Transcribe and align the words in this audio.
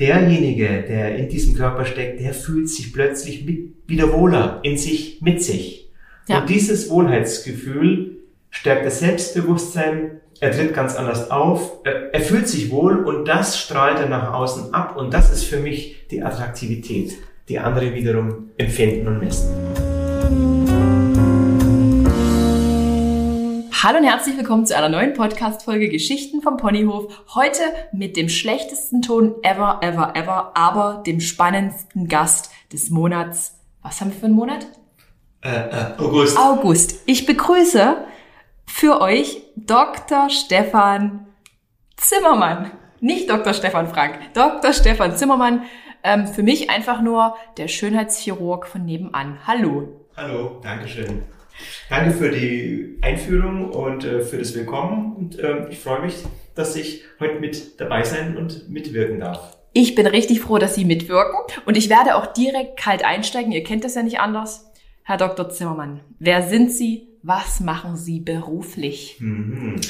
derjenige, 0.00 0.84
der 0.88 1.16
in 1.16 1.28
diesem 1.28 1.54
Körper 1.54 1.84
steckt, 1.84 2.20
der 2.20 2.34
fühlt 2.34 2.68
sich 2.68 2.92
plötzlich 2.92 3.44
mit, 3.44 3.72
wieder 3.86 4.12
wohler 4.12 4.60
in 4.62 4.76
sich, 4.76 5.20
mit 5.20 5.42
sich. 5.42 5.90
Ja. 6.28 6.40
Und 6.40 6.50
dieses 6.50 6.90
Wohlheitsgefühl 6.90 8.18
stärkt 8.50 8.86
das 8.86 9.00
Selbstbewusstsein, 9.00 10.20
er 10.40 10.52
tritt 10.52 10.72
ganz 10.72 10.94
anders 10.94 11.30
auf, 11.30 11.78
er, 11.84 12.14
er 12.14 12.20
fühlt 12.20 12.46
sich 12.46 12.70
wohl 12.70 13.04
und 13.04 13.26
das 13.26 13.58
strahlt 13.58 13.98
er 13.98 14.08
nach 14.08 14.32
außen 14.32 14.72
ab 14.72 14.96
und 14.96 15.12
das 15.12 15.32
ist 15.32 15.44
für 15.44 15.58
mich 15.58 16.06
die 16.10 16.22
Attraktivität, 16.22 17.14
die 17.48 17.58
andere 17.58 17.94
wiederum 17.94 18.50
empfinden 18.56 19.08
und 19.08 19.18
messen. 19.18 20.57
Hallo 23.80 23.98
und 23.98 24.04
herzlich 24.04 24.36
willkommen 24.36 24.66
zu 24.66 24.76
einer 24.76 24.88
neuen 24.88 25.12
Podcast-Folge 25.12 25.88
Geschichten 25.88 26.42
vom 26.42 26.56
Ponyhof. 26.56 27.14
Heute 27.36 27.62
mit 27.92 28.16
dem 28.16 28.28
schlechtesten 28.28 29.02
Ton 29.02 29.36
ever, 29.44 29.78
ever, 29.82 30.16
ever, 30.16 30.56
aber 30.56 31.04
dem 31.06 31.20
spannendsten 31.20 32.08
Gast 32.08 32.50
des 32.72 32.90
Monats. 32.90 33.56
Was 33.82 34.00
haben 34.00 34.10
wir 34.10 34.18
für 34.18 34.26
einen 34.26 34.34
Monat? 34.34 34.66
Äh, 35.42 35.50
äh, 35.50 35.94
August. 35.96 36.36
August. 36.36 37.02
Ich 37.06 37.24
begrüße 37.24 38.04
für 38.66 39.00
euch 39.00 39.42
Dr. 39.54 40.28
Stefan 40.28 41.28
Zimmermann. 41.96 42.72
Nicht 42.98 43.30
Dr. 43.30 43.54
Stefan 43.54 43.86
Frank, 43.86 44.18
Dr. 44.34 44.72
Stefan 44.72 45.16
Zimmermann. 45.16 45.62
Ähm, 46.02 46.26
für 46.26 46.42
mich 46.42 46.68
einfach 46.68 47.00
nur 47.00 47.36
der 47.58 47.68
Schönheitschirurg 47.68 48.66
von 48.66 48.84
nebenan. 48.84 49.38
Hallo. 49.46 50.04
Hallo, 50.16 50.58
Dankeschön. 50.64 51.22
Danke 51.88 52.10
für 52.12 52.30
die 52.30 52.98
Einführung 53.00 53.70
und 53.70 54.04
äh, 54.04 54.20
für 54.20 54.38
das 54.38 54.54
Willkommen. 54.54 55.16
Und 55.16 55.38
äh, 55.38 55.68
ich 55.70 55.78
freue 55.78 56.02
mich, 56.02 56.14
dass 56.54 56.76
ich 56.76 57.02
heute 57.20 57.40
mit 57.40 57.80
dabei 57.80 58.04
sein 58.04 58.36
und 58.36 58.68
mitwirken 58.68 59.20
darf. 59.20 59.56
Ich 59.72 59.94
bin 59.94 60.06
richtig 60.06 60.40
froh, 60.40 60.58
dass 60.58 60.74
Sie 60.74 60.84
mitwirken 60.84 61.38
und 61.66 61.76
ich 61.76 61.88
werde 61.88 62.16
auch 62.16 62.26
direkt 62.26 62.78
kalt 62.78 63.04
einsteigen. 63.04 63.52
Ihr 63.52 63.62
kennt 63.62 63.84
das 63.84 63.94
ja 63.94 64.02
nicht 64.02 64.20
anders. 64.20 64.64
Herr 65.02 65.16
Dr. 65.16 65.48
Zimmermann, 65.50 66.00
wer 66.18 66.42
sind 66.42 66.70
Sie? 66.70 67.08
Was 67.22 67.60
machen 67.60 67.96
Sie 67.96 68.20
beruflich? 68.20 69.16
Mhm. 69.20 69.80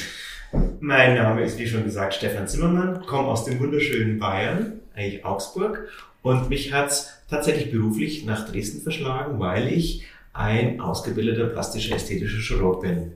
Mein 0.79 1.15
Name 1.15 1.43
ist, 1.43 1.59
wie 1.59 1.67
schon 1.67 1.83
gesagt, 1.83 2.15
Stefan 2.15 2.47
Zimmermann, 2.47 3.05
komme 3.05 3.27
aus 3.27 3.45
dem 3.45 3.59
wunderschönen 3.59 4.19
Bayern, 4.19 4.79
eigentlich 4.95 5.25
Augsburg. 5.25 5.87
Und 6.21 6.49
mich 6.49 6.73
hat's 6.73 7.21
tatsächlich 7.29 7.71
beruflich 7.71 8.25
nach 8.25 8.49
Dresden 8.49 8.81
verschlagen, 8.81 9.39
weil 9.39 9.67
ich 9.71 10.05
ein 10.39 10.79
ausgebildeter 10.79 11.47
plastischer 11.47 11.95
ästhetischer 11.95 12.39
Chirurg 12.39 12.81
bin. 12.81 13.11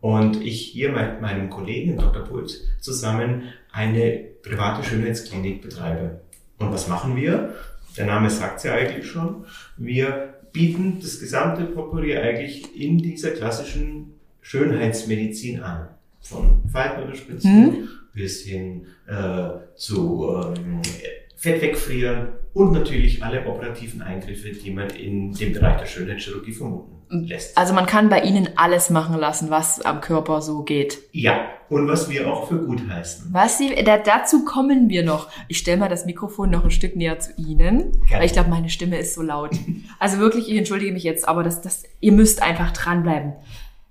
Und 0.00 0.42
ich 0.42 0.68
hier 0.68 0.90
mit 0.90 1.20
meinem 1.20 1.50
Kollegen 1.50 1.98
Dr. 1.98 2.24
Pult 2.24 2.60
zusammen 2.80 3.42
eine 3.70 4.24
private 4.42 4.82
Schönheitsklinik 4.82 5.60
betreibe. 5.62 6.22
Und 6.58 6.72
was 6.72 6.88
machen 6.88 7.14
wir? 7.14 7.54
Der 7.96 8.06
Name 8.06 8.30
sagt 8.30 8.58
es 8.58 8.64
ja 8.64 8.72
eigentlich 8.74 9.06
schon. 9.06 9.44
Wir 9.76 10.34
bieten 10.52 10.98
das 11.00 11.20
gesamte 11.20 11.64
Potpourri 11.64 12.16
eigentlich 12.16 12.74
in 12.74 12.98
dieser 12.98 13.30
klassischen 13.32 14.14
Schönheitsmedizin 14.40 15.62
an. 15.62 15.88
Von 16.20 16.62
Faltenunterspitzen 16.72 17.50
hm? 17.50 17.88
bis 18.14 18.42
hin 18.42 18.86
äh, 19.06 19.48
zu 19.76 20.54
ähm, 20.56 20.80
Fett 21.36 21.60
wegfrieren 21.60 22.28
und 22.54 22.72
natürlich 22.72 23.22
alle 23.22 23.46
operativen 23.46 24.02
Eingriffe, 24.02 24.52
die 24.52 24.70
man 24.70 24.90
in 24.90 25.32
dem 25.32 25.52
Bereich 25.52 25.78
der 25.78 25.86
Schönheitschirurgie 25.86 26.52
vermuten 26.52 27.24
lässt. 27.24 27.56
Also 27.56 27.74
man 27.74 27.86
kann 27.86 28.08
bei 28.08 28.20
Ihnen 28.20 28.50
alles 28.56 28.90
machen 28.90 29.18
lassen, 29.18 29.50
was 29.50 29.80
am 29.80 30.00
Körper 30.00 30.42
so 30.42 30.62
geht. 30.62 30.98
Ja, 31.12 31.48
und 31.68 31.88
was 31.88 32.10
wir 32.10 32.30
auch 32.30 32.48
für 32.48 32.58
gut 32.58 32.82
heißen. 32.88 33.32
Was 33.32 33.58
Sie, 33.58 33.74
da, 33.84 33.96
dazu 33.96 34.44
kommen 34.44 34.90
wir 34.90 35.02
noch. 35.04 35.28
Ich 35.48 35.58
stelle 35.58 35.78
mal 35.78 35.88
das 35.88 36.04
Mikrofon 36.04 36.50
noch 36.50 36.64
ein 36.64 36.70
Stück 36.70 36.96
näher 36.96 37.18
zu 37.18 37.32
Ihnen, 37.38 37.92
Gerne. 37.92 37.98
weil 38.10 38.24
ich 38.26 38.32
glaube, 38.32 38.50
meine 38.50 38.68
Stimme 38.68 38.98
ist 38.98 39.14
so 39.14 39.22
laut. 39.22 39.52
Also 39.98 40.18
wirklich, 40.18 40.50
ich 40.50 40.56
entschuldige 40.56 40.92
mich 40.92 41.04
jetzt, 41.04 41.28
aber 41.28 41.42
das, 41.42 41.62
das, 41.62 41.84
ihr 42.00 42.12
müsst 42.12 42.42
einfach 42.42 42.72
dranbleiben. 42.72 43.34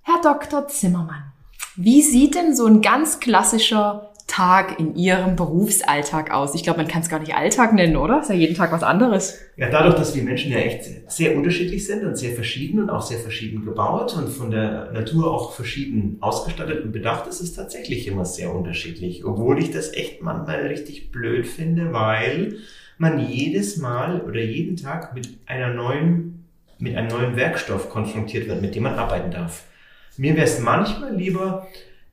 Herr 0.02 0.22
Dr. 0.22 0.68
Zimmermann, 0.68 1.32
wie 1.76 2.02
sieht 2.02 2.36
denn 2.36 2.56
so 2.56 2.66
ein 2.66 2.82
ganz 2.82 3.20
klassischer 3.20 4.11
Tag 4.32 4.80
in 4.80 4.96
Ihrem 4.96 5.36
Berufsalltag 5.36 6.32
aus? 6.32 6.56
Ich 6.56 6.64
glaube, 6.64 6.80
man 6.80 6.88
kann 6.88 7.02
es 7.02 7.10
gar 7.10 7.20
nicht 7.20 7.36
Alltag 7.36 7.74
nennen, 7.74 7.98
oder? 7.98 8.22
Ist 8.22 8.30
ja 8.30 8.36
jeden 8.36 8.56
Tag 8.56 8.72
was 8.72 8.82
anderes. 8.82 9.38
Ja, 9.58 9.70
dadurch, 9.70 9.96
dass 9.96 10.16
wir 10.16 10.24
Menschen 10.24 10.54
ja 10.54 10.60
echt 10.60 11.12
sehr 11.12 11.36
unterschiedlich 11.36 11.86
sind 11.86 12.06
und 12.06 12.18
sehr 12.18 12.32
verschieden 12.32 12.80
und 12.80 12.90
auch 12.90 13.02
sehr 13.02 13.20
verschieden 13.20 13.66
gebaut 13.66 14.16
und 14.16 14.30
von 14.30 14.50
der 14.50 14.90
Natur 14.94 15.30
auch 15.30 15.52
verschieden 15.52 16.16
ausgestattet 16.22 16.86
und 16.86 16.94
bedacht, 16.94 17.28
ist 17.28 17.42
es 17.42 17.54
tatsächlich 17.54 18.08
immer 18.08 18.24
sehr 18.24 18.56
unterschiedlich. 18.56 19.26
Obwohl 19.26 19.60
ich 19.60 19.72
das 19.72 19.94
echt 19.94 20.22
manchmal 20.22 20.62
richtig 20.68 21.12
blöd 21.12 21.46
finde, 21.46 21.92
weil 21.92 22.56
man 22.98 23.20
jedes 23.20 23.78
Mal 23.78 24.22
oder 24.22 24.40
jeden 24.40 24.78
Tag 24.78 25.14
mit 25.14 25.28
einer 25.46 25.74
neuen, 25.74 26.46
mit 26.80 26.96
einem 26.96 27.10
neuen 27.10 27.36
Werkstoff 27.36 27.90
konfrontiert 27.90 28.48
wird, 28.48 28.62
mit 28.62 28.76
dem 28.76 28.84
man 28.84 28.94
arbeiten 28.94 29.32
darf. 29.32 29.66
Mir 30.16 30.36
wäre 30.36 30.46
es 30.46 30.60
manchmal 30.60 31.16
lieber, 31.16 31.68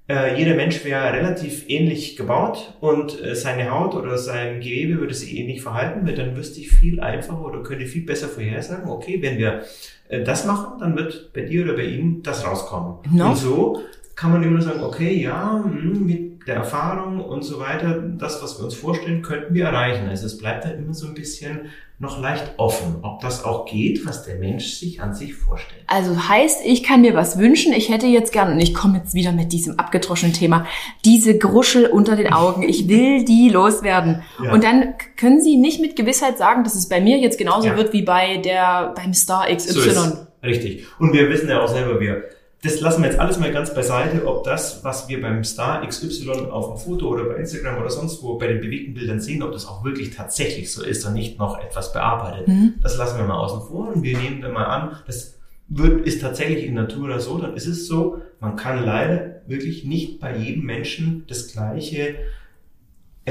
äh, 0.08 0.38
jeder 0.38 0.54
Mensch 0.54 0.84
wäre 0.84 1.12
relativ 1.12 1.68
ähnlich 1.68 2.16
gebaut 2.16 2.74
und 2.80 3.22
äh, 3.22 3.34
seine 3.34 3.70
Haut 3.70 3.94
oder 3.94 4.16
sein 4.16 4.60
Gewebe 4.60 5.00
würde 5.00 5.14
sich 5.14 5.36
ähnlich 5.36 5.62
verhalten, 5.62 6.06
weil 6.06 6.14
dann 6.14 6.36
wüsste 6.36 6.60
ich 6.60 6.70
viel 6.70 7.00
einfacher 7.00 7.44
oder 7.44 7.62
könnte 7.62 7.86
viel 7.86 8.06
besser 8.06 8.28
vorhersagen, 8.28 8.88
okay, 8.88 9.20
wenn 9.20 9.36
wir 9.36 9.64
äh, 10.08 10.24
das 10.24 10.46
machen, 10.46 10.80
dann 10.80 10.96
wird 10.96 11.32
bei 11.34 11.42
dir 11.42 11.64
oder 11.64 11.74
bei 11.74 11.84
ihm 11.84 12.22
das 12.22 12.46
rauskommen. 12.46 12.98
No. 13.12 13.30
Und 13.30 13.36
so 13.36 13.82
kann 14.16 14.32
man 14.32 14.42
immer 14.42 14.62
sagen, 14.62 14.82
okay, 14.82 15.12
ja, 15.14 15.62
hm, 15.62 16.06
mit 16.06 16.27
der 16.48 16.56
Erfahrung 16.56 17.20
und 17.20 17.42
so 17.42 17.60
weiter, 17.60 18.02
das, 18.18 18.42
was 18.42 18.58
wir 18.58 18.64
uns 18.64 18.74
vorstellen, 18.74 19.20
könnten 19.20 19.54
wir 19.54 19.66
erreichen. 19.66 20.08
Also 20.08 20.24
es 20.24 20.38
bleibt 20.38 20.64
dann 20.64 20.78
immer 20.78 20.94
so 20.94 21.06
ein 21.06 21.14
bisschen 21.14 21.68
noch 21.98 22.20
leicht 22.20 22.54
offen, 22.56 23.00
ob 23.02 23.20
das 23.20 23.44
auch 23.44 23.66
geht, 23.66 24.06
was 24.06 24.24
der 24.24 24.36
Mensch 24.36 24.66
sich 24.66 25.02
an 25.02 25.14
sich 25.14 25.34
vorstellt. 25.34 25.82
Also 25.88 26.28
heißt, 26.28 26.64
ich 26.64 26.82
kann 26.84 27.02
mir 27.02 27.14
was 27.14 27.38
wünschen, 27.38 27.72
ich 27.72 27.90
hätte 27.90 28.06
jetzt 28.06 28.32
gern, 28.32 28.52
und 28.52 28.60
ich 28.60 28.72
komme 28.72 28.98
jetzt 28.98 29.14
wieder 29.14 29.32
mit 29.32 29.52
diesem 29.52 29.78
abgedroschenen 29.78 30.32
Thema, 30.32 30.64
diese 31.04 31.36
Gruschel 31.36 31.86
unter 31.86 32.16
den 32.16 32.32
Augen, 32.32 32.62
ich 32.62 32.88
will 32.88 33.24
die 33.24 33.50
loswerden. 33.50 34.22
Ja. 34.42 34.52
Und 34.52 34.64
dann 34.64 34.94
können 35.16 35.42
Sie 35.42 35.56
nicht 35.56 35.80
mit 35.80 35.96
Gewissheit 35.96 36.38
sagen, 36.38 36.64
dass 36.64 36.76
es 36.76 36.88
bei 36.88 37.00
mir 37.00 37.18
jetzt 37.18 37.36
genauso 37.36 37.68
ja. 37.68 37.76
wird 37.76 37.92
wie 37.92 38.02
bei 38.02 38.38
der, 38.38 38.94
beim 38.96 39.12
Star 39.12 39.54
XY. 39.54 39.90
So 39.90 40.26
richtig. 40.42 40.86
Und 40.98 41.12
wir 41.12 41.28
wissen 41.28 41.48
ja 41.48 41.60
auch 41.60 41.68
selber, 41.68 42.00
wir 42.00 42.22
das 42.62 42.80
lassen 42.80 43.02
wir 43.02 43.10
jetzt 43.10 43.20
alles 43.20 43.38
mal 43.38 43.52
ganz 43.52 43.72
beiseite, 43.72 44.26
ob 44.26 44.42
das, 44.42 44.82
was 44.82 45.08
wir 45.08 45.20
beim 45.20 45.44
Star 45.44 45.86
XY 45.86 46.30
auf 46.50 46.68
dem 46.68 46.76
Foto 46.76 47.08
oder 47.08 47.24
bei 47.24 47.36
Instagram 47.36 47.78
oder 47.78 47.90
sonst 47.90 48.20
wo 48.22 48.36
bei 48.36 48.48
den 48.48 48.60
bewegten 48.60 48.94
Bildern 48.94 49.20
sehen, 49.20 49.44
ob 49.44 49.52
das 49.52 49.66
auch 49.66 49.84
wirklich 49.84 50.10
tatsächlich 50.10 50.72
so 50.72 50.82
ist 50.82 51.04
und 51.06 51.14
nicht 51.14 51.38
noch 51.38 51.60
etwas 51.60 51.92
bearbeitet. 51.92 52.48
Mhm. 52.48 52.74
Das 52.82 52.96
lassen 52.96 53.18
wir 53.18 53.26
mal 53.26 53.38
außen 53.38 53.68
vor 53.68 53.94
und 53.94 54.02
wir 54.02 54.18
nehmen 54.18 54.40
dann 54.40 54.52
mal 54.52 54.64
an, 54.64 54.96
das 55.06 55.38
wird, 55.68 56.04
ist 56.04 56.20
tatsächlich 56.20 56.64
in 56.64 56.74
Natura 56.74 57.20
so, 57.20 57.38
dann 57.38 57.54
ist 57.54 57.66
es 57.66 57.86
so, 57.86 58.22
man 58.40 58.56
kann 58.56 58.84
leider 58.84 59.42
wirklich 59.46 59.84
nicht 59.84 60.18
bei 60.18 60.36
jedem 60.36 60.64
Menschen 60.64 61.24
das 61.28 61.52
gleiche 61.52 62.16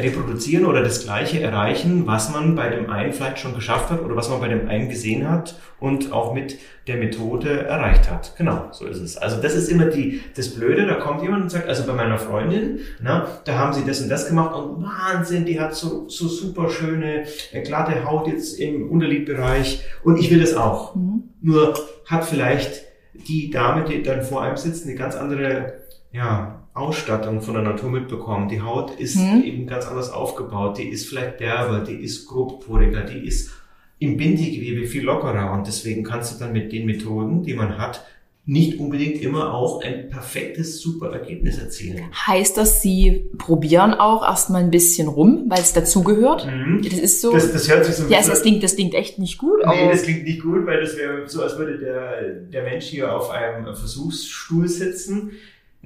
reproduzieren 0.01 0.65
oder 0.65 0.83
das 0.83 1.03
Gleiche 1.03 1.41
erreichen, 1.41 2.07
was 2.07 2.31
man 2.31 2.55
bei 2.55 2.69
dem 2.69 2.89
einen 2.89 3.13
vielleicht 3.13 3.39
schon 3.39 3.53
geschafft 3.53 3.89
hat 3.89 4.01
oder 4.01 4.15
was 4.15 4.29
man 4.29 4.39
bei 4.39 4.47
dem 4.47 4.67
einen 4.67 4.89
gesehen 4.89 5.29
hat 5.29 5.59
und 5.79 6.11
auch 6.11 6.33
mit 6.33 6.57
der 6.87 6.97
Methode 6.97 7.65
erreicht 7.65 8.09
hat. 8.09 8.35
Genau, 8.37 8.69
so 8.71 8.85
ist 8.85 8.99
es. 8.99 9.17
Also 9.17 9.41
das 9.41 9.55
ist 9.55 9.69
immer 9.69 9.85
die, 9.85 10.21
das 10.35 10.49
Blöde, 10.49 10.85
da 10.85 10.95
kommt 10.95 11.21
jemand 11.21 11.43
und 11.43 11.49
sagt, 11.49 11.67
also 11.67 11.85
bei 11.85 11.93
meiner 11.93 12.17
Freundin, 12.17 12.79
na, 13.01 13.27
da 13.45 13.57
haben 13.57 13.73
sie 13.73 13.85
das 13.85 14.01
und 14.01 14.09
das 14.09 14.27
gemacht 14.27 14.55
und 14.55 14.83
Wahnsinn, 14.83 15.45
die 15.45 15.59
hat 15.59 15.75
so, 15.75 16.07
so 16.07 16.27
super 16.27 16.69
schöne, 16.69 17.25
äh, 17.51 17.61
glatte 17.61 18.05
Haut 18.05 18.27
jetzt 18.27 18.59
im 18.59 18.89
Unterlidbereich 18.89 19.83
und 20.03 20.17
ich 20.17 20.31
will 20.31 20.39
das 20.39 20.55
auch. 20.55 20.95
Mhm. 20.95 21.23
Nur 21.41 21.73
hat 22.05 22.25
vielleicht 22.25 22.83
die 23.13 23.49
Dame, 23.49 23.83
die 23.85 24.03
dann 24.03 24.21
vor 24.21 24.41
einem 24.41 24.57
sitzt, 24.57 24.85
eine 24.85 24.95
ganz 24.95 25.15
andere, 25.15 25.73
ja, 26.11 26.66
Ausstattung 26.77 27.41
von 27.41 27.55
der 27.55 27.63
Natur 27.63 27.89
mitbekommen. 27.89 28.49
Die 28.49 28.61
Haut 28.61 28.91
ist 28.99 29.15
hm. 29.15 29.43
eben 29.43 29.67
ganz 29.67 29.85
anders 29.87 30.11
aufgebaut. 30.11 30.77
Die 30.77 30.89
ist 30.89 31.07
vielleicht 31.07 31.39
derber, 31.39 31.79
die 31.79 31.95
ist 31.95 32.27
grobporiger, 32.27 33.01
die 33.01 33.25
ist 33.25 33.51
im 33.99 34.17
Bindegewebe 34.17 34.85
viel 34.85 35.03
lockerer. 35.03 35.51
Und 35.51 35.67
deswegen 35.67 36.03
kannst 36.03 36.33
du 36.33 36.39
dann 36.39 36.53
mit 36.53 36.71
den 36.71 36.85
Methoden, 36.85 37.43
die 37.43 37.53
man 37.53 37.77
hat, 37.77 38.05
nicht 38.49 38.79
unbedingt 38.79 39.21
immer 39.21 39.53
auch 39.53 39.83
ein 39.83 40.09
perfektes, 40.09 40.79
super 40.79 41.11
Ergebnis 41.11 41.57
erzielen. 41.57 42.05
Heißt 42.13 42.55
das, 42.55 42.81
Sie 42.81 43.29
probieren 43.37 43.93
auch 43.93 44.23
erstmal 44.23 44.63
ein 44.63 44.71
bisschen 44.71 45.09
rum, 45.09 45.47
weil 45.49 45.59
es 45.59 45.73
dazugehört? 45.73 46.47
Mhm. 46.47 46.81
Das 46.81 46.97
ist 46.97 47.21
so. 47.21 47.33
Das, 47.33 47.51
das 47.51 47.69
hört 47.69 47.83
sich 47.83 47.95
so 47.95 48.07
Ja, 48.07 48.19
das 48.25 48.41
klingt, 48.43 48.63
das 48.63 48.75
klingt 48.75 48.93
echt 48.93 49.19
nicht 49.19 49.37
gut. 49.37 49.59
Nee, 49.67 49.89
das 49.91 50.03
klingt 50.03 50.23
nicht 50.23 50.41
gut, 50.41 50.65
weil 50.65 50.79
das 50.79 50.95
wäre 50.95 51.27
so, 51.27 51.43
als 51.43 51.57
würde 51.57 51.77
der, 51.77 52.21
der 52.21 52.63
Mensch 52.63 52.85
hier 52.85 53.13
auf 53.13 53.31
einem 53.31 53.65
Versuchsstuhl 53.65 54.69
sitzen 54.69 55.31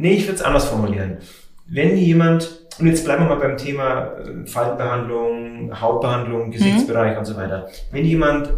Nee, 0.02 0.14
ich 0.14 0.24
würde 0.24 0.38
es 0.38 0.42
anders 0.42 0.66
formulieren. 0.66 1.18
Wenn 1.68 1.96
jemand, 1.96 2.66
und 2.80 2.88
jetzt 2.88 3.06
bleiben 3.06 3.26
wir 3.26 3.36
mal 3.36 3.48
beim 3.48 3.56
Thema 3.56 4.18
äh, 4.18 4.48
Faltenbehandlung, 4.48 5.80
Hautbehandlung, 5.80 6.48
mhm. 6.48 6.52
Gesichtsbereich 6.52 7.14
mhm. 7.14 7.20
und 7.20 7.26
so 7.26 7.38
weiter. 7.38 7.70
Wenn 7.92 8.04
jemand 8.04 8.52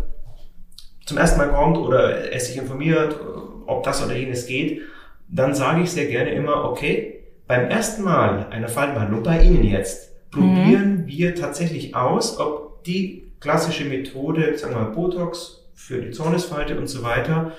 zum 1.05 1.17
ersten 1.17 1.37
Mal 1.39 1.49
kommt 1.49 1.77
oder 1.77 2.31
es 2.31 2.47
sich 2.47 2.57
informiert, 2.57 3.19
ob 3.67 3.83
das 3.83 4.05
oder 4.05 4.15
jenes 4.15 4.45
geht, 4.45 4.83
dann 5.27 5.53
sage 5.53 5.81
ich 5.81 5.91
sehr 5.91 6.05
gerne 6.05 6.31
immer, 6.31 6.63
okay, 6.63 7.25
beim 7.45 7.69
ersten 7.69 8.03
Mal 8.03 8.47
einer 8.49 8.69
Faltenbehandlung, 8.69 9.23
bei 9.23 9.41
Ihnen 9.41 9.65
jetzt, 9.65 10.31
probieren 10.31 11.01
mhm. 11.01 11.07
wir 11.07 11.35
tatsächlich 11.35 11.93
aus, 11.93 12.39
ob 12.39 12.85
die 12.85 13.33
klassische 13.41 13.83
Methode, 13.83 14.57
sagen 14.57 14.75
wir 14.75 14.79
mal 14.79 14.91
Botox 14.91 15.65
für 15.75 16.01
die 16.01 16.11
Zornesfalte 16.11 16.77
und 16.77 16.87
so 16.87 17.03
weiter, 17.03 17.51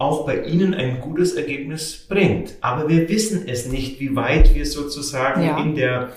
auch 0.00 0.24
bei 0.24 0.44
Ihnen 0.44 0.72
ein 0.72 1.00
gutes 1.00 1.34
Ergebnis 1.34 2.06
bringt. 2.08 2.54
Aber 2.62 2.88
wir 2.88 3.08
wissen 3.10 3.46
es 3.46 3.66
nicht, 3.66 4.00
wie 4.00 4.16
weit 4.16 4.54
wir 4.54 4.64
sozusagen 4.64 5.44
ja. 5.44 5.62
in 5.62 5.74
der 5.74 6.08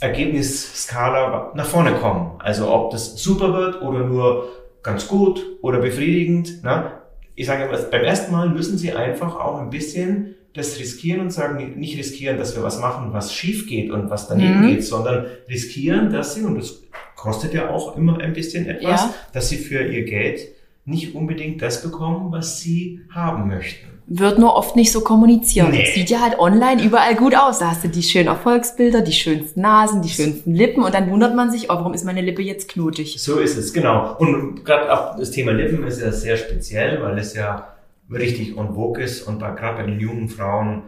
Ergebnisskala 0.00 1.52
nach 1.54 1.66
vorne 1.66 1.92
kommen. 1.92 2.32
Also 2.40 2.70
ob 2.70 2.90
das 2.90 3.16
super 3.16 3.54
wird 3.54 3.80
oder 3.80 4.00
nur 4.00 4.50
ganz 4.82 5.08
gut 5.08 5.42
oder 5.62 5.78
befriedigend. 5.78 6.62
Ne? 6.62 6.90
Ich 7.34 7.46
sage 7.46 7.64
immer, 7.64 7.78
beim 7.78 8.04
ersten 8.04 8.30
Mal 8.30 8.50
müssen 8.50 8.76
Sie 8.76 8.92
einfach 8.92 9.36
auch 9.36 9.58
ein 9.58 9.70
bisschen 9.70 10.34
das 10.52 10.78
riskieren 10.78 11.20
und 11.20 11.30
sagen, 11.30 11.80
nicht 11.80 11.96
riskieren, 11.98 12.36
dass 12.36 12.54
wir 12.54 12.62
was 12.62 12.78
machen, 12.78 13.14
was 13.14 13.32
schief 13.32 13.66
geht 13.66 13.90
und 13.90 14.10
was 14.10 14.28
daneben 14.28 14.60
mhm. 14.60 14.68
geht, 14.68 14.84
sondern 14.84 15.26
riskieren, 15.48 16.12
dass 16.12 16.34
Sie, 16.34 16.42
und 16.42 16.56
das 16.56 16.82
kostet 17.16 17.54
ja 17.54 17.70
auch 17.70 17.96
immer 17.96 18.18
ein 18.20 18.34
bisschen 18.34 18.66
etwas, 18.66 19.00
ja. 19.00 19.14
dass 19.32 19.48
Sie 19.48 19.56
für 19.56 19.82
Ihr 19.82 20.04
Geld 20.04 20.53
nicht 20.84 21.14
unbedingt 21.14 21.62
das 21.62 21.82
bekommen, 21.82 22.30
was 22.32 22.60
sie 22.60 23.00
haben 23.10 23.48
möchten. 23.48 23.88
Wird 24.06 24.38
nur 24.38 24.54
oft 24.54 24.76
nicht 24.76 24.92
so 24.92 25.00
kommuniziert. 25.00 25.70
Nee. 25.70 25.86
Sieht 25.94 26.10
ja 26.10 26.20
halt 26.20 26.38
online 26.38 26.82
überall 26.82 27.14
gut 27.14 27.34
aus. 27.34 27.60
Da 27.60 27.70
hast 27.70 27.84
du 27.84 27.88
die 27.88 28.02
schönen 28.02 28.28
Erfolgsbilder, 28.28 29.00
die 29.00 29.12
schönsten 29.12 29.62
Nasen, 29.62 30.02
die 30.02 30.10
schönsten 30.10 30.54
Lippen 30.54 30.82
und 30.82 30.94
dann 30.94 31.10
wundert 31.10 31.34
man 31.34 31.50
sich, 31.50 31.70
oh, 31.70 31.74
warum 31.74 31.94
ist 31.94 32.04
meine 32.04 32.20
Lippe 32.20 32.42
jetzt 32.42 32.68
knotig? 32.68 33.16
So 33.18 33.38
ist 33.38 33.56
es, 33.56 33.72
genau. 33.72 34.14
Und 34.18 34.62
gerade 34.62 34.92
auch 34.92 35.16
das 35.16 35.30
Thema 35.30 35.52
Lippen 35.52 35.86
ist 35.86 36.02
ja 36.02 36.12
sehr 36.12 36.36
speziell, 36.36 37.02
weil 37.02 37.16
es 37.18 37.34
ja 37.34 37.68
richtig 38.12 38.58
on 38.58 38.74
vogue 38.74 39.02
ist 39.02 39.22
und 39.22 39.38
gerade 39.38 39.78
bei 39.78 39.86
den 39.86 39.98
jungen 39.98 40.28
Frauen 40.28 40.82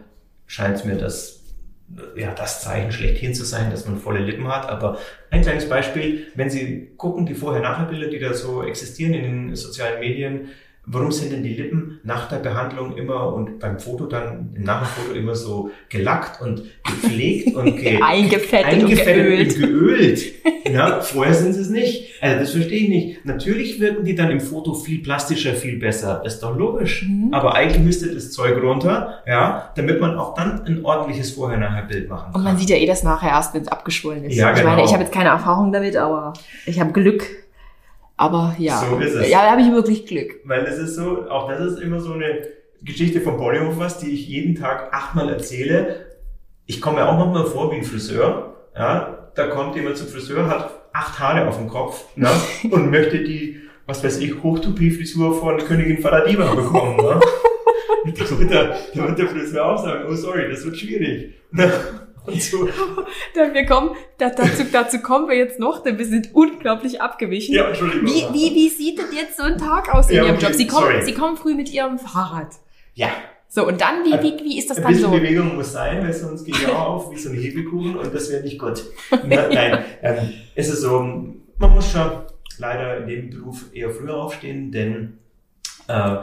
scheint 0.45 0.75
es 0.75 0.85
mir 0.85 0.95
das 0.95 1.36
ja, 2.15 2.33
das 2.33 2.61
Zeichen 2.61 2.91
schlechthin 2.91 3.33
zu 3.33 3.45
sein, 3.45 3.71
dass 3.71 3.85
man 3.85 3.97
volle 3.97 4.19
Lippen 4.19 4.47
hat. 4.47 4.69
Aber 4.69 4.97
ein 5.29 5.41
kleines 5.41 5.69
Beispiel, 5.69 6.27
wenn 6.35 6.49
Sie 6.49 6.91
gucken, 6.97 7.25
die 7.25 7.33
Vorher-Nachher-Bilder, 7.33 8.07
die 8.07 8.19
da 8.19 8.33
so 8.33 8.63
existieren 8.63 9.13
in 9.13 9.23
den 9.23 9.55
sozialen 9.55 9.99
Medien, 9.99 10.49
warum 10.87 11.11
sind 11.11 11.33
denn 11.33 11.43
die 11.43 11.53
Lippen 11.53 11.99
nach 12.03 12.29
der 12.29 12.37
Behandlung 12.37 12.95
immer 12.95 13.33
und 13.33 13.59
beim 13.59 13.77
Foto 13.77 14.05
dann, 14.05 14.53
im 14.55 14.63
Nachfoto 14.63 15.13
immer 15.13 15.35
so 15.35 15.69
gelackt 15.89 16.41
und 16.41 16.63
gepflegt 16.83 17.55
und 17.55 17.77
ge 17.77 18.01
eingefettet, 18.01 18.65
eingefettet 18.65 19.55
und 19.55 19.61
geölt? 19.61 20.33
ja, 20.71 21.01
vorher 21.01 21.33
sind 21.33 21.53
sie 21.53 21.61
es 21.61 21.69
nicht. 21.69 22.13
Also 22.21 22.39
das 22.39 22.51
verstehe 22.51 22.83
ich 22.83 22.89
nicht. 22.89 23.25
Natürlich 23.25 23.79
wirken 23.81 24.05
die 24.05 24.15
dann 24.15 24.31
im 24.31 24.39
Foto 24.39 24.73
viel 24.73 24.99
plastischer, 24.99 25.53
viel 25.53 25.77
besser. 25.77 26.23
Ist 26.25 26.39
doch 26.39 26.57
logisch. 26.57 27.03
Mhm. 27.03 27.33
Aber 27.33 27.53
eigentlich 27.53 27.83
müsste 27.83 28.13
das 28.13 28.31
Zeug 28.31 28.61
runter, 28.63 29.21
ja, 29.27 29.71
damit 29.75 29.99
man 29.99 30.17
auch 30.17 30.35
dann 30.35 30.65
ein 30.65 30.85
ordentliches 30.85 31.31
Vorher-Nachher-Bild 31.31 32.09
machen 32.09 32.31
kann. 32.31 32.35
Und 32.35 32.43
man 32.43 32.57
sieht 32.57 32.69
ja 32.69 32.77
eh 32.77 32.85
das 32.85 33.03
nachher 33.03 33.29
erst, 33.29 33.53
wenn 33.53 33.61
es 33.61 33.67
abgeschwollen 33.67 34.23
ist. 34.23 34.35
Ja, 34.35 34.51
ich 34.51 34.59
genau. 34.59 34.69
meine, 34.69 34.85
ich 34.85 34.93
habe 34.93 35.03
jetzt 35.03 35.13
keine 35.13 35.29
Erfahrung 35.29 35.73
damit, 35.73 35.97
aber 35.97 36.31
ich 36.65 36.79
habe 36.79 36.93
Glück 36.93 37.25
aber 38.17 38.55
ja. 38.57 38.79
So 38.79 38.97
ist 38.97 39.13
es. 39.13 39.29
Ja, 39.29 39.43
da 39.43 39.51
habe 39.51 39.61
ich 39.61 39.71
wirklich 39.71 40.07
Glück. 40.07 40.41
Weil 40.43 40.63
es 40.65 40.77
ist 40.77 40.95
so, 40.95 41.29
auch 41.29 41.47
das 41.47 41.61
ist 41.61 41.79
immer 41.79 41.99
so 41.99 42.13
eine 42.13 42.47
Geschichte 42.81 43.21
von 43.21 43.37
Bollywood 43.37 43.77
was, 43.79 43.99
die 43.99 44.09
ich 44.09 44.27
jeden 44.27 44.55
Tag 44.55 44.93
achtmal 44.93 45.29
erzähle. 45.29 46.07
Ich 46.65 46.81
komme 46.81 46.97
ja 46.97 47.09
auch 47.09 47.17
manchmal 47.17 47.45
vor 47.45 47.71
wie 47.71 47.77
ein 47.77 47.83
Friseur. 47.83 48.55
Ja, 48.75 49.29
da 49.35 49.47
kommt 49.47 49.75
jemand 49.75 49.97
zum 49.97 50.07
Friseur, 50.07 50.47
hat 50.47 50.71
acht 50.93 51.19
Haare 51.19 51.47
auf 51.47 51.57
dem 51.57 51.69
Kopf 51.69 52.05
ne, 52.15 52.29
und 52.71 52.89
möchte 52.89 53.23
die, 53.23 53.61
was 53.85 54.03
weiß 54.03 54.19
ich, 54.19 54.43
Hochtoupie-Frisur 54.43 55.39
von 55.39 55.57
Königin 55.59 55.99
Faladiva 55.99 56.53
bekommen. 56.55 56.97
Ne? 56.97 57.19
da, 58.17 58.39
wird 58.39 58.51
der, 58.51 58.77
da 58.95 59.07
wird 59.07 59.19
der 59.19 59.27
Friseur 59.27 59.65
auch 59.65 59.83
sagen, 59.83 60.05
oh 60.09 60.15
sorry, 60.15 60.49
das 60.49 60.65
wird 60.65 60.77
schwierig. 60.77 61.35
Ne? 61.51 61.71
Und 62.27 62.41
so. 62.41 62.67
Dann 63.35 63.53
wir 63.53 63.65
kommen, 63.65 63.95
dazu, 64.17 64.41
dazu 64.71 64.99
kommen 64.99 65.27
wir 65.29 65.35
jetzt 65.35 65.59
noch, 65.59 65.81
denn 65.81 65.97
wir 65.97 66.05
sind 66.05 66.35
unglaublich 66.35 67.01
abgewichen. 67.01 67.55
Ja, 67.55 67.69
Entschuldigung. 67.69 68.07
Wie, 68.07 68.25
wie, 68.33 68.55
wie 68.55 68.69
sieht 68.69 68.99
denn 68.99 69.05
jetzt 69.15 69.37
so 69.37 69.43
ein 69.43 69.57
Tag 69.57 69.93
aus 69.93 70.09
in 70.09 70.17
ja, 70.17 70.25
Ihrem 70.25 70.35
okay, 70.35 70.45
Job? 70.45 70.53
Sie 70.53 70.67
kommen, 70.67 71.05
Sie 71.05 71.13
kommen 71.13 71.37
früh 71.37 71.55
mit 71.55 71.71
Ihrem 71.71 71.97
Fahrrad. 71.97 72.55
Ja. 72.93 73.09
So, 73.49 73.65
und 73.65 73.79
dann, 73.79 74.03
wie, 74.03 74.11
wie, 74.11 74.43
wie 74.43 74.59
ist 74.59 74.69
das 74.69 74.77
ein 74.77 74.83
dann 74.83 74.95
so? 74.95 75.07
Ein 75.07 75.11
bisschen 75.13 75.23
Bewegung 75.23 75.55
muss 75.55 75.71
sein, 75.71 76.03
weil 76.03 76.11
sonst 76.11 76.43
geht 76.43 76.61
ja 76.61 76.69
auf 76.75 77.11
wie 77.11 77.17
so 77.17 77.29
ein 77.29 77.35
Hebelkuchen 77.35 77.95
und 77.95 78.13
das 78.13 78.29
wäre 78.29 78.43
nicht 78.43 78.59
gut. 78.59 78.83
Nein, 79.25 79.83
ähm, 80.01 80.33
es 80.53 80.67
ist 80.67 80.81
so, 80.81 80.99
man 80.99 81.73
muss 81.73 81.91
schon 81.91 82.11
leider 82.57 82.97
in 82.97 83.07
dem 83.07 83.29
Beruf 83.29 83.65
eher 83.73 83.89
früher 83.89 84.15
aufstehen, 84.15 84.71
denn 84.71 85.19
äh, 85.87 86.17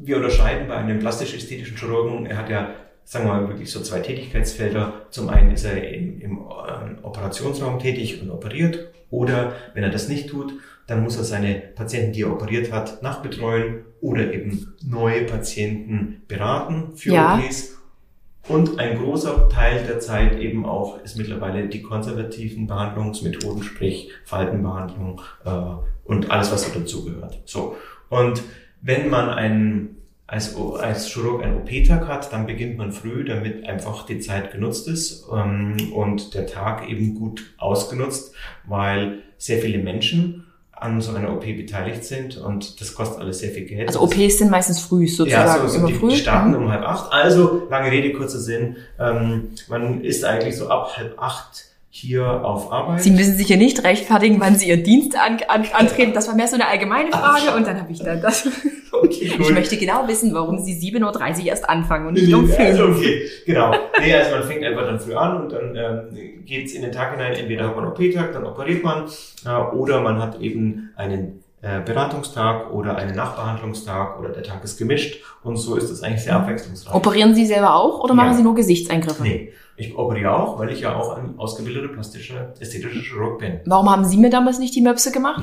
wir 0.00 0.16
unterscheiden 0.16 0.68
bei 0.68 0.76
einem 0.76 0.98
plastisch-ästhetischen 0.98 1.76
Chirurgen, 1.76 2.24
er 2.24 2.38
hat 2.38 2.48
ja 2.48 2.74
sagen 3.04 3.26
wir 3.26 3.34
mal, 3.34 3.48
wirklich 3.48 3.70
so 3.70 3.80
zwei 3.80 4.00
Tätigkeitsfelder. 4.00 5.06
Zum 5.10 5.28
einen 5.28 5.52
ist 5.52 5.64
er 5.64 5.92
im, 5.92 6.20
im 6.20 6.38
äh, 6.38 7.02
Operationsraum 7.02 7.78
tätig 7.78 8.22
und 8.22 8.30
operiert. 8.30 8.88
Oder 9.10 9.52
wenn 9.74 9.82
er 9.84 9.90
das 9.90 10.08
nicht 10.08 10.30
tut, 10.30 10.54
dann 10.86 11.02
muss 11.02 11.16
er 11.16 11.24
seine 11.24 11.54
Patienten, 11.54 12.12
die 12.12 12.22
er 12.22 12.32
operiert 12.32 12.72
hat, 12.72 13.02
nachbetreuen 13.02 13.84
oder 14.00 14.32
eben 14.32 14.74
neue 14.84 15.24
Patienten 15.24 16.22
beraten 16.28 16.96
für 16.96 17.12
ja. 17.12 17.36
OPs. 17.36 17.78
Und 18.48 18.80
ein 18.80 18.98
großer 18.98 19.48
Teil 19.48 19.84
der 19.86 20.00
Zeit 20.00 20.38
eben 20.40 20.66
auch 20.66 21.00
ist 21.02 21.16
mittlerweile 21.16 21.68
die 21.68 21.82
konservativen 21.82 22.66
Behandlungsmethoden, 22.66 23.62
sprich 23.62 24.10
Faltenbehandlung 24.24 25.20
äh, 25.44 25.50
und 26.04 26.30
alles, 26.30 26.50
was 26.50 26.64
so 26.64 26.78
dazugehört. 26.78 27.40
So. 27.44 27.76
Und 28.08 28.42
wenn 28.80 29.08
man 29.08 29.30
einen 29.30 30.01
als, 30.32 30.56
als 30.56 31.08
Chirurg 31.08 31.44
einen 31.44 31.58
OP-Tag 31.58 32.08
hat, 32.08 32.32
dann 32.32 32.46
beginnt 32.46 32.78
man 32.78 32.90
früh, 32.90 33.22
damit 33.22 33.68
einfach 33.68 34.06
die 34.06 34.18
Zeit 34.18 34.50
genutzt 34.50 34.88
ist 34.88 35.26
ähm, 35.30 35.92
und 35.92 36.32
der 36.32 36.46
Tag 36.46 36.88
eben 36.88 37.14
gut 37.14 37.52
ausgenutzt, 37.58 38.34
weil 38.64 39.18
sehr 39.36 39.58
viele 39.58 39.76
Menschen 39.76 40.46
an 40.72 41.02
so 41.02 41.14
einer 41.14 41.34
OP 41.34 41.42
beteiligt 41.42 42.04
sind 42.04 42.38
und 42.38 42.80
das 42.80 42.94
kostet 42.94 43.20
alles 43.20 43.40
sehr 43.40 43.50
viel 43.50 43.66
Geld. 43.66 43.88
Also 43.88 44.00
OPs 44.00 44.38
sind 44.38 44.50
meistens 44.50 44.80
früh 44.80 45.06
sozusagen, 45.06 45.46
ja, 45.46 45.58
so, 45.58 45.68
so 45.68 45.78
immer 45.80 45.88
die, 45.88 45.94
früh. 45.94 46.08
Die 46.08 46.16
starten 46.16 46.52
mhm. 46.52 46.56
um 46.56 46.72
halb 46.72 46.82
acht. 46.82 47.12
Also 47.12 47.66
lange 47.68 47.90
Rede 47.90 48.14
kurzer 48.14 48.40
Sinn. 48.40 48.76
Ähm, 48.98 49.50
man 49.68 50.02
ist 50.02 50.24
eigentlich 50.24 50.56
so 50.56 50.68
ab 50.68 50.96
halb 50.96 51.20
acht 51.20 51.66
hier 51.94 52.42
auf 52.42 52.72
Arbeit. 52.72 53.02
Sie 53.02 53.10
müssen 53.10 53.36
sich 53.36 53.50
ja 53.50 53.56
nicht 53.58 53.84
rechtfertigen, 53.84 54.40
wann 54.40 54.56
Sie 54.56 54.70
Ihren 54.70 54.82
Dienst 54.82 55.14
an, 55.14 55.36
an, 55.46 55.66
antreten. 55.74 56.14
Das 56.14 56.26
war 56.26 56.34
mehr 56.34 56.48
so 56.48 56.54
eine 56.54 56.66
allgemeine 56.66 57.10
Frage 57.10 57.54
und 57.54 57.66
dann 57.66 57.78
habe 57.78 57.92
ich 57.92 57.98
dann 57.98 58.20
das. 58.20 58.48
Okay, 58.94 59.32
cool. 59.38 59.46
Ich 59.46 59.50
möchte 59.54 59.76
genau 59.78 60.06
wissen, 60.06 60.34
warum 60.34 60.58
Sie 60.58 60.74
7.30 60.74 61.40
Uhr 61.40 61.46
erst 61.46 61.68
anfangen 61.68 62.08
und 62.08 62.12
nicht 62.12 62.32
um 62.32 62.46
5 62.46 62.58
also 62.58 62.84
okay, 62.88 63.22
genau. 63.46 63.74
Nee, 63.98 64.14
also 64.14 64.36
man 64.36 64.44
fängt 64.44 64.62
einfach 64.64 64.84
dann 64.84 65.00
früh 65.00 65.14
an 65.14 65.42
und 65.42 65.50
dann 65.50 65.74
ähm, 65.74 66.44
geht 66.44 66.66
es 66.66 66.74
in 66.74 66.82
den 66.82 66.92
Tag 66.92 67.12
hinein. 67.12 67.32
Entweder 67.32 67.68
hat 67.68 67.74
man 67.74 67.86
OP-Tag, 67.86 68.32
dann 68.32 68.44
operiert 68.44 68.84
man 68.84 69.06
äh, 69.46 69.74
oder 69.74 70.02
man 70.02 70.20
hat 70.20 70.40
eben 70.40 70.90
einen 70.94 71.42
äh, 71.62 71.80
Beratungstag 71.80 72.70
oder 72.72 72.96
einen 72.96 73.16
Nachbehandlungstag 73.16 74.20
oder 74.20 74.28
der 74.28 74.42
Tag 74.42 74.62
ist 74.62 74.78
gemischt 74.78 75.22
und 75.42 75.56
so 75.56 75.74
ist 75.74 75.90
das 75.90 76.02
eigentlich 76.02 76.24
sehr 76.24 76.36
abwechslungsreich. 76.36 76.94
Operieren 76.94 77.34
Sie 77.34 77.46
selber 77.46 77.74
auch 77.74 78.00
oder 78.00 78.12
machen 78.12 78.32
ja. 78.32 78.36
Sie 78.36 78.42
nur 78.42 78.54
Gesichtseingriffe? 78.54 79.22
Nee, 79.22 79.52
ich 79.76 79.96
operiere 79.96 80.34
auch, 80.34 80.58
weil 80.58 80.70
ich 80.70 80.80
ja 80.80 80.94
auch 80.94 81.16
ein 81.16 81.34
ausgebildeter 81.38 81.88
plastischer, 81.88 82.52
ästhetischer 82.60 83.00
Chirurg 83.00 83.38
bin. 83.38 83.60
Warum 83.66 83.90
haben 83.90 84.04
Sie 84.04 84.18
mir 84.18 84.30
damals 84.30 84.58
nicht 84.58 84.74
die 84.74 84.82
Möpse 84.82 85.12
gemacht? 85.12 85.42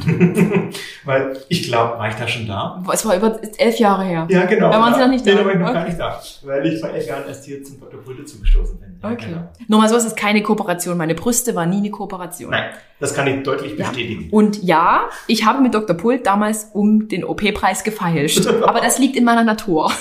weil 1.05 1.37
ich 1.49 1.63
glaube, 1.63 1.97
war 1.97 2.07
ich 2.09 2.15
da 2.15 2.27
schon 2.27 2.47
da? 2.47 2.83
Es 2.93 3.05
war 3.05 3.15
über 3.15 3.39
elf 3.57 3.79
Jahre 3.79 4.03
her. 4.03 4.27
Ja, 4.29 4.45
genau. 4.45 4.69
Da 4.69 4.79
waren 4.79 4.93
Sie 4.93 4.99
noch 4.99 5.09
nicht 5.09 5.25
da? 5.25 5.31
Nee, 5.31 5.37
da 5.37 5.45
war 5.45 5.53
ich 5.53 5.59
noch 5.59 5.69
okay. 5.69 5.73
gar 5.73 5.85
nicht 5.85 5.99
da. 5.99 6.21
Weil 6.43 6.67
ich 6.67 6.79
vor 6.79 6.89
elf 6.89 7.07
Jahren 7.07 7.23
erst 7.27 7.45
hier 7.45 7.63
zum 7.63 7.79
Dr. 7.79 8.01
Pulte 8.01 8.23
zugestoßen 8.23 8.79
bin. 8.79 8.99
Ja, 9.01 9.11
okay. 9.11 9.25
Genau. 9.29 9.49
Nochmal 9.67 9.89
so, 9.89 9.95
es 9.95 10.05
ist 10.05 10.17
keine 10.17 10.43
Kooperation. 10.43 10.97
Meine 10.97 11.15
Brüste 11.15 11.55
war 11.55 11.65
nie 11.65 11.77
eine 11.77 11.89
Kooperation. 11.89 12.51
Nein, 12.51 12.69
das 12.99 13.15
kann 13.15 13.27
ich 13.27 13.43
deutlich 13.43 13.75
bestätigen. 13.77 14.23
Ja. 14.23 14.29
Und 14.31 14.61
ja, 14.63 15.09
ich 15.27 15.45
habe 15.45 15.61
mit 15.61 15.73
Dr. 15.73 15.95
Pult 15.95 16.25
damals 16.25 16.69
um 16.73 17.07
den 17.07 17.23
OP-Preis 17.23 17.83
gefeilscht. 17.83 18.45
Aber 18.63 18.79
das 18.79 18.99
liegt 18.99 19.15
in 19.15 19.23
meiner 19.23 19.43
Natur. 19.43 19.91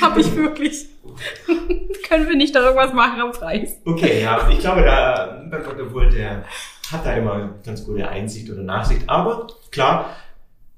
habe 0.00 0.20
ich 0.20 0.36
wirklich. 0.36 0.88
Können 2.08 2.28
wir 2.28 2.36
nicht 2.36 2.54
da 2.54 2.60
irgendwas 2.60 2.92
machen 2.92 3.20
am 3.20 3.32
Preis? 3.32 3.78
Okay, 3.84 4.22
ja, 4.22 4.48
ich 4.50 4.58
glaube, 4.58 4.82
da 4.82 5.40
beim 5.50 5.62
Dr. 5.62 5.88
Pult, 5.88 6.14
der 6.14 6.44
hat 6.90 7.06
da 7.06 7.14
immer 7.14 7.54
ganz 7.64 7.84
gute 7.84 8.08
Einsicht 8.08 8.50
oder 8.50 8.62
Nachsicht. 8.62 9.02
Aber 9.08 9.46
klar, 9.70 10.10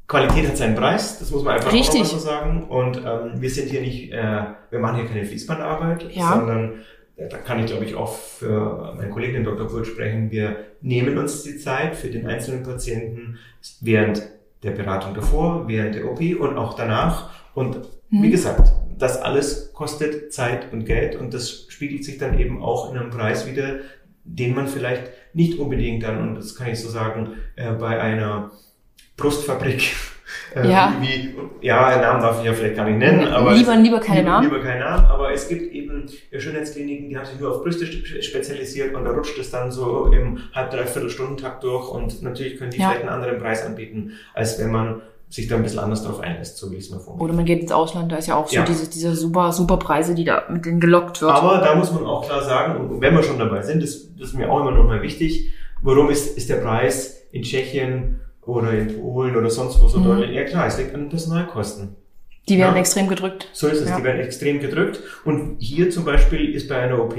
Qualität 0.06 0.49
hat 0.49 0.56
seinen 0.56 0.75
Preis, 0.75 1.18
das 1.18 1.30
muss 1.30 1.42
man 1.42 1.54
einfach 1.54 1.72
Richtig. 1.72 2.02
auch 2.02 2.06
so 2.06 2.18
sagen. 2.18 2.64
Und 2.64 2.99
ähm, 2.99 3.40
wir 3.40 3.50
sind 3.50 3.70
hier 3.70 3.80
nicht, 3.80 4.12
äh, 4.12 4.44
wir 4.70 4.78
machen 4.78 4.96
hier 4.96 5.06
keine 5.06 5.25
Fließbandarbeit, 5.25 6.14
ja. 6.14 6.34
sondern 6.34 6.80
äh, 7.16 7.28
da 7.28 7.38
kann 7.38 7.61
ich 7.61 7.66
glaube 7.66 7.84
ich 7.84 7.94
auch 7.94 8.14
für 8.14 8.94
meinen 8.96 9.11
Kollegen, 9.11 9.34
den 9.34 9.44
Dr. 9.44 9.68
Pult, 9.68 9.87
sprechen. 9.87 10.30
Wir 10.30 10.56
nehmen 10.82 11.16
uns 11.16 11.42
die 11.44 11.56
Zeit 11.56 11.96
für 11.96 12.08
den 12.08 12.26
einzelnen 12.26 12.62
Patienten 12.62 13.38
während 13.80 14.22
der 14.62 14.72
Beratung 14.72 15.14
davor, 15.14 15.66
während 15.66 15.94
der 15.94 16.11
OP 16.11 16.20
und 16.38 16.56
auch 16.58 16.75
danach. 16.75 17.30
Und 17.54 17.76
hm. 17.76 18.22
wie 18.22 18.30
gesagt, 18.30 18.70
das 18.99 19.20
alles 19.20 19.72
kostet 19.72 20.32
Zeit 20.32 20.72
und 20.72 20.84
Geld 20.84 21.16
und 21.16 21.32
das 21.34 21.66
spiegelt 21.68 22.04
sich 22.04 22.18
dann 22.18 22.38
eben 22.38 22.62
auch 22.62 22.92
in 22.92 22.99
einem 22.99 23.11
Preis 23.11 23.46
wieder, 23.46 23.76
den 24.25 24.54
man 24.54 24.68
vielleicht 24.68 25.04
nicht 25.34 25.58
unbedingt 25.58 26.02
dann, 26.02 26.20
und 26.28 26.34
das 26.37 26.54
kann 26.54 26.68
ich 26.70 26.80
so 26.80 26.88
sagen, 26.88 27.34
äh, 27.56 27.72
bei 27.72 28.00
einer 28.00 28.50
Brustfabrik 29.16 29.82
Äh, 30.54 30.70
Ja. 30.70 30.94
Wie, 31.00 31.34
ja, 31.61 31.99
Namen 32.00 32.20
darf 32.22 32.38
ich 32.40 32.46
ja 32.46 32.52
vielleicht 32.54 32.76
gar 32.76 32.87
nicht 32.87 32.99
nennen, 32.99 33.26
aber 33.26 33.52
Lieber- 33.54 33.76
lieber 33.76 34.00
keine 34.00 34.22
Namen. 34.22 34.49
Lieber 34.49 34.62
keine 34.62 34.80
Namen, 34.80 35.04
aber 35.06 35.30
es 35.32 35.46
gibt 35.49 35.72
eben 35.72 36.08
Schönheitskliniken, 36.37 37.08
die 37.11 37.16
haben 37.16 37.26
sich 37.26 37.38
nur 37.38 37.50
auf 37.54 37.62
Brüste 37.62 37.87
spe- 37.87 38.22
spezialisiert 38.22 38.94
und 38.94 39.04
da 39.04 39.11
rutscht 39.12 39.38
es 39.38 39.50
dann 39.50 39.70
so 39.70 40.06
im 40.06 40.38
halb 40.54 40.70
dreiviertel 40.70 41.11
Stundentakt 41.11 41.62
durch 41.64 41.88
und 41.90 42.22
natürlich 42.22 42.56
können 42.58 42.70
die 42.70 42.78
Ja. 42.78 42.88
vielleicht 42.88 43.02
einen 43.02 43.11
anderen 43.11 43.38
Preis 43.38 43.64
anbieten, 43.64 44.12
als 44.34 44.58
wenn 44.58 44.70
man 44.70 45.02
sich 45.33 45.49
da 45.49 45.57
ein 45.57 45.62
bisschen 45.62 45.79
anders 45.79 46.05
drauf 46.05 46.21
einlässt, 46.21 46.59
so 46.59 46.71
wie 46.71 46.77
ich 46.77 46.85
es 46.85 46.91
mir 46.91 46.97
vorstelle. 47.01 47.25
Oder 47.25 47.33
man 47.33 47.45
geht 47.45 47.61
ins 47.62 47.73
Ausland, 47.73 48.12
da 48.12 48.17
ist 48.17 48.27
ja 48.29 48.37
auch 48.37 48.47
so 48.49 48.55
Ja. 48.57 48.65
diese, 48.65 48.89
diese 48.91 49.15
super, 49.15 49.51
super 49.53 49.79
Preise, 49.79 50.15
die 50.15 50.25
da 50.25 50.45
mit 50.51 50.65
denen 50.67 50.79
gelockt 50.79 51.23
wird. 51.23 51.33
Aber 51.33 51.59
da 51.59 51.75
muss 51.75 51.91
man 51.93 52.05
auch 52.05 52.25
klar 52.27 52.43
sagen, 52.45 52.77
und 52.91 53.01
wenn 53.01 53.15
wir 53.15 53.23
schon 53.23 53.39
dabei 53.39 53.62
sind, 53.62 53.83
das, 53.83 54.09
das 54.19 54.29
ist 54.29 54.35
mir 54.35 54.51
auch 54.51 54.61
immer 54.61 54.73
noch 54.73 54.85
mal 54.85 55.01
wichtig, 55.03 55.51
warum 55.81 56.11
ist, 56.11 56.37
ist 56.37 56.51
der 56.51 56.57
Preis 56.57 57.23
in 57.33 57.43
Tschechien 57.43 58.21
oder 58.45 58.73
in 58.73 59.01
Polen 59.01 59.35
oder 59.35 59.49
sonst 59.49 59.81
wo 59.83 59.89
so 59.89 60.01
Mhm. 60.01 60.05
deutlich? 60.05 60.37
Ja 60.37 60.45
klar, 60.45 60.67
es 60.67 60.77
liegt 60.79 60.95
an 60.95 61.09
Personalkosten. 61.09 61.97
die 62.49 62.59
werden 62.59 62.75
Ja. 62.75 62.81
extrem 62.81 63.09
gedrückt. 63.09 63.49
So 63.53 63.69
ist 63.69 63.81
es, 63.83 63.89
Ja. 63.89 63.99
die 63.99 64.03
werden 64.05 64.21
extrem 64.21 64.59
gedrückt. 64.61 64.99
Und 65.25 65.59
hier 65.61 65.91
zum 65.91 66.05
Beispiel 66.05 66.53
ist 66.55 66.69
bei 66.69 66.75
einer 66.77 66.99
OP, 67.01 67.15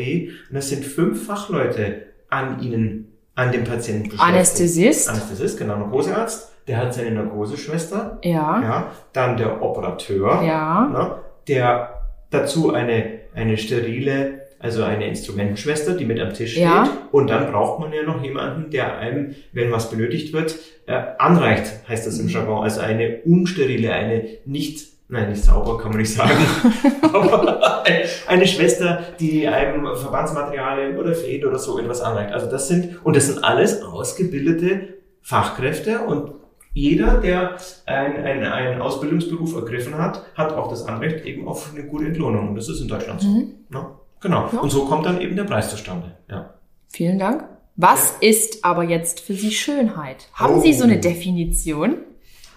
und 0.52 0.56
es 0.58 0.68
sind 0.70 0.84
fünf 0.86 1.26
Fachleute 1.26 2.04
an 2.30 2.62
ihnen, 2.62 3.08
an 3.34 3.52
dem 3.54 3.64
Patienten. 3.64 4.20
Anästhesist. 4.20 5.10
Anästhesist, 5.10 5.58
genau, 5.58 5.78
Narkosearzt, 5.78 6.52
der 6.68 6.78
hat 6.78 6.94
seine 6.94 7.12
Narkoseschwester, 7.12 8.20
Ja. 8.24 8.62
ja, 8.62 8.92
dann 9.14 9.38
der 9.38 9.62
Operateur, 9.62 10.42
Ja. 10.46 10.88
ne, 10.92 11.16
der 11.48 12.02
dazu 12.30 12.74
eine, 12.74 13.20
eine 13.36 13.58
sterile, 13.58 14.42
also 14.60 14.84
eine 14.84 15.08
Instrumentenschwester, 15.08 15.94
die 15.96 16.06
mit 16.06 16.20
am 16.22 16.34
Tisch 16.34 16.52
steht. 16.54 16.64
Ja. 16.64 16.88
Und 17.12 17.30
dann 17.30 17.52
braucht 17.52 17.80
man 17.82 17.92
ja 17.92 18.04
noch 18.04 18.24
jemanden, 18.24 18.70
der 18.72 18.98
einem, 18.98 19.36
wenn 19.52 19.72
was 19.72 19.90
benötigt 19.90 20.32
wird, 20.34 20.56
äh, 20.88 20.94
anreicht, 21.18 21.66
heißt 21.90 22.08
das 22.08 22.18
im 22.20 22.30
Jargon. 22.30 22.64
Also 22.64 22.80
eine 22.82 23.20
unsterile, 23.26 23.92
eine 23.92 24.24
nicht, 24.46 24.88
nein, 25.10 25.30
nicht 25.32 25.44
sauber 25.44 25.78
kann 25.80 25.90
man 25.92 26.00
nicht 26.00 26.14
sagen, 26.14 26.32
aber 27.14 27.84
eine- 27.86 28.04
eine 28.28 28.48
Schwester, 28.48 29.02
die 29.20 29.48
einem 29.48 29.86
Verbandsmaterialien 29.96 30.98
oder 30.98 31.14
Fäden 31.14 31.50
oder 31.50 31.60
so 31.60 31.78
etwas 31.78 32.02
anreicht. 32.02 32.32
Also 32.34 32.50
das 32.50 32.68
sind, 32.70 33.06
und 33.06 33.16
das 33.18 33.28
sind 33.28 33.44
alles 33.44 33.84
ausgebildete 33.84 34.94
Fachkräfte 35.22 36.00
und 36.02 36.32
jeder, 36.74 37.20
der 37.22 37.58
einen, 37.86 38.44
einen 38.46 38.82
Ausbildungsberuf 38.82 39.56
ergriffen 39.56 39.98
hat, 39.98 40.24
hat 40.36 40.54
auch 40.54 40.70
das 40.70 40.86
Anrecht 40.88 41.24
eben 41.26 41.48
auf 41.48 41.72
eine 41.74 41.86
gute 41.86 42.06
Entlohnung. 42.06 42.50
Und 42.50 42.56
das 42.56 42.68
ist 42.70 42.82
in 42.82 42.88
Deutschland 42.88 43.22
so. 43.22 43.28
Mhm. 43.28 43.52
Ne? 43.70 43.86
Genau. 44.22 44.50
Ja. 44.52 44.60
Und 44.60 44.70
so 44.72 44.86
kommt 44.86 45.06
dann 45.06 45.22
eben 45.22 45.36
der 45.36 45.44
Preis 45.44 45.70
zustande. 45.70 46.18
Ja. 46.30 46.54
Vielen 46.90 47.20
Dank. 47.20 47.46
Was 47.76 48.18
ist 48.22 48.64
aber 48.66 48.84
jetzt 48.84 49.20
für 49.20 49.34
Sie 49.34 49.52
Schönheit? 49.52 50.28
Haben 50.34 50.62
Sie 50.62 50.74
so 50.74 50.84
eine 50.84 50.98
Oh. 50.98 51.02
Definition? 51.02 51.98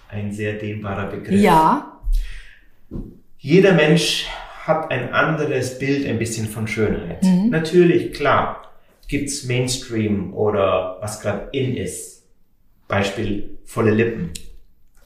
Ein 0.09 0.31
sehr 0.31 0.53
dehnbarer 0.53 1.07
Begriff. 1.07 1.39
Ja. 1.41 1.99
Jeder 3.39 3.73
Mensch 3.73 4.27
hat 4.65 4.91
ein 4.91 5.13
anderes 5.13 5.79
Bild 5.79 6.07
ein 6.07 6.19
bisschen 6.19 6.47
von 6.47 6.67
Schönheit. 6.67 7.23
Mhm. 7.23 7.49
Natürlich, 7.49 8.13
klar, 8.13 8.63
gibt's 9.07 9.45
Mainstream 9.45 10.33
oder 10.33 10.97
was 11.01 11.21
gerade 11.21 11.49
in 11.51 11.75
ist. 11.77 12.25
Beispiel 12.87 13.56
volle 13.67 13.91
Lippen. 13.91 14.31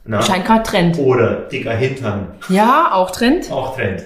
Na? 0.04 0.22
Scheint 0.22 0.46
gerade 0.46 0.62
Trend. 0.62 0.98
Oder 0.98 1.48
dicker 1.52 1.72
Hintern. 1.72 2.28
Ja, 2.48 2.90
auch 2.92 3.10
Trend. 3.10 3.52
Auch 3.52 3.76
Trend. 3.76 4.02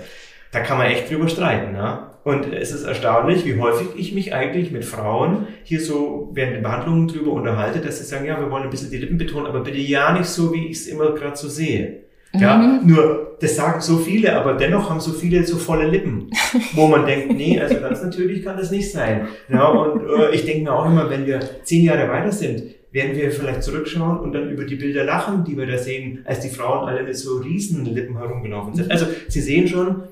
Da 0.52 0.60
kann 0.60 0.78
man 0.78 0.88
echt 0.88 1.10
drüber 1.10 1.28
streiten. 1.28 1.72
Ne? 1.72 1.98
Und 2.24 2.52
es 2.52 2.72
ist 2.72 2.82
erstaunlich, 2.84 3.44
wie 3.46 3.58
häufig 3.60 3.88
ich 3.96 4.12
mich 4.12 4.34
eigentlich 4.34 4.72
mit 4.72 4.84
Frauen 4.84 5.46
hier 5.62 5.80
so 5.80 6.30
während 6.34 6.56
den 6.56 6.62
Behandlungen 6.62 7.06
drüber 7.08 7.32
unterhalte, 7.32 7.78
dass 7.80 7.98
sie 7.98 8.04
sagen, 8.04 8.26
ja, 8.26 8.38
wir 8.40 8.50
wollen 8.50 8.64
ein 8.64 8.70
bisschen 8.70 8.90
die 8.90 8.98
Lippen 8.98 9.16
betonen, 9.16 9.46
aber 9.46 9.60
bitte 9.60 9.78
ja 9.78 10.12
nicht 10.12 10.26
so, 10.26 10.52
wie 10.52 10.66
ich 10.66 10.78
es 10.78 10.86
immer 10.88 11.12
gerade 11.12 11.36
so 11.36 11.48
sehe. 11.48 12.02
Ja, 12.34 12.56
Mhm. 12.58 12.80
nur 12.84 13.36
das 13.40 13.54
sagen 13.56 13.80
so 13.80 13.96
viele, 13.98 14.36
aber 14.38 14.54
dennoch 14.54 14.90
haben 14.90 15.00
so 15.00 15.12
viele 15.12 15.44
so 15.46 15.56
volle 15.56 15.86
Lippen, 15.86 16.30
wo 16.74 16.86
man 16.88 17.06
denkt, 17.06 17.34
nee, 17.34 17.58
also 17.60 17.76
ganz 17.80 18.02
natürlich 18.02 18.44
kann 18.44 18.56
das 18.58 18.70
nicht 18.70 18.90
sein. 18.90 19.28
Ja, 19.48 19.68
und 19.68 20.02
äh, 20.06 20.34
ich 20.34 20.44
denke 20.44 20.64
mir 20.64 20.72
auch 20.74 20.84
immer, 20.86 21.08
wenn 21.08 21.24
wir 21.26 21.40
zehn 21.62 21.84
Jahre 21.84 22.08
weiter 22.10 22.32
sind, 22.32 22.62
werden 22.96 23.14
wir 23.14 23.30
vielleicht 23.30 23.62
zurückschauen 23.62 24.18
und 24.18 24.32
dann 24.32 24.50
über 24.50 24.64
die 24.64 24.74
Bilder 24.76 25.04
lachen, 25.04 25.44
die 25.44 25.56
wir 25.56 25.66
da 25.66 25.78
sehen, 25.78 26.22
als 26.24 26.40
die 26.40 26.48
Frauen 26.48 26.88
alle 26.88 27.02
mit 27.04 27.16
so 27.16 27.36
riesen 27.36 27.84
Lippen 27.84 28.16
herumgelaufen 28.18 28.74
sind. 28.74 28.90
Also 28.90 29.06
Sie 29.28 29.40
sehen 29.40 29.68
schon, 29.68 30.02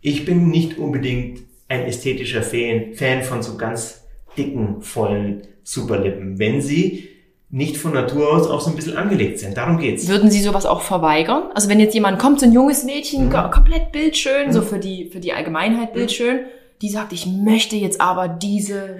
ich 0.00 0.24
bin 0.24 0.48
nicht 0.48 0.78
unbedingt 0.78 1.40
ein 1.68 1.82
ästhetischer 1.82 2.42
Fan, 2.42 2.94
Fan 2.94 3.22
von 3.22 3.42
so 3.42 3.56
ganz 3.56 4.04
dicken, 4.36 4.80
vollen 4.82 5.42
Superlippen, 5.62 6.38
wenn 6.38 6.60
sie 6.62 7.08
nicht 7.50 7.76
von 7.76 7.92
Natur 7.92 8.32
aus 8.32 8.48
auch 8.48 8.60
so 8.60 8.70
ein 8.70 8.76
bisschen 8.76 8.96
angelegt 8.96 9.38
sind. 9.40 9.56
Darum 9.56 9.76
geht's. 9.78 10.08
Würden 10.08 10.30
Sie 10.30 10.40
sowas 10.40 10.66
auch 10.66 10.82
verweigern? 10.82 11.44
Also 11.54 11.68
wenn 11.68 11.80
jetzt 11.80 11.94
jemand 11.94 12.18
kommt, 12.20 12.40
so 12.40 12.46
ein 12.46 12.52
junges 12.52 12.84
Mädchen, 12.84 13.26
Mhm. 13.26 13.30
ko- 13.30 13.50
komplett 13.50 13.90
bildschön, 13.92 14.52
so 14.52 14.60
Mhm. 14.60 14.64
für 14.66 14.78
die, 14.78 15.06
für 15.12 15.18
die 15.20 15.32
Allgemeinheit 15.32 15.92
bildschön, 15.92 16.40
die 16.82 16.88
sagt, 16.88 17.12
ich 17.12 17.26
möchte 17.26 17.76
jetzt 17.76 18.00
aber 18.00 18.28
diese 18.28 18.98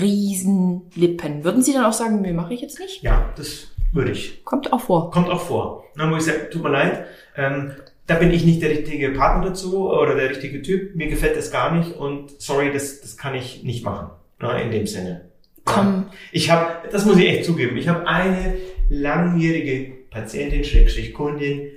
riesen 0.00 0.82
Lippen. 0.94 1.42
Würden 1.44 1.62
Sie 1.62 1.72
dann 1.72 1.84
auch 1.84 1.92
sagen, 1.92 2.20
nee, 2.20 2.32
mache 2.32 2.54
ich 2.54 2.60
jetzt 2.60 2.78
nicht? 2.78 3.02
Ja, 3.02 3.30
das 3.36 3.68
würde 3.92 4.12
ich. 4.12 4.44
Kommt 4.44 4.72
auch 4.72 4.80
vor. 4.80 5.10
Kommt 5.10 5.28
auch 5.28 5.40
vor. 5.40 5.84
Na, 5.96 6.06
muss 6.06 6.26
ich 6.26 6.32
sagen, 6.32 6.46
tut 6.52 6.62
mir 6.62 6.70
leid, 6.70 7.04
ähm, 7.36 7.72
da 8.06 8.14
bin 8.14 8.30
ich 8.30 8.44
nicht 8.44 8.62
der 8.62 8.70
richtige 8.70 9.10
Partner 9.10 9.48
dazu 9.48 9.90
oder 9.90 10.14
der 10.14 10.30
richtige 10.30 10.62
Typ. 10.62 10.94
Mir 10.94 11.08
gefällt 11.08 11.36
das 11.36 11.50
gar 11.50 11.74
nicht 11.74 11.96
und 11.96 12.40
sorry, 12.40 12.72
das, 12.72 13.00
das 13.00 13.16
kann 13.16 13.34
ich 13.34 13.64
nicht 13.64 13.84
machen. 13.84 14.10
Na, 14.38 14.58
in 14.58 14.70
dem 14.70 14.86
Sinne. 14.86 15.22
Komm. 15.64 16.10
Ich 16.30 16.50
habe, 16.50 16.88
das 16.92 17.04
muss 17.04 17.18
ich 17.18 17.26
echt 17.26 17.44
zugeben, 17.44 17.76
ich 17.76 17.88
habe 17.88 18.06
eine 18.06 18.54
langjährige 18.88 19.94
Patientin, 20.10 20.62
Schrägstrich 20.62 21.12
Kundin, 21.12 21.72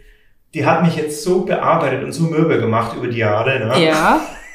die 0.54 0.66
hat 0.66 0.84
mich 0.84 0.96
jetzt 0.96 1.24
so 1.24 1.42
bearbeitet 1.42 2.04
und 2.04 2.12
so 2.12 2.24
mürbe 2.24 2.60
gemacht 2.60 2.96
über 2.96 3.08
die 3.08 3.18
Jahre. 3.18 3.68
Ne? 3.68 3.86
Ja. 3.86 4.22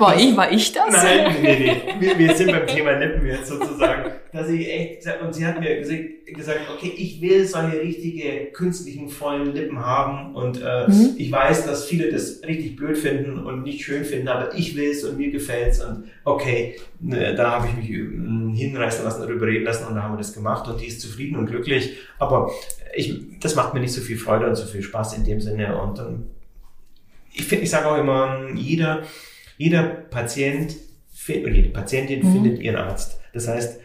war 0.00 0.16
ich, 0.18 0.36
war 0.36 0.50
ich 0.52 0.72
das? 0.72 0.90
Nein, 0.92 1.34
nee, 1.42 1.56
nee. 1.58 2.00
Wir, 2.00 2.18
wir 2.18 2.34
sind 2.34 2.50
beim 2.50 2.66
Thema 2.66 2.92
Lippen 2.92 3.26
jetzt 3.26 3.48
sozusagen. 3.48 4.10
Dass 4.32 4.48
ich 4.50 4.68
echt 4.68 4.98
gesagt, 4.98 5.22
und 5.22 5.34
sie 5.34 5.46
hat 5.46 5.58
mir 5.58 5.80
gesagt, 5.80 6.60
okay, 6.76 6.92
ich 6.96 7.20
will 7.22 7.46
solche 7.46 7.80
richtige 7.80 8.46
künstlichen 8.52 9.08
vollen 9.08 9.54
Lippen 9.54 9.78
haben 9.84 10.34
und 10.34 10.60
äh, 10.62 10.86
Mhm. 10.88 11.14
ich 11.16 11.32
weiß, 11.32 11.66
dass 11.66 11.86
viele 11.86 12.10
das 12.10 12.42
richtig 12.46 12.76
blöd 12.76 12.96
finden 12.96 13.38
und 13.38 13.62
nicht 13.62 13.82
schön 13.84 14.04
finden, 14.04 14.28
aber 14.28 14.54
ich 14.54 14.76
will 14.76 14.90
es 14.90 15.04
und 15.04 15.16
mir 15.18 15.30
gefällt's 15.30 15.82
und 15.82 16.04
okay, 16.24 16.76
ne, 17.00 17.34
da 17.34 17.52
habe 17.52 17.68
ich 17.68 17.76
mich 17.76 17.90
ähm, 17.90 18.52
hinreißen 18.54 19.04
lassen, 19.04 19.22
darüber 19.22 19.46
reden 19.46 19.64
lassen 19.64 19.86
und 19.88 19.94
da 19.94 20.02
haben 20.02 20.12
wir 20.14 20.18
das 20.18 20.32
gemacht 20.34 20.68
und 20.68 20.80
die 20.80 20.86
ist 20.86 21.00
zufrieden 21.00 21.36
und 21.36 21.46
glücklich, 21.46 21.96
aber 22.18 22.50
ich, 22.94 23.14
das 23.40 23.54
macht 23.54 23.74
mir 23.74 23.80
nicht 23.80 23.92
so 23.92 24.00
viel 24.00 24.16
Freude 24.18 24.46
und 24.46 24.54
so 24.56 24.66
viel 24.66 24.82
Spaß 24.82 25.16
in 25.16 25.24
dem 25.24 25.40
Sinne 25.40 25.80
und 25.80 25.98
dann 25.98 26.26
ich 27.32 27.44
finde, 27.44 27.64
ich 27.64 27.70
sage 27.70 27.86
auch 27.86 27.98
immer, 27.98 28.48
jeder, 28.54 29.02
jeder 29.58 29.82
Patient 29.82 30.74
oder 31.28 31.50
jede 31.50 31.68
Patientin 31.68 32.26
Mhm. 32.26 32.32
findet 32.32 32.60
ihren 32.60 32.76
Arzt. 32.76 33.20
Das 33.34 33.46
heißt, 33.48 33.80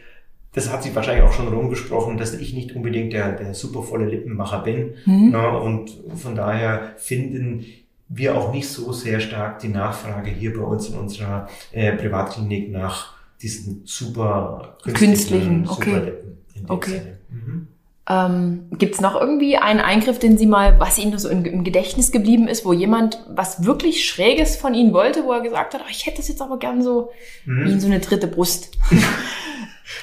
das 0.53 0.72
hat 0.72 0.84
sich 0.84 0.96
wahrscheinlich 0.96 1.24
auch 1.25 1.34
schon 1.34 1.48
rumgesprochen, 1.50 2.18
dass 2.18 2.34
ich 2.36 2.53
nicht 2.53 2.74
unbedingt 2.75 3.12
der, 3.12 3.34
der 3.34 3.53
supervolle 3.53 4.06
Lippenmacher 4.06 4.60
bin. 4.63 4.94
Mhm. 5.06 5.32
Ja, 5.34 5.50
und 5.58 5.92
von 6.15 6.36
daher 6.36 6.94
finden 6.98 7.65
wir 8.08 8.38
auch 8.38 8.53
nicht 8.53 8.70
so 8.70 8.94
sehr 8.94 9.20
stark 9.20 9.60
die 9.60 9.70
Nachfrage 9.70 10.30
hier 10.30 10.53
bei 10.56 10.63
uns 10.63 10.89
in 10.89 10.96
unserer 10.96 11.50
äh, 11.72 11.92
Privatklinik 11.94 12.72
nach 12.72 13.15
diesen 13.42 13.82
super 13.86 14.77
Künstlichen, 14.84 15.68
okay. 15.68 15.89
Superlippen. 15.89 16.38
in 16.56 16.62
dem 16.62 16.70
Okay. 16.70 17.01
Mhm. 17.30 17.68
Ähm, 18.10 18.67
Gibt 18.77 18.95
es 18.95 19.01
noch 19.01 19.15
irgendwie 19.19 19.55
einen 19.57 19.79
Eingriff, 19.79 20.19
den 20.19 20.38
Sie 20.38 20.45
mal, 20.45 20.77
was 20.79 20.98
Ihnen 20.98 21.17
so 21.17 21.29
im, 21.29 21.63
Gedächtnis 21.63 22.12
geblieben 22.12 22.50
ist, 22.50 22.65
wo 22.65 22.74
jemand 22.74 23.24
was 23.29 23.63
wirklich 23.65 24.05
Schräges 24.05 24.57
von 24.57 24.74
Ihnen 24.74 24.91
wollte, 24.93 25.24
wo 25.24 25.31
er 25.31 25.39
gesagt 25.41 25.74
hat, 25.74 25.81
"Ah, 25.86 25.89
ich 25.89 26.05
hätte 26.05 26.17
das 26.17 26.27
jetzt 26.27 26.41
aber 26.41 26.60
gern 26.60 26.81
so 26.83 27.12
wie 27.45 27.69
in 27.69 27.75
Mhm. 27.75 27.79
so 27.79 27.88
eine 27.88 28.00
dritte 28.01 28.27
Brust. 28.27 28.72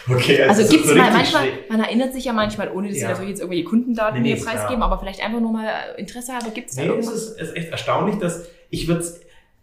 Okay, 0.09 0.43
Also 0.45 0.63
so- 0.63 0.69
gibt's 0.71 0.89
so 0.89 0.95
mal 0.95 1.11
manchmal, 1.13 1.43
schräg. 1.45 1.71
man 1.71 1.81
erinnert 1.81 2.13
sich 2.13 2.25
ja 2.25 2.33
manchmal, 2.33 2.71
ohne 2.71 2.89
dass 2.89 2.97
Sie 2.97 3.03
Ja. 3.03 3.09
natürlich 3.09 3.31
jetzt 3.31 3.41
irgendwelche 3.41 3.65
Kundendaten 3.65 4.23
Nee, 4.23 4.31
nee, 4.31 4.37
hier 4.37 4.45
preisgeben, 4.45 4.83
aber 4.83 4.99
vielleicht 4.99 5.23
einfach 5.23 5.41
nur 5.41 5.53
mal 5.53 5.69
Interesse 5.97 6.33
halber, 6.33 6.51
gibt 6.51 6.71
es 6.71 6.77
da 6.77 6.83
Nee, 6.83 6.89
es 6.89 6.95
irgendwas? 7.07 7.15
ist, 7.23 7.41
ist 7.41 7.57
echt 7.57 7.71
erstaunlich, 7.71 8.17
dass 8.19 8.47
ich 8.71 8.89
würde 8.89 9.05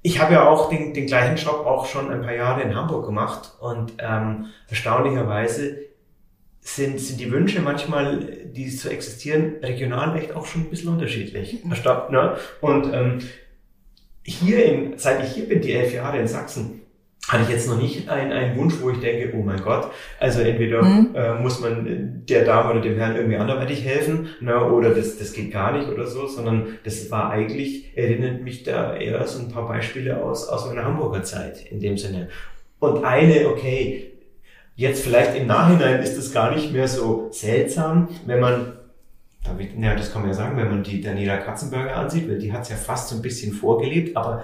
ich 0.03 0.21
habe 0.21 0.33
ja 0.33 0.47
auch 0.47 0.69
den, 0.69 0.93
den 0.93 1.05
gleichen 1.07 1.35
Job 1.37 1.65
auch 1.65 1.85
schon 1.85 2.09
ein 2.11 2.21
paar 2.21 2.33
Jahre 2.33 2.61
in 2.61 2.75
Hamburg 2.75 3.05
gemacht 3.05 3.53
und 3.59 3.93
ähm, 3.99 4.45
erstaunlicherweise 4.69 5.77
sind, 6.67 6.99
sind 6.99 7.19
die 7.19 7.31
Wünsche 7.31 7.61
manchmal, 7.61 8.19
die 8.53 8.69
so 8.69 8.89
existieren, 8.89 9.55
regional 9.63 10.17
echt 10.17 10.35
auch 10.35 10.45
schon 10.45 10.63
ein 10.63 10.69
bisschen 10.69 10.89
unterschiedlich. 10.89 11.63
Erstaunt, 11.69 12.11
ne? 12.11 12.35
Und 12.59 12.93
ähm, 12.93 13.19
hier, 14.23 14.65
in, 14.65 14.97
seit 14.97 15.23
ich 15.23 15.31
hier 15.31 15.47
bin, 15.47 15.61
die 15.61 15.71
elf 15.73 15.93
Jahre 15.93 16.19
in 16.19 16.27
Sachsen, 16.27 16.81
hatte 17.29 17.43
ich 17.43 17.49
jetzt 17.49 17.67
noch 17.69 17.81
nicht 17.81 18.09
einen, 18.09 18.31
einen 18.31 18.57
Wunsch, 18.57 18.75
wo 18.81 18.89
ich 18.89 18.99
denke, 18.99 19.33
oh 19.35 19.41
mein 19.43 19.61
Gott, 19.61 19.91
also 20.19 20.41
entweder 20.41 20.81
Mhm. 20.81 21.09
äh, 21.13 21.35
muss 21.35 21.59
man 21.59 22.23
der 22.27 22.43
Dame 22.45 22.71
oder 22.71 22.81
dem 22.81 22.97
Herrn 22.97 23.15
irgendwie 23.15 23.37
anderweitig 23.37 23.83
helfen, 23.83 24.29
ne, 24.41 24.63
oder 24.63 24.93
das, 24.93 25.17
das 25.17 25.33
geht 25.33 25.51
gar 25.51 25.71
nicht 25.77 25.89
oder 25.89 26.05
so, 26.07 26.27
sondern 26.27 26.77
das 26.83 27.09
war 27.11 27.29
eigentlich, 27.31 27.97
erinnert 27.97 28.41
mich 28.43 28.63
da 28.63 28.95
eher 28.95 29.25
so 29.27 29.39
ein 29.39 29.49
paar 29.49 29.67
Beispiele 29.67 30.21
aus, 30.21 30.47
aus 30.47 30.67
meiner 30.67 30.83
Hamburger 30.83 31.23
Zeit 31.23 31.65
in 31.69 31.79
dem 31.79 31.97
Sinne. 31.97 32.29
Und 32.79 33.03
eine, 33.03 33.47
okay, 33.49 34.11
jetzt 34.77 35.03
vielleicht 35.03 35.35
im 35.35 35.47
Nachhinein 35.47 36.01
ist 36.01 36.15
es 36.17 36.31
gar 36.31 36.55
nicht 36.55 36.71
mehr 36.71 36.87
so 36.87 37.27
seltsam, 37.31 38.07
wenn 38.25 38.39
man 38.39 38.73
ja, 39.79 39.95
das 39.95 40.11
kann 40.11 40.23
man 40.23 40.31
ja 40.31 40.35
sagen, 40.35 40.57
wenn 40.57 40.69
man 40.69 40.83
die 40.83 40.99
Daniela 40.99 41.37
Katzenberger 41.37 41.95
ansieht, 41.95 42.27
weil 42.27 42.37
die 42.37 42.51
hat 42.51 42.63
es 42.63 42.69
ja 42.69 42.75
fast 42.75 43.09
so 43.09 43.15
ein 43.15 43.21
bisschen 43.21 43.53
vorgelebt, 43.53 44.17
aber 44.17 44.43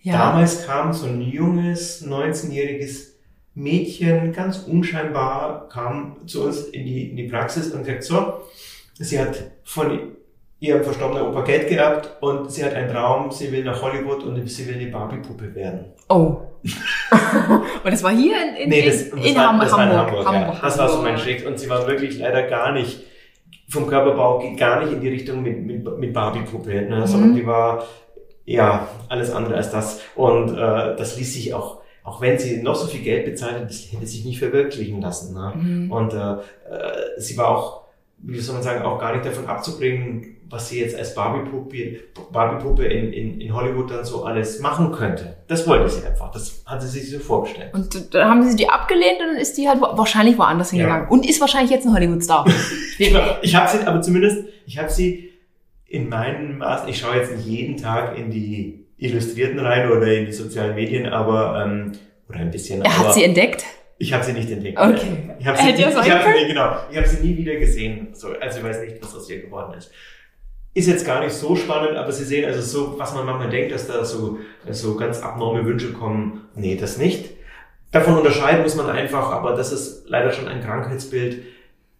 ja. 0.00 0.12
damals 0.12 0.66
kam 0.66 0.92
so 0.92 1.06
ein 1.06 1.20
junges, 1.20 2.04
19-jähriges 2.04 3.12
Mädchen, 3.54 4.32
ganz 4.32 4.58
unscheinbar, 4.58 5.68
kam 5.68 6.26
zu 6.26 6.44
uns 6.44 6.62
in 6.62 6.84
die, 6.84 7.10
in 7.10 7.16
die 7.16 7.28
Praxis 7.28 7.72
und 7.72 7.84
gesagt, 7.84 8.02
so, 8.02 8.42
sie 8.94 9.20
hat 9.20 9.52
von 9.62 10.16
ihrem 10.60 10.82
verstorbenen 10.82 11.26
Opa 11.26 11.42
Geld 11.42 11.68
gehabt 11.68 12.10
und 12.20 12.50
sie 12.50 12.64
hat 12.64 12.74
einen 12.74 12.90
Traum, 12.90 13.30
sie 13.30 13.52
will 13.52 13.64
nach 13.64 13.82
Hollywood 13.82 14.22
und 14.22 14.48
sie 14.48 14.66
will 14.66 14.76
eine 14.76 14.86
Barbie-Puppe 14.86 15.54
werden. 15.54 15.92
Oh. 16.08 16.36
und 17.84 17.90
das 17.90 18.02
war 18.02 18.12
hier 18.12 18.36
in, 18.42 18.56
in, 18.56 18.68
nee, 18.70 18.86
das, 18.86 19.10
das 19.10 19.24
in, 19.24 19.36
war, 19.36 19.58
das 19.58 19.72
Hamburg. 19.72 19.72
War 19.72 19.82
in 19.84 19.98
Hamburg, 19.98 20.26
Hamburg, 20.26 20.54
ja. 20.54 20.60
Das 20.62 20.78
war 20.78 20.88
so 20.88 21.02
mein 21.02 21.18
Schritt 21.18 21.44
und 21.44 21.58
sie 21.58 21.68
war 21.68 21.86
wirklich 21.86 22.18
leider 22.18 22.44
gar 22.44 22.72
nicht 22.72 23.00
vom 23.68 23.86
Körperbau 23.86 24.42
gar 24.56 24.82
nicht 24.82 24.92
in 24.92 25.00
die 25.00 25.08
Richtung 25.08 25.42
mit, 25.42 25.64
mit, 25.64 25.98
mit 25.98 26.12
Barbie-Puppe, 26.12 26.82
ne, 26.82 27.00
mhm. 27.00 27.06
sondern 27.06 27.34
die 27.34 27.46
war 27.46 27.84
ja 28.46 28.88
alles 29.08 29.32
andere 29.32 29.56
als 29.56 29.70
das 29.70 30.00
und 30.14 30.52
äh, 30.52 30.96
das 30.96 31.18
ließ 31.18 31.34
sich 31.34 31.54
auch 31.54 31.84
auch 32.04 32.20
wenn 32.20 32.38
sie 32.38 32.62
noch 32.62 32.74
so 32.74 32.86
viel 32.86 33.00
Geld 33.00 33.24
bezahlt 33.24 33.54
hat, 33.54 33.70
das 33.70 33.90
hätte 33.90 34.06
sich 34.06 34.26
nicht 34.26 34.38
verwirklichen 34.38 35.00
lassen. 35.00 35.32
Ne? 35.32 35.52
Mhm. 35.56 35.90
Und 35.90 36.12
äh, 36.12 36.32
äh 36.34 37.18
sie 37.18 37.38
war 37.38 37.48
auch, 37.48 37.83
wie 38.26 38.40
soll 38.40 38.54
man 38.54 38.62
sagen, 38.62 38.82
auch 38.82 38.98
gar 38.98 39.12
nicht 39.12 39.24
davon 39.24 39.46
abzubringen, 39.46 40.36
was 40.48 40.68
sie 40.68 40.80
jetzt 40.80 40.96
als 40.96 41.14
Barbie-Puppe 41.14 42.00
Barbie 42.32 42.84
in, 42.84 43.12
in, 43.12 43.40
in 43.40 43.54
Hollywood 43.54 43.90
dann 43.90 44.04
so 44.04 44.24
alles 44.24 44.60
machen 44.60 44.92
könnte. 44.92 45.36
Das 45.48 45.66
wollte 45.66 45.88
sie 45.88 46.06
einfach. 46.06 46.30
Das 46.30 46.62
hat 46.64 46.80
sie 46.82 46.88
sich 46.88 47.10
so 47.10 47.18
vorgestellt. 47.18 47.74
Und 47.74 48.14
dann 48.14 48.28
haben 48.28 48.48
sie 48.48 48.56
die 48.56 48.68
abgelehnt 48.68 49.20
und 49.20 49.34
dann 49.34 49.36
ist 49.36 49.56
die 49.58 49.68
halt 49.68 49.80
wahrscheinlich 49.80 50.38
woanders 50.38 50.70
hingegangen. 50.70 51.04
Ja. 51.04 51.10
Und 51.10 51.28
ist 51.28 51.40
wahrscheinlich 51.40 51.70
jetzt 51.70 51.86
ein 51.86 51.92
Hollywood-Star. 51.92 52.46
ich 52.98 53.54
habe 53.56 53.68
sie, 53.68 53.86
aber 53.86 54.00
zumindest, 54.00 54.44
ich 54.66 54.78
habe 54.78 54.90
sie 54.90 55.30
in 55.86 56.08
meinen 56.08 56.58
Maßen, 56.58 56.88
ich 56.88 56.98
schaue 56.98 57.16
jetzt 57.16 57.34
nicht 57.36 57.46
jeden 57.46 57.76
Tag 57.76 58.16
in 58.16 58.30
die 58.30 58.86
Illustrierten 58.96 59.58
rein 59.58 59.90
oder 59.90 60.06
in 60.06 60.26
die 60.26 60.32
sozialen 60.32 60.74
Medien, 60.74 61.06
aber 61.06 61.64
ähm, 61.64 61.92
oder 62.28 62.38
ein 62.38 62.50
bisschen. 62.50 62.82
Er 62.82 62.98
hat 62.98 63.14
sie 63.14 63.24
entdeckt? 63.24 63.64
Ich 63.98 64.12
habe 64.12 64.24
sie 64.24 64.32
nicht 64.32 64.50
entdeckt. 64.50 64.78
Okay. 64.78 65.30
Ich 65.38 65.46
habe 65.46 65.58
sie, 65.58 65.64
nie, 65.64 65.78
ich 65.78 65.86
hab, 65.86 66.26
nee, 66.26 66.48
genau, 66.48 66.76
ich 66.90 66.96
hab 66.96 67.06
sie 67.06 67.24
nie 67.24 67.36
wieder 67.36 67.56
gesehen. 67.56 68.08
So, 68.12 68.28
also 68.40 68.58
ich 68.58 68.64
weiß 68.64 68.80
nicht, 68.80 69.02
was 69.02 69.14
aus 69.14 69.30
ihr 69.30 69.42
geworden 69.42 69.74
ist. 69.78 69.90
Ist 70.76 70.88
jetzt 70.88 71.06
gar 71.06 71.20
nicht 71.20 71.32
so 71.32 71.54
spannend, 71.54 71.96
aber 71.96 72.10
Sie 72.10 72.24
sehen 72.24 72.44
also 72.46 72.60
so, 72.60 72.98
was 72.98 73.14
man 73.14 73.24
manchmal 73.24 73.48
denkt, 73.48 73.72
dass 73.72 73.86
da 73.86 74.04
so, 74.04 74.38
so 74.70 74.96
ganz 74.96 75.22
abnorme 75.22 75.64
Wünsche 75.64 75.92
kommen. 75.92 76.48
Nee, 76.56 76.76
das 76.76 76.98
nicht. 76.98 77.30
Davon 77.92 78.16
unterscheiden 78.16 78.62
muss 78.62 78.74
man 78.74 78.90
einfach, 78.90 79.30
aber 79.30 79.54
das 79.54 79.70
ist 79.70 80.08
leider 80.08 80.32
schon 80.32 80.48
ein 80.48 80.60
Krankheitsbild, 80.60 81.44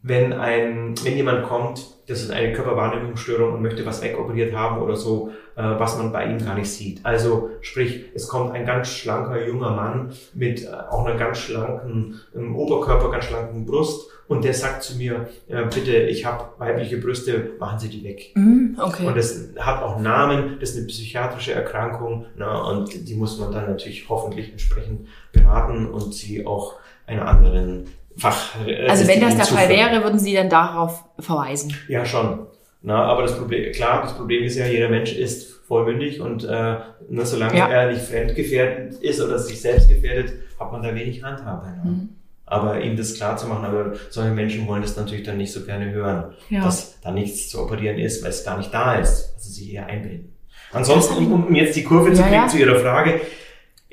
wenn 0.06 0.34
ein, 0.34 0.94
wenn 1.02 1.16
jemand 1.16 1.44
kommt, 1.44 1.86
das 2.06 2.20
ist 2.20 2.30
eine 2.30 2.52
Körperwahrnehmungsstörung 2.52 3.54
und 3.54 3.62
möchte 3.62 3.86
was 3.86 4.02
wegoperiert 4.02 4.54
haben 4.54 4.82
oder 4.82 4.96
so, 4.96 5.30
äh, 5.56 5.62
was 5.62 5.96
man 5.96 6.12
bei 6.12 6.26
ihm 6.26 6.44
gar 6.44 6.54
nicht 6.54 6.70
sieht. 6.70 7.00
Also 7.04 7.48
sprich, 7.62 8.04
es 8.14 8.28
kommt 8.28 8.52
ein 8.52 8.66
ganz 8.66 8.88
schlanker 8.90 9.46
junger 9.46 9.70
Mann 9.70 10.12
mit 10.34 10.64
äh, 10.64 10.68
auch 10.90 11.06
einer 11.06 11.16
ganz 11.18 11.38
schlanken 11.38 12.20
ähm, 12.36 12.54
Oberkörper, 12.54 13.10
ganz 13.10 13.24
schlanken 13.24 13.64
Brust 13.64 14.10
und 14.28 14.44
der 14.44 14.52
sagt 14.52 14.82
zu 14.82 14.98
mir, 14.98 15.26
äh, 15.48 15.64
bitte, 15.64 15.96
ich 15.96 16.26
habe 16.26 16.50
weibliche 16.58 16.98
Brüste, 16.98 17.52
machen 17.58 17.78
Sie 17.78 17.88
die 17.88 18.04
weg. 18.04 18.32
Mm, 18.34 18.78
okay. 18.78 19.06
Und 19.06 19.16
das 19.16 19.54
hat 19.58 19.82
auch 19.82 19.98
Namen, 19.98 20.58
das 20.60 20.72
ist 20.72 20.76
eine 20.76 20.86
psychiatrische 20.86 21.52
Erkrankung 21.52 22.26
na, 22.36 22.60
und 22.68 23.08
die 23.08 23.14
muss 23.14 23.38
man 23.38 23.52
dann 23.52 23.70
natürlich 23.70 24.06
hoffentlich 24.10 24.50
entsprechend 24.50 25.08
beraten 25.32 25.86
und 25.86 26.12
sie 26.12 26.44
auch 26.44 26.74
einer 27.06 27.26
anderen 27.26 27.86
Fach. 28.16 28.54
Äh, 28.66 28.86
also 28.86 29.06
wenn 29.08 29.20
das 29.20 29.36
der 29.36 29.46
Fall 29.46 29.68
wäre, 29.68 30.02
würden 30.02 30.18
Sie 30.18 30.34
dann 30.34 30.48
darauf 30.48 31.04
verweisen? 31.18 31.76
Ja, 31.88 32.04
schon. 32.04 32.46
Na, 32.82 33.04
aber 33.04 33.22
das 33.22 33.38
Problem, 33.38 33.72
klar, 33.72 34.02
das 34.02 34.14
Problem 34.14 34.44
ist 34.44 34.56
ja, 34.56 34.66
jeder 34.66 34.90
Mensch 34.90 35.14
ist 35.14 35.54
vollmündig 35.66 36.20
und 36.20 36.44
äh, 36.44 36.76
nur 37.08 37.24
solange 37.24 37.56
ja. 37.56 37.68
er 37.68 37.90
nicht 37.90 38.02
fremdgefährdet 38.02 38.94
ist 39.00 39.22
oder 39.22 39.38
sich 39.38 39.60
selbst 39.60 39.88
gefährdet, 39.88 40.34
hat 40.60 40.70
man 40.70 40.82
da 40.82 40.94
wenig 40.94 41.22
Handhabe. 41.22 41.66
Ne? 41.66 41.82
Mhm. 41.82 42.08
Aber 42.46 42.80
ihm 42.82 42.96
das 42.96 43.14
klar 43.14 43.38
zu 43.38 43.46
machen, 43.46 43.64
aber 43.64 43.94
solche 44.10 44.32
Menschen 44.32 44.68
wollen 44.68 44.82
das 44.82 44.96
natürlich 44.96 45.24
dann 45.24 45.38
nicht 45.38 45.50
so 45.50 45.64
gerne 45.64 45.90
hören, 45.92 46.34
ja. 46.50 46.62
dass 46.62 47.00
da 47.00 47.10
nichts 47.10 47.48
zu 47.48 47.62
operieren 47.62 47.98
ist, 47.98 48.22
weil 48.22 48.30
es 48.30 48.44
gar 48.44 48.58
nicht 48.58 48.72
da 48.72 48.96
ist, 48.96 49.32
also 49.34 49.50
sich 49.50 49.72
eher 49.72 49.86
einbilden. 49.86 50.34
Ansonsten, 50.70 51.32
um 51.32 51.54
jetzt 51.54 51.76
die 51.76 51.84
Kurve 51.84 52.12
zu 52.12 52.20
kriegen 52.20 52.34
ja. 52.34 52.48
zu 52.48 52.58
Ihrer 52.58 52.80
Frage, 52.80 53.20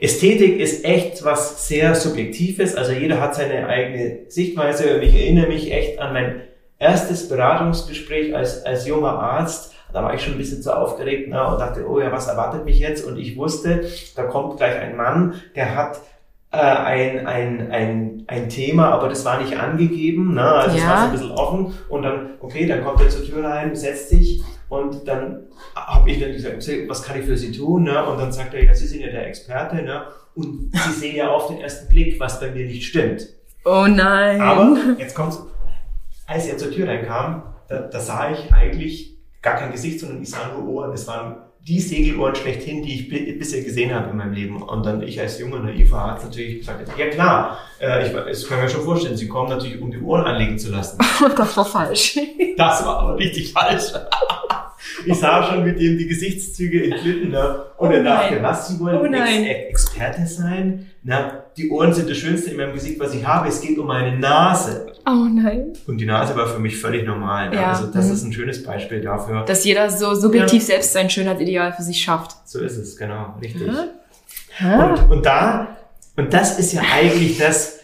Ästhetik 0.01 0.59
ist 0.59 0.83
echt 0.83 1.23
was 1.23 1.67
sehr 1.67 1.93
Subjektives, 1.93 2.75
also 2.75 2.91
jeder 2.91 3.21
hat 3.21 3.35
seine 3.35 3.67
eigene 3.67 4.21
Sichtweise 4.29 4.99
ich 4.99 5.13
erinnere 5.13 5.47
mich 5.47 5.71
echt 5.71 5.99
an 5.99 6.13
mein 6.13 6.41
erstes 6.79 7.29
Beratungsgespräch 7.29 8.35
als, 8.35 8.65
als 8.65 8.87
junger 8.87 9.19
Arzt. 9.19 9.75
Da 9.93 10.03
war 10.03 10.15
ich 10.15 10.23
schon 10.23 10.33
ein 10.33 10.39
bisschen 10.39 10.63
zu 10.63 10.75
aufgeregt 10.75 11.29
ne, 11.29 11.45
und 11.45 11.59
dachte, 11.59 11.87
oh 11.87 11.99
ja, 11.99 12.11
was 12.11 12.27
erwartet 12.27 12.65
mich 12.65 12.79
jetzt? 12.79 13.05
Und 13.05 13.19
ich 13.19 13.37
wusste, 13.37 13.85
da 14.15 14.23
kommt 14.23 14.57
gleich 14.57 14.75
ein 14.79 14.95
Mann, 14.95 15.35
der 15.55 15.75
hat 15.75 16.01
äh, 16.51 16.57
ein, 16.57 17.27
ein, 17.27 17.71
ein, 17.71 18.23
ein 18.25 18.49
Thema, 18.49 18.89
aber 18.89 19.07
das 19.07 19.23
war 19.23 19.39
nicht 19.39 19.55
angegeben, 19.55 20.33
ne? 20.33 20.43
also 20.43 20.77
es 20.77 20.83
war 20.83 20.97
so 20.97 21.05
ein 21.05 21.11
bisschen 21.11 21.31
offen. 21.31 21.73
Und 21.89 22.01
dann, 22.01 22.29
okay, 22.39 22.65
dann 22.65 22.83
kommt 22.83 23.01
er 23.01 23.09
zur 23.09 23.23
Tür 23.23 23.43
rein, 23.43 23.75
setzt 23.75 24.09
sich 24.09 24.41
und 24.71 25.05
dann 25.05 25.47
habe 25.75 26.09
ich 26.09 26.21
dann 26.21 26.31
gesagt, 26.31 26.65
was 26.87 27.03
kann 27.03 27.19
ich 27.19 27.25
für 27.25 27.35
Sie 27.35 27.51
tun? 27.51 27.83
Ne? 27.83 28.05
Und 28.05 28.17
dann 28.17 28.31
sagt 28.31 28.53
er, 28.53 28.63
ja, 28.63 28.73
Sie 28.73 28.87
sind 28.87 29.01
ja 29.01 29.09
der 29.09 29.27
Experte 29.27 29.81
ne? 29.81 30.05
und 30.33 30.71
Sie 30.73 30.93
sehen 30.93 31.17
ja 31.17 31.29
auf 31.29 31.47
den 31.47 31.59
ersten 31.59 31.89
Blick, 31.89 32.17
was 32.21 32.39
bei 32.39 32.51
mir 32.51 32.65
nicht 32.65 32.87
stimmt. 32.87 33.27
Oh 33.65 33.85
nein. 33.85 34.39
Aber 34.39 34.77
jetzt 34.97 35.13
kommt's, 35.13 35.43
als 36.25 36.47
er 36.47 36.57
zur 36.57 36.71
Tür 36.71 36.87
reinkam, 36.87 37.43
da, 37.67 37.79
da 37.79 37.99
sah 37.99 38.31
ich 38.31 38.53
eigentlich 38.53 39.17
gar 39.41 39.57
kein 39.57 39.73
Gesicht, 39.73 39.99
sondern 39.99 40.21
ich 40.21 40.29
sah 40.29 40.53
nur 40.55 40.65
Ohren. 40.69 40.93
Es 40.93 41.05
waren 41.05 41.35
die 41.67 41.81
Segelohren 41.81 42.35
schlechthin, 42.35 42.81
die 42.81 42.95
ich 42.95 43.37
bisher 43.37 43.63
gesehen 43.63 43.93
habe 43.93 44.11
in 44.11 44.17
meinem 44.17 44.31
Leben. 44.31 44.61
Und 44.61 44.85
dann 44.85 45.03
ich 45.03 45.19
als 45.19 45.37
junger 45.37 45.59
naiver 45.59 45.97
Arzt 45.97 46.23
natürlich 46.23 46.59
gesagt, 46.59 46.97
ja 46.97 47.07
klar, 47.09 47.57
äh, 47.81 48.07
ich, 48.07 48.13
das 48.13 48.47
kann 48.47 48.61
mir 48.61 48.69
schon 48.69 48.83
vorstellen, 48.83 49.17
Sie 49.17 49.27
kommen 49.27 49.49
natürlich, 49.49 49.81
um 49.81 49.91
die 49.91 49.99
Ohren 49.99 50.23
anlegen 50.23 50.57
zu 50.57 50.71
lassen. 50.71 50.97
das 51.35 51.57
war 51.57 51.65
falsch. 51.65 52.17
Das 52.55 52.85
war 52.85 52.99
aber 52.99 53.17
richtig 53.17 53.51
falsch. 53.51 53.91
Ich 55.05 55.19
sah 55.19 55.43
schon 55.43 55.63
mit 55.63 55.79
ihm 55.79 55.97
die 55.97 56.07
Gesichtszüge 56.07 56.83
entglitten. 56.83 57.31
Ne? 57.31 57.65
Und 57.77 57.89
oh 57.89 57.91
er 57.91 58.03
dachte, 58.03 58.41
was, 58.41 58.67
Sie 58.67 58.79
wollen 58.79 58.97
oh 58.97 59.05
Ex 59.05 59.69
Experte 59.69 60.25
sein? 60.25 60.87
Na, 61.03 61.43
die 61.57 61.69
Ohren 61.69 61.93
sind 61.93 62.09
das 62.09 62.17
Schönste 62.17 62.51
in 62.51 62.57
meinem 62.57 62.73
Gesicht, 62.73 62.99
was 62.99 63.13
ich 63.13 63.25
habe. 63.25 63.47
Es 63.47 63.61
geht 63.61 63.77
um 63.77 63.87
meine 63.87 64.17
Nase. 64.17 64.87
Oh 65.05 65.27
nein. 65.29 65.73
Und 65.87 65.97
die 65.97 66.05
Nase 66.05 66.35
war 66.35 66.47
für 66.47 66.59
mich 66.59 66.77
völlig 66.77 67.05
normal. 67.05 67.49
Ne? 67.49 67.55
Ja. 67.55 67.71
Also 67.71 67.87
das 67.87 68.07
mhm. 68.07 68.13
ist 68.13 68.23
ein 68.23 68.33
schönes 68.33 68.63
Beispiel 68.63 69.01
dafür. 69.01 69.43
Dass 69.45 69.63
jeder 69.63 69.89
so 69.89 70.13
subjektiv 70.15 70.61
ja. 70.61 70.67
selbst 70.67 70.93
sein 70.93 71.09
Schönheitsideal 71.09 71.73
für 71.73 71.83
sich 71.83 72.01
schafft. 72.01 72.35
So 72.45 72.59
ist 72.59 72.77
es, 72.77 72.97
genau, 72.97 73.35
richtig. 73.41 73.71
Ja. 74.59 74.93
Und, 74.93 75.11
und 75.11 75.25
da, 75.25 75.77
und 76.15 76.33
das 76.33 76.59
ist 76.59 76.73
ja 76.73 76.81
eigentlich 76.93 77.37
das, 77.37 77.79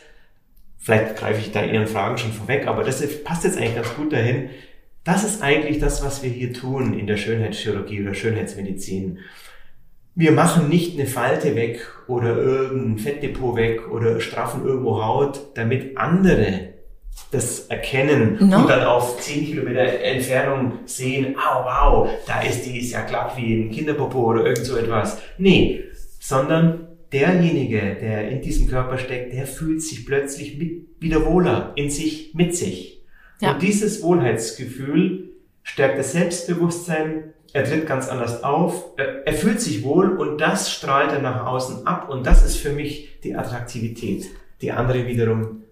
vielleicht 0.79 1.15
greife 1.17 1.39
ich 1.39 1.51
da 1.51 1.63
Ihren 1.63 1.87
Fragen 1.87 2.17
schon 2.17 2.31
vorweg, 2.31 2.67
aber 2.67 2.83
das 2.83 3.01
passt 3.23 3.43
jetzt 3.43 3.57
eigentlich 3.57 3.75
ganz 3.75 3.95
gut 3.95 4.13
dahin. 4.13 4.49
Das 5.07 5.23
ist 5.23 5.41
eigentlich 5.41 5.79
das, 5.79 6.03
was 6.03 6.21
wir 6.21 6.29
hier 6.29 6.51
tun 6.51 6.99
in 6.99 7.07
der 7.07 7.15
Schönheitschirurgie 7.15 8.01
oder 8.01 8.13
Schönheitsmedizin. 8.13 9.19
Wir 10.15 10.33
machen 10.33 10.67
nicht 10.67 10.99
eine 10.99 11.07
Falte 11.07 11.55
weg 11.55 11.79
oder 12.09 12.35
irgendein 12.35 12.97
Fettdepot 12.97 13.55
weg 13.55 13.89
oder 13.89 14.19
straffen 14.19 14.65
irgendwo 14.65 15.01
Haut, 15.01 15.39
damit 15.55 15.97
andere 15.97 16.73
das 17.31 17.67
erkennen 17.67 18.35
no. 18.41 18.57
und 18.57 18.69
dann 18.69 18.83
auf 18.85 19.21
10 19.21 19.45
Kilometer 19.45 19.79
Entfernung 19.79 20.79
sehen, 20.83 21.37
oh 21.37 21.63
wow, 21.63 22.09
da 22.27 22.41
ist 22.41 22.65
die, 22.65 22.77
ist 22.77 22.91
ja 22.91 23.05
glatt 23.05 23.37
wie 23.37 23.61
ein 23.61 23.71
Kinderpopo 23.71 24.19
oder 24.19 24.45
irgend 24.45 24.65
so 24.65 24.75
etwas. 24.75 25.21
Nee, 25.37 25.85
sondern 26.19 26.85
derjenige, 27.13 27.95
der 27.95 28.27
in 28.27 28.41
diesem 28.41 28.67
Körper 28.67 28.97
steckt, 28.97 29.31
der 29.31 29.47
fühlt 29.47 29.81
sich 29.81 30.05
plötzlich 30.05 30.57
mit, 30.57 30.87
wieder 30.99 31.25
wohler 31.25 31.71
in 31.77 31.89
sich, 31.89 32.33
mit 32.33 32.57
sich. 32.57 32.96
Ja. 33.39 33.53
Und 33.53 33.61
dieses 33.61 34.01
Wohlheitsgefühl 34.01 35.29
stärkt 35.63 35.99
das 35.99 36.13
Selbstbewusstsein, 36.13 37.33
er 37.53 37.63
tritt 37.63 37.87
ganz 37.87 38.09
anders 38.09 38.43
auf, 38.43 38.85
er, 38.97 39.33
fühlt 39.33 39.61
sich 39.61 39.83
wohl 39.83 40.17
und 40.17 40.39
das 40.39 40.71
strahlt 40.71 41.11
er 41.11 41.21
nach 41.21 41.45
außen 41.45 41.87
ab 41.87 42.09
und 42.09 42.25
das 42.25 42.43
ist 42.43 42.57
für 42.57 42.71
mich 42.71 43.19
die 43.23 43.35
Attraktivität. 43.35 44.25
Die 44.61 44.71
andere 44.71 45.05
wiederum 45.05 45.63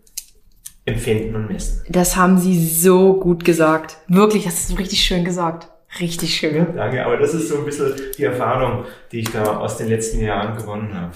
empfinden 0.86 1.36
und 1.36 1.52
messen. 1.52 1.84
Das 1.90 2.16
haben 2.16 2.38
Sie 2.38 2.68
so 2.68 3.20
gut 3.20 3.44
gesagt. 3.44 3.98
Wirklich, 4.08 4.44
das 4.44 4.60
ist 4.60 4.68
so 4.70 4.76
richtig 4.76 5.02
schön 5.02 5.26
gesagt. 5.26 5.68
Richtig 6.00 6.36
schön. 6.36 6.56
Ja, 6.56 6.66
danke, 6.66 7.06
aber 7.06 7.18
das 7.18 7.34
ist 7.34 7.50
so 7.50 7.58
ein 7.58 7.66
bisschen 7.66 7.94
die 8.18 8.24
Erfahrung, 8.24 8.86
die 9.12 9.20
ich 9.20 9.32
da 9.32 9.58
aus 9.58 9.78
den 9.78 9.88
letzten 9.88 10.22
Jahren 10.22 10.56
gewonnen 10.58 10.94
habe. 10.94 11.12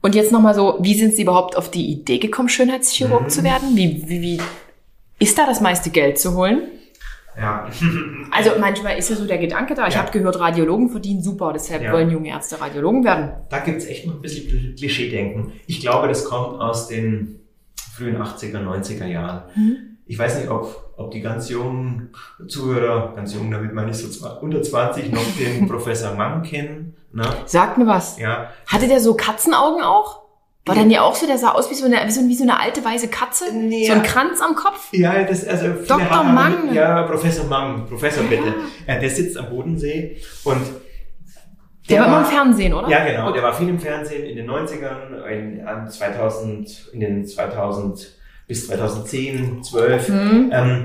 Und 0.00 0.14
jetzt 0.14 0.32
nochmal 0.32 0.54
so, 0.54 0.78
wie 0.80 0.94
sind 0.94 1.14
Sie 1.14 1.22
überhaupt 1.22 1.56
auf 1.56 1.70
die 1.70 1.86
Idee 1.86 2.18
gekommen, 2.18 2.48
Schönheitschirurg 2.48 3.22
mhm. 3.22 3.28
zu 3.28 3.44
werden? 3.44 3.76
Wie, 3.76 4.04
wie, 4.06 4.20
wie 4.20 4.40
ist 5.22 5.38
da 5.38 5.46
das 5.46 5.60
meiste 5.60 5.90
Geld 5.90 6.18
zu 6.18 6.34
holen? 6.34 6.62
Ja. 7.36 7.68
also 8.30 8.50
manchmal 8.58 8.98
ist 8.98 9.08
ja 9.08 9.16
so 9.16 9.26
der 9.26 9.38
Gedanke 9.38 9.74
da. 9.74 9.86
Ich 9.86 9.94
ja. 9.94 10.00
habe 10.00 10.10
gehört, 10.10 10.38
Radiologen 10.38 10.90
verdienen 10.90 11.22
super, 11.22 11.52
deshalb 11.52 11.82
ja. 11.82 11.92
wollen 11.92 12.10
junge 12.10 12.28
Ärzte 12.28 12.60
Radiologen 12.60 13.04
werden. 13.04 13.32
Da 13.48 13.60
gibt's 13.60 13.86
echt 13.86 14.06
noch 14.06 14.16
ein 14.16 14.20
bisschen 14.20 14.74
Klischee-Denken. 14.76 15.52
Ich 15.66 15.80
glaube, 15.80 16.08
das 16.08 16.24
kommt 16.24 16.60
aus 16.60 16.88
den 16.88 17.40
frühen 17.94 18.16
80er, 18.16 18.58
90er 18.58 19.06
Jahren. 19.06 19.44
Mhm. 19.54 19.76
ich 20.06 20.18
weiß 20.18 20.38
nicht, 20.40 20.50
ob, 20.50 20.92
ob 20.96 21.10
die 21.12 21.20
ganz 21.20 21.48
jungen 21.48 22.10
Zuhörer, 22.48 23.14
ganz 23.14 23.34
jung, 23.34 23.50
damit 23.50 23.72
meine 23.72 23.92
ich 23.92 23.98
so 23.98 24.28
unter 24.40 24.60
20, 24.60 25.12
noch 25.12 25.22
den 25.38 25.68
Professor 25.68 26.14
Mann 26.14 26.42
kennen. 26.42 26.96
Ne? 27.12 27.24
Sagt 27.46 27.78
mir 27.78 27.86
was. 27.86 28.18
Ja. 28.18 28.50
Hatte 28.66 28.88
der 28.88 29.00
so 29.00 29.14
Katzenaugen 29.14 29.82
auch? 29.82 30.21
War 30.64 30.76
ja. 30.76 30.82
dann 30.82 30.90
ja 30.90 31.02
auch 31.02 31.16
so, 31.16 31.26
der 31.26 31.38
sah 31.38 31.52
aus 31.52 31.70
wie 31.70 31.74
so 31.74 31.86
eine, 31.86 31.96
wie 32.06 32.34
so, 32.34 32.42
eine 32.44 32.60
alte 32.60 32.84
weiße 32.84 33.08
Katze? 33.08 33.52
Nee, 33.52 33.86
so 33.86 33.94
ein 33.94 34.02
Kranz 34.04 34.40
am 34.40 34.54
Kopf? 34.54 34.88
Ja, 34.92 35.24
das, 35.24 35.46
also. 35.46 35.68
Dr. 35.86 36.22
Mang. 36.22 36.72
Ja, 36.72 37.02
Professor 37.02 37.46
Mang, 37.46 37.86
Professor 37.86 38.22
bitte. 38.24 38.54
Ja. 38.86 38.98
der 38.98 39.10
sitzt 39.10 39.36
am 39.36 39.50
Bodensee 39.50 40.18
und 40.44 40.62
der, 41.88 41.96
der 41.96 42.00
war 42.00 42.06
immer 42.06 42.18
im 42.20 42.32
Fernsehen, 42.32 42.74
oder? 42.74 42.88
Ja, 42.88 43.04
genau. 43.04 43.32
Der 43.32 43.42
war 43.42 43.52
viel 43.52 43.68
im 43.68 43.80
Fernsehen 43.80 44.24
in 44.24 44.36
den 44.36 44.48
90ern, 44.48 45.26
in, 45.26 45.90
2000, 45.90 46.90
in 46.92 47.00
den 47.00 47.26
2000 47.26 48.12
bis 48.46 48.68
2010, 48.68 49.64
12. 49.64 50.08
Mhm. 50.08 50.50
Ähm, 50.52 50.84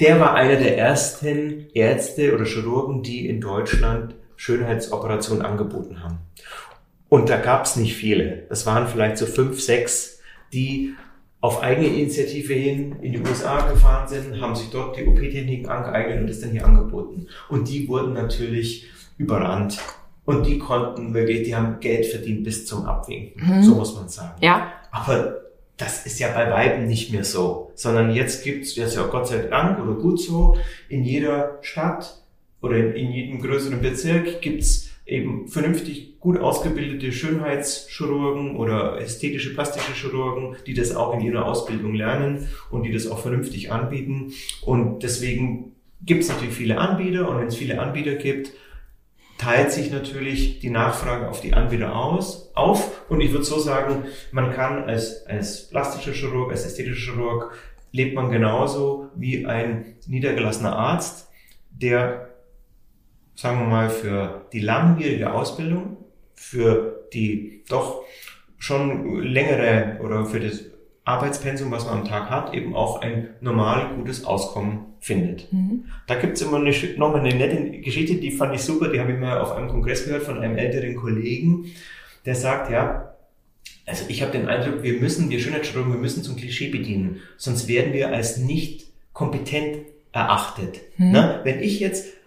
der 0.00 0.20
war 0.20 0.34
einer 0.34 0.56
der 0.56 0.78
ersten 0.78 1.66
Ärzte 1.74 2.34
oder 2.34 2.44
Chirurgen, 2.44 3.02
die 3.02 3.28
in 3.28 3.42
Deutschland 3.42 4.14
Schönheitsoperationen 4.36 5.44
angeboten 5.44 6.02
haben. 6.02 6.18
Und 7.08 7.30
da 7.30 7.38
gab 7.38 7.64
es 7.64 7.76
nicht 7.76 7.94
viele. 7.94 8.44
Das 8.48 8.66
waren 8.66 8.86
vielleicht 8.86 9.16
so 9.18 9.26
fünf, 9.26 9.60
sechs, 9.60 10.20
die 10.52 10.94
auf 11.40 11.62
eigene 11.62 11.86
Initiative 11.86 12.52
hin 12.52 12.96
in 13.00 13.12
die 13.12 13.20
USA 13.20 13.70
gefahren 13.70 14.08
sind, 14.08 14.40
haben 14.40 14.56
sich 14.56 14.70
dort 14.70 14.96
die 14.96 15.06
OP-Techniken 15.06 15.68
angeeignet 15.68 16.20
und 16.20 16.26
das 16.26 16.40
dann 16.40 16.50
hier 16.50 16.66
angeboten. 16.66 17.28
Und 17.48 17.68
die 17.68 17.88
wurden 17.88 18.12
natürlich 18.12 18.88
überrannt. 19.18 19.78
Und 20.24 20.46
die 20.46 20.58
konnten 20.58 21.14
wirklich, 21.14 21.44
die 21.44 21.54
haben 21.54 21.80
Geld 21.80 22.04
verdient 22.06 22.44
bis 22.44 22.66
zum 22.66 22.84
Abwinken. 22.84 23.42
Mhm. 23.42 23.62
So 23.62 23.74
muss 23.76 23.94
man 23.94 24.08
sagen. 24.08 24.34
Ja. 24.42 24.72
Aber 24.90 25.38
das 25.78 26.04
ist 26.04 26.18
ja 26.18 26.28
bei 26.32 26.50
Weitem 26.50 26.86
nicht 26.86 27.12
mehr 27.12 27.24
so, 27.24 27.70
sondern 27.74 28.10
jetzt 28.12 28.44
gibt's, 28.44 28.74
das 28.74 28.88
ist 28.88 28.96
ja 28.96 29.06
Gott 29.06 29.28
sei 29.28 29.38
Dank 29.38 29.78
oder 29.78 29.94
gut 29.94 30.20
so, 30.20 30.58
in 30.88 31.04
jeder 31.04 31.58
Stadt 31.62 32.20
oder 32.60 32.76
in, 32.76 32.92
in 32.94 33.12
jedem 33.12 33.40
größeren 33.40 33.80
Bezirk 33.80 34.42
gibt's 34.42 34.87
eben 35.08 35.48
vernünftig 35.48 36.20
gut 36.20 36.38
ausgebildete 36.38 37.10
Schönheitschirurgen 37.12 38.56
oder 38.56 39.00
ästhetische 39.00 39.54
plastische 39.54 39.92
Chirurgen, 39.94 40.56
die 40.66 40.74
das 40.74 40.94
auch 40.94 41.14
in 41.14 41.20
ihrer 41.20 41.46
Ausbildung 41.46 41.94
lernen 41.94 42.48
und 42.70 42.82
die 42.82 42.92
das 42.92 43.06
auch 43.06 43.18
vernünftig 43.18 43.72
anbieten. 43.72 44.32
Und 44.62 45.02
deswegen 45.02 45.72
gibt 46.04 46.22
es 46.22 46.28
natürlich 46.28 46.54
viele 46.54 46.78
Anbieter 46.78 47.28
und 47.28 47.38
wenn 47.38 47.46
es 47.46 47.56
viele 47.56 47.80
Anbieter 47.80 48.14
gibt, 48.14 48.52
teilt 49.38 49.72
sich 49.72 49.90
natürlich 49.90 50.58
die 50.58 50.70
Nachfrage 50.70 51.28
auf 51.28 51.40
die 51.40 51.54
Anbieter 51.54 51.94
aus, 51.96 52.50
auf. 52.54 53.08
Und 53.08 53.20
ich 53.20 53.32
würde 53.32 53.44
so 53.44 53.58
sagen, 53.58 54.04
man 54.32 54.52
kann 54.52 54.84
als, 54.84 55.24
als 55.26 55.68
plastischer 55.68 56.12
Chirurg, 56.12 56.50
als 56.50 56.66
ästhetischer 56.66 57.12
Chirurg, 57.12 57.56
lebt 57.92 58.14
man 58.14 58.30
genauso 58.30 59.08
wie 59.14 59.46
ein 59.46 59.94
niedergelassener 60.06 60.76
Arzt, 60.76 61.28
der, 61.70 62.27
sagen 63.38 63.60
wir 63.60 63.66
mal, 63.66 63.88
für 63.88 64.46
die 64.52 64.58
langwierige 64.58 65.32
Ausbildung, 65.32 65.96
für 66.34 67.04
die 67.12 67.62
doch 67.68 68.02
schon 68.58 69.22
längere 69.22 70.00
oder 70.02 70.26
für 70.26 70.40
das 70.40 70.64
Arbeitspensum, 71.04 71.70
was 71.70 71.84
man 71.86 72.00
am 72.00 72.04
Tag 72.04 72.30
hat, 72.30 72.52
eben 72.52 72.74
auch 72.74 73.00
ein 73.00 73.28
normal 73.40 73.94
gutes 73.94 74.24
Auskommen 74.24 74.80
findet. 74.98 75.52
Mhm. 75.52 75.84
Da 76.08 76.16
gibt's 76.16 76.42
immer 76.42 76.56
eine, 76.56 76.72
nochmal 76.96 77.20
eine 77.20 77.32
nette 77.32 77.78
Geschichte, 77.78 78.16
die 78.16 78.32
fand 78.32 78.56
ich 78.56 78.62
super, 78.62 78.88
die 78.88 78.98
habe 78.98 79.12
ich 79.12 79.18
mal 79.20 79.40
auf 79.40 79.52
einem 79.52 79.68
Kongress 79.68 80.04
gehört 80.04 80.24
von 80.24 80.38
einem 80.38 80.58
älteren 80.58 80.96
Kollegen, 80.96 81.66
der 82.26 82.34
sagt, 82.34 82.72
ja, 82.72 83.14
also 83.86 84.04
ich 84.08 84.20
habe 84.20 84.32
den 84.32 84.48
Eindruck, 84.48 84.82
wir 84.82 84.94
müssen, 84.94 85.30
wir 85.30 85.38
Schönheitschirurgen, 85.38 85.92
wir 85.92 86.00
müssen 86.00 86.24
zum 86.24 86.34
Klischee 86.34 86.70
bedienen, 86.70 87.20
sonst 87.36 87.68
werden 87.68 87.92
wir 87.92 88.08
als 88.08 88.38
nicht 88.38 88.88
kompetent 89.12 89.78
erachtet. 90.10 90.80
Mhm. 90.96 91.12
Na, 91.12 91.40
wenn 91.44 91.60
ich 91.60 91.78
jetzt 91.78 92.17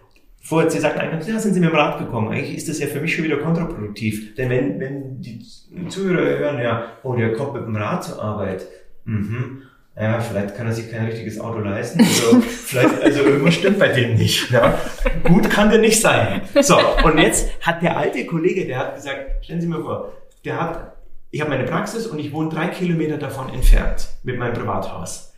vorher, 0.42 0.70
Sie 0.70 0.80
sagten 0.80 1.00
eigentlich, 1.00 1.26
ja, 1.28 1.38
sind 1.38 1.54
Sie 1.54 1.60
mit 1.60 1.70
dem 1.70 1.76
Rad 1.76 1.98
gekommen. 1.98 2.28
Eigentlich 2.28 2.56
ist 2.56 2.68
das 2.68 2.78
ja 2.78 2.86
für 2.86 3.00
mich 3.00 3.14
schon 3.14 3.24
wieder 3.24 3.38
kontraproduktiv. 3.38 4.34
Denn 4.34 4.50
wenn, 4.50 4.80
wenn 4.80 5.20
die 5.20 5.40
Zuhörer 5.88 6.38
hören, 6.38 6.58
ja, 6.60 6.92
oh, 7.02 7.14
der 7.14 7.32
kommt 7.32 7.54
mit 7.54 7.64
dem 7.64 7.76
Rad 7.76 8.04
zur 8.04 8.22
Arbeit, 8.22 8.66
mhm, 9.04 9.62
ja, 9.96 10.20
vielleicht 10.20 10.56
kann 10.56 10.66
er 10.66 10.72
sich 10.72 10.90
kein 10.90 11.04
richtiges 11.04 11.38
Auto 11.38 11.58
leisten. 11.58 12.00
Also, 12.00 12.40
vielleicht, 12.40 13.02
also 13.02 13.20
irgendwas 13.22 13.54
stimmt 13.54 13.78
bei 13.78 13.88
dem 13.88 14.16
nicht. 14.16 14.50
Ja. 14.50 14.78
Gut 15.22 15.50
kann 15.50 15.70
der 15.70 15.80
nicht 15.80 16.00
sein. 16.00 16.42
So, 16.60 16.78
und 17.04 17.18
jetzt 17.18 17.50
hat 17.60 17.82
der 17.82 17.96
alte 17.96 18.24
Kollege, 18.24 18.66
der 18.66 18.78
hat 18.78 18.94
gesagt, 18.96 19.44
stellen 19.44 19.60
Sie 19.60 19.66
mir 19.66 19.82
vor, 19.82 20.12
der 20.44 20.60
hat, 20.60 20.96
ich 21.30 21.40
habe 21.40 21.50
meine 21.50 21.64
Praxis 21.64 22.06
und 22.06 22.18
ich 22.18 22.32
wohne 22.32 22.48
drei 22.48 22.68
Kilometer 22.68 23.18
davon 23.18 23.52
entfernt 23.52 24.08
mit 24.22 24.38
meinem 24.38 24.54
Privathaus. 24.54 25.31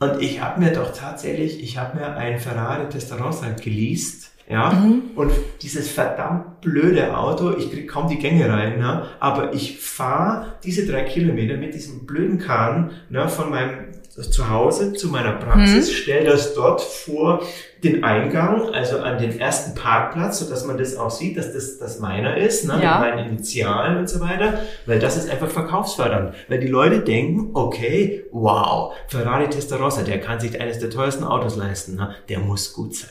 Und 0.00 0.22
ich 0.22 0.40
habe 0.40 0.60
mir 0.60 0.72
doch 0.72 0.92
tatsächlich, 0.94 1.62
ich 1.62 1.76
habe 1.76 1.98
mir 1.98 2.16
ein 2.16 2.38
Ferrari 2.38 2.88
Testarossa 2.88 3.50
geleast 3.50 4.30
ja, 4.50 4.72
mhm. 4.72 5.10
und 5.14 5.30
dieses 5.62 5.92
verdammt 5.92 6.60
blöde 6.60 7.16
Auto, 7.16 7.54
ich 7.56 7.70
krieg 7.70 7.88
kaum 7.88 8.08
die 8.08 8.18
Gänge 8.18 8.48
rein, 8.48 8.80
ne? 8.80 9.06
aber 9.20 9.52
ich 9.52 9.78
fahre 9.78 10.54
diese 10.64 10.86
drei 10.86 11.02
Kilometer 11.02 11.56
mit 11.56 11.74
diesem 11.74 12.04
blöden 12.04 12.38
Kahn 12.38 12.90
ne, 13.10 13.28
von 13.28 13.50
meinem 13.50 13.92
Zuhause 14.08 14.94
zu 14.94 15.08
meiner 15.08 15.34
Praxis, 15.34 15.88
mhm. 15.88 15.94
stelle 15.94 16.30
das 16.30 16.54
dort 16.54 16.80
vor 16.80 17.42
den 17.82 18.04
Eingang, 18.04 18.70
also 18.74 18.98
an 18.98 19.18
den 19.18 19.38
ersten 19.38 19.74
Parkplatz, 19.74 20.38
so 20.38 20.50
dass 20.50 20.66
man 20.66 20.76
das 20.76 20.96
auch 20.96 21.10
sieht, 21.10 21.36
dass 21.36 21.52
das, 21.52 21.78
das 21.78 21.98
meiner 21.98 22.36
ist, 22.36 22.66
ne, 22.66 22.80
ja. 22.82 22.98
mit 22.98 23.14
meinen 23.14 23.28
Initialen 23.30 23.98
und 23.98 24.08
so 24.08 24.20
weiter, 24.20 24.60
weil 24.86 24.98
das 24.98 25.16
ist 25.16 25.30
einfach 25.30 25.48
verkaufsfördernd, 25.48 26.34
weil 26.48 26.60
die 26.60 26.66
Leute 26.66 27.00
denken, 27.00 27.50
okay, 27.54 28.24
wow, 28.32 28.92
Ferrari 29.08 29.48
Testarossa, 29.48 30.02
der 30.02 30.20
kann 30.20 30.40
sich 30.40 30.60
eines 30.60 30.78
der 30.78 30.90
teuersten 30.90 31.24
Autos 31.24 31.56
leisten, 31.56 31.96
ne, 31.96 32.14
der 32.28 32.40
muss 32.40 32.72
gut 32.72 32.94
sein. 32.94 33.10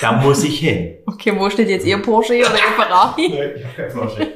Da 0.00 0.12
muss 0.12 0.44
ich 0.44 0.58
hin. 0.60 0.98
Okay, 1.06 1.32
wo 1.38 1.48
steht 1.48 1.68
jetzt 1.68 1.86
Ihr 1.86 2.02
Porsche 2.02 2.34
oder 2.34 2.50
Ihr 2.50 2.84
Ferrari? 2.84 3.28
Nein, 3.34 3.52
ich 3.56 3.64
habe 3.64 3.74
kein 3.74 3.98
Porsche. 3.98 4.28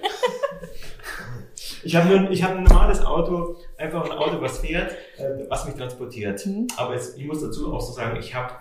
Ich 1.83 1.97
habe 1.97 2.09
nur, 2.09 2.31
ich 2.31 2.43
habe 2.43 2.57
ein 2.57 2.65
normales 2.65 3.05
Auto, 3.05 3.57
einfach 3.77 4.05
ein 4.05 4.13
Auto, 4.13 4.41
was 4.41 4.59
fährt, 4.59 4.93
äh, 5.19 5.47
was 5.49 5.67
mich 5.67 5.75
transportiert. 5.75 6.45
Mhm. 6.47 6.69
Aber 6.77 6.95
jetzt, 6.95 7.19
ich 7.19 7.25
muss 7.25 7.43
dazu 7.43 7.73
auch 7.73 7.81
so 7.81 7.93
sagen, 7.93 8.19
ich 8.19 8.35
habe 8.35 8.55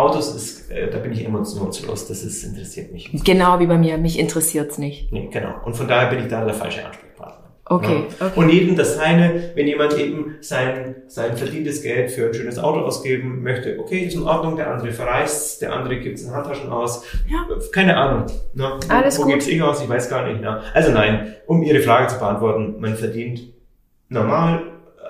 Autos 0.00 0.34
ist, 0.34 0.70
äh, 0.70 0.90
da 0.90 0.98
bin 0.98 1.12
ich 1.12 1.24
emotionslos, 1.24 2.08
das 2.08 2.22
ist, 2.22 2.42
interessiert 2.44 2.92
mich. 2.92 3.10
Genau 3.24 3.58
wie 3.60 3.66
bei 3.66 3.78
mir, 3.78 3.98
mich 3.98 4.18
interessiert's 4.18 4.78
nicht. 4.78 5.12
Nee, 5.12 5.28
genau. 5.30 5.54
Und 5.64 5.76
von 5.76 5.86
daher 5.86 6.10
bin 6.10 6.20
ich 6.20 6.28
da 6.28 6.44
der 6.44 6.54
falsche 6.54 6.84
Ansprechpartner. 6.84 7.50
Okay, 7.64 8.06
ja. 8.18 8.26
okay. 8.26 8.40
Und 8.40 8.48
jedem 8.48 8.74
das 8.74 8.96
seine, 8.96 9.52
wenn 9.54 9.68
jemand 9.68 9.96
eben 9.96 10.36
sein, 10.40 10.96
sein 11.06 11.36
verdientes 11.36 11.82
Geld 11.82 12.10
für 12.10 12.26
ein 12.26 12.34
schönes 12.34 12.58
Auto 12.58 12.80
ausgeben 12.80 13.42
möchte, 13.42 13.78
okay, 13.78 14.00
ist 14.00 14.16
in 14.16 14.24
Ordnung, 14.24 14.56
der 14.56 14.72
andere 14.72 14.90
verreist, 14.90 15.62
der 15.62 15.72
andere 15.72 16.00
gibt 16.00 16.18
es 16.18 16.24
in 16.24 16.32
Handtaschen 16.32 16.68
aus. 16.70 17.04
Ja. 17.28 17.46
Keine 17.72 17.96
Ahnung. 17.96 18.26
Ne? 18.54 18.72
Alles 18.88 19.18
wo 19.18 19.22
gut. 19.22 19.32
gibt's 19.32 19.48
eh 19.48 19.60
aus? 19.62 19.80
Ich 19.82 19.88
weiß 19.88 20.10
gar 20.10 20.26
nicht. 20.26 20.40
Ne? 20.40 20.60
Also 20.74 20.90
nein, 20.90 21.36
um 21.46 21.62
Ihre 21.62 21.80
Frage 21.80 22.08
zu 22.08 22.18
beantworten, 22.18 22.80
man 22.80 22.96
verdient 22.96 23.40
normal, 24.08 24.62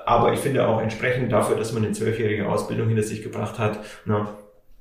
aber 0.05 0.33
ich 0.35 0.41
finde 0.41 0.67
auch 0.67 0.83
entsprechend 0.83 1.33
dafür, 1.33 1.57
dass 1.57 1.73
man 1.73 1.85
eine 1.85 1.93
zwölfjährige 1.93 2.47
Ausbildung 2.47 2.89
hinter 2.89 3.05
sich 3.05 3.23
gebracht 3.23 3.59
hat, 3.59 3.79
ne? 4.05 4.27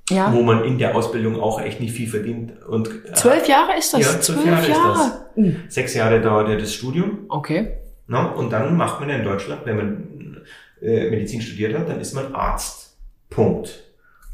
Ja. 0.10 0.34
wo 0.34 0.42
man 0.42 0.64
in 0.64 0.78
der 0.78 0.96
Ausbildung 0.96 1.40
auch 1.40 1.62
echt 1.62 1.80
nicht 1.80 1.94
viel 1.94 2.08
verdient. 2.08 2.64
Und, 2.66 2.88
äh, 2.88 3.14
zwölf 3.14 3.48
Jahre 3.48 3.78
ist 3.78 3.94
das? 3.94 4.02
Ja, 4.02 4.22
zwölf, 4.22 4.46
Jahre, 4.46 4.70
Jahre, 4.70 4.92
ist 4.92 5.00
das. 5.00 5.38
Uh. 5.38 5.52
Sechs 5.68 5.94
Jahre 5.94 6.22
dauert 6.22 6.50
ja 6.50 6.56
das 6.56 6.74
Studium. 6.74 7.26
Okay. 7.30 7.74
Na, 8.08 8.32
und 8.32 8.52
dann 8.52 8.76
macht 8.76 9.00
man 9.00 9.10
ja 9.10 9.16
in 9.16 9.24
Deutschland, 9.24 9.62
wenn 9.66 9.78
man 9.78 10.42
äh, 10.82 11.10
Medizin 11.10 11.42
studiert 11.42 11.78
hat, 11.78 11.90
dann 11.90 12.00
ist 12.00 12.14
man 12.14 12.34
Arzt. 12.34 12.98
Punkt. 13.30 13.84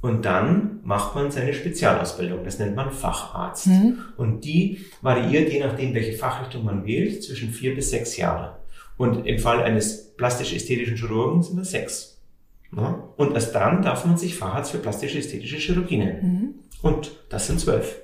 Und 0.02 0.24
dann 0.24 0.82
macht 0.84 1.16
man 1.16 1.32
seine 1.32 1.54
Spezialausbildung. 1.54 2.44
Das 2.44 2.60
nennt 2.60 2.76
man 2.76 2.92
Facharzt. 2.92 3.68
Mhm. 3.68 3.98
Und 4.18 4.46
die 4.46 4.86
variiert, 5.02 5.52
je 5.52 5.60
nachdem, 5.62 5.96
welche 5.96 6.14
Fachrichtung 6.14 6.64
man 6.64 6.86
wählt, 6.86 7.24
zwischen 7.24 7.50
vier 7.50 7.74
bis 7.74 7.90
sechs 7.90 8.16
Jahre. 8.16 8.58
Und 8.98 9.26
im 9.26 9.40
Fall 9.40 9.64
eines 9.64 10.14
plastisch-ästhetischen 10.16 10.96
Chirurgen 10.96 11.42
sind 11.42 11.58
das 11.60 11.72
sechs. 11.72 12.15
Ja? 12.76 13.04
Und 13.18 13.34
erst 13.34 13.56
dann 13.56 13.82
darf 13.82 14.06
man 14.06 14.18
sich 14.18 14.36
Facharzt 14.36 14.72
für 14.72 14.78
plastische 14.78 15.20
ästhetische 15.20 15.58
Chirurgie 15.58 15.98
nennen. 15.98 16.20
Mhm. 16.22 16.88
Und 16.88 17.12
das 17.30 17.48
sind 17.48 17.60
zwölf. 17.60 18.02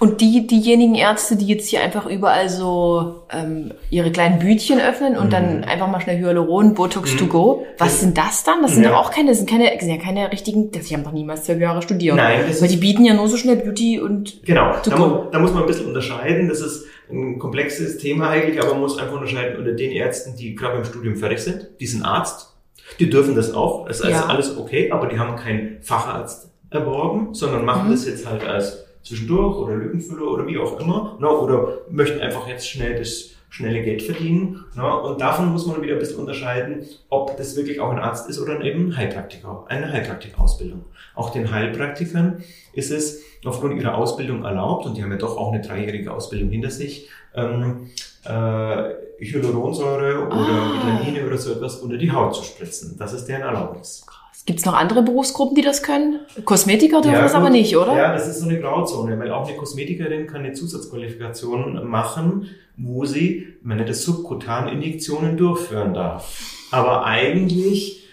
Und 0.00 0.20
die, 0.20 0.46
diejenigen 0.46 0.96
Ärzte, 0.96 1.36
die 1.36 1.46
jetzt 1.46 1.68
hier 1.68 1.80
einfach 1.80 2.06
überall 2.06 2.48
so 2.48 3.26
ähm, 3.30 3.72
ihre 3.90 4.10
kleinen 4.10 4.40
Bütchen 4.40 4.80
öffnen 4.80 5.16
und 5.16 5.26
mhm. 5.26 5.30
dann 5.30 5.64
einfach 5.64 5.86
mal 5.86 6.00
schnell 6.00 6.18
Hyaluron, 6.18 6.74
Botox 6.74 7.14
mhm. 7.14 7.18
to 7.18 7.26
go, 7.26 7.66
was 7.78 8.00
sind 8.00 8.18
das 8.18 8.42
dann? 8.42 8.62
Das 8.62 8.72
sind 8.72 8.82
ja. 8.82 8.90
doch 8.90 8.98
auch 8.98 9.10
keine, 9.12 9.28
das 9.28 9.38
sind 9.38 9.48
keine, 9.48 9.70
das 9.70 9.80
sind 9.80 9.90
ja 9.90 10.02
keine 10.02 10.32
richtigen, 10.32 10.72
das, 10.72 10.86
ich 10.86 10.94
habe 10.94 11.04
noch 11.04 11.12
niemals 11.12 11.44
zwölf 11.44 11.60
Jahre 11.60 11.80
studiert. 11.80 12.16
Nein, 12.16 12.40
das 12.48 12.60
Weil 12.60 12.68
die 12.68 12.76
bieten 12.76 13.04
ja 13.04 13.14
nur 13.14 13.28
so 13.28 13.36
schnell 13.36 13.56
Beauty 13.56 14.00
und 14.00 14.44
Genau, 14.44 14.74
da, 14.84 14.96
mu 14.96 15.30
da, 15.30 15.38
muss 15.38 15.52
man 15.52 15.62
ein 15.62 15.68
bisschen 15.68 15.86
unterscheiden. 15.86 16.48
Das 16.48 16.60
ist 16.60 16.86
ein 17.08 17.38
komplexes 17.38 17.98
Thema 17.98 18.30
eigentlich, 18.30 18.60
aber 18.60 18.72
man 18.72 18.80
muss 18.80 18.98
einfach 18.98 19.14
unterscheiden 19.14 19.58
unter 19.58 19.72
den 19.72 19.92
Ärzten, 19.92 20.34
die 20.36 20.56
gerade 20.56 20.78
im 20.78 20.84
Studium 20.84 21.14
fertig 21.14 21.38
sind. 21.38 21.68
Die 21.78 21.86
sind 21.86 22.02
Arzt, 22.02 22.53
die 22.98 23.10
dürfen 23.10 23.34
das 23.34 23.52
auch, 23.54 23.86
das 23.86 24.00
ist 24.00 24.10
ja. 24.10 24.26
alles 24.26 24.56
okay, 24.56 24.90
aber 24.90 25.06
die 25.06 25.18
haben 25.18 25.36
keinen 25.36 25.82
Facharzt 25.82 26.50
erworben, 26.70 27.34
sondern 27.34 27.64
machen 27.64 27.88
mhm. 27.88 27.92
das 27.92 28.06
jetzt 28.06 28.28
halt 28.28 28.44
als 28.44 28.84
zwischendurch 29.02 29.56
oder 29.58 29.76
Lückenfüller 29.76 30.26
oder 30.30 30.46
wie 30.46 30.58
auch 30.58 30.80
immer, 30.80 31.16
ne, 31.20 31.28
oder 31.28 31.78
möchten 31.90 32.20
einfach 32.20 32.48
jetzt 32.48 32.68
schnell 32.68 32.98
das 32.98 33.30
schnelle 33.54 33.82
Geld 33.82 34.02
verdienen. 34.02 34.64
Ja, 34.76 34.94
und 34.94 35.20
davon 35.20 35.52
muss 35.52 35.64
man 35.66 35.80
wieder 35.80 35.92
ein 35.92 36.00
bisschen 36.00 36.18
unterscheiden, 36.18 36.84
ob 37.08 37.36
das 37.36 37.54
wirklich 37.54 37.78
auch 37.78 37.90
ein 37.90 38.00
Arzt 38.00 38.28
ist 38.28 38.40
oder 38.40 38.60
eben 38.62 38.88
ein 38.88 38.96
Heilpraktiker, 38.96 39.64
eine 39.68 39.92
Heilpraktikerausbildung. 39.92 40.84
Auch 41.14 41.30
den 41.30 41.52
Heilpraktikern 41.52 42.42
ist 42.72 42.90
es 42.90 43.22
aufgrund 43.44 43.80
ihrer 43.80 43.96
Ausbildung 43.96 44.44
erlaubt, 44.44 44.86
und 44.86 44.96
die 44.96 45.04
haben 45.04 45.12
ja 45.12 45.18
doch 45.18 45.36
auch 45.36 45.52
eine 45.52 45.62
dreijährige 45.62 46.12
Ausbildung 46.12 46.50
hinter 46.50 46.70
sich, 46.70 47.08
ähm, 47.36 47.90
äh, 48.24 49.24
Hyaluronsäure 49.24 50.26
oder 50.26 50.36
Ah. 50.36 50.72
Vitamine 51.02 51.26
oder 51.26 51.38
so 51.38 51.52
etwas 51.52 51.76
unter 51.76 51.96
die 51.96 52.10
Haut 52.12 52.34
zu 52.34 52.42
spritzen. 52.44 52.96
Das 52.98 53.12
ist 53.12 53.26
deren 53.26 53.42
Erlaubnis. 53.42 54.04
Gibt 54.46 54.58
es 54.58 54.66
noch 54.66 54.74
andere 54.74 55.02
Berufsgruppen, 55.02 55.54
die 55.54 55.62
das 55.62 55.82
können? 55.82 56.20
Kosmetiker 56.44 57.00
dürfen 57.00 57.18
das 57.22 57.32
gut. 57.32 57.40
aber 57.40 57.48
nicht, 57.50 57.74
oder? 57.78 57.96
Ja, 57.96 58.12
das 58.12 58.28
ist 58.28 58.40
so 58.40 58.48
eine 58.48 58.60
Grauzone, 58.60 59.18
weil 59.18 59.30
auch 59.32 59.48
eine 59.48 59.56
Kosmetikerin 59.56 60.26
kann 60.26 60.42
eine 60.44 60.52
Zusatzqualifikation 60.52 61.86
machen, 61.88 62.48
wo 62.76 63.06
sie, 63.06 63.54
man 63.62 63.78
nennt 63.78 63.88
es 63.88 64.04
Subkutan-Injektionen 64.04 65.38
durchführen 65.38 65.94
darf. 65.94 66.50
Aber 66.70 67.06
eigentlich, 67.06 68.06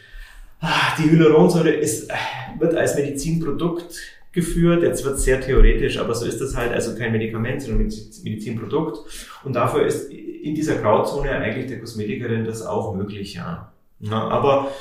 ah, 0.61 0.69
die 0.97 1.09
Hyaluronsäure 1.11 1.71
ist, 1.71 2.09
äh, 2.09 2.13
wird 2.59 2.75
als 2.75 2.95
Medizinprodukt 2.95 3.95
geführt. 4.31 4.83
Jetzt 4.83 5.03
wird 5.03 5.15
es 5.15 5.23
sehr 5.23 5.41
theoretisch, 5.41 5.97
aber 5.97 6.15
so 6.15 6.25
ist 6.25 6.39
das 6.39 6.55
halt, 6.55 6.71
also 6.71 6.97
kein 6.97 7.11
Medikament, 7.11 7.61
sondern 7.61 7.87
Mediz- 7.87 8.23
Medizinprodukt. 8.23 8.99
Und 9.43 9.55
dafür 9.55 9.85
ist 9.85 10.11
in 10.11 10.55
dieser 10.55 10.75
Grauzone 10.75 11.31
eigentlich 11.31 11.67
der 11.67 11.79
Kosmetikerin 11.79 12.45
das 12.45 12.65
auch 12.65 12.95
möglich, 12.95 13.35
ja. 13.35 13.71
Na, 13.99 14.29
aber 14.29 14.71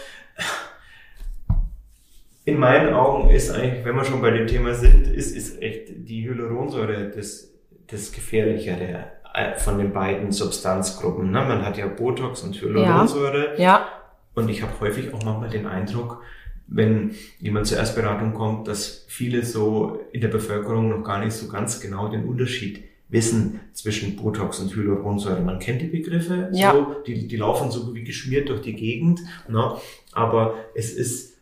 in 2.45 2.59
meinen 2.59 2.95
Augen 2.95 3.31
ist 3.31 3.51
eigentlich, 3.51 3.85
wenn 3.85 3.97
wir 3.97 4.05
schon 4.05 4.23
bei 4.23 4.31
dem 4.31 4.47
Thema 4.47 4.75
sind, 4.75 5.07
ist, 5.07 5.37
ist 5.37 5.61
echt 5.61 5.89
die 6.09 6.27
Hyaluronsäure 6.27 7.11
das, 7.15 7.53
das 7.87 8.13
Gefährlichere 8.13 9.05
äh, 9.35 9.57
von 9.57 9.79
den 9.79 9.93
beiden 9.93 10.33
Substanzgruppen. 10.33 11.31
Ne? 11.31 11.41
Man 11.41 11.65
hat 11.65 11.77
ja 11.77 11.87
Botox 11.87 12.43
und 12.43 12.61
Hyaluronsäure. 12.61 13.61
Ja. 13.61 13.89
Und 14.35 14.49
ich 14.49 14.63
habe 14.63 14.73
häufig 14.81 15.13
auch 15.13 15.23
manchmal 15.23 15.51
den 15.51 15.67
Eindruck, 15.67 16.23
wenn 16.70 17.14
jemand 17.40 17.66
zur 17.66 17.78
Erstberatung 17.78 18.33
kommt, 18.33 18.68
dass 18.68 19.04
viele 19.09 19.44
so 19.44 20.00
in 20.12 20.20
der 20.20 20.28
Bevölkerung 20.28 20.88
noch 20.88 21.04
gar 21.04 21.22
nicht 21.22 21.33
so 21.33 21.48
ganz 21.48 21.80
genau 21.80 22.09
den 22.09 22.24
Unterschied 22.24 22.85
wissen 23.09 23.59
zwischen 23.72 24.14
Botox 24.16 24.61
und 24.61 24.74
Hyaluronsäure. 24.74 25.40
Man 25.40 25.59
kennt 25.59 25.83
die 25.83 25.88
Begriffe, 25.88 26.48
Ja. 26.52 26.72
so, 26.72 26.96
die, 27.06 27.26
die 27.26 27.37
laufen 27.37 27.70
so 27.72 27.92
wie 27.94 28.04
geschmiert 28.04 28.48
durch 28.48 28.61
die 28.62 28.74
Gegend, 28.74 29.20
ne? 29.48 29.74
aber 30.12 30.54
es 30.74 30.92
ist 30.92 31.37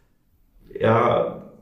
ja, 0.80 1.52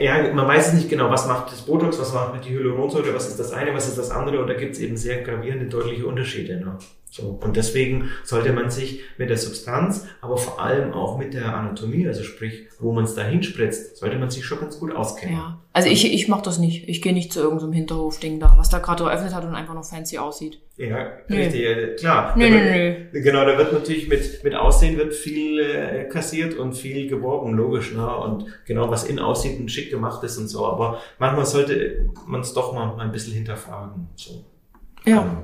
ja, 0.00 0.32
man 0.34 0.46
weiß 0.46 0.68
es 0.68 0.74
nicht 0.74 0.88
genau, 0.88 1.10
was 1.10 1.26
macht 1.26 1.50
das 1.52 1.62
Botox, 1.62 1.98
was 1.98 2.12
macht 2.12 2.44
die 2.44 2.50
Hyaluronsäure, 2.50 3.12
was 3.14 3.28
ist 3.28 3.38
das 3.38 3.52
eine, 3.52 3.74
was 3.74 3.88
ist 3.88 3.98
das 3.98 4.10
andere 4.10 4.40
und 4.40 4.48
da 4.48 4.54
gibt 4.54 4.74
es 4.74 4.80
eben 4.80 4.96
sehr 4.96 5.22
gravierende, 5.22 5.66
deutliche 5.66 6.06
Unterschiede. 6.06 6.56
Ne? 6.60 6.78
So, 7.16 7.38
und 7.42 7.56
deswegen 7.56 8.10
sollte 8.24 8.52
man 8.52 8.68
sich 8.68 9.00
mit 9.16 9.30
der 9.30 9.38
Substanz, 9.38 10.06
aber 10.20 10.36
vor 10.36 10.60
allem 10.60 10.92
auch 10.92 11.16
mit 11.16 11.32
der 11.32 11.54
Anatomie, 11.56 12.06
also 12.06 12.22
sprich, 12.22 12.64
wo 12.78 12.92
man 12.92 13.04
es 13.04 13.14
da 13.14 13.22
hinspritzt, 13.22 13.96
sollte 13.96 14.18
man 14.18 14.28
sich 14.28 14.44
schon 14.44 14.60
ganz 14.60 14.78
gut 14.78 14.94
auskennen. 14.94 15.34
Ja. 15.34 15.62
Also 15.72 15.88
ich, 15.88 16.12
ich 16.12 16.28
mach 16.28 16.42
das 16.42 16.58
nicht. 16.58 16.88
Ich 16.88 17.00
gehe 17.00 17.14
nicht 17.14 17.32
zu 17.32 17.40
irgendeinem 17.40 17.72
Hinterhofding 17.72 18.38
da, 18.38 18.54
was 18.58 18.68
da 18.68 18.80
gerade 18.80 19.04
eröffnet 19.04 19.34
hat 19.34 19.44
und 19.44 19.54
einfach 19.54 19.72
noch 19.74 19.84
fancy 19.84 20.18
aussieht. 20.18 20.60
Ja, 20.76 21.06
Nee. 21.28 21.44
richtig, 21.44 22.00
klar. 22.00 22.34
Nö, 22.36 22.44
Da 22.44 22.50
nö, 22.50 22.64
wird- 22.64 23.12
nö. 23.14 23.20
Genau, 23.22 23.44
da 23.46 23.56
wird 23.56 23.72
natürlich 23.72 24.08
mit, 24.08 24.44
mit 24.44 24.54
Aussehen 24.54 24.98
wird 24.98 25.14
viel 25.14 25.58
äh, 25.60 26.04
kassiert 26.10 26.54
und 26.54 26.74
viel 26.74 27.08
geworben, 27.08 27.54
logisch, 27.54 27.94
ne? 27.94 28.14
Und 28.14 28.44
genau, 28.66 28.90
was 28.90 29.04
in 29.04 29.18
aussieht 29.18 29.58
und 29.58 29.70
schick 29.70 29.90
gemacht 29.90 30.22
ist 30.22 30.36
und 30.36 30.48
so. 30.48 30.66
Aber 30.66 30.98
manchmal 31.18 31.46
sollte 31.46 32.10
man 32.26 32.42
es 32.42 32.52
doch 32.52 32.74
mal, 32.74 32.94
mal 32.94 33.00
ein 33.06 33.12
bisschen 33.12 33.32
hinterfragen. 33.34 34.08
So. 34.16 34.44
Ja. 35.06 35.22
Ähm, 35.22 35.38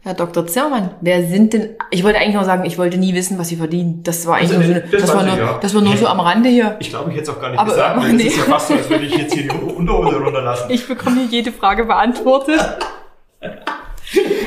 Herr 0.00 0.14
Dr. 0.14 0.46
Zimmermann, 0.46 0.90
wer 1.00 1.22
sind 1.26 1.52
denn, 1.52 1.70
ich 1.90 2.02
wollte 2.02 2.18
eigentlich 2.18 2.34
nur 2.34 2.44
sagen, 2.44 2.64
ich 2.64 2.76
wollte 2.78 2.98
nie 2.98 3.14
wissen, 3.14 3.38
was 3.38 3.48
Sie 3.48 3.56
verdienen. 3.56 4.02
Das 4.02 4.26
war 4.26 4.36
eigentlich 4.36 4.56
Also, 4.58 4.72
nur 4.72 4.80
so, 4.80 4.86
das 4.90 5.00
das, 5.02 5.14
war 5.14 5.22
nur, 5.22 5.36
ja. 5.38 5.58
das 5.60 5.74
war 5.74 5.80
nur 5.82 5.96
so 5.96 6.06
am 6.08 6.20
Rande 6.20 6.48
hier. 6.48 6.76
Ich 6.80 6.90
glaube, 6.90 7.10
ich 7.10 7.16
hätte 7.16 7.30
es 7.30 7.36
auch 7.36 7.40
gar 7.40 7.50
nicht 7.50 7.60
Aber- 7.60 7.70
gesagt, 7.70 7.96
aber 7.96 8.08
nee. 8.08 8.26
es 8.26 8.32
ist 8.32 8.38
ja 8.38 8.42
fast 8.44 8.68
so, 8.68 8.74
als 8.74 8.90
würde 8.90 9.04
ich 9.04 9.16
jetzt 9.16 9.34
hier 9.34 9.44
die 9.44 9.50
Unterhose 9.50 10.16
runterlassen. 10.18 10.66
Ich 10.70 10.86
bekomme 10.88 11.16
hier 11.20 11.26
jede 11.38 11.52
Frage 11.52 11.84
beantwortet. 11.84 12.60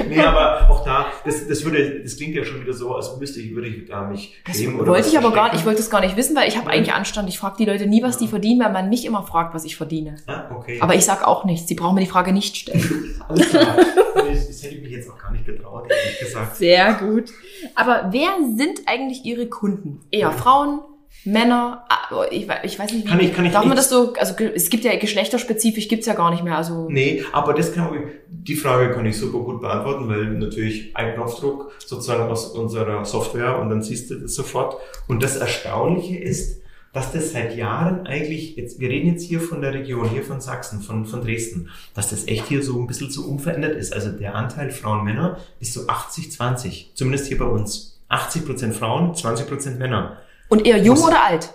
Nee, 0.10 0.22
aber 0.22 0.70
auch 0.70 0.84
da, 0.84 1.08
das, 1.24 1.48
das 1.48 1.64
würde, 1.64 2.02
das 2.02 2.18
klingt 2.18 2.36
ja 2.36 2.44
schon 2.44 2.62
wieder 2.62 2.74
so, 2.74 2.96
als 2.96 3.16
müsste 3.18 3.40
ich, 3.40 3.54
würde 3.56 3.68
ich 3.68 3.86
da 3.88 4.04
mich 4.04 4.36
Das 4.46 4.58
schämen 4.58 4.80
oder 4.80 4.92
wollte 4.92 5.08
ich 5.08 5.18
aber 5.18 5.32
gar 5.32 5.52
nicht, 5.52 5.60
ich 5.62 5.66
wollte 5.66 5.80
es 5.80 5.90
gar 5.90 6.02
nicht 6.02 6.16
wissen, 6.16 6.36
weil 6.36 6.48
ich 6.48 6.58
habe 6.58 6.70
eigentlich 6.70 6.94
Anstand. 6.94 7.30
Ich 7.30 7.40
frage 7.40 7.56
die 7.60 7.66
Leute 7.66 7.88
nie, 7.88 8.04
was 8.04 8.18
die 8.18 8.28
verdienen, 8.28 8.64
weil 8.64 8.72
man 8.72 8.90
mich 8.90 9.06
immer 9.06 9.24
fragt, 9.24 9.54
was 9.54 9.66
ich 9.66 9.76
verdiene. 9.76 10.16
Ah, 10.28 10.50
okay. 10.56 10.80
Aber 10.82 10.96
ich 10.96 11.06
sag 11.06 11.26
auch 11.28 11.46
nichts. 11.46 11.68
Sie 11.68 11.76
brauchen 11.76 11.96
mir 11.96 12.02
die 12.02 12.08
Frage 12.10 12.34
nicht 12.34 12.56
stellen. 12.56 13.16
Alles 13.28 13.50
klar. 13.50 13.78
das, 14.16 14.48
das 14.48 14.64
hätte 14.64 14.76
ich 14.76 14.82
mich 14.82 14.92
jetzt 14.92 15.10
auch 15.10 15.18
gar 15.18 15.32
nicht 15.32 15.46
getraut, 15.46 15.90
ehrlich 15.90 16.20
gesagt. 16.20 16.56
Sehr 16.56 16.94
gut. 16.96 17.32
Aber 17.76 18.10
wer 18.12 18.30
sind 18.56 18.82
eigentlich 18.86 19.26
Ihre 19.26 19.48
Kunden? 19.48 20.02
Eher 20.12 20.32
Frauen, 20.32 20.80
Männer? 21.26 21.84
Ah, 21.90 22.24
Ich, 22.32 22.48
we- 22.48 22.54
ich 22.64 22.78
weiß 22.80 22.94
nicht, 22.94 23.06
wie 23.06 23.10
Kann 23.10 23.20
ich- 23.20 23.34
kann 23.34 23.46
ich 23.46 23.52
darf 23.52 23.64
man 23.66 23.70
nicht- 23.72 23.80
das 23.80 23.90
so, 23.90 24.14
also 24.14 24.36
es 24.54 24.70
gibt 24.70 24.84
ja 24.84 24.96
geschlechterspezifisch, 24.98 25.88
gibt's 25.88 26.06
ja 26.06 26.14
gar 26.14 26.30
nicht 26.32 26.44
mehr. 26.44 26.56
Also 26.58 26.88
Nee, 26.90 27.24
aber 27.32 27.54
das 27.54 27.74
kann 27.74 27.90
die 28.30 28.56
Frage 28.56 28.94
kann 28.94 29.06
ich 29.08 29.18
super 29.18 29.40
gut 29.40 29.62
beantworten, 29.62 30.08
weil 30.08 30.26
natürlich 30.26 30.96
ein 30.96 31.16
Knopfdruck 31.16 31.72
sozusagen 31.86 32.30
aus 32.30 32.48
unserer 32.52 33.04
Software 33.06 33.58
und 33.60 33.70
dann 33.70 33.82
siehst 33.82 34.12
du 34.12 34.16
das 34.20 34.36
sofort. 34.36 34.76
Und 35.08 35.24
das 35.24 35.36
Erstaunliche 35.38 36.18
ist, 36.18 36.62
dass 36.94 37.12
das 37.12 37.32
seit 37.34 37.58
Jahren 37.58 38.06
eigentlich, 38.08 38.56
jetzt, 38.56 38.80
wir 38.80 38.88
reden 38.90 39.10
jetzt 39.10 39.24
hier 39.24 39.42
von 39.42 39.62
der 39.62 39.74
Region, 39.74 40.08
hier 40.10 40.24
von 40.24 40.40
Sachsen, 40.40 40.82
von, 40.82 41.06
von 41.06 41.22
Dresden, 41.24 41.70
dass 41.94 42.12
das 42.12 42.28
echt 42.28 42.46
hier 42.48 42.64
so 42.64 42.80
ein 42.80 42.88
bisschen 42.88 43.10
so 43.10 43.24
unverändert 43.24 43.76
ist. 43.76 43.92
Also 43.94 44.12
der 44.12 44.36
Anteil 44.36 44.70
Frauen-Männer 44.70 45.38
ist 45.60 45.74
so 45.74 45.82
80-20, 45.88 46.94
zumindest 46.94 47.28
hier 47.28 47.38
bei 47.38 47.46
uns. 47.46 48.00
80% 48.10 48.72
Frauen, 48.74 49.14
20% 49.16 49.78
Männer. 49.80 50.18
Und 50.50 50.66
eher 50.66 50.78
jung 50.78 50.98
Was- 50.98 51.08
oder 51.08 51.24
alt? 51.26 51.50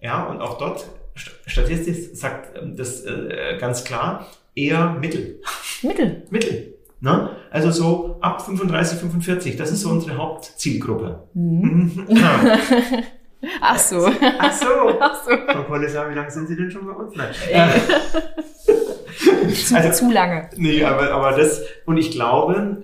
Ja, 0.00 0.24
und 0.24 0.40
auch 0.40 0.58
dort, 0.58 0.84
St- 1.16 1.30
Statistisch 1.46 2.18
sagt 2.18 2.56
ähm, 2.58 2.76
das 2.76 3.04
äh, 3.04 3.56
ganz 3.58 3.84
klar, 3.84 4.26
eher 4.54 4.90
Mittel. 5.00 5.40
Mittel. 5.82 6.22
Mittel. 6.30 6.74
Ne? 7.00 7.30
Also 7.50 7.70
so 7.70 8.16
ab 8.20 8.42
35, 8.42 8.98
45, 8.98 9.56
das 9.56 9.70
ist 9.70 9.80
so 9.82 9.90
unsere 9.90 10.16
Hauptzielgruppe. 10.16 11.24
Mhm. 11.34 12.06
Ja. 12.08 12.40
Ach 13.60 13.78
so. 13.78 14.06
Ach 14.38 14.52
so. 14.52 14.66
Ach 15.00 15.22
so. 15.24 15.30
Frau 15.52 15.62
Kollesar, 15.64 16.08
wie 16.10 16.14
lange 16.14 16.30
sind 16.30 16.48
Sie 16.48 16.56
denn 16.56 16.70
schon 16.70 16.86
bei 16.86 16.92
uns? 16.92 17.14
Nein. 17.14 17.28
Äh, 17.50 17.68
Zu, 19.54 19.76
Also- 19.76 20.06
zu 20.06 20.10
lange. 20.12 20.48
nee, 20.56 20.82
aber, 20.84 21.10
aber 21.12 21.32
das, 21.36 21.62
und 21.86 21.96
ich 21.98 22.10
glaube, 22.10 22.82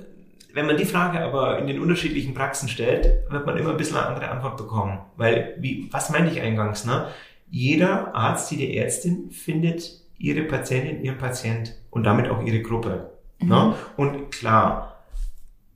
wenn 0.54 0.66
man 0.66 0.76
die 0.76 0.84
Frage 0.84 1.20
aber 1.20 1.58
in 1.58 1.66
den 1.66 1.80
unterschiedlichen 1.80 2.34
Praxen 2.34 2.68
stellt, 2.68 3.30
wird 3.30 3.46
man 3.46 3.56
immer 3.56 3.70
ein 3.70 3.76
bisschen 3.76 3.96
eine 3.96 4.06
andere 4.06 4.28
Antwort 4.28 4.56
bekommen. 4.56 4.98
Weil, 5.16 5.56
wie, 5.58 5.88
was 5.90 6.10
meinte 6.10 6.32
ich 6.32 6.40
eingangs, 6.40 6.84
ne? 6.84 7.08
Jeder 7.50 8.14
Arzt, 8.14 8.52
jede 8.52 8.76
Ärztin 8.76 9.30
findet 9.30 10.00
ihre 10.18 10.42
Patientin, 10.42 11.02
ihren 11.02 11.18
Patient 11.18 11.74
und 11.90 12.04
damit 12.04 12.30
auch 12.30 12.42
ihre 12.44 12.62
Gruppe. 12.62 13.10
Ne? 13.40 13.74
Und 13.96 14.30
klar, 14.30 15.02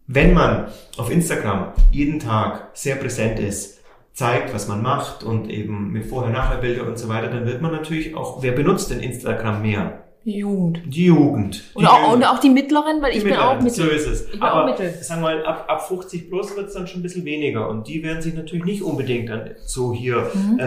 wenn 0.07 0.35
man 0.35 0.69
auf 0.99 1.11
Instagram 1.11 1.73
jeden 1.91 2.21
Tag 2.21 2.71
sehr 2.75 2.97
präsent 2.97 3.41
ist, 3.41 3.81
zeigt, 4.13 4.55
was 4.55 4.69
man 4.69 4.83
macht 4.83 5.25
und 5.25 5.51
eben 5.51 5.91
mit 5.91 6.07
Vorher-Nachher-Bilder 6.07 6.87
und 6.87 6.99
so 6.99 7.09
weiter, 7.09 7.29
dann 7.29 7.47
wird 7.47 7.63
man 7.63 7.73
natürlich 7.73 8.15
auch, 8.15 8.43
wer 8.43 8.53
benutzt 8.53 8.91
denn 8.91 9.01
Instagram 9.01 9.63
mehr? 9.63 10.04
Jugend. 10.25 10.81
Die 10.87 11.05
Jugend. 11.07 11.57
Die 11.75 11.79
Und 11.79 11.87
auch, 11.87 11.99
Jugend. 12.01 12.15
und 12.15 12.25
auch 12.25 12.39
die 12.41 12.51
mittleren, 12.51 13.03
weil 13.03 13.13
ich 13.13 13.19
Die 13.19 13.25
bin 13.25 13.35
auch 13.37 13.61
Mittleren, 13.61 13.65
Mittel. 13.65 14.01
So 14.05 14.11
ist 14.11 14.21
es. 14.21 14.25
Ich 14.27 14.31
bin 14.33 14.43
Aber 14.43 14.63
auch 14.63 14.67
Mittel. 14.71 14.91
sagen 15.03 15.21
wir 15.23 15.29
mal, 15.37 15.45
ab, 15.47 15.65
ab 15.69 15.87
50 15.87 16.31
plus 16.31 16.57
wird 16.57 16.69
es 16.69 16.75
dann 16.75 16.87
schon 16.87 17.01
ein 17.01 17.03
bisschen 17.03 17.25
weniger. 17.25 17.69
Und 17.69 17.87
die 17.89 18.03
werden 18.03 18.23
sich 18.23 18.35
natürlich 18.35 18.65
nicht 18.65 18.83
unbedingt 18.83 19.29
dann 19.29 19.51
so 19.67 19.93
hier 19.93 20.31
Mhm. 20.35 20.59
äh, 20.59 20.65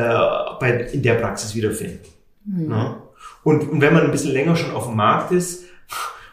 bei, 0.60 0.88
in 0.94 1.02
der 1.02 1.16
Praxis 1.16 1.56
wiederfinden. 1.56 2.00
Hm. 2.46 2.68
Ne? 2.70 2.96
Und, 3.44 3.70
und 3.70 3.82
wenn 3.82 3.94
man 3.94 4.04
ein 4.04 4.12
bisschen 4.12 4.34
länger 4.34 4.56
schon 4.56 4.72
auf 4.76 4.86
dem 4.88 4.96
Markt 4.96 5.32
ist 5.32 5.66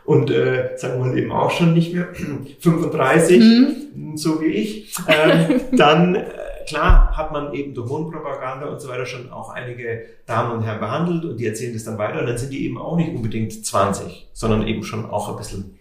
und 0.04 0.30
äh, 0.30 0.70
sagen 0.76 0.98
wir 1.02 1.06
mal 1.06 1.18
eben 1.18 1.32
auch 1.32 1.50
schon 1.50 1.72
nicht 1.72 1.94
mehr 1.94 2.08
35, 2.60 3.40
Mhm. 3.40 4.16
so 4.16 4.40
wie 4.40 4.46
ich, 4.46 4.94
ähm, 5.08 5.60
dann 5.72 6.16
äh, 6.16 6.24
klar 6.66 7.16
hat 7.16 7.32
man 7.32 7.52
eben 7.54 7.74
durch 7.74 7.88
Mundpropaganda 7.88 8.66
und 8.66 8.80
so 8.80 8.88
weiter 8.88 9.06
schon 9.06 9.30
auch 9.32 9.50
einige 9.50 10.02
Damen 10.26 10.52
und 10.58 10.62
Herren 10.64 10.80
behandelt 10.80 11.24
und 11.24 11.36
die 11.38 11.46
erzählen 11.46 11.72
das 11.72 11.84
dann 11.84 11.98
weiter 11.98 12.20
und 12.20 12.26
dann 12.26 12.38
sind 12.38 12.52
die 12.52 12.64
eben 12.64 12.78
auch 12.78 12.96
nicht 12.96 13.14
unbedingt 13.14 13.64
20, 13.64 14.28
sondern 14.32 14.66
eben 14.66 14.82
schon 14.84 15.08
auch 15.10 15.28
ein 15.30 15.36
bisschen 15.36 15.78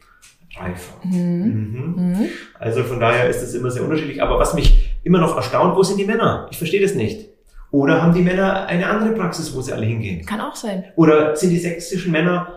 reifer. 0.58 0.94
Mhm. 1.04 1.96
Mhm. 1.98 2.30
Also 2.60 2.84
von 2.84 3.00
daher 3.00 3.28
ist 3.30 3.42
es 3.42 3.54
immer 3.54 3.72
sehr 3.72 3.84
unterschiedlich. 3.84 4.22
Aber 4.22 4.38
was 4.40 4.54
mich 4.54 4.92
immer 5.04 5.20
noch 5.20 5.36
erstaunt, 5.36 5.76
wo 5.76 5.84
sind 5.84 5.98
die 6.00 6.06
Männer? 6.06 6.48
Ich 6.52 6.58
verstehe 6.58 6.82
das 6.82 6.94
nicht. 6.94 7.30
Oder 7.72 8.02
haben 8.04 8.14
die 8.14 8.22
Männer 8.22 8.68
eine 8.68 8.88
andere 8.88 9.14
Praxis, 9.14 9.56
wo 9.56 9.62
sie 9.62 9.74
alle 9.74 9.86
hingehen? 9.88 10.24
Kann 10.26 10.40
auch 10.42 10.56
sein. 10.56 10.84
Oder 10.96 11.36
sind 11.36 11.50
die 11.50 11.58
sächsischen 11.58 12.12
Männer 12.12 12.48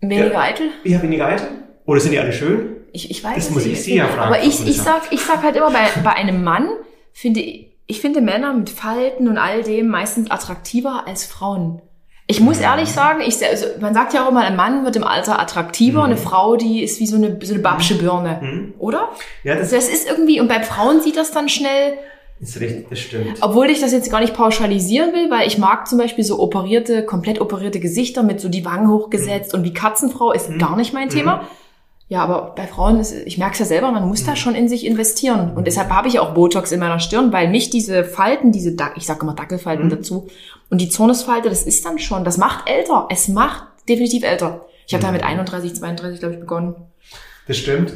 Weniger 0.00 0.32
Ja. 0.32 0.40
eitel? 0.40 0.70
eher 0.84 1.02
weniger 1.02 1.26
eitel? 1.26 1.48
Oder 1.84 2.00
sind 2.00 2.12
die 2.12 2.18
alle 2.18 2.32
schön? 2.32 2.76
Ich, 2.92 3.10
ich 3.10 3.22
weiß 3.22 3.34
Das 3.36 3.48
es 3.48 3.50
muss 3.54 3.66
ich. 3.66 3.82
Sie 3.82 3.96
ja 3.96 4.06
fragen, 4.06 4.34
Aber 4.34 4.42
ich, 4.42 4.66
ich, 4.66 4.80
sag, 4.80 5.02
ich 5.12 5.20
sag 5.20 5.42
halt 5.42 5.56
immer, 5.56 5.70
bei, 5.70 5.86
bei 6.02 6.12
einem 6.14 6.42
Mann 6.42 6.68
finde 7.18 7.40
ich, 7.40 8.00
finde 8.00 8.20
Männer 8.20 8.52
mit 8.54 8.70
Falten 8.70 9.26
und 9.26 9.38
all 9.38 9.64
dem 9.64 9.88
meistens 9.88 10.30
attraktiver 10.30 11.04
als 11.08 11.24
Frauen. 11.24 11.82
Ich 12.28 12.40
muss 12.40 12.60
ehrlich 12.60 12.90
sagen, 12.90 13.22
ich, 13.26 13.44
also 13.44 13.66
man 13.80 13.92
sagt 13.92 14.12
ja 14.14 14.24
auch 14.24 14.30
immer, 14.30 14.42
ein 14.42 14.54
Mann 14.54 14.84
wird 14.84 14.94
im 14.94 15.02
Alter 15.02 15.40
attraktiver, 15.40 16.04
eine 16.04 16.16
Frau, 16.16 16.56
die 16.56 16.84
ist 16.84 17.00
wie 17.00 17.06
so 17.06 17.16
eine, 17.16 17.38
so 17.42 17.54
eine 17.54 17.62
babsche 17.62 17.96
Birne, 17.96 18.72
oder? 18.78 19.08
Ja, 19.42 19.54
das 19.54 19.72
Also 19.72 19.76
das 19.76 19.88
ist 19.88 20.08
irgendwie, 20.08 20.40
und 20.40 20.46
bei 20.46 20.62
Frauen 20.62 21.00
sieht 21.00 21.16
das 21.16 21.32
dann 21.32 21.48
schnell, 21.48 21.94
ist 22.40 22.60
richtig, 22.60 22.88
das 22.88 23.00
stimmt. 23.00 23.38
obwohl 23.40 23.68
ich 23.68 23.80
das 23.80 23.90
jetzt 23.90 24.12
gar 24.12 24.20
nicht 24.20 24.34
pauschalisieren 24.34 25.12
will, 25.12 25.28
weil 25.28 25.48
ich 25.48 25.58
mag 25.58 25.88
zum 25.88 25.98
Beispiel 25.98 26.22
so 26.22 26.38
operierte, 26.38 27.04
komplett 27.04 27.40
operierte 27.40 27.80
Gesichter 27.80 28.22
mit 28.22 28.40
so 28.40 28.48
die 28.48 28.64
Wangen 28.64 28.88
hochgesetzt 28.88 29.54
und 29.54 29.64
wie 29.64 29.72
Katzenfrau 29.72 30.30
ist 30.30 30.56
gar 30.58 30.76
nicht 30.76 30.92
mein 30.92 31.08
Thema. 31.08 31.48
Ja, 32.10 32.22
aber 32.24 32.54
bei 32.56 32.66
Frauen 32.66 32.98
ist, 33.00 33.12
ich 33.12 33.36
merke 33.36 33.52
es 33.52 33.58
ja 33.58 33.66
selber, 33.66 33.92
man 33.92 34.08
muss 34.08 34.24
da 34.24 34.34
schon 34.34 34.54
in 34.54 34.66
sich 34.68 34.86
investieren. 34.86 35.52
Und 35.54 35.66
deshalb 35.66 35.90
habe 35.90 36.08
ich 36.08 36.18
auch 36.18 36.32
Botox 36.32 36.72
in 36.72 36.80
meiner 36.80 37.00
Stirn, 37.00 37.32
weil 37.34 37.48
mich 37.50 37.68
diese 37.68 38.02
Falten, 38.02 38.50
diese, 38.50 38.72
Dac- 38.74 38.96
ich 38.96 39.04
sage 39.04 39.20
immer 39.22 39.34
Dackelfalten 39.34 39.90
dazu, 39.90 40.26
und 40.70 40.80
die 40.80 40.88
Zornesfalte, 40.88 41.50
das 41.50 41.62
ist 41.64 41.84
dann 41.84 41.98
schon, 41.98 42.24
das 42.24 42.38
macht 42.38 42.68
älter. 42.68 43.08
Es 43.10 43.28
macht 43.28 43.64
definitiv 43.88 44.22
älter. 44.24 44.64
Ich 44.86 44.94
habe 44.94 45.04
da 45.04 45.12
mit 45.12 45.22
31, 45.22 45.74
32, 45.74 46.18
glaube 46.20 46.34
ich, 46.34 46.40
begonnen. 46.40 46.76
Das 47.48 47.56
stimmt. 47.56 47.94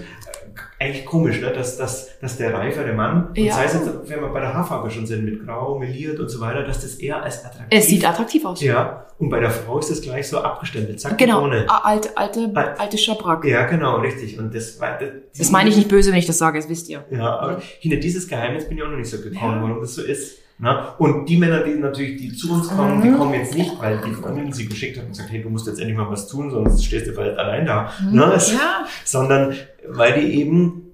Eigentlich 0.79 1.07
komisch, 1.07 1.41
ne? 1.41 1.53
dass, 1.53 1.77
dass, 1.79 2.19
dass 2.19 2.37
der 2.37 2.53
reifere 2.53 2.93
Mann, 2.93 3.29
und 3.29 3.39
Ja. 3.39 3.55
sei 3.55 3.65
es 3.67 3.75
jetzt, 3.75 3.89
wenn 4.07 4.21
wir 4.21 4.29
bei 4.29 4.41
der 4.41 4.53
Haarfarbe 4.53 4.91
schon 4.91 5.07
sind, 5.07 5.25
mit 5.25 5.47
grau, 5.47 5.79
meliert 5.79 6.19
und 6.19 6.29
so 6.29 6.41
weiter, 6.41 6.65
dass 6.65 6.81
das 6.83 6.97
eher 6.97 7.23
als 7.23 7.45
attraktiv 7.45 7.67
Es 7.79 7.87
sieht 7.87 8.05
attraktiv 8.05 8.45
aus. 8.45 8.61
Ja, 8.61 9.07
und 9.19 9.29
bei 9.31 9.39
der 9.39 9.51
Frau 9.51 9.79
ist 9.79 9.91
das 9.93 10.03
gleich 10.03 10.29
so 10.29 10.39
abgestempelt. 10.41 11.01
Zack, 11.01 11.17
Genau, 11.19 11.45
ohne. 11.45 11.67
Alte, 11.69 12.17
alte, 12.17 12.51
Al- 12.55 12.75
alte 12.79 12.99
Schabrack. 12.99 13.45
Ja, 13.45 13.67
genau, 13.67 13.99
richtig. 14.01 14.37
Und 14.39 14.53
das 14.55 14.81
war, 14.81 14.99
das, 14.99 15.09
Das 15.39 15.51
meine 15.53 15.71
ich 15.71 15.77
nicht 15.77 15.89
böse, 15.89 16.11
wenn 16.11 16.19
ich 16.19 16.27
das 16.27 16.39
sage, 16.39 16.59
das 16.59 16.69
wisst 16.69 16.89
ihr. 16.89 17.05
Ja, 17.13 17.39
aber 17.39 17.63
hinter 17.79 17.99
dieses 17.99 18.27
Geheimnis 18.27 18.67
bin 18.69 18.77
ich 18.77 18.83
auch 18.83 18.89
noch 18.91 18.97
nicht 18.99 19.09
so 19.11 19.19
gekommen, 19.19 19.63
Ja. 19.63 19.63
warum 19.63 19.81
das 19.81 19.95
so 19.95 20.03
ist. 20.03 20.39
Na? 20.63 20.95
Und 20.99 21.29
die 21.29 21.37
Männer, 21.39 21.65
die 21.65 21.75
natürlich, 21.75 22.21
die 22.21 22.33
zu 22.33 22.53
uns 22.53 22.69
kommen, 22.69 22.99
Mhm. 22.99 23.03
die 23.03 23.11
kommen 23.19 23.35
jetzt 23.35 23.55
nicht, 23.57 23.79
weil 23.81 23.99
die 24.07 24.13
Freundin 24.13 24.53
sie 24.53 24.67
geschickt 24.69 24.97
hat 24.97 25.05
und 25.07 25.11
gesagt, 25.11 25.31
hey, 25.33 25.43
du 25.43 25.51
musst 25.51 25.67
jetzt 25.67 25.81
endlich 25.81 25.99
mal 25.99 26.09
was 26.09 26.29
tun, 26.29 26.51
sonst 26.53 26.85
stehst 26.85 27.09
du 27.09 27.13
vielleicht 27.15 27.37
allein 27.37 27.67
da. 27.67 27.91
Ne? 28.11 28.33
Es- 28.37 28.53
Mhm. 28.53 28.59
Ja. 28.59 28.87
Sondern 29.05 29.55
weil 29.89 30.21
die 30.21 30.41
eben 30.41 30.93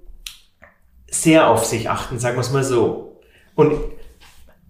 sehr 1.11 1.49
auf 1.49 1.67
sich 1.67 1.91
achten, 1.91 2.19
sagen 2.19 2.37
wir 2.37 2.41
es 2.41 2.51
mal 2.53 2.65
so. 2.65 3.21
Und 3.55 3.73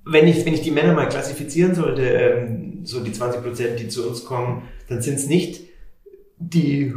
wenn 0.04 0.26
ich, 0.26 0.44
wenn 0.44 0.54
ich 0.54 0.62
die 0.62 0.70
Männer 0.72 0.94
mal 0.94 1.08
klassifizieren 1.08 1.76
sollte, 1.76 2.02
ähm, 2.02 2.80
so 2.84 2.98
die 3.02 3.12
20 3.12 3.42
Prozent, 3.42 3.78
die 3.78 3.86
zu 3.88 4.08
uns 4.08 4.24
kommen, 4.24 4.62
dann 4.88 5.00
sind 5.00 5.14
es 5.14 5.28
nicht 5.28 5.60
die 6.38 6.92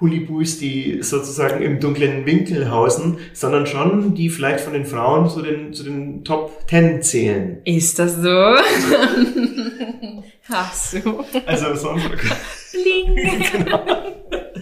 Hulibus, 0.00 0.58
die 0.58 0.98
sozusagen 1.02 1.62
im 1.62 1.80
dunklen 1.80 2.26
Winkel 2.26 2.70
hausen, 2.70 3.18
sondern 3.32 3.66
schon 3.66 4.14
die 4.14 4.28
vielleicht 4.28 4.60
von 4.60 4.74
den 4.74 4.84
Frauen 4.84 5.30
zu 5.30 5.40
den, 5.40 5.72
zu 5.72 5.84
den 5.84 6.22
Top 6.22 6.52
10 6.68 7.02
zählen. 7.02 7.62
Ist 7.64 7.98
das 7.98 8.16
so? 8.16 8.28
Ach 10.48 10.72
so. 10.74 11.24
Also 11.46 11.74
so 11.74 11.94
Bling. 12.72 13.16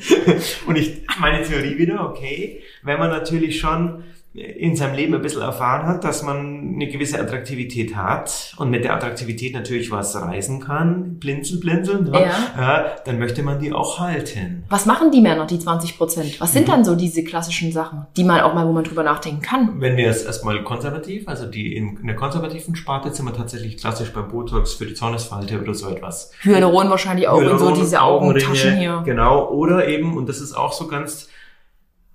Und 0.67 0.77
ich, 0.77 1.03
meine 1.21 1.45
Theorie 1.45 1.79
wieder, 1.79 2.09
okay, 2.09 2.63
wenn 2.83 2.99
man 2.99 3.11
natürlich 3.11 3.59
schon 3.59 4.05
in 4.35 4.75
seinem 4.75 4.97
Leben 4.97 5.15
ein 5.15 5.23
bisschen 5.23 5.43
erfahren 5.43 5.87
hat, 5.87 6.03
dass 6.03 6.25
man 6.25 6.75
eine 6.75 6.89
gewisse 6.89 7.21
Attraktivität 7.21 7.95
hat 7.95 8.53
und 8.57 8.69
mit 8.69 8.83
der 8.83 8.95
Attraktivität 8.95 9.55
natürlich 9.55 9.93
was 9.93 10.21
reisen 10.21 10.59
kann, 10.59 11.21
blinzel, 11.21 11.61
blinzeln, 11.61 12.11
ne? 12.11 12.31
ja, 12.57 12.97
dann 13.05 13.21
möchte 13.21 13.45
man 13.45 13.61
die 13.61 13.73
auch 13.73 14.01
halten. 14.01 14.65
Was 14.71 14.87
machen 14.87 15.13
die 15.13 15.21
Männer, 15.21 15.47
die 15.47 15.61
20 15.61 15.97
Prozent? 15.97 16.41
Was 16.41 16.53
sind 16.53 16.69
dann 16.69 16.85
so 16.85 16.97
diese 16.97 17.23
klassischen 17.23 17.71
Sachen, 17.71 18.07
die 18.17 18.25
man 18.25 18.41
auch 18.41 18.55
mal, 18.55 18.67
wo 18.67 18.73
man 18.73 18.83
drüber 18.83 19.05
nachdenken 19.05 19.41
kann? 19.41 19.81
Wenn 19.81 19.97
wir 19.97 20.09
es 20.09 20.25
erstmal 20.25 20.65
konservativ, 20.65 21.29
also 21.29 21.47
die 21.47 21.77
in, 21.77 21.97
in 21.99 22.09
der 22.09 22.17
konservativen 22.17 22.75
Sparte 22.75 23.15
sind 23.15 23.27
wir 23.27 23.35
tatsächlich 23.35 23.77
klassisch 23.77 24.13
beim 24.13 24.27
Botox 24.27 24.75
für 24.75 24.87
die 24.87 24.95
Zornesfalte 24.95 25.61
oder 25.61 25.75
so 25.75 25.89
etwas. 25.89 26.33
Hyaluron 26.41 26.91
wahrscheinlich 26.91 27.29
auch 27.29 27.39
und 27.39 27.45
so 27.45 27.51
Hyaluron, 27.51 27.75
diese 27.75 28.03
Augentaschen 28.03 28.79
hier. 28.79 29.03
Genau, 29.05 29.49
oder 29.51 29.87
eben, 29.87 30.17
und 30.17 30.29
das 30.29 30.41
ist 30.41 30.55
auch 30.55 30.73
so 30.73 30.89
ganz, 30.89 31.29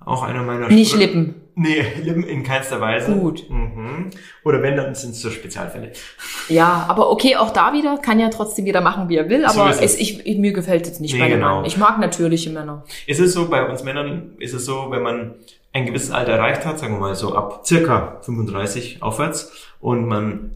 auch 0.04 0.24
einer 0.24 0.44
meiner 0.44 0.68
Nicht 0.68 0.98
Lippen. 0.98 1.36
Nee, 1.62 1.84
in 2.06 2.44
keinster 2.44 2.80
Weise. 2.80 3.12
Gut. 3.12 3.50
Mhm. 3.50 4.12
Oder 4.46 4.62
wenn, 4.62 4.78
dann 4.78 4.96
sind 4.96 5.12
es 5.12 5.22
so 5.22 5.30
Spezialfälle. 5.30 5.92
Ja, 6.48 6.86
aber 6.88 7.12
okay, 7.12 7.36
auch 7.36 7.52
da 7.52 7.74
wieder 7.74 7.98
kann 7.98 8.18
ja 8.18 8.30
trotzdem 8.30 8.66
jeder 8.66 8.80
machen, 8.80 9.10
wie 9.10 9.18
er 9.18 9.28
will. 9.28 9.42
So 9.50 9.60
Aber 9.60 9.70
ist 9.70 9.82
es. 9.82 10.00
ich, 10.00 10.26
ich, 10.26 10.38
mir 10.38 10.54
gefällt 10.54 10.88
jetzt 10.88 11.02
nicht 11.02 11.16
Nee, 11.16 11.20
bei 11.20 11.28
den 11.28 11.40
genau. 11.40 11.66
Ich 11.66 11.76
mag 11.78 12.00
natürliche 12.00 12.50
Männer. 12.50 12.86
Ist 13.08 13.20
es 13.20 13.34
so, 13.34 13.50
bei 13.50 13.68
uns 13.68 13.84
Männern 13.84 14.36
ist 14.40 14.54
es 14.54 14.64
so, 14.64 14.88
wenn 14.90 15.04
man 15.04 15.36
ein 15.74 15.86
gewisses 15.86 16.12
Alter 16.12 16.32
erreicht 16.32 16.66
hat, 16.66 16.80
sagen 16.80 16.94
wir 16.94 17.00
mal 17.02 17.16
so 17.16 17.36
ab 17.36 17.66
circa 17.66 18.20
35 18.22 19.04
aufwärts, 19.04 19.52
und 19.82 20.08
man 20.08 20.52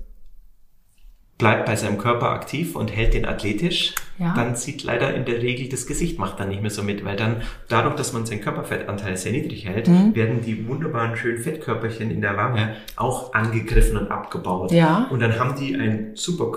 bleibt 1.44 1.66
bei 1.66 1.76
seinem 1.76 1.98
Körper 1.98 2.30
aktiv 2.32 2.76
und 2.76 2.96
hält 2.96 3.14
den 3.14 3.26
athletisch, 3.26 3.94
Ja. 4.18 4.34
dann 4.36 4.56
sieht 4.56 4.84
leider 4.84 5.14
in 5.14 5.26
der 5.26 5.42
Regel 5.42 5.68
das 5.70 5.86
Gesicht 5.88 6.18
macht 6.20 6.40
dann 6.40 6.48
nicht 6.50 6.62
mehr 6.62 6.72
so 6.72 6.84
mit, 6.84 7.04
weil 7.04 7.16
dann 7.18 7.42
dadurch, 7.68 7.96
dass 7.96 8.14
man 8.14 8.26
seinen 8.26 8.40
Körperfettanteil 8.42 9.18
sehr 9.18 9.32
niedrig 9.34 9.68
hält, 9.68 9.88
Mhm. 9.90 10.16
werden 10.16 10.42
die 10.42 10.68
wunderbaren 10.68 11.16
schönen 11.18 11.40
Fettkörperchen 11.40 12.12
in 12.12 12.22
der 12.22 12.38
Wange 12.38 12.76
auch 12.96 13.34
angegriffen 13.34 13.98
und 13.98 14.10
abgebaut. 14.10 14.72
Ja. 14.72 15.08
Und 15.10 15.20
dann 15.22 15.38
haben 15.38 15.56
die 15.60 15.76
ein 15.76 16.12
super 16.16 16.52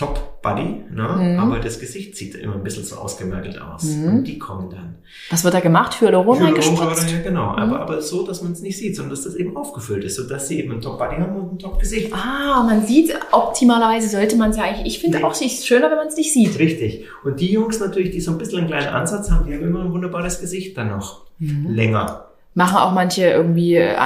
Top 0.00 0.40
Body, 0.42 0.82
ne? 0.90 1.02
Mhm. 1.34 1.38
aber 1.38 1.58
das 1.60 1.78
Gesicht 1.78 2.16
sieht 2.16 2.34
immer 2.34 2.54
ein 2.54 2.62
bisschen 2.62 2.84
so 2.84 2.96
ausgemergelt 2.96 3.60
aus. 3.60 3.84
Und 3.84 4.24
die 4.24 4.38
kommen 4.38 4.70
dann. 4.70 4.96
Was 5.28 5.44
wird 5.44 5.52
da 5.52 5.60
gemacht? 5.60 6.00
Hyaluron 6.00 6.38
Hyaluronsäure, 6.38 6.80
eingespritzt? 6.88 7.12
ja, 7.12 7.20
genau. 7.20 7.48
Aber, 7.54 7.80
aber 7.80 8.00
so, 8.00 8.26
dass 8.26 8.42
man 8.42 8.52
es 8.52 8.62
nicht 8.62 8.78
sieht, 8.78 8.96
sondern 8.96 9.10
dass 9.10 9.24
das 9.24 9.34
eben 9.34 9.54
aufgefüllt 9.58 10.02
ist, 10.04 10.16
sodass 10.16 10.48
sie 10.48 10.58
eben 10.58 10.72
ein 10.72 10.80
Top-Body 10.80 11.16
haben 11.16 11.36
und 11.36 11.52
ein 11.52 11.58
Top-Gesicht. 11.58 12.10
Ah, 12.14 12.62
man 12.66 12.86
sieht, 12.86 13.14
optimalerweise 13.32 14.08
sollte 14.08 14.36
man 14.36 14.50
es 14.52 14.56
ja 14.56 14.62
eigentlich, 14.64 14.86
ich 14.96 15.00
finde 15.00 15.18
Nee. 15.18 15.24
auch, 15.24 15.32
es 15.32 15.42
ist 15.42 15.66
schöner, 15.66 15.90
wenn 15.90 15.98
man 15.98 16.06
es 16.08 16.16
nicht 16.16 16.32
sieht. 16.32 16.58
Richtig. 16.58 17.04
Und 17.22 17.38
die 17.38 17.52
Jungs 17.52 17.78
natürlich, 17.78 18.10
die 18.12 18.20
so 18.22 18.30
ein 18.30 18.38
bisschen 18.38 18.60
einen 18.60 18.68
kleinen 18.68 18.88
Ansatz 18.88 19.30
haben, 19.30 19.46
die 19.46 19.54
haben 19.54 19.62
immer 19.62 19.84
ein 19.84 19.92
wunderbares 19.92 20.40
Gesicht 20.40 20.76
dann 20.78 20.88
noch. 20.88 21.26
Mhm. 21.38 21.66
Länger. 21.74 22.29
Machen 22.54 22.78
auch 22.78 22.92
manche 22.92 23.26
irgendwie, 23.30 23.76
äh, 23.76 23.96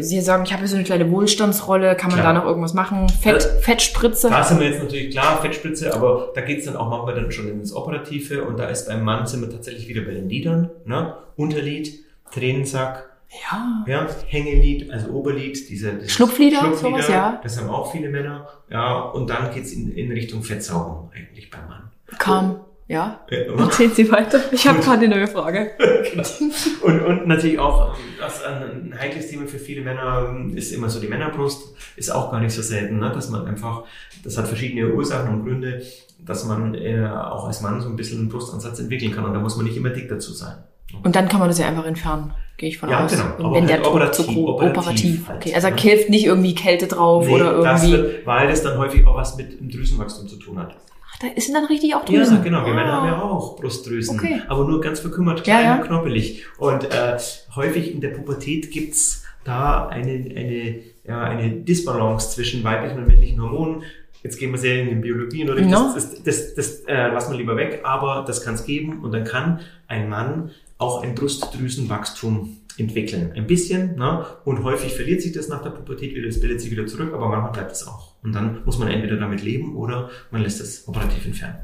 sie 0.00 0.20
sagen, 0.22 0.42
ich 0.44 0.52
habe 0.52 0.60
hier 0.60 0.68
so 0.68 0.74
eine 0.74 0.84
kleine 0.84 1.08
Wohlstandsrolle, 1.12 1.94
kann 1.96 2.10
man 2.10 2.18
Klar. 2.20 2.32
da 2.34 2.40
noch 2.40 2.46
irgendwas 2.46 2.74
machen? 2.74 3.08
Fett, 3.08 3.36
Das- 3.36 3.60
Fettspritze? 3.64 4.28
Da 4.28 4.42
sind 4.42 4.58
wir 4.58 4.68
jetzt 4.70 4.82
natürlich 4.82 5.10
klar, 5.12 5.40
Fettspritze, 5.40 5.94
aber 5.94 6.30
da 6.34 6.40
geht's 6.40 6.64
dann 6.66 6.74
auch 6.76 6.88
manchmal 6.90 7.14
dann 7.14 7.30
schon 7.30 7.48
ins 7.48 7.72
Operative 7.72 8.42
und 8.44 8.58
da 8.58 8.66
ist 8.66 8.88
beim 8.88 9.04
Mann 9.04 9.26
sind 9.26 9.40
wir 9.42 9.50
tatsächlich 9.50 9.86
wieder 9.88 10.02
bei 10.02 10.14
den 10.14 10.28
Lidern, 10.28 10.70
ne? 10.84 11.14
Unterlid, 11.36 11.92
Tränensack, 12.32 13.08
Ja. 13.50 13.84
ja, 13.86 14.06
Hängelid, 14.26 14.90
also 14.90 15.10
Oberlid, 15.10 15.68
diese, 15.70 15.92
diese 15.92 16.08
Schlupflider, 16.10 16.74
sowas, 16.74 17.06
ja. 17.08 17.40
Das 17.42 17.56
haben 17.60 17.70
auch 17.70 17.92
viele 17.92 18.08
Männer, 18.08 18.48
ja, 18.68 19.00
und 19.00 19.30
dann 19.30 19.54
geht's 19.54 19.70
in, 19.72 19.92
in 19.94 20.10
Richtung 20.10 20.42
Fettsaugung 20.42 21.10
eigentlich 21.14 21.50
beim 21.50 21.68
Mann. 21.68 21.90
Kam. 22.18 22.60
Ja. 22.92 23.20
Äh, 23.30 23.46
Erzählen 23.58 23.90
Sie 23.92 24.10
weiter. 24.12 24.38
Ich 24.52 24.66
habe 24.68 24.80
gerade 24.80 25.04
eine 25.06 25.16
neue 25.16 25.26
Frage. 25.26 25.70
Und, 26.82 27.00
und 27.00 27.26
natürlich 27.26 27.58
auch, 27.58 27.96
was 28.20 28.42
ein 28.44 28.94
heikles 28.98 29.28
Thema 29.30 29.46
für 29.46 29.58
viele 29.58 29.82
Männer 29.82 30.34
ist 30.54 30.72
immer 30.72 30.88
so 30.88 31.00
die 31.00 31.06
Männerbrust, 31.08 31.74
ist 31.96 32.10
auch 32.10 32.30
gar 32.30 32.40
nicht 32.40 32.52
so 32.54 32.60
selten, 32.62 32.98
ne? 32.98 33.10
dass 33.14 33.30
man 33.30 33.46
einfach, 33.46 33.84
das 34.24 34.36
hat 34.36 34.46
verschiedene 34.48 34.92
Ursachen 34.92 35.32
und 35.32 35.44
Gründe, 35.44 35.82
dass 36.18 36.44
man 36.44 36.74
äh, 36.74 37.06
auch 37.06 37.46
als 37.46 37.60
Mann 37.62 37.80
so 37.80 37.88
ein 37.88 37.96
bisschen 37.96 38.20
einen 38.20 38.28
Brustansatz 38.28 38.78
entwickeln 38.80 39.12
kann 39.12 39.24
und 39.24 39.32
da 39.34 39.40
muss 39.40 39.56
man 39.56 39.64
nicht 39.66 39.76
immer 39.76 39.90
dick 39.90 40.08
dazu 40.08 40.32
sein. 40.32 40.56
Und 41.02 41.16
dann 41.16 41.28
kann 41.28 41.40
man 41.40 41.48
das 41.48 41.58
ja 41.58 41.66
einfach 41.68 41.86
entfernen, 41.86 42.32
gehe 42.58 42.68
ich 42.68 42.78
von 42.78 42.90
Ja, 42.90 43.04
aus. 43.04 43.10
genau. 43.12 43.24
Und 43.38 43.44
Aber 43.46 43.54
wenn 43.56 43.66
der 43.66 43.76
halt 43.76 43.86
Druck 43.86 43.94
operativ, 43.94 44.26
zu 44.26 44.32
groß, 44.32 44.50
operativ 44.60 44.76
operativ. 44.78 45.28
halt, 45.28 45.36
okay. 45.40 45.54
Also 45.54 45.68
ne? 45.70 45.76
hilft 45.76 46.10
nicht 46.10 46.26
irgendwie 46.26 46.54
Kälte 46.54 46.86
drauf 46.86 47.26
Nee, 47.26 47.32
oder 47.34 47.62
das 47.62 47.84
irgendwie. 47.84 48.02
wird, 48.02 48.26
weil 48.26 48.48
das 48.48 48.62
dann 48.62 48.76
häufig 48.78 49.06
auch 49.06 49.16
was 49.16 49.36
mit 49.36 49.58
dem 49.58 49.70
Drüsenwachstum 49.70 50.28
zu 50.28 50.36
tun 50.36 50.58
hat. 50.58 50.76
Da 51.22 51.40
sind 51.40 51.54
dann 51.54 51.64
richtig 51.66 51.94
auch 51.94 52.04
Drüsen. 52.04 52.36
Ja, 52.38 52.42
genau. 52.42 52.66
Wir 52.66 52.74
Männer 52.74 52.92
Ah. 52.92 52.96
haben 52.96 53.06
ja 53.06 53.22
auch 53.22 53.56
Brustdrüsen, 53.56 54.18
Okay. 54.18 54.42
aber 54.48 54.64
nur 54.64 54.80
ganz 54.80 55.00
verkümmert, 55.00 55.38
Ja, 55.46 55.54
klein 55.54 55.64
ja. 55.64 55.76
und 55.76 55.86
knoppelig. 55.86 56.44
Und 56.58 56.84
äh, 56.92 57.16
häufig 57.54 57.92
in 57.94 58.00
der 58.00 58.08
Pubertät 58.08 58.70
gibt's 58.70 59.24
da 59.44 59.86
eine, 59.88 60.10
eine, 60.10 60.80
ja, 61.06 61.20
eine 61.22 61.50
Disbalance 61.52 62.30
zwischen 62.30 62.62
weiblichen 62.64 62.98
und 62.98 63.06
männlichen 63.08 63.40
Hormonen. 63.40 63.82
Jetzt 64.22 64.38
gehen 64.38 64.52
wir 64.52 64.58
sehr 64.58 64.82
in 64.82 64.88
die 64.88 64.94
Biologie, 64.96 65.44
oder? 65.48 65.60
No. 65.62 65.92
Das, 65.94 66.10
das, 66.10 66.22
das, 66.22 66.54
das 66.54 66.80
äh, 66.86 67.08
lassen 67.08 67.32
wir 67.32 67.38
lieber 67.38 67.56
weg, 67.56 67.80
aber 67.84 68.24
das 68.26 68.44
kann 68.44 68.54
es 68.54 68.64
geben 68.64 69.00
und 69.02 69.12
dann 69.12 69.24
kann 69.24 69.60
ein 69.88 70.08
Mann 70.08 70.50
auch 70.78 71.02
ein 71.02 71.14
Brustdrüsenwachstum 71.14 72.58
entwickeln. 72.78 73.32
Ein 73.36 73.46
bisschen, 73.46 73.96
ne? 73.96 74.24
Und 74.44 74.62
häufig 74.64 74.94
verliert 74.94 75.20
sich 75.22 75.32
das 75.32 75.48
nach 75.48 75.62
der 75.62 75.70
Pubertät 75.70 76.14
wieder, 76.14 76.28
es 76.28 76.40
bildet 76.40 76.60
sich 76.60 76.70
wieder 76.70 76.86
zurück, 76.86 77.12
aber 77.14 77.28
manchmal 77.28 77.52
bleibt 77.52 77.72
es 77.72 77.86
auch. 77.86 78.14
Und 78.22 78.32
dann 78.34 78.62
muss 78.64 78.78
man 78.78 78.88
entweder 78.88 79.16
damit 79.16 79.42
leben 79.42 79.76
oder 79.76 80.10
man 80.30 80.42
lässt 80.42 80.60
es 80.60 80.86
operativ 80.88 81.24
entfernen. 81.26 81.58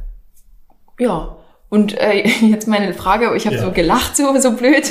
Ja. 0.99 1.37
Und 1.71 1.97
äh, 1.99 2.27
jetzt 2.47 2.67
meine 2.69 2.95
Frage, 2.95 3.35
ich 3.37 3.47
habe 3.47 3.57
Ja. 3.57 3.63
so 3.63 3.73
gelacht, 3.73 4.17
so, 4.17 4.37
so 4.39 4.53
blöd. 4.53 4.91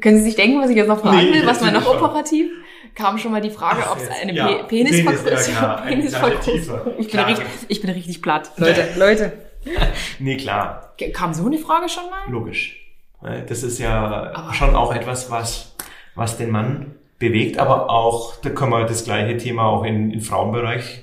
Können 0.00 0.18
Sie 0.18 0.24
sich 0.24 0.36
denken, 0.36 0.60
was 0.60 0.70
ich 0.70 0.76
jetzt 0.76 0.88
noch 0.88 1.00
fragen 1.00 1.16
Nee, 1.18 1.32
will? 1.32 1.46
Was 1.46 1.60
man 1.60 1.74
noch 1.74 1.84
schon. 1.84 1.96
operativ? 1.96 2.50
Kam 2.94 3.18
schon 3.18 3.30
mal 3.32 3.40
die 3.40 3.50
Frage, 3.50 3.82
ob 3.90 3.98
es 3.98 4.08
eine 4.08 4.32
Ja, 4.34 4.46
Pe 4.48 4.64
Penisvergrößerung 4.64 5.86
Penis, 5.86 6.12
ja, 6.12 6.30
tiefer. 6.30 6.86
Ich 6.98 7.06
bin, 7.06 7.08
Klar. 7.08 7.26
richtig, 7.28 7.46
ich 7.68 7.80
bin 7.80 7.90
richtig 7.90 8.20
platt. 8.22 8.50
Leute, 8.56 8.88
Leute. 8.98 9.32
Nee, 10.18 10.36
klar, 10.38 10.94
Kam 11.12 11.34
so 11.34 11.44
eine 11.46 11.58
Frage 11.58 11.88
schon 11.88 12.04
mal? 12.10 12.30
logisch. 12.32 12.76
Weil 13.20 13.42
Das 13.46 13.62
ist 13.62 13.78
ja 13.78 14.32
Aber- 14.34 14.54
schon 14.54 14.74
auch 14.74 14.94
etwas, 14.94 15.30
was, 15.30 15.76
was 16.14 16.36
den 16.36 16.50
Mann 16.50 16.94
bewegt, 17.18 17.58
aber 17.58 17.90
auch, 17.90 18.36
da 18.40 18.50
kann 18.50 18.70
man 18.70 18.86
das 18.86 19.04
gleiche 19.04 19.36
Thema 19.36 19.64
auch 19.64 19.84
in, 19.84 20.10
in 20.10 20.20
Frauenbereich 20.20 21.02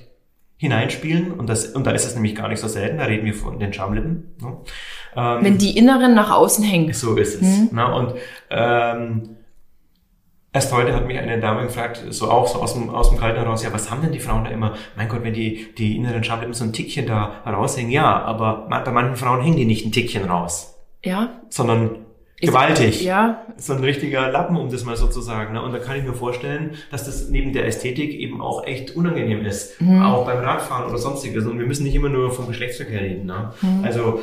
hineinspielen 0.56 1.32
und, 1.32 1.48
das, 1.48 1.66
und 1.66 1.86
da 1.86 1.92
ist 1.92 2.04
es 2.04 2.14
nämlich 2.16 2.34
gar 2.34 2.48
nicht 2.48 2.58
so 2.58 2.66
selten, 2.66 2.98
da 2.98 3.04
reden 3.04 3.24
wir 3.24 3.34
von 3.34 3.60
den 3.60 3.72
Schamlippen. 3.72 4.34
Ne? 4.42 4.56
Ähm, 5.14 5.38
Wenn 5.44 5.58
die 5.58 5.78
inneren 5.78 6.14
nach 6.14 6.32
außen 6.32 6.64
hängen. 6.64 6.92
So 6.92 7.14
ist 7.16 7.40
es. 7.40 7.42
Mhm. 7.42 7.68
Ne? 7.72 7.94
Und 7.94 8.14
ähm, 8.50 9.36
Erst 10.50 10.72
heute 10.72 10.94
hat 10.94 11.06
mich 11.06 11.18
eine 11.18 11.38
Dame 11.38 11.62
gefragt, 11.64 12.02
so 12.08 12.30
auch 12.30 12.48
so 12.48 12.60
aus 12.60 12.72
dem, 12.72 12.88
aus 12.88 13.10
dem 13.10 13.18
Kalten 13.18 13.38
heraus, 13.38 13.62
ja, 13.62 13.72
was 13.72 13.90
haben 13.90 14.00
denn 14.00 14.12
die 14.12 14.18
Frauen 14.18 14.44
da 14.44 14.50
immer? 14.50 14.74
Mein 14.96 15.08
Gott, 15.08 15.22
wenn 15.22 15.34
die, 15.34 15.72
die 15.76 15.94
inneren 15.94 16.24
Schamlippen 16.24 16.54
so 16.54 16.64
ein 16.64 16.72
Tickchen 16.72 17.06
da 17.06 17.42
raushängen, 17.46 17.92
ja, 17.92 18.22
aber 18.22 18.66
bei 18.68 18.90
manchen 18.90 19.16
Frauen 19.16 19.42
hängen 19.42 19.56
die 19.58 19.66
nicht 19.66 19.84
ein 19.84 19.92
Tickchen 19.92 20.24
raus. 20.24 20.74
Ja. 21.04 21.28
Sondern 21.50 21.96
gewaltig. 22.40 23.02
Ja. 23.02 23.42
So 23.56 23.74
ein 23.74 23.82
richtiger 23.82 24.30
Lappen, 24.30 24.56
um 24.56 24.70
das 24.70 24.84
mal 24.84 24.96
so 24.96 25.08
zu 25.08 25.20
sagen. 25.20 25.54
Ne? 25.54 25.62
Und 25.62 25.72
da 25.72 25.78
kann 25.78 25.96
ich 25.96 26.04
mir 26.04 26.14
vorstellen, 26.14 26.76
dass 26.90 27.04
das 27.04 27.28
neben 27.28 27.52
der 27.52 27.66
Ästhetik 27.66 28.12
eben 28.14 28.40
auch 28.40 28.66
echt 28.66 28.94
unangenehm 28.96 29.44
ist. 29.44 29.80
Mhm. 29.80 30.02
Auch 30.02 30.24
beim 30.26 30.38
Radfahren 30.38 30.88
oder 30.88 30.98
sonstiges. 30.98 31.46
Und 31.46 31.58
wir 31.58 31.66
müssen 31.66 31.84
nicht 31.84 31.94
immer 31.94 32.08
nur 32.08 32.30
vom 32.30 32.46
Geschlechtsverkehr 32.46 33.00
reden. 33.00 33.26
Ne? 33.26 33.52
Mhm. 33.60 33.84
Also, 33.84 34.20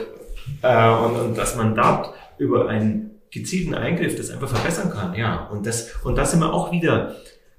äh, 0.61 0.89
und, 0.89 1.15
und 1.19 1.37
dass 1.37 1.55
man 1.55 1.75
da 1.75 2.13
über 2.37 2.69
ein 2.69 3.11
gezielten 3.31 3.75
Eingriff 3.75 4.15
das 4.15 4.31
einfach 4.31 4.47
verbessern 4.47 4.91
kann. 4.91 5.13
Ja, 5.15 5.47
und 5.51 5.65
das, 5.65 5.93
und 6.03 6.17
das 6.17 6.31
sind 6.31 6.39
wir 6.39 6.53
auch 6.53 6.71
wieder 6.71 7.15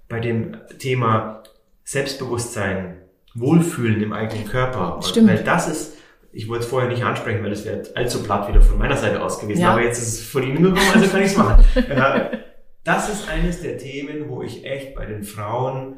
bei 0.09 0.21
dem 0.21 0.57
Thema 0.79 1.43
Selbstbewusstsein, 1.85 2.97
Wohlfühlen 3.35 4.03
im 4.03 4.13
eigenen 4.13 4.47
Körper. 4.47 5.01
Stimmt. 5.03 5.29
Weil 5.29 5.45
das 5.45 5.69
ist, 5.69 5.96
ich 6.37 6.49
wollte 6.49 6.65
es 6.65 6.71
vorher 6.71 6.91
nicht 6.91 7.03
ansprechen, 7.03 7.43
weil 7.43 7.53
es 7.53 7.65
wäre 7.65 7.83
allzu 7.95 8.23
platt 8.23 8.47
wieder 8.47 8.61
von 8.61 8.77
meiner 8.77 8.97
Seite 8.97 9.23
aus 9.23 9.41
gewesen. 9.41 9.63
Ja. 9.63 9.71
Aber 9.73 9.83
jetzt 9.83 9.99
ist 9.99 10.21
es 10.21 10.27
von 10.27 10.43
Ihnen 10.43 10.63
gekommen, 10.63 10.91
also 10.93 11.09
kann 11.09 11.23
ich 11.23 11.29
es 11.29 11.37
machen. 11.37 11.65
das 12.85 13.09
ist 13.09 13.29
eines 13.31 13.63
der 13.63 13.79
Themen, 13.79 14.29
wo 14.29 14.43
ich 14.43 14.65
echt 14.67 14.95
bei 14.95 15.07
den 15.07 15.23
Frauen 15.23 15.97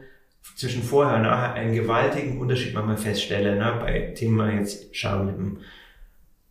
zwischen 0.55 0.85
vorher 0.85 1.17
und 1.17 1.23
nachher 1.23 1.55
einen 1.55 1.75
gewaltigen 1.75 2.41
Unterschied 2.41 2.73
manchmal 2.73 2.99
feststelle, 2.99 3.57
ne, 3.57 3.79
bei 3.81 4.13
Thema 4.15 4.53
jetzt 4.53 4.95
Schamlippen. 4.95 5.59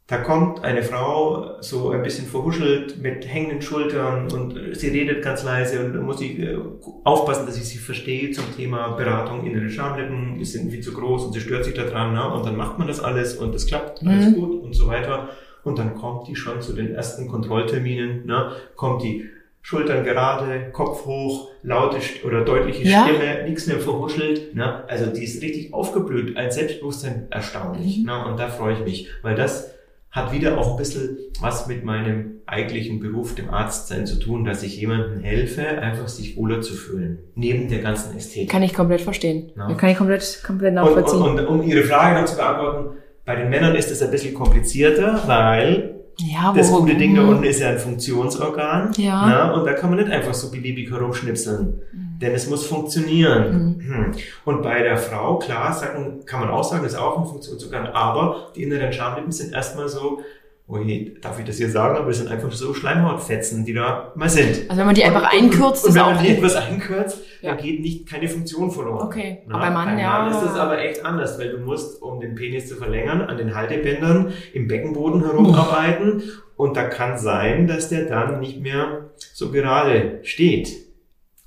Da 0.07 0.19
kommt 0.19 0.63
eine 0.63 0.83
Frau 0.83 1.61
so 1.61 1.89
ein 1.89 2.01
bisschen 2.01 2.27
verhuschelt 2.27 3.01
mit 3.01 3.27
hängenden 3.27 3.61
Schultern 3.61 4.31
und 4.31 4.57
sie 4.77 4.87
redet 4.87 5.21
ganz 5.21 5.43
leise 5.43 5.83
und 5.83 5.93
da 5.93 5.99
muss 5.99 6.21
ich 6.21 6.39
äh, 6.39 6.57
aufpassen, 7.03 7.45
dass 7.45 7.57
ich 7.57 7.65
sie 7.65 7.77
verstehe 7.77 8.31
zum 8.31 8.45
Thema 8.55 8.91
Beratung 8.91 9.45
innere 9.45 9.69
Schamlippen, 9.69 10.37
die 10.39 10.45
sind 10.45 10.71
viel 10.71 10.79
zu 10.79 10.93
groß 10.93 11.25
und 11.25 11.33
sie 11.33 11.41
stört 11.41 11.65
sich 11.65 11.73
daran 11.73 12.13
ne? 12.13 12.33
und 12.33 12.45
dann 12.45 12.55
macht 12.55 12.79
man 12.79 12.87
das 12.87 13.01
alles 13.01 13.35
und 13.35 13.53
es 13.53 13.67
klappt 13.67 14.01
alles 14.07 14.27
mhm. 14.27 14.35
gut 14.35 14.63
und 14.63 14.73
so 14.73 14.87
weiter 14.87 15.27
und 15.65 15.77
dann 15.77 15.95
kommt 15.95 16.29
die 16.29 16.37
schon 16.37 16.61
zu 16.61 16.71
den 16.71 16.95
ersten 16.95 17.27
Kontrollterminen, 17.27 18.25
ne? 18.25 18.53
kommt 18.77 19.03
die 19.03 19.25
Schultern 19.61 20.05
gerade, 20.05 20.69
Kopf 20.71 21.05
hoch, 21.05 21.49
laute 21.63 21.97
oder 22.25 22.45
deutliche 22.45 22.87
ja. 22.87 23.03
Stimme, 23.03 23.43
nichts 23.43 23.67
mehr 23.67 23.79
verhuschelt. 23.79 24.55
Ne? 24.55 24.85
Also 24.87 25.07
die 25.07 25.25
ist 25.25 25.43
richtig 25.43 25.73
aufgeblüht, 25.73 26.37
ein 26.37 26.51
Selbstbewusstsein 26.51 27.27
erstaunlich. 27.29 27.97
Mhm. 27.97 28.05
Ne? 28.05 28.25
Und 28.27 28.39
da 28.39 28.47
freue 28.47 28.75
ich 28.75 28.79
mich, 28.85 29.09
weil 29.23 29.35
das 29.35 29.76
hat 30.11 30.31
wieder 30.31 30.57
auch 30.57 30.71
ein 30.71 30.77
bisschen 30.77 31.17
was 31.39 31.67
mit 31.67 31.83
meinem 31.83 32.41
eigentlichen 32.45 32.99
Beruf, 32.99 33.35
dem 33.35 33.49
Arztsein 33.49 34.05
zu 34.05 34.19
tun, 34.19 34.45
dass 34.45 34.63
ich 34.63 34.79
jemandem 34.79 35.19
helfe, 35.19 35.67
einfach 35.67 36.07
sich 36.07 36.37
wohler 36.37 36.61
zu 36.61 36.73
fühlen. 36.73 37.19
Neben 37.35 37.67
der 37.69 37.79
ganzen 37.79 38.15
Ästhetik. 38.15 38.49
Kann 38.49 38.63
ich 38.63 38.73
komplett 38.73 39.01
verstehen. 39.01 39.51
Ja. 39.55 39.73
Kann 39.73 39.89
ich 39.89 39.97
komplett, 39.97 40.41
komplett 40.45 40.73
nachvollziehen. 40.73 41.21
Und, 41.21 41.39
und, 41.39 41.39
und 41.39 41.59
um 41.59 41.63
Ihre 41.63 41.83
Frage 41.83 42.19
noch 42.19 42.25
zu 42.25 42.37
beantworten, 42.37 42.97
bei 43.25 43.35
den 43.35 43.49
Männern 43.49 43.75
ist 43.75 43.91
es 43.91 44.01
ein 44.01 44.09
bisschen 44.09 44.33
komplizierter, 44.33 45.23
weil 45.27 45.96
ja, 46.20 46.51
das 46.55 46.72
gute 46.72 46.95
Ding 46.95 47.15
da 47.15 47.24
unten 47.24 47.43
ist 47.43 47.59
ja 47.59 47.70
ein 47.70 47.78
Funktionsorgan. 47.78 48.91
Ja. 48.97 49.26
Na, 49.28 49.53
und 49.53 49.65
da 49.65 49.74
kann 49.74 49.91
man 49.91 49.99
nicht 49.99 50.11
einfach 50.11 50.34
so 50.34 50.49
beliebig 50.49 50.89
herumschnipseln. 50.89 51.82
Mhm. 51.91 52.20
Denn 52.20 52.34
es 52.34 52.49
muss 52.49 52.65
funktionieren. 52.65 53.78
Mhm. 53.78 53.88
Hm. 53.88 54.11
Und 54.43 54.63
bei 54.63 54.82
der 54.82 54.97
Frau, 54.97 55.38
klar, 55.38 55.74
sagen, 55.74 56.26
kann 56.26 56.39
man 56.39 56.49
auch 56.49 56.63
sagen, 56.63 56.86
ist 56.86 56.97
auch 56.97 57.20
ein 57.20 57.26
Funktionsorgan. 57.26 57.88
Aber 57.88 58.51
die 58.55 58.63
inneren 58.63 58.91
Schamlippen 58.91 59.32
sind 59.32 59.53
erstmal 59.53 59.88
so 59.88 60.22
oh 60.70 60.80
je, 60.80 61.13
darf 61.22 61.39
ich 61.39 61.45
das 61.45 61.57
hier 61.57 61.70
sagen, 61.70 61.97
aber 61.97 62.09
es 62.09 62.18
sind 62.18 62.30
einfach 62.30 62.51
so 62.51 62.74
Schleimhautfetzen, 62.74 63.63
die 63.63 63.74
da 63.74 64.11
mal 64.15 64.30
sind. 64.30 64.70
Also 64.70 64.80
wenn 64.80 64.86
man 64.86 64.95
die 64.95 65.03
einfach 65.03 65.22
und, 65.22 65.39
einkürzt, 65.39 65.86
und, 65.86 65.91
und 65.91 65.95
wenn 65.95 66.15
man 66.15 66.24
die 66.24 66.30
etwas 66.30 66.55
einkürzt, 66.55 67.24
ja. 67.41 67.51
dann 67.51 67.63
geht 67.63 67.80
nicht 67.80 68.07
keine 68.07 68.28
Funktion 68.28 68.70
verloren. 68.70 69.07
Okay, 69.07 69.43
Na, 69.47 69.55
aber 69.55 69.65
bei 69.65 69.72
Mann, 69.72 69.97
ja. 69.97 70.20
Mann 70.20 70.32
ist 70.32 70.41
das 70.41 70.55
aber 70.55 70.80
echt 70.80 71.05
anders, 71.05 71.39
weil 71.39 71.51
du 71.51 71.59
musst, 71.59 72.01
um 72.01 72.20
den 72.20 72.36
Penis 72.36 72.68
zu 72.68 72.76
verlängern, 72.76 73.22
an 73.22 73.38
den 73.38 73.55
Haltebändern 73.55 74.34
im 74.53 74.68
Beckenboden 74.68 75.24
herumarbeiten 75.24 76.24
und 76.57 76.76
da 76.76 76.84
kann 76.84 77.18
sein, 77.18 77.68
dass 77.68 77.89
der 77.89 78.05
dann 78.05 78.39
nicht 78.39 78.59
mehr 78.59 79.11
so 79.34 79.51
gerade 79.51 80.20
steht. 80.24 80.86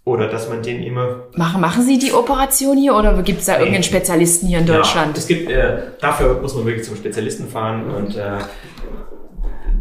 Oder 0.05 0.28
dass 0.28 0.48
man 0.48 0.62
den 0.62 0.82
immer. 0.82 1.26
Machen, 1.36 1.61
machen 1.61 1.84
Sie 1.84 1.98
die 1.98 2.12
Operation 2.12 2.78
hier 2.78 2.94
oder 2.94 3.22
gibt 3.22 3.40
es 3.40 3.46
da 3.46 3.53
nee. 3.53 3.59
irgendeinen 3.61 3.82
Spezialisten 3.82 4.48
hier 4.48 4.59
in 4.59 4.66
Deutschland? 4.66 5.12
Ja, 5.12 5.18
es 5.18 5.26
gibt, 5.26 5.51
äh, 5.51 5.78
dafür 6.01 6.40
muss 6.40 6.55
man 6.55 6.64
wirklich 6.64 6.86
zum 6.86 6.96
Spezialisten 6.96 7.48
fahren 7.48 7.90
und 7.90 8.16
äh, 8.16 8.38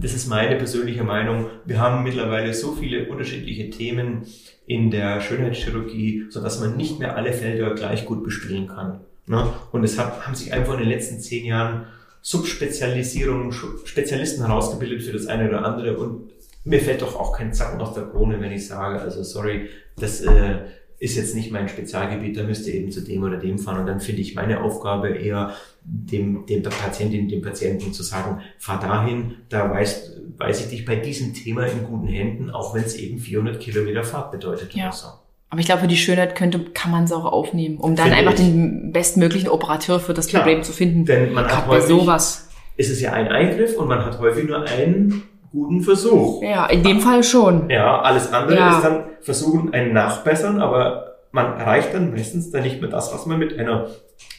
das 0.01 0.13
ist 0.13 0.28
meine 0.28 0.55
persönliche 0.55 1.03
Meinung. 1.03 1.47
Wir 1.65 1.80
haben 1.80 2.03
mittlerweile 2.03 2.53
so 2.53 2.74
viele 2.74 3.09
unterschiedliche 3.09 3.70
Themen 3.70 4.24
in 4.65 4.91
der 4.91 5.22
Schönheitschirurgie, 5.22 6.26
so 6.30 6.41
dass 6.41 6.59
man 6.59 6.78
nicht 6.78 6.99
mehr 6.99 7.15
alle 7.15 7.34
Felder 7.34 7.74
gleich 7.74 8.05
gut 8.05 8.24
bespielen 8.24 8.67
kann. 8.67 9.01
Ne? 9.26 9.51
Und 9.72 9.84
es 9.84 9.97
hat, 9.97 10.26
haben 10.26 10.36
sich 10.36 10.53
einfach 10.53 10.74
in 10.74 10.80
den 10.80 10.89
letzten 10.89 11.20
zehn 11.20 11.45
Jahren 11.45 11.86
Subspezialisierungen, 12.22 13.51
Spezialisten 13.86 14.45
herausgebildet 14.45 15.03
für 15.03 15.13
das 15.13 15.28
eine 15.28 15.49
oder 15.49 15.65
andere. 15.65 15.97
Und 15.97 16.32
mir 16.63 16.80
fällt 16.80 17.01
doch 17.01 17.20
auch 17.20 17.38
kein 17.38 17.53
Zacken 17.53 17.82
aus 17.82 17.93
der 17.93 18.03
Krone, 18.03 18.39
wenn 18.41 18.51
ich 18.51 18.67
sage, 18.67 19.01
also 19.01 19.24
sorry, 19.24 19.70
das 20.02 20.22
äh, 20.22 20.60
ist 21.00 21.16
jetzt 21.16 21.34
nicht 21.34 21.52
mein 21.52 21.70
Spezialgebiet, 21.70 22.38
da 22.38 22.43
müsst 22.43 22.68
ihr 22.68 22.74
eben 22.74 22.91
zu 22.91 23.02
dem 23.02 23.24
oder 23.24 23.38
dem 23.38 23.58
fahren. 23.58 23.80
Und 23.82 23.88
dann 23.88 24.02
finde 24.02 24.22
ich 24.22 24.36
meine 24.36 24.62
Aufgabe 24.62 25.10
eher, 25.10 25.54
dem, 25.82 26.45
dem 26.45 26.62
Patientin, 26.62 27.30
dem 27.30 27.41
Patienten 27.41 27.93
zu 27.93 28.04
sagen, 28.04 28.41
fahr 28.58 28.80
dahin, 28.80 29.36
da 29.47 29.70
weiß, 29.70 30.18
weiß 30.38 30.62
ich 30.62 30.70
dich 30.70 30.86
bei 30.86 30.97
diesem 30.97 31.34
Thema 31.34 31.66
in 31.66 31.86
guten 31.86 32.08
Händen, 32.08 32.50
auch 32.50 32.76
wenn 32.76 32.84
es 32.84 32.95
eben 32.95 33.18
400 33.20 33.60
Kilometer 33.60 34.04
Fahrt 34.04 34.32
bedeutet 34.32 34.74
ja. 34.76 34.88
oder 34.88 34.93
so. 34.93 35.08
Aber 35.52 35.62
ich 35.62 35.66
glaube, 35.66 35.82
für 35.82 35.88
die 35.88 35.97
Schönheit 35.97 36.36
könnte, 36.36 36.60
kann 36.74 36.91
man 36.91 37.06
es 37.06 37.12
auch 37.12 37.26
aufnehmen, 37.26 37.78
um 37.78 37.95
dann 37.95 38.10
Finde 38.10 38.20
einfach 38.20 38.34
ich. 38.34 38.45
den 38.45 38.91
bestmöglichen 38.91 39.50
Operateur 39.50 40.00
für 40.00 40.14
das 40.14 40.28
Klar, 40.28 40.43
Problem 40.43 40.64
zu 40.64 40.74
finden. 40.74 41.06
Denn 41.06 41.34
man 41.34 41.47
hat 41.47 41.66
häufig, 41.66 41.88
sowas. 41.88 42.50
ist 42.76 42.91
es 42.91 43.02
ja 43.02 43.14
ein 43.14 43.30
Eingriff 43.30 43.76
und 43.78 43.88
man 43.88 44.06
hat 44.06 44.20
häufig 44.20 44.47
nur 44.47 44.62
einen 44.64 45.24
guten 45.52 45.82
Versuch. 45.82 46.41
Ja, 46.43 46.66
in 46.68 46.84
dem 46.84 47.00
Fall 47.00 47.24
schon. 47.24 47.70
Ja, 47.70 48.02
alles 48.02 48.32
andere 48.34 48.58
ja. 48.58 48.78
ist 48.78 48.84
dann 48.84 49.04
versuchen, 49.22 49.74
ein 49.74 49.93
Nachbessern, 49.93 50.62
aber 50.62 51.16
man 51.32 51.58
erreicht 51.58 51.93
dann 51.93 52.12
meistens 52.12 52.52
dann 52.52 52.64
nicht 52.64 52.82
mehr 52.82 52.89
das, 52.89 53.14
was 53.14 53.26
man 53.26 53.39
mit 53.39 53.58
einer 53.58 53.88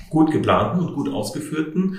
gut 0.08 0.32
geplanten 0.32 0.80
und 0.80 0.94
gut 0.94 1.12
ausgeführten 1.12 1.98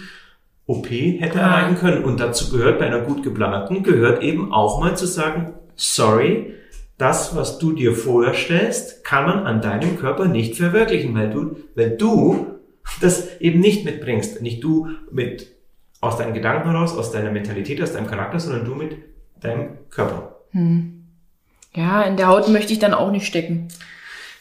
OP 0.66 0.89
hätte 0.89 1.41
ah. 1.41 1.59
erreichen 1.59 1.78
können. 1.78 2.03
Und 2.03 2.20
dazu 2.20 2.51
gehört 2.51 2.80
bei 2.80 2.86
einer 2.86 3.01
gut 3.01 3.24
geplanten, 3.24 3.84
gehört 3.84 4.22
eben 4.22 4.53
auch 4.53 4.80
mal 4.80 4.95
zu 4.95 5.05
sagen, 5.05 5.53
sorry, 5.76 6.53
das, 6.97 7.36
was 7.36 7.57
du 7.57 7.72
dir 7.72 7.95
vorstellst, 7.95 9.03
kann 9.03 9.26
man 9.26 9.39
an 9.45 9.62
deinem 9.62 9.97
Körper 9.97 10.26
nicht 10.26 10.55
verwirklichen, 10.55 11.16
weil 11.16 11.32
du, 11.32 11.55
weil 11.76 11.97
du 11.97 12.47
das 13.01 13.39
eben 13.39 13.59
nicht 13.59 13.86
mitbringst. 13.86 14.41
Nicht 14.41 14.64
du 14.64 14.89
mit 15.12 15.47
aus 16.02 16.18
deinen 16.18 16.34
Gedanken 16.34 16.72
heraus, 16.72 16.97
aus 16.97 17.12
deiner 17.12 17.32
Mentalität, 17.32 17.82
aus 17.82 17.93
deinem 17.93 18.08
Charakter, 18.08 18.39
sondern 18.39 18.66
du 18.66 18.76
mit 18.76 18.97
deinem 19.39 19.89
Körper. 19.89 20.36
Hm. 20.52 21.06
Ja, 21.74 22.02
in 22.02 22.18
der 22.18 22.28
Haut 22.28 22.49
möchte 22.49 22.74
ich 22.74 22.80
dann 22.80 22.93
auch 22.93 23.12
nicht 23.12 23.26
stecken. 23.26 23.70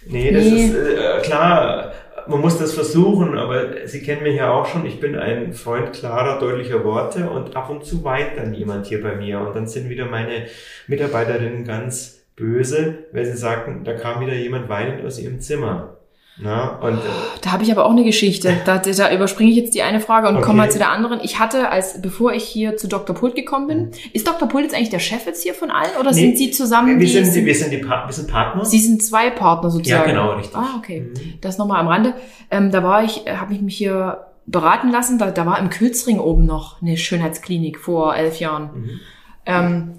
Nee, 0.07 0.33
das 0.33 0.45
nee. 0.45 0.65
ist 0.65 0.75
äh, 0.75 1.21
klar 1.23 1.93
man 2.31 2.41
muss 2.41 2.59
das 2.59 2.73
versuchen, 2.73 3.37
aber 3.37 3.87
Sie 3.87 4.03
kennen 4.03 4.23
mich 4.23 4.37
ja 4.37 4.53
auch 4.53 4.67
schon. 4.67 4.87
Ich 4.87 5.01
bin 5.01 5.17
ein 5.17 5.53
Freund 5.53 5.93
klarer, 5.93 6.39
deutlicher 6.39 6.85
Worte 6.85 7.29
und 7.29 7.57
ab 7.57 7.71
und 7.71 7.85
zu 7.85 8.05
weint 8.05 8.37
dann 8.37 8.55
jemand 8.55 8.87
hier 8.87 9.03
bei 9.03 9.17
mir 9.17 9.41
und 9.41 9.55
dann 9.55 9.67
sind 9.67 9.89
wieder 9.89 10.07
meine 10.07 10.47
Mitarbeiterinnen 10.87 11.65
ganz 11.65 12.23
böse, 12.37 13.07
weil 13.13 13.25
sie 13.25 13.37
sagten, 13.37 13.85
da 13.85 13.95
kam 13.95 14.21
wieder 14.21 14.35
jemand 14.35 14.69
weinend 14.69 15.05
aus 15.05 15.19
ihrem 15.19 15.41
Zimmer. 15.41 15.99
Na, 16.39 16.78
und, 16.78 16.95
äh, 16.95 17.01
da 17.43 17.53
habe 17.53 17.62
ich 17.62 17.70
aber 17.70 17.85
auch 17.85 17.91
eine 17.91 18.05
Geschichte. 18.05 18.57
Da, 18.64 18.78
da 18.78 19.12
überspringe 19.12 19.51
ich 19.51 19.57
jetzt 19.57 19.74
die 19.74 19.83
eine 19.83 20.01
Frage 20.01 20.28
und 20.28 20.37
okay. 20.37 20.45
komme 20.45 20.59
mal 20.59 20.70
zu 20.70 20.78
der 20.78 20.91
anderen. 20.91 21.20
Ich 21.22 21.39
hatte, 21.39 21.70
als 21.70 22.01
bevor 22.01 22.33
ich 22.33 22.45
hier 22.45 22.76
zu 22.76 22.89
Dr. 22.89 23.16
Pult 23.16 23.35
gekommen 23.35 23.66
bin, 23.66 23.78
mhm. 23.87 23.93
ist 24.12 24.26
Dr. 24.26 24.49
Pult 24.49 24.64
jetzt 24.64 24.74
eigentlich 24.74 24.91
der 24.91 24.99
Chef 24.99 25.26
jetzt 25.26 25.43
hier 25.43 25.55
von 25.55 25.70
allen 25.70 25.97
oder 25.99 26.11
nee, 26.11 26.20
sind 26.20 26.39
Sie 26.39 26.51
zusammen? 26.51 27.01
Wir 27.01 27.09
sind, 27.09 27.26
sind, 27.26 27.45
wir 27.45 27.55
sind, 27.55 27.72
die 27.72 27.78
pa 27.78 28.07
wir 28.07 28.12
sind 28.12 28.28
Partner. 28.28 28.64
Sie 28.64 28.78
sind 28.78 29.03
zwei 29.03 29.31
Partner 29.31 29.70
sozusagen. 29.70 30.09
Ja, 30.09 30.14
genau, 30.14 30.33
richtig. 30.35 30.57
Ah, 30.57 30.76
okay. 30.78 31.01
Mhm. 31.01 31.41
Das 31.41 31.59
nochmal 31.59 31.81
am 31.81 31.89
Rande. 31.89 32.14
Ähm, 32.51 32.70
da 32.70 32.83
war 32.83 33.03
ich, 33.05 33.26
äh, 33.26 33.37
habe 33.37 33.53
ich 33.53 33.61
mich 33.61 33.76
hier 33.76 34.26
beraten 34.47 34.91
lassen. 34.91 35.18
Da, 35.18 35.31
da 35.31 35.47
war 35.47 35.59
im 35.59 35.70
Külzring 35.70 36.18
oben 36.18 36.47
noch 36.47 36.81
eine 36.81 36.97
Schönheitsklinik 36.97 37.78
vor 37.78 38.14
elf 38.14 38.39
Jahren. 38.41 38.70
Mhm. 38.74 39.01
Ähm, 39.47 39.91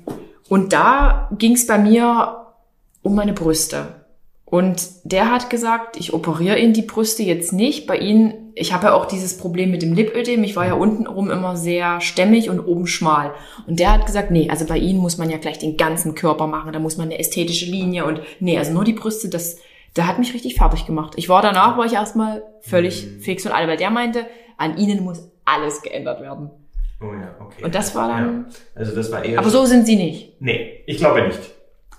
und 0.49 0.73
da 0.73 1.29
ging 1.37 1.53
es 1.53 1.67
bei 1.67 1.77
mir 1.77 2.45
um 3.01 3.15
meine 3.15 3.33
Brüste. 3.33 4.00
Und 4.51 4.89
der 5.05 5.31
hat 5.31 5.49
gesagt, 5.49 5.95
ich 5.97 6.13
operiere 6.13 6.59
ihn 6.59 6.73
die 6.73 6.81
Brüste 6.81 7.23
jetzt 7.23 7.53
nicht. 7.53 7.87
Bei 7.87 7.97
ihnen, 7.97 8.51
ich 8.53 8.73
habe 8.73 8.87
ja 8.87 8.93
auch 8.93 9.05
dieses 9.05 9.37
Problem 9.37 9.71
mit 9.71 9.81
dem 9.81 9.93
Lipödem. 9.93 10.43
Ich 10.43 10.57
war 10.57 10.67
ja 10.67 10.73
untenrum 10.73 11.31
immer 11.31 11.55
sehr 11.55 12.01
stämmig 12.01 12.49
und 12.49 12.59
oben 12.59 12.85
schmal. 12.85 13.31
Und 13.65 13.79
der 13.79 13.93
hat 13.93 14.05
gesagt, 14.05 14.29
nee, 14.29 14.49
also 14.49 14.65
bei 14.65 14.77
ihnen 14.77 14.99
muss 14.99 15.17
man 15.17 15.29
ja 15.29 15.37
gleich 15.37 15.57
den 15.57 15.77
ganzen 15.77 16.15
Körper 16.15 16.47
machen. 16.47 16.73
Da 16.73 16.79
muss 16.79 16.97
man 16.97 17.07
eine 17.07 17.17
ästhetische 17.17 17.65
Linie 17.65 18.03
und 18.03 18.19
nee, 18.41 18.57
also 18.57 18.73
nur 18.73 18.83
die 18.83 18.91
Brüste, 18.91 19.29
das, 19.29 19.57
Der 19.95 20.05
hat 20.05 20.19
mich 20.19 20.33
richtig 20.33 20.55
fertig 20.55 20.85
gemacht. 20.85 21.13
Ich 21.15 21.29
war 21.29 21.41
danach, 21.41 21.77
war 21.77 21.85
ich 21.85 21.93
erstmal 21.93 22.43
völlig 22.59 23.05
mhm. 23.05 23.21
fix 23.21 23.45
und 23.45 23.53
alle, 23.53 23.69
weil 23.69 23.77
der 23.77 23.89
meinte, 23.89 24.25
an 24.57 24.77
ihnen 24.77 25.01
muss 25.05 25.29
alles 25.45 25.81
geändert 25.81 26.19
werden. 26.19 26.49
Oh 26.99 27.13
ja, 27.13 27.37
okay. 27.39 27.63
Und 27.63 27.73
das 27.73 27.95
war 27.95 28.09
dann. 28.09 28.47
Ja. 28.49 28.55
Also 28.75 28.93
das 28.93 29.09
war 29.13 29.23
eher. 29.23 29.39
Aber 29.39 29.49
so 29.49 29.65
sind 29.65 29.85
sie 29.85 29.95
nicht. 29.95 30.41
Nee, 30.41 30.83
ich 30.87 30.97
glaube 30.97 31.25
nicht. 31.25 31.39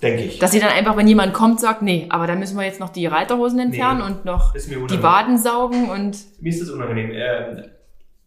Denke 0.03 0.25
ich. 0.25 0.39
Dass 0.41 0.51
sie 0.51 0.59
dann 0.59 0.71
einfach, 0.71 0.97
wenn 0.97 1.07
jemand 1.07 1.33
kommt, 1.33 1.61
sagt, 1.61 1.83
nee, 1.83 2.07
aber 2.09 2.27
dann 2.27 2.41
müssen 2.41 2.59
wir 2.59 2.65
jetzt 2.65 2.81
noch 2.81 2.89
die 2.89 3.07
Reiterhosen 3.07 3.61
entfernen 3.61 4.01
nee, 4.01 4.07
und 4.07 4.25
noch 4.25 4.53
die 4.53 5.03
Waden 5.03 5.39
saugen 5.39 5.91
und. 5.91 6.19
Mir 6.41 6.49
ist 6.49 6.61
das 6.61 6.71
unangenehm. 6.71 7.13
Ähm, 7.13 7.65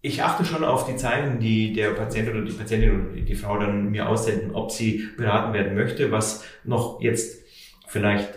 ich 0.01 0.23
achte 0.23 0.45
schon 0.45 0.63
auf 0.63 0.85
die 0.85 0.95
Zeichen, 0.95 1.39
die 1.39 1.73
der 1.73 1.89
Patient 1.89 2.29
oder 2.29 2.43
die 2.43 2.51
Patientin 2.51 2.91
oder 2.91 3.21
die 3.21 3.35
Frau 3.35 3.57
dann 3.57 3.89
mir 3.89 4.07
aussenden, 4.07 4.53
ob 4.53 4.71
sie 4.71 5.09
beraten 5.17 5.53
werden 5.53 5.75
möchte, 5.75 6.11
was 6.11 6.43
noch 6.63 7.01
jetzt 7.01 7.39
vielleicht 7.87 8.29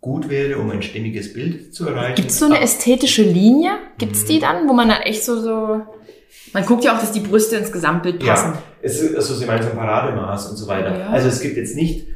gut 0.00 0.30
wäre, 0.30 0.58
um 0.58 0.70
ein 0.70 0.82
stimmiges 0.82 1.34
Bild 1.34 1.74
zu 1.74 1.86
erreichen. 1.86 2.14
Gibt 2.14 2.30
es 2.30 2.38
so 2.38 2.46
eine 2.46 2.60
ästhetische 2.60 3.22
Linie? 3.22 3.72
Gibt 3.98 4.16
es 4.16 4.24
die 4.24 4.36
mhm. 4.36 4.40
dann, 4.40 4.68
wo 4.68 4.72
man 4.72 4.88
dann 4.88 5.02
echt 5.02 5.24
so, 5.24 5.40
so 5.40 5.82
man 6.52 6.66
guckt 6.66 6.84
ja 6.84 6.96
auch, 6.96 7.00
dass 7.00 7.12
die 7.12 7.20
Brüste 7.20 7.56
ins 7.56 7.70
Gesamtbild 7.70 8.24
passen. 8.24 8.54
Ja, 8.54 8.62
es 8.82 9.00
ist, 9.00 9.14
also 9.14 9.34
Sie 9.34 9.46
meinen 9.46 9.62
so 9.62 9.70
ein 9.70 9.76
Parademaß 9.76 10.50
und 10.50 10.56
so 10.56 10.66
weiter. 10.66 10.98
Ja. 10.98 11.08
Also 11.08 11.28
es 11.28 11.40
gibt 11.40 11.56
jetzt 11.56 11.76
nicht, 11.76 12.08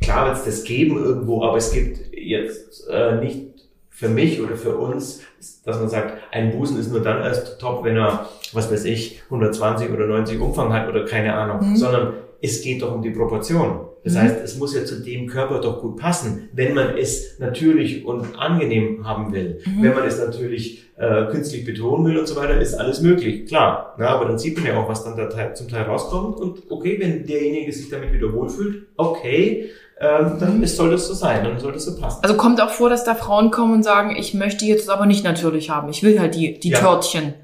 klar 0.00 0.26
wird 0.26 0.36
es 0.38 0.44
das 0.44 0.64
geben 0.64 0.96
irgendwo, 0.96 1.44
aber 1.44 1.56
es 1.56 1.72
gibt 1.72 2.12
jetzt 2.12 2.88
äh, 2.88 3.16
nicht 3.16 3.50
für 3.88 4.08
mich 4.08 4.40
oder 4.40 4.56
für 4.56 4.76
uns, 4.76 5.20
dass 5.64 5.78
man 5.78 5.88
sagt, 5.88 6.14
ein 6.32 6.52
Busen 6.52 6.78
ist 6.78 6.90
nur 6.90 7.00
dann 7.02 7.22
erst 7.22 7.60
top, 7.60 7.84
wenn 7.84 7.96
er, 7.96 8.28
was 8.52 8.72
weiß 8.72 8.84
ich, 8.86 9.22
120 9.26 9.90
oder 9.90 10.06
90 10.06 10.40
Umfang 10.40 10.72
hat 10.72 10.88
oder 10.88 11.04
keine 11.04 11.34
Ahnung, 11.34 11.70
mhm. 11.70 11.76
sondern 11.76 12.14
es 12.40 12.62
geht 12.62 12.80
doch 12.80 12.94
um 12.94 13.02
die 13.02 13.10
Proportion. 13.10 13.80
Das 14.02 14.14
mhm. 14.14 14.18
heißt, 14.18 14.36
es 14.42 14.56
muss 14.56 14.74
ja 14.74 14.84
zu 14.84 15.02
dem 15.02 15.26
Körper 15.26 15.60
doch 15.60 15.82
gut 15.82 15.98
passen, 15.98 16.48
wenn 16.54 16.72
man 16.72 16.96
es 16.96 17.38
natürlich 17.38 18.06
und 18.06 18.38
angenehm 18.38 19.06
haben 19.06 19.32
will. 19.32 19.60
Mhm. 19.66 19.82
Wenn 19.82 19.94
man 19.94 20.06
es 20.06 20.18
natürlich 20.18 20.86
äh, 20.96 21.26
künstlich 21.26 21.64
betonen 21.64 22.06
will 22.06 22.18
und 22.18 22.26
so 22.26 22.36
weiter, 22.36 22.58
ist 22.58 22.74
alles 22.74 23.02
möglich, 23.02 23.46
klar. 23.46 23.94
Na, 23.98 24.08
aber 24.08 24.26
dann 24.26 24.38
sieht 24.38 24.56
man 24.56 24.66
ja 24.66 24.78
auch, 24.78 24.88
was 24.88 25.04
dann 25.04 25.16
da 25.16 25.54
zum 25.54 25.68
Teil 25.68 25.82
rauskommt. 25.82 26.38
Und 26.38 26.70
okay, 26.70 26.96
wenn 26.98 27.26
derjenige 27.26 27.72
sich 27.72 27.90
damit 27.90 28.12
wieder 28.12 28.32
wohlfühlt, 28.32 28.86
okay, 28.96 29.70
ähm, 30.00 30.36
dann 30.40 30.62
ist, 30.62 30.76
soll 30.76 30.90
das 30.90 31.06
so 31.06 31.14
sein, 31.14 31.44
dann 31.44 31.58
soll 31.60 31.72
das 31.72 31.84
so 31.84 31.96
passen. 31.96 32.20
Also 32.22 32.36
kommt 32.36 32.60
auch 32.60 32.70
vor, 32.70 32.90
dass 32.90 33.04
da 33.04 33.14
Frauen 33.14 33.50
kommen 33.50 33.74
und 33.74 33.82
sagen, 33.82 34.16
ich 34.16 34.34
möchte 34.34 34.64
jetzt 34.64 34.88
aber 34.90 35.06
nicht 35.06 35.24
natürlich 35.24 35.70
haben. 35.70 35.90
Ich 35.90 36.02
will 36.02 36.18
halt 36.18 36.34
die, 36.34 36.58
die 36.58 36.70
ja. 36.70 36.78
Törtchen. 36.78 37.34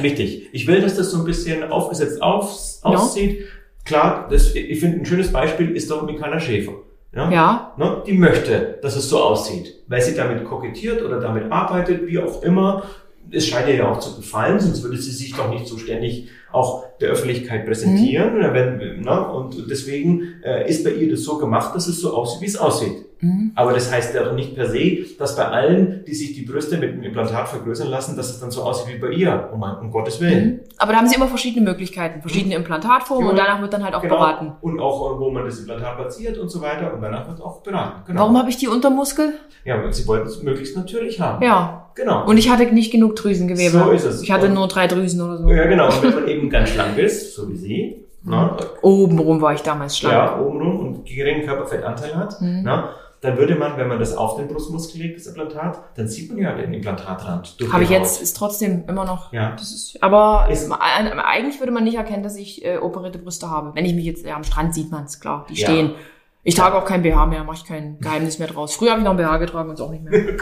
Richtig. 0.00 0.48
Ich 0.52 0.66
will, 0.66 0.80
dass 0.80 0.96
das 0.96 1.10
so 1.10 1.18
ein 1.18 1.24
bisschen 1.24 1.70
aufgesetzt 1.70 2.22
auf, 2.22 2.58
aussieht. 2.82 3.40
Ja 3.40 3.46
klar, 3.84 4.26
das, 4.30 4.54
ich 4.54 4.80
finde 4.80 4.98
ein 4.98 5.06
schönes 5.06 5.32
Beispiel 5.32 5.70
ist 5.76 5.90
doch 5.90 6.04
Mikaela 6.04 6.40
Schäfer. 6.40 6.72
Ja? 7.14 7.30
ja. 7.30 7.72
Ne? 7.76 8.02
Die 8.06 8.14
möchte, 8.14 8.78
dass 8.82 8.96
es 8.96 9.08
so 9.08 9.22
aussieht, 9.22 9.74
weil 9.86 10.00
sie 10.00 10.14
damit 10.14 10.44
kokettiert 10.44 11.02
oder 11.02 11.20
damit 11.20 11.50
arbeitet, 11.52 12.06
wie 12.06 12.18
auch 12.18 12.42
immer. 12.42 12.84
Es 13.30 13.46
scheint 13.46 13.68
ihr 13.68 13.76
ja 13.76 13.90
auch 13.90 14.00
zu 14.00 14.16
gefallen, 14.16 14.60
sonst 14.60 14.82
würde 14.82 14.98
sie 14.98 15.12
sich 15.12 15.34
doch 15.34 15.48
nicht 15.48 15.66
so 15.66 15.78
ständig 15.78 16.28
auch 16.54 16.84
der 17.00 17.10
Öffentlichkeit 17.10 17.66
präsentieren. 17.66 18.38
Mhm. 18.38 18.54
Wenn, 18.54 19.00
ne? 19.00 19.28
Und 19.28 19.68
deswegen 19.68 20.22
äh, 20.44 20.68
ist 20.68 20.84
bei 20.84 20.90
ihr 20.90 21.10
das 21.10 21.22
so 21.24 21.38
gemacht, 21.38 21.74
dass 21.74 21.88
es 21.88 22.00
so 22.00 22.14
aussieht, 22.14 22.40
wie 22.40 22.46
es 22.46 22.56
aussieht. 22.56 23.04
Mhm. 23.20 23.52
Aber 23.54 23.72
das 23.72 23.90
heißt 23.90 24.14
ja 24.14 24.22
doch 24.22 24.34
nicht 24.34 24.54
per 24.54 24.68
se, 24.68 24.98
dass 25.18 25.36
bei 25.36 25.46
allen, 25.46 26.04
die 26.06 26.14
sich 26.14 26.34
die 26.34 26.42
Brüste 26.42 26.76
mit 26.76 26.92
dem 26.92 27.02
Implantat 27.02 27.48
vergrößern 27.48 27.88
lassen, 27.88 28.16
dass 28.16 28.30
es 28.30 28.40
dann 28.40 28.50
so 28.50 28.62
aussieht 28.62 28.94
wie 28.94 28.98
bei 28.98 29.10
ihr. 29.10 29.50
Um, 29.52 29.62
um 29.62 29.90
Gottes 29.90 30.20
Willen. 30.20 30.46
Mhm. 30.46 30.60
Aber 30.78 30.92
da 30.92 30.98
haben 30.98 31.08
sie 31.08 31.16
immer 31.16 31.28
verschiedene 31.28 31.64
Möglichkeiten, 31.64 32.20
verschiedene 32.20 32.54
Implantatformen 32.54 33.28
genau. 33.28 33.30
und 33.30 33.38
danach 33.38 33.60
wird 33.62 33.72
dann 33.72 33.84
halt 33.84 33.94
auch 33.94 34.02
genau. 34.02 34.16
beraten. 34.16 34.52
Und 34.60 34.80
auch, 34.80 35.18
wo 35.18 35.30
man 35.30 35.44
das 35.44 35.58
Implantat 35.58 35.96
platziert 35.96 36.38
und 36.38 36.50
so 36.50 36.60
weiter 36.60 36.92
und 36.92 37.00
danach 37.00 37.28
wird 37.28 37.40
auch 37.40 37.62
beraten. 37.62 38.02
Genau. 38.06 38.20
Warum 38.20 38.38
habe 38.38 38.50
ich 38.50 38.56
die 38.56 38.68
Untermuskel? 38.68 39.34
Ja, 39.64 39.82
weil 39.82 39.92
sie 39.92 40.06
wollten 40.06 40.26
es 40.26 40.42
möglichst 40.42 40.76
natürlich 40.76 41.20
haben. 41.20 41.42
Ja. 41.42 41.80
Genau. 41.96 42.26
Und 42.26 42.38
ich 42.38 42.50
hatte 42.50 42.64
nicht 42.74 42.90
genug 42.90 43.14
Drüsengewebe. 43.14 43.78
So 43.78 43.90
ist 43.92 44.04
es. 44.04 44.22
Ich 44.22 44.32
hatte 44.32 44.48
und 44.48 44.54
nur 44.54 44.66
drei 44.66 44.88
Drüsen 44.88 45.20
oder 45.20 45.38
so. 45.38 45.48
Ja, 45.48 45.66
genau. 45.66 45.86
Und 45.86 46.02
wenn 46.02 46.14
man 46.14 46.28
eben 46.28 46.43
ganz 46.50 46.70
schlank 46.70 46.98
ist, 46.98 47.34
so 47.34 47.48
wie 47.50 47.56
sie, 47.56 48.04
na, 48.24 48.56
Obenrum 48.80 49.42
war 49.42 49.52
ich 49.52 49.60
damals 49.60 49.98
schlank. 49.98 50.14
Ja, 50.14 50.40
obenrum 50.40 50.80
und 50.80 51.04
geringen 51.04 51.44
Körperfettanteil 51.44 52.16
hat, 52.16 52.40
mhm. 52.40 52.62
na, 52.64 52.94
dann 53.20 53.38
würde 53.38 53.54
man, 53.54 53.78
wenn 53.78 53.88
man 53.88 53.98
das 53.98 54.16
auf 54.16 54.36
den 54.36 54.48
Brustmuskel 54.48 55.00
legt, 55.00 55.18
das 55.18 55.26
Implantat, 55.26 55.82
dann 55.94 56.08
sieht 56.08 56.30
man 56.30 56.38
ja 56.38 56.54
den 56.54 56.74
Implantatrand. 56.74 57.56
Habe 57.72 57.84
ich 57.84 57.88
jetzt, 57.88 58.20
ist 58.20 58.36
trotzdem 58.36 58.84
immer 58.86 59.06
noch. 59.06 59.32
Ja. 59.32 59.52
Das 59.52 59.72
ist, 59.72 60.02
aber 60.02 60.48
ist, 60.50 60.70
eigentlich 60.70 61.58
würde 61.58 61.72
man 61.72 61.84
nicht 61.84 61.96
erkennen, 61.96 62.22
dass 62.22 62.36
ich 62.36 62.64
äh, 62.64 62.76
operierte 62.76 63.18
Brüste 63.18 63.48
habe. 63.48 63.74
Wenn 63.74 63.86
ich 63.86 63.94
mich 63.94 64.04
jetzt, 64.04 64.26
ja, 64.26 64.36
am 64.36 64.44
Strand 64.44 64.74
sieht 64.74 64.90
man 64.90 65.04
es, 65.04 65.20
klar, 65.20 65.46
die 65.48 65.54
ja. 65.54 65.66
stehen. 65.66 65.94
Ich 66.42 66.54
trage 66.54 66.76
auch 66.76 66.84
kein 66.84 67.02
BH 67.02 67.24
mehr, 67.24 67.44
mache 67.44 67.56
ich 67.56 67.64
kein 67.64 67.98
Geheimnis 68.00 68.38
mehr 68.38 68.48
draus. 68.48 68.74
Früher 68.74 68.90
habe 68.90 69.00
ich 69.00 69.04
noch 69.04 69.12
ein 69.12 69.16
BH 69.16 69.38
getragen 69.38 69.70
und 69.70 69.76
es 69.76 69.80
auch 69.80 69.90
nicht 69.90 70.04
mehr. 70.04 70.12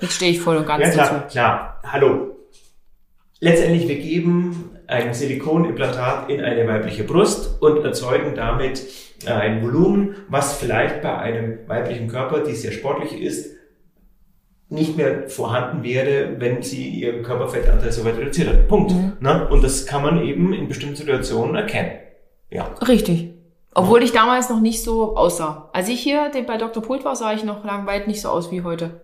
Jetzt 0.00 0.14
stehe 0.14 0.32
ich 0.32 0.40
voll 0.40 0.56
und 0.56 0.66
ganz 0.66 0.84
ja, 0.84 0.90
klar, 0.90 1.10
dazu. 1.10 1.28
Klar, 1.28 1.80
hallo. 1.84 2.36
Letztendlich, 3.38 3.86
wir 3.86 3.98
geben 4.00 4.73
ein 4.94 5.14
Silikonimplantat 5.14 6.30
in 6.30 6.40
eine 6.40 6.66
weibliche 6.68 7.04
Brust 7.04 7.60
und 7.60 7.84
erzeugen 7.84 8.34
damit 8.34 8.82
äh, 9.26 9.30
ein 9.30 9.62
Volumen, 9.62 10.16
was 10.28 10.56
vielleicht 10.56 11.02
bei 11.02 11.16
einem 11.18 11.58
weiblichen 11.66 12.08
Körper, 12.08 12.40
die 12.40 12.54
sehr 12.54 12.72
sportlich 12.72 13.20
ist, 13.20 13.54
nicht 14.68 14.96
mehr 14.96 15.28
vorhanden 15.28 15.82
wäre, 15.82 16.40
wenn 16.40 16.62
sie 16.62 16.88
ihren 16.88 17.22
Körperfettanteil 17.22 17.92
so 17.92 18.04
weit 18.04 18.16
reduziert 18.16 18.48
hat. 18.48 18.68
Punkt. 18.68 18.92
Mhm. 18.92 19.12
Na? 19.20 19.46
Und 19.48 19.62
das 19.62 19.86
kann 19.86 20.02
man 20.02 20.24
eben 20.24 20.52
in 20.52 20.68
bestimmten 20.68 20.96
Situationen 20.96 21.54
erkennen. 21.54 21.92
Ja. 22.50 22.64
Richtig. 22.86 23.34
Obwohl 23.74 24.02
ich 24.02 24.12
damals 24.12 24.48
noch 24.48 24.60
nicht 24.60 24.82
so 24.82 25.16
aussah. 25.16 25.70
Als 25.72 25.88
ich 25.88 26.00
hier 26.00 26.30
bei 26.46 26.56
Dr. 26.56 26.82
Pult 26.82 27.04
war, 27.04 27.16
sah 27.16 27.32
ich 27.34 27.44
noch 27.44 27.64
lang 27.64 27.86
weit 27.86 28.06
nicht 28.06 28.20
so 28.20 28.28
aus 28.28 28.52
wie 28.52 28.62
heute. 28.62 29.03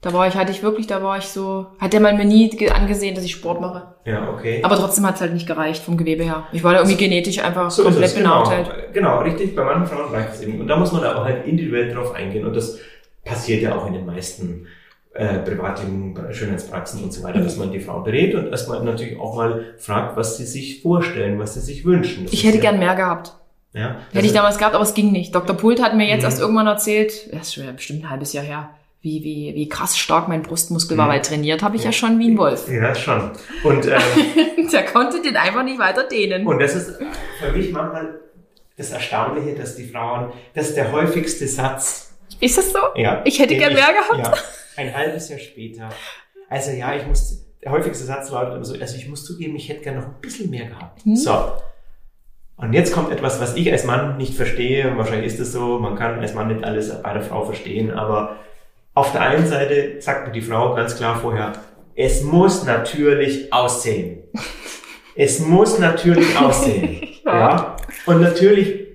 Da 0.00 0.12
war 0.12 0.28
ich, 0.28 0.34
hatte 0.34 0.52
ich 0.52 0.62
wirklich, 0.62 0.86
da 0.86 1.02
war 1.02 1.18
ich 1.18 1.24
so, 1.24 1.66
hat 1.80 1.92
der 1.92 2.00
mal 2.00 2.14
mir 2.16 2.24
nie 2.24 2.50
angesehen, 2.70 3.16
dass 3.16 3.24
ich 3.24 3.32
Sport 3.32 3.60
mache. 3.60 3.94
Ja, 4.04 4.30
okay. 4.30 4.60
Aber 4.62 4.76
trotzdem 4.76 5.04
hat 5.04 5.16
es 5.16 5.20
halt 5.20 5.34
nicht 5.34 5.46
gereicht 5.46 5.82
vom 5.82 5.96
Gewebe 5.96 6.22
her. 6.22 6.46
Ich 6.52 6.62
war 6.62 6.72
da 6.72 6.78
irgendwie 6.78 6.96
genetisch 6.96 7.40
einfach 7.40 7.70
so 7.70 7.82
komplett 7.82 8.14
benachteiligt. 8.14 8.70
Genau, 8.92 9.18
genau, 9.18 9.22
richtig. 9.22 9.56
Bei 9.56 9.64
manchen 9.64 9.86
Frauen 9.86 10.12
reicht 10.12 10.34
es 10.34 10.42
eben. 10.42 10.60
Und 10.60 10.68
da 10.68 10.76
muss 10.76 10.92
man 10.92 11.02
aber 11.02 11.24
halt 11.24 11.46
individuell 11.46 11.92
drauf 11.92 12.14
eingehen. 12.14 12.46
Und 12.46 12.54
das 12.54 12.78
passiert 13.24 13.60
ja 13.60 13.76
auch 13.76 13.86
in 13.88 13.94
den 13.94 14.06
meisten 14.06 14.68
äh, 15.14 15.38
privaten 15.38 16.14
Schönheitspraxen 16.30 17.02
und 17.02 17.12
so 17.12 17.24
weiter, 17.24 17.40
dass 17.40 17.56
man 17.56 17.72
die 17.72 17.80
Frau 17.80 18.00
berät 18.00 18.36
und 18.36 18.50
erstmal 18.50 18.82
natürlich 18.84 19.18
auch 19.18 19.34
mal 19.34 19.74
fragt, 19.78 20.16
was 20.16 20.36
sie 20.36 20.44
sich 20.44 20.80
vorstellen, 20.80 21.40
was 21.40 21.54
sie 21.54 21.60
sich 21.60 21.84
wünschen. 21.84 22.24
Das 22.24 22.32
ich 22.32 22.44
hätte 22.44 22.58
ja, 22.58 22.62
gern 22.62 22.78
mehr 22.78 22.94
gehabt. 22.94 23.34
Ja, 23.72 23.96
Hätte 24.12 24.26
ich 24.26 24.32
damals 24.32 24.58
gehabt, 24.58 24.74
aber 24.74 24.84
es 24.84 24.94
ging 24.94 25.10
nicht. 25.10 25.34
Dr. 25.34 25.56
Pult 25.56 25.82
hat 25.82 25.94
mir 25.94 26.06
jetzt 26.06 26.20
mhm. 26.20 26.26
erst 26.26 26.40
irgendwann 26.40 26.68
erzählt, 26.68 27.32
das 27.32 27.48
ist 27.48 27.54
schon 27.54 27.74
bestimmt 27.74 28.04
ein 28.04 28.10
halbes 28.10 28.32
Jahr 28.32 28.44
her, 28.44 28.70
wie, 29.00 29.22
wie, 29.22 29.54
wie 29.54 29.68
krass 29.68 29.96
stark 29.96 30.28
mein 30.28 30.42
Brustmuskel 30.42 30.96
mhm. 30.96 31.00
war, 31.00 31.08
weil 31.08 31.20
trainiert 31.20 31.62
habe 31.62 31.76
ich 31.76 31.84
ja 31.84 31.92
schon 31.92 32.18
wie 32.18 32.30
ein 32.30 32.38
Wolf. 32.38 32.68
Ja, 32.68 32.94
schon. 32.94 33.30
Und 33.62 33.86
ähm, 33.86 34.70
der 34.72 34.84
konnte 34.86 35.22
den 35.22 35.36
einfach 35.36 35.62
nicht 35.62 35.78
weiter 35.78 36.04
dehnen. 36.04 36.46
Und 36.46 36.58
das 36.58 36.74
ist 36.74 36.98
für 37.38 37.52
mich 37.52 37.70
manchmal 37.70 38.20
das 38.76 38.90
Erstaunliche, 38.90 39.54
dass 39.54 39.76
die 39.76 39.84
Frauen, 39.84 40.32
das 40.54 40.68
ist 40.68 40.76
der 40.76 40.90
häufigste 40.92 41.46
Satz. 41.46 42.16
Ist 42.40 42.58
das 42.58 42.72
so? 42.72 42.78
Ja. 42.94 43.22
Ich 43.24 43.38
hätte 43.38 43.56
gern 43.56 43.74
mehr 43.74 43.92
gehabt. 43.92 44.18
Ja, 44.18 44.34
ein 44.76 44.94
halbes 44.94 45.28
Jahr 45.28 45.38
später. 45.38 45.88
Also 46.48 46.70
ja, 46.72 46.94
ich 46.94 47.06
muss, 47.06 47.44
der 47.62 47.72
häufigste 47.72 48.04
Satz 48.04 48.30
lautet 48.30 48.54
immer 48.54 48.64
so, 48.64 48.74
also 48.78 48.96
ich 48.96 49.08
muss 49.08 49.24
zugeben, 49.24 49.56
ich 49.56 49.68
hätte 49.68 49.82
gern 49.82 49.96
noch 49.96 50.06
ein 50.06 50.20
bisschen 50.20 50.50
mehr 50.50 50.66
gehabt. 50.66 51.04
Hm. 51.04 51.16
So. 51.16 51.52
Und 52.56 52.72
jetzt 52.72 52.92
kommt 52.92 53.12
etwas, 53.12 53.40
was 53.40 53.54
ich 53.54 53.70
als 53.70 53.84
Mann 53.84 54.16
nicht 54.16 54.34
verstehe. 54.34 54.96
Wahrscheinlich 54.96 55.32
ist 55.32 55.40
es 55.40 55.52
so, 55.52 55.78
man 55.78 55.94
kann 55.94 56.18
als 56.18 56.34
Mann 56.34 56.48
nicht 56.48 56.64
alles 56.64 57.02
bei 57.02 57.12
der 57.12 57.22
Frau 57.22 57.44
verstehen, 57.44 57.92
aber 57.92 58.36
auf 58.98 59.12
der 59.12 59.20
einen 59.20 59.46
Seite 59.46 60.00
sagt 60.00 60.26
mir 60.26 60.32
die 60.32 60.42
Frau 60.42 60.74
ganz 60.74 60.96
klar 60.96 61.20
vorher, 61.20 61.52
es 61.94 62.24
muss 62.24 62.64
natürlich 62.64 63.52
aussehen. 63.52 64.24
Es 65.14 65.38
muss 65.38 65.78
natürlich 65.78 66.36
aussehen. 66.40 67.00
ja. 67.24 67.76
Und 68.06 68.20
natürlich, 68.20 68.88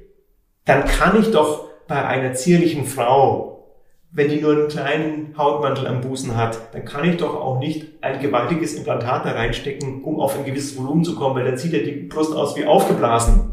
dann 0.65 0.83
kann 0.83 1.19
ich 1.21 1.31
doch 1.31 1.69
bei 1.87 2.05
einer 2.05 2.33
zierlichen 2.33 2.85
Frau, 2.85 3.77
wenn 4.11 4.27
die 4.29 4.41
nur 4.41 4.51
einen 4.51 4.67
kleinen 4.67 5.37
Hautmantel 5.37 5.87
am 5.87 6.01
Busen 6.01 6.35
hat, 6.35 6.59
dann 6.73 6.83
kann 6.83 7.09
ich 7.09 7.17
doch 7.17 7.33
auch 7.35 7.59
nicht 7.59 8.03
ein 8.03 8.19
gewaltiges 8.19 8.75
Implantat 8.75 9.25
da 9.25 9.31
reinstecken, 9.31 10.03
um 10.03 10.19
auf 10.19 10.37
ein 10.37 10.43
gewisses 10.43 10.77
Volumen 10.77 11.05
zu 11.05 11.15
kommen, 11.15 11.35
weil 11.35 11.45
dann 11.45 11.57
sieht 11.57 11.71
ja 11.71 11.79
die 11.79 12.07
Brust 12.07 12.35
aus 12.35 12.57
wie 12.57 12.65
aufgeblasen. 12.65 13.52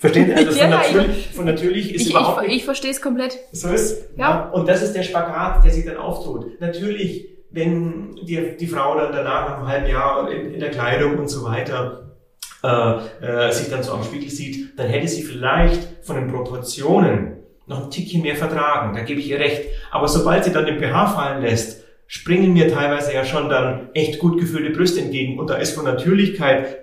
Verstehen 0.00 0.28
Sie? 0.28 0.34
Also 0.34 0.58
ja, 0.58 0.64
von, 0.64 0.70
natürlich, 0.70 1.28
von 1.28 1.44
natürlich 1.44 1.94
ist 1.94 2.06
ich, 2.06 2.10
überhaupt 2.10 2.46
ich. 2.46 2.56
Ich 2.56 2.64
verstehe 2.64 2.90
es 2.90 3.02
komplett. 3.02 3.38
So 3.52 3.68
ist. 3.68 4.08
Ja. 4.16 4.30
ja. 4.30 4.48
Und 4.48 4.66
das 4.66 4.82
ist 4.82 4.94
der 4.94 5.02
Spagat, 5.02 5.62
der 5.62 5.70
sich 5.70 5.84
dann 5.84 5.98
auftut. 5.98 6.58
Natürlich, 6.58 7.28
wenn 7.50 8.16
die, 8.16 8.56
die 8.58 8.66
Frau 8.66 8.96
dann 8.96 9.12
danach 9.12 9.50
nach 9.50 9.58
einem 9.58 9.68
halben 9.68 9.86
Jahr 9.88 10.32
in, 10.32 10.54
in 10.54 10.60
der 10.60 10.70
Kleidung 10.70 11.18
und 11.18 11.28
so 11.28 11.44
weiter 11.44 12.16
äh, 12.64 13.26
äh, 13.26 13.52
sich 13.52 13.68
dann 13.68 13.82
so 13.82 13.92
am 13.92 14.02
Spiegel 14.02 14.30
sieht, 14.30 14.78
dann 14.78 14.88
hätte 14.88 15.06
sie 15.06 15.22
vielleicht 15.22 15.86
von 16.02 16.16
den 16.16 16.32
Proportionen 16.32 17.36
noch 17.66 17.84
ein 17.84 17.90
Tickchen 17.90 18.22
mehr 18.22 18.36
vertragen. 18.36 18.96
Da 18.96 19.02
gebe 19.02 19.20
ich 19.20 19.28
ihr 19.28 19.38
recht. 19.38 19.64
Aber 19.90 20.08
sobald 20.08 20.44
sie 20.44 20.52
dann 20.52 20.64
den 20.64 20.80
pH 20.80 21.08
fallen 21.08 21.42
lässt, 21.42 21.84
springen 22.06 22.54
mir 22.54 22.72
teilweise 22.72 23.12
ja 23.12 23.26
schon 23.26 23.50
dann 23.50 23.90
echt 23.92 24.18
gut 24.18 24.40
gefüllte 24.40 24.70
Brüste 24.70 25.02
entgegen. 25.02 25.38
Und 25.38 25.50
da 25.50 25.56
ist 25.56 25.74
von 25.74 25.84
Natürlichkeit 25.84 26.78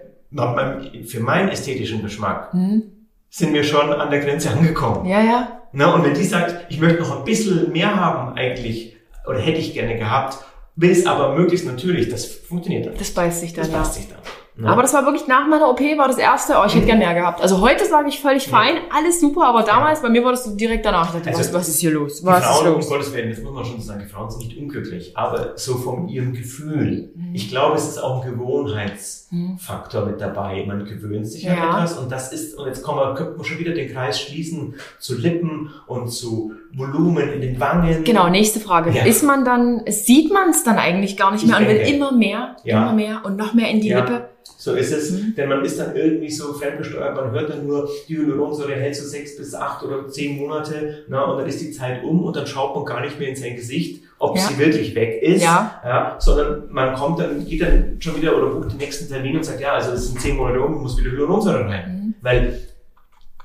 für 1.08 1.20
meinen 1.20 1.50
ästhetischen 1.50 2.04
Geschmack 2.04 2.54
mhm 2.54 2.92
sind 3.38 3.54
wir 3.54 3.64
schon 3.64 3.94
an 3.94 4.10
der 4.10 4.20
Grenze 4.20 4.50
angekommen. 4.50 5.06
Ja, 5.06 5.22
ja. 5.22 5.62
Na, 5.72 5.94
und 5.94 6.04
wenn 6.04 6.16
die 6.16 6.24
sagt, 6.24 6.72
ich 6.72 6.80
möchte 6.80 7.02
noch 7.02 7.20
ein 7.20 7.24
bisschen 7.24 7.72
mehr 7.72 7.96
haben 7.96 8.36
eigentlich 8.36 8.96
oder 9.28 9.38
hätte 9.38 9.60
ich 9.60 9.76
gerne 9.76 9.96
gehabt, 9.96 10.40
will 10.76 10.90
es 10.90 11.06
aber 11.06 11.36
möglichst 11.36 11.68
natürlich, 11.68 12.10
das 12.10 12.26
funktioniert 12.26 12.88
dann. 12.88 12.98
Das 12.98 13.12
beißt 13.12 13.42
sich 13.42 13.54
dann, 13.54 13.66
Das 13.66 13.74
passt 13.74 13.94
sich 13.94 14.08
dann. 14.10 14.18
Aber 14.64 14.82
das 14.82 14.94
war 14.94 15.04
wirklich 15.06 15.28
nach 15.28 15.48
meiner 15.48 15.70
OP, 15.70 15.80
war 15.98 16.08
das 16.08 16.18
erste, 16.18 16.54
oh, 16.60 16.66
ich 16.66 16.74
hätte 16.76 16.86
gern 16.88 16.98
mehr 16.98 17.14
gehabt. 17.14 17.42
Also 17.42 17.62
heute 17.62 17.86
sage 17.86 18.10
ich 18.10 18.20
völlig 18.20 18.48
fein, 18.48 18.78
alles 18.96 19.20
super, 19.22 19.46
aber 19.46 19.62
damals, 19.64 20.02
bei 20.02 20.10
mir 20.10 20.24
war 20.24 20.32
das 20.32 20.46
so 20.46 20.56
direkt 20.56 20.86
danach. 20.86 21.08
Ich 21.10 21.14
dachte, 21.22 21.30
Also, 21.30 21.40
was, 21.42 21.54
was 21.54 21.68
ist 21.70 21.80
hier 21.80 21.92
los? 21.92 22.22
die 22.22 22.26
Was 22.26 22.40
ist 22.40 22.46
Frauen, 22.46 22.76
um? 22.76 22.82
Gottes 22.82 23.14
Willen, 23.14 23.30
das 23.30 23.40
muss 23.42 23.54
man 23.54 23.66
schon 23.66 23.82
sagen, 23.82 24.02
die 24.04 24.10
Frauen 24.12 24.30
sind 24.32 24.40
nicht 24.48 24.58
unglücklich, 24.58 25.16
aber 25.16 25.54
so 25.58 25.76
von 25.76 26.08
ihrem 26.10 26.34
Gefühl. 26.34 27.12
Ich 27.34 27.50
glaube, 27.50 27.76
es 27.78 27.88
ist 27.88 27.98
auch 28.04 28.24
ein 28.26 28.32
Gewohnheitsfaktor 28.32 30.06
mit 30.06 30.22
dabei. 30.22 30.64
Man 30.68 30.86
gewöhnt 30.86 31.28
sich 31.28 31.50
an 31.50 31.58
Ja. 31.58 31.64
etwas 31.78 31.98
und 31.98 32.12
das 32.12 32.32
ist, 32.34 32.58
und 32.58 32.66
jetzt 32.68 32.84
kommen 32.84 33.00
wir, 33.00 33.14
könnten 33.16 33.38
wir 33.40 33.44
schon 33.46 33.60
wieder 33.60 33.74
den 33.74 33.92
Kreis 33.92 34.20
schließen 34.20 34.76
zu 35.00 35.16
Lippen 35.18 35.70
und 35.88 36.08
zu 36.10 36.54
Volumen 36.78 37.34
in 37.34 37.42
den 37.42 37.60
Wangen. 37.60 38.04
Genau, 38.04 38.30
nächste 38.30 38.60
Frage. 38.60 38.92
Ja. 38.92 39.06
Ist 39.06 39.24
man 39.24 39.44
dann, 39.44 39.82
sieht 39.88 40.32
man 40.32 40.50
es 40.52 40.64
dann 40.64 40.78
eigentlich 40.78 41.18
gar 41.18 41.32
nicht 41.32 41.44
Ich 41.44 41.50
mehr 41.50 41.58
und 41.60 41.68
will 41.68 41.78
denke. 41.78 41.92
immer 41.94 42.12
mehr, 42.12 42.56
Ja. 42.64 42.84
immer 42.84 42.94
mehr 42.94 43.22
und 43.26 43.36
noch 43.38 43.54
mehr 43.54 43.70
in 43.70 43.82
die 43.82 43.90
Ja. 43.90 44.00
Lippe? 44.00 44.30
So 44.60 44.74
ist 44.74 44.92
es, 44.92 45.12
Mhm. 45.12 45.36
denn 45.36 45.50
man 45.50 45.64
ist 45.64 45.80
dann 45.80 45.96
irgendwie 45.96 46.30
so 46.32 46.54
fremdgesteuert, 46.54 47.16
man 47.16 47.32
hört 47.32 47.50
dann 47.52 47.66
nur, 47.68 47.88
die 48.08 48.18
Hyaluronsäure 48.18 48.74
hält 48.76 48.96
so 48.96 49.06
sechs 49.08 49.38
bis 49.38 49.54
acht 49.54 49.84
oder 49.84 50.08
zehn 50.10 50.38
Monate, 50.38 51.04
na, 51.08 51.24
und 51.26 51.38
dann 51.40 51.48
ist 51.48 51.62
die 51.62 51.72
Zeit 51.72 52.04
um 52.04 52.24
und 52.24 52.36
dann 52.36 52.48
schaut 52.48 52.76
man 52.76 52.84
gar 52.86 53.02
nicht 53.02 53.20
mehr 53.20 53.30
in 53.30 53.36
sein 53.36 53.56
Gesicht, 53.56 54.04
ob 54.20 54.36
Ja. 54.36 54.42
sie 54.44 54.58
wirklich 54.58 54.96
weg 54.96 55.22
ist, 55.22 55.44
Ja. 55.44 56.16
sondern 56.20 56.64
man 56.72 56.96
kommt 56.96 57.20
dann, 57.20 57.46
geht 57.46 57.62
dann 57.62 57.98
schon 58.00 58.16
wieder 58.18 58.36
oder 58.36 58.48
bucht 58.48 58.72
den 58.72 58.78
nächsten 58.78 59.08
Termin 59.08 59.38
und 59.38 59.44
sagt, 59.46 59.62
ja, 59.62 59.74
also 59.74 59.92
es 59.92 60.08
sind 60.08 60.20
zehn 60.20 60.36
Monate 60.36 60.60
um, 60.60 60.82
muss 60.82 60.98
wieder 60.98 61.12
Hyaluronsäure 61.12 61.66
rein. 61.70 62.02
Mhm. 62.08 62.14
Weil 62.22 62.60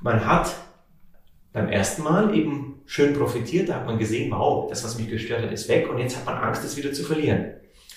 man 0.00 0.24
hat 0.26 0.50
beim 1.52 1.68
ersten 1.68 2.02
Mal 2.02 2.34
eben 2.34 2.71
schön 2.92 3.14
profitiert, 3.14 3.70
da 3.70 3.76
hat 3.76 3.86
man 3.86 3.98
gesehen, 3.98 4.30
wow, 4.30 4.68
das, 4.68 4.84
was 4.84 4.98
mich 4.98 5.08
gestört 5.08 5.42
hat, 5.42 5.50
ist 5.50 5.66
weg 5.66 5.88
und 5.90 5.96
jetzt 5.96 6.14
hat 6.14 6.26
man 6.26 6.36
Angst, 6.36 6.62
es 6.62 6.76
wieder 6.76 6.92
zu 6.92 7.04
verlieren. 7.04 7.46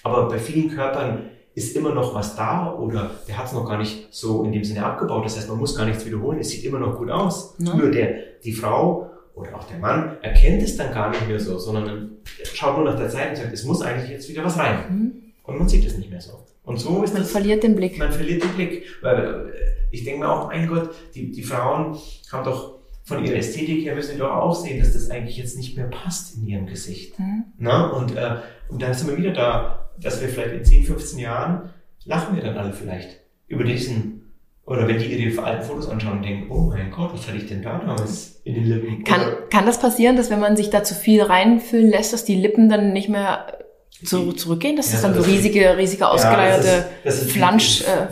Aber 0.04 0.30
bei 0.30 0.40
vielen 0.40 0.74
Körpern 0.74 1.32
ist 1.54 1.76
immer 1.76 1.94
noch 1.94 2.16
was 2.16 2.38
da 2.38 2.74
oder 2.74 3.12
der 3.28 3.38
hat 3.38 3.48
es 3.48 3.52
noch 3.52 3.68
gar 3.68 3.78
nicht 3.78 4.08
so 4.12 4.46
in 4.46 4.54
dem 4.54 4.64
Sinne 4.64 4.86
abgebaut. 4.86 5.26
Das 5.26 5.36
heißt, 5.36 5.50
man 5.50 5.58
muss 5.58 5.76
gar 5.76 5.86
nichts 5.86 6.06
wiederholen, 6.06 6.40
es 6.40 6.50
sieht 6.50 6.64
immer 6.64 6.80
noch 6.80 6.98
gut 6.98 7.10
aus. 7.10 7.56
Ja. 7.60 7.76
Nur 7.76 7.92
der, 7.92 8.16
die 8.42 8.54
Frau 8.54 9.12
oder 9.34 9.54
auch 9.58 9.66
der 9.66 9.80
Mann 9.80 10.16
erkennt 10.22 10.64
es 10.64 10.78
dann 10.78 10.94
gar 10.94 11.10
nicht 11.10 11.28
mehr 11.28 11.42
so, 11.42 11.58
sondern 11.58 12.12
schaut 12.54 12.78
nur 12.78 12.86
nach 12.86 12.98
der 12.98 13.10
Zeit 13.10 13.32
und 13.32 13.36
sagt, 13.36 13.52
es 13.52 13.66
muss 13.66 13.82
eigentlich 13.82 14.12
jetzt 14.12 14.30
wieder 14.30 14.46
was 14.46 14.58
rein. 14.58 14.78
Mhm. 14.90 15.12
Und 15.44 15.60
man 15.60 15.68
sieht 15.68 15.86
es 15.86 15.98
nicht 15.98 16.10
mehr 16.10 16.22
so. 16.22 16.40
Und 16.64 16.80
so 16.80 17.04
ist 17.04 17.12
Man 17.12 17.24
das 17.24 17.34
verliert 17.34 17.64
den 17.64 17.76
Blick. 17.76 18.00
man 18.00 18.14
verliert 18.14 18.44
den 18.44 18.52
Blick. 18.52 18.86
Weil 19.02 19.50
äh, 19.50 19.52
ich 19.92 20.06
denke 20.06 20.22
mir 20.22 20.32
auch, 20.32 20.48
mein 20.48 20.68
Gott, 20.68 20.92
die, 21.14 21.32
die 21.32 21.44
Frauen 21.44 21.98
haben 22.32 22.46
doch 22.46 22.75
von 23.06 23.24
ihrer 23.24 23.36
Ästhetik 23.38 23.86
her 23.86 23.96
müssen 23.96 24.14
die 24.14 24.20
doch 24.20 24.32
auch 24.32 24.56
sehen, 24.56 24.80
dass 24.80 24.94
das 24.94 25.10
eigentlich 25.12 25.38
jetzt 25.38 25.56
nicht 25.58 25.78
mehr 25.78 25.86
passt 25.88 26.36
in 26.36 26.46
ihrem 26.48 26.66
Gesicht. 26.66 27.18
Mhm. 27.20 27.44
Na? 27.58 27.88
Und, 27.92 28.16
äh, 28.16 28.38
und 28.70 28.82
dann 28.82 28.94
sind 28.94 29.10
wir 29.10 29.18
wieder 29.18 29.32
da, 29.32 29.90
dass 30.02 30.20
wir 30.22 30.28
vielleicht 30.28 30.54
in 30.56 30.66
10, 30.66 30.84
15 30.86 31.20
Jahren 31.20 31.70
lachen 32.06 32.36
wir 32.36 32.44
dann 32.44 32.58
alle 32.58 32.74
vielleicht 32.74 33.20
über 33.48 33.64
diesen, 33.64 34.34
oder 34.66 34.88
wenn 34.88 34.98
die 34.98 35.06
ihre 35.06 35.44
alten 35.44 35.64
Fotos 35.64 35.88
anschauen 35.88 36.18
und 36.18 36.24
denken, 36.24 36.50
oh 36.52 36.62
mein 36.72 36.90
Gott, 36.92 37.14
was 37.14 37.28
hatte 37.28 37.38
ich 37.38 37.48
denn 37.48 37.62
da 37.62 37.78
damals 37.78 38.42
in 38.44 38.56
den 38.56 38.66
Lippen? 38.66 39.04
Kann, 39.04 39.22
Oder 39.22 39.36
kann 39.52 39.66
das 39.68 39.80
passieren, 39.80 40.16
dass 40.18 40.30
wenn 40.32 40.40
man 40.40 40.58
sich 40.58 40.72
da 40.72 40.84
zu 40.84 40.96
viel 40.96 41.22
reinfüllen 41.22 41.90
lässt, 41.92 42.12
dass 42.12 42.26
die 42.26 42.36
Lippen 42.36 42.70
dann 42.70 42.92
nicht 42.92 43.08
mehr 43.10 43.60
so 44.02 44.32
zurückgehen, 44.34 44.76
dass 44.76 44.88
Ja, 44.88 44.94
das 44.94 45.02
dann 45.04 45.14
so 45.14 45.20
das 45.20 45.28
riesige, 45.30 45.78
riesige 45.78 46.02
Ja, 46.02 46.10
ausgeleierte 46.10 46.64
das 47.04 47.16
ist- 47.16 47.22
das 47.22 47.22
ist- 47.28 47.32
Flansch, 47.32 47.82
äh, 47.82 48.08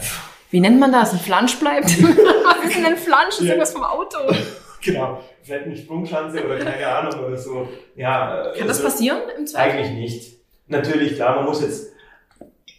wie 0.52 0.60
nennt 0.60 0.80
man 0.80 0.92
das? 0.92 1.14
Ein 1.14 1.20
Flansch 1.20 1.58
bleibt? 1.60 1.86
Was 2.04 2.70
ist 2.70 2.78
denn 2.78 2.86
ein 2.86 2.96
Flansch? 2.98 3.30
Das 3.32 3.40
ist 3.40 3.46
Ja. 3.46 3.50
irgendwas 3.54 3.74
vom 3.74 3.84
Auto. 3.84 4.18
Genau, 4.84 5.20
vielleicht 5.42 5.66
eine 5.66 5.78
Sprungschanze 5.78 6.46
oder 6.46 6.58
keine 6.58 6.88
Ahnung 6.88 7.26
oder 7.26 7.38
so. 7.38 7.68
Ja, 7.96 8.52
Kann 8.58 8.68
das 8.68 8.78
also- 8.80 8.90
passieren 8.90 9.20
im 9.38 9.48
Zweifel? 9.48 9.80
Eigentlich 9.80 9.92
nicht. 9.92 10.34
Natürlich, 10.68 11.16
klar, 11.16 11.36
man 11.38 11.46
muss 11.46 11.62
jetzt, 11.62 11.92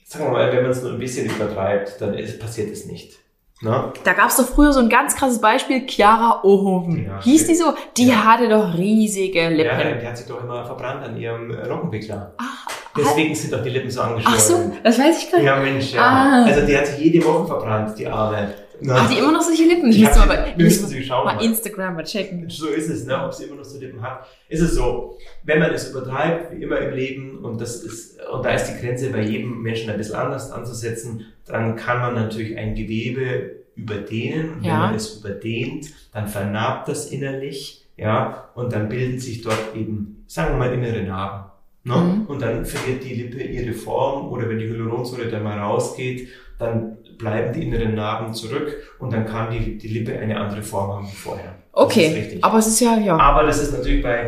sagen 0.06 0.24
wir 0.26 0.30
mal, 0.32 0.52
wenn 0.52 0.62
man 0.62 0.70
es 0.70 0.82
nur 0.82 0.92
ein 0.92 0.98
bisschen 0.98 1.26
übertreibt, 1.26 2.00
dann 2.00 2.14
ist, 2.14 2.38
passiert 2.40 2.70
es 2.70 2.86
nicht. 2.86 3.18
Ne? 3.60 3.92
Da 4.02 4.12
gab 4.12 4.28
es 4.30 4.36
doch 4.36 4.48
früher 4.48 4.72
so 4.72 4.80
ein 4.80 4.88
ganz 4.88 5.14
krasses 5.16 5.40
Beispiel, 5.40 5.86
Chiara 5.86 6.42
Ohoven. 6.42 7.06
Ja, 7.06 7.22
Hieß 7.22 7.46
die 7.46 7.54
so? 7.54 7.72
Die 7.96 8.08
Ja. 8.08 8.24
hatte 8.24 8.48
doch 8.48 8.76
riesige 8.76 9.38
Ja, 9.42 9.48
Lippen. 9.48 9.78
der, 9.78 9.94
der 9.96 10.08
hat 10.10 10.18
sich 10.18 10.26
doch 10.26 10.42
immer 10.42 10.64
verbrannt 10.66 11.04
an 11.04 11.16
ihrem 11.16 11.50
Lockenwickler. 11.50 12.34
Ach, 12.36 12.66
Deswegen 12.96 13.34
sind 13.34 13.52
doch 13.52 13.62
die 13.62 13.70
Lippen 13.70 13.90
so 13.90 14.02
angeschwollen. 14.02 14.36
ach 14.36 14.40
so, 14.40 14.72
das 14.82 14.98
weiß 14.98 15.22
ich 15.22 15.30
gar 15.30 15.38
nicht. 15.38 15.46
Ja, 15.46 15.56
Mensch, 15.56 15.92
ja. 15.94 16.02
Ah. 16.02 16.44
Also 16.44 16.66
die 16.66 16.76
hat 16.76 16.86
sich 16.86 16.98
jede 16.98 17.24
Woche 17.24 17.46
verbrannt, 17.46 17.98
die 17.98 18.06
Arme. 18.06 18.52
Ne? 18.84 18.92
Ach, 18.94 19.08
die 19.08 19.18
immer 19.18 19.32
noch 19.32 19.40
solche 19.40 19.64
Lippen. 19.64 19.90
Ich 19.90 20.00
müsste 20.00 20.18
mal, 20.18 20.28
bei, 20.28 20.54
wir 20.56 20.64
müsste 20.64 20.82
müssen 20.82 20.94
sie 20.94 21.04
schauen. 21.04 21.24
mal 21.24 21.36
mal. 21.36 21.44
Instagram 21.44 21.94
mal 21.94 22.04
checken. 22.04 22.50
So 22.50 22.68
ist 22.68 22.90
es, 22.90 23.06
ne? 23.06 23.24
ob 23.24 23.32
sie 23.32 23.44
immer 23.44 23.56
noch 23.56 23.64
so 23.64 23.78
Lippen 23.78 24.02
hat. 24.02 24.26
Ist 24.48 24.60
es 24.60 24.74
so, 24.74 25.16
wenn 25.44 25.58
man 25.58 25.70
es 25.72 25.90
übertreibt, 25.90 26.52
wie 26.52 26.62
immer 26.62 26.78
im 26.78 26.94
Leben, 26.94 27.38
und 27.38 27.60
das 27.60 27.82
ist, 27.82 28.20
und 28.30 28.44
da 28.44 28.50
ist 28.50 28.66
die 28.66 28.78
Grenze 28.80 29.10
bei 29.10 29.22
jedem 29.22 29.62
Menschen 29.62 29.90
ein 29.90 29.96
bisschen 29.96 30.16
anders 30.16 30.50
anzusetzen, 30.50 31.24
dann 31.46 31.76
kann 31.76 31.98
man 31.98 32.14
natürlich 32.14 32.58
ein 32.58 32.74
Gewebe 32.74 33.52
überdehnen. 33.74 34.54
Und 34.58 34.64
Ja. 34.64 34.72
Wenn 34.74 34.80
man 34.80 34.94
es 34.94 35.16
überdehnt, 35.16 35.86
dann 36.12 36.28
vernarbt 36.28 36.88
das 36.88 37.10
innerlich, 37.10 37.86
ja, 37.96 38.50
und 38.54 38.72
dann 38.72 38.88
bilden 38.88 39.18
sich 39.18 39.40
dort 39.42 39.74
eben, 39.74 40.24
sagen 40.26 40.54
wir 40.54 40.58
mal, 40.58 40.74
innere 40.74 41.02
Narben. 41.02 41.50
Ne? 41.84 41.96
Mhm. 41.96 42.26
Und 42.26 42.42
dann 42.42 42.64
verliert 42.66 43.04
die 43.04 43.14
Lippe 43.14 43.42
ihre 43.42 43.72
Form, 43.72 44.30
oder 44.30 44.48
wenn 44.48 44.58
die 44.58 44.68
Hyaluronsäure 44.68 45.28
dann 45.28 45.42
mal 45.42 45.58
rausgeht, 45.58 46.28
dann 46.58 46.98
bleiben 47.18 47.52
die 47.52 47.62
inneren 47.66 47.94
Narben 47.94 48.34
zurück 48.34 48.76
und 48.98 49.12
dann 49.12 49.26
kann 49.26 49.50
die, 49.50 49.78
die 49.78 49.88
Lippe 49.88 50.18
eine 50.18 50.38
andere 50.40 50.62
Form 50.62 50.90
haben 50.92 51.06
wie 51.06 51.16
vorher. 51.16 51.54
Okay, 51.72 52.38
aber 52.42 52.58
es 52.58 52.66
ist 52.66 52.80
ja, 52.80 52.96
ja. 52.98 53.16
Aber 53.16 53.44
das 53.44 53.60
ist 53.62 53.72
natürlich 53.72 54.02
bei, 54.02 54.26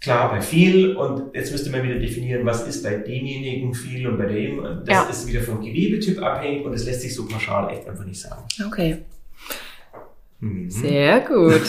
klar, 0.00 0.30
bei 0.30 0.40
viel 0.40 0.96
und 0.96 1.34
jetzt 1.34 1.52
müsste 1.52 1.70
man 1.70 1.82
wieder 1.82 1.96
definieren, 1.96 2.44
was 2.44 2.66
ist 2.66 2.82
bei 2.82 2.94
demjenigen 2.96 3.72
viel 3.74 4.06
und 4.08 4.18
bei 4.18 4.26
dem. 4.26 4.62
Das 4.84 4.88
Ja. 4.94 5.02
ist 5.04 5.26
wieder 5.28 5.40
vom 5.42 5.60
Gewebetyp 5.60 6.20
abhängig 6.22 6.64
und 6.64 6.72
das 6.72 6.84
lässt 6.84 7.02
sich 7.02 7.14
so 7.14 7.26
pauschal 7.26 7.72
echt 7.72 7.88
einfach 7.88 8.04
nicht 8.04 8.20
sagen. 8.20 8.42
Okay. 8.66 8.98
Mhm. 10.40 10.70
Sehr 10.70 11.20
gut. 11.20 11.62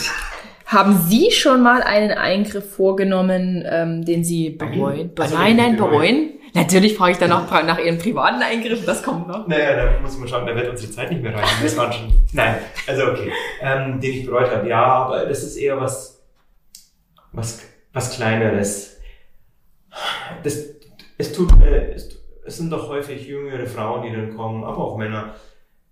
Haben 0.66 0.98
Sie 1.08 1.30
schon 1.30 1.62
mal 1.62 1.82
einen 1.82 2.10
Eingriff 2.10 2.68
vorgenommen, 2.74 3.64
ähm, 3.64 4.04
den 4.04 4.24
Sie 4.24 4.50
bereuen? 4.50 5.12
Nein, 5.16 5.56
nein, 5.56 5.76
bereuen. 5.76 6.30
Natürlich 6.56 6.96
frage 6.96 7.12
ich 7.12 7.18
dann 7.18 7.32
auch 7.32 7.50
nach 7.50 7.78
Ihren 7.78 7.98
privaten 7.98 8.42
Eingriffen, 8.42 8.86
das 8.86 9.02
kommt 9.02 9.28
noch. 9.28 9.46
Naja, 9.46 9.76
da 9.76 10.00
muss 10.00 10.16
man 10.18 10.26
schauen, 10.26 10.46
da 10.46 10.54
wird 10.56 10.68
unsere 10.68 10.90
Zeit 10.90 11.10
nicht 11.10 11.22
mehr 11.22 11.34
reichen. 11.34 11.62
Das 11.62 11.76
waren 11.76 11.92
schon. 11.92 12.12
Nein, 12.32 12.56
also 12.86 13.08
okay. 13.08 13.30
Ähm, 13.60 14.00
den 14.00 14.12
ich 14.12 14.26
bereut 14.26 14.50
habe, 14.50 14.68
ja, 14.68 14.82
aber 14.84 15.26
das 15.26 15.42
ist 15.42 15.56
eher 15.56 15.78
was, 15.80 16.24
was, 17.32 17.62
was 17.92 18.16
Kleineres. 18.16 18.98
Das, 20.42 20.64
es 21.18 21.32
tut, 21.32 21.52
äh, 21.62 21.92
es, 21.92 22.08
es 22.44 22.56
sind 22.56 22.70
doch 22.70 22.88
häufig 22.88 23.26
jüngere 23.26 23.66
Frauen, 23.66 24.02
die 24.02 24.16
dann 24.16 24.34
kommen, 24.34 24.64
aber 24.64 24.78
auch 24.78 24.96
Männer, 24.96 25.34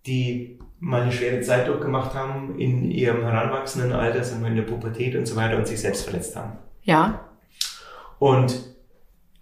die 0.07 0.59
mal 0.81 1.03
eine 1.03 1.13
schwere 1.13 1.41
Zeit 1.43 1.69
durchgemacht 1.69 2.15
haben 2.15 2.59
in 2.59 2.91
ihrem 2.91 3.23
heranwachsenden 3.23 3.93
Alter, 3.93 4.25
sind 4.25 4.43
wir 4.43 4.49
in 4.49 4.57
der 4.57 4.63
Pubertät 4.65 5.15
und 5.15 5.27
so 5.27 5.37
weiter 5.37 5.57
und 5.57 5.67
sich 5.67 5.81
selbst 5.81 6.05
verletzt 6.05 6.37
haben. 6.37 6.59
Ja. 6.83 7.21
Und 8.19 8.74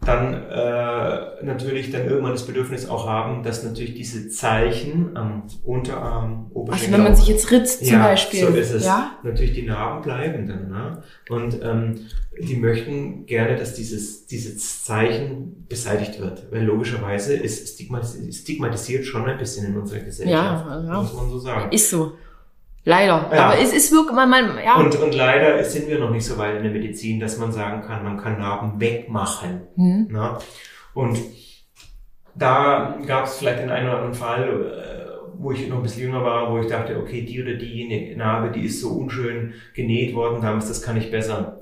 dann 0.04 0.34
äh, 0.34 1.44
natürlich 1.44 1.92
dann 1.92 2.06
irgendwann 2.06 2.32
das 2.32 2.44
Bedürfnis 2.44 2.88
auch 2.88 3.06
haben, 3.06 3.44
dass 3.44 3.62
natürlich 3.62 3.94
diese 3.94 4.28
Zeichen 4.30 5.16
am 5.16 5.44
Unterarm, 5.62 6.46
Also 6.48 6.60
Oberschenkel, 6.60 6.92
wenn 6.94 7.04
man 7.04 7.16
sich 7.16 7.28
jetzt 7.28 7.50
ritzt 7.52 7.84
zum 7.84 7.94
ja, 7.94 8.02
Beispiel. 8.02 8.40
so 8.40 8.48
ist 8.48 8.72
es. 8.72 8.84
Ja. 8.84 9.12
Natürlich 9.22 9.52
die 9.52 9.62
Narben 9.62 10.02
bleiben 10.02 10.48
dann. 10.48 10.70
Ne? 10.70 11.02
Und 11.28 11.62
ähm, 11.62 12.00
die 12.40 12.56
möchten 12.56 13.26
gerne, 13.26 13.56
dass 13.56 13.74
dieses, 13.74 14.26
dieses 14.26 14.84
Zeichen 14.84 15.66
beseitigt 15.68 16.20
wird. 16.20 16.50
Weil 16.50 16.64
logischerweise 16.64 17.34
ist 17.36 17.74
stigmatisiert, 17.74 18.34
stigmatisiert 18.34 19.04
schon 19.04 19.24
ein 19.26 19.38
bisschen 19.38 19.66
in 19.66 19.76
unserer 19.78 20.00
Gesellschaft. 20.00 20.66
Ja, 20.68 20.82
ja. 20.84 21.00
Muss 21.00 21.14
man 21.14 21.30
so 21.30 21.38
sagen. 21.38 21.70
Ist 21.70 21.90
so. 21.90 22.12
Leider. 22.84 23.30
Ja. 23.32 23.46
Aber 23.46 23.58
es 23.58 23.72
ist 23.72 23.92
wirklich, 23.92 24.14
man, 24.14 24.28
man, 24.28 24.58
ja. 24.64 24.76
Und, 24.76 24.94
und 24.96 25.14
leider 25.14 25.62
sind 25.64 25.88
wir 25.88 25.98
noch 25.98 26.10
nicht 26.10 26.26
so 26.26 26.36
weit 26.36 26.56
in 26.56 26.64
der 26.64 26.72
Medizin, 26.72 27.20
dass 27.20 27.38
man 27.38 27.52
sagen 27.52 27.82
kann, 27.82 28.02
man 28.02 28.16
kann 28.16 28.38
Narben 28.38 28.80
wegmachen. 28.80 29.62
hm. 29.76 30.08
Na? 30.10 30.38
Und 30.94 31.18
da 32.34 32.98
gab 33.06 33.26
es 33.26 33.38
vielleicht 33.38 33.60
den 33.60 33.70
einen 33.70 33.88
oder 33.88 33.98
anderen 33.98 34.14
Fall, 34.14 34.42
äh, 34.42 35.02
wo 35.38 35.52
ich 35.52 35.68
noch 35.68 35.76
ein 35.76 35.82
bisschen 35.82 36.02
jünger 36.02 36.24
war, 36.24 36.50
wo 36.50 36.58
ich 36.58 36.66
dachte, 36.66 36.98
okay, 36.98 37.22
die 37.22 37.42
oder 37.42 37.54
diejenige 37.54 38.16
Narbe, 38.16 38.50
die 38.50 38.66
ist 38.66 38.80
so 38.80 38.90
unschön 38.90 39.54
genäht 39.74 40.14
worden 40.14 40.40
damals, 40.42 40.68
das 40.68 40.82
kann 40.82 40.96
ich 40.96 41.10
besser. 41.10 41.60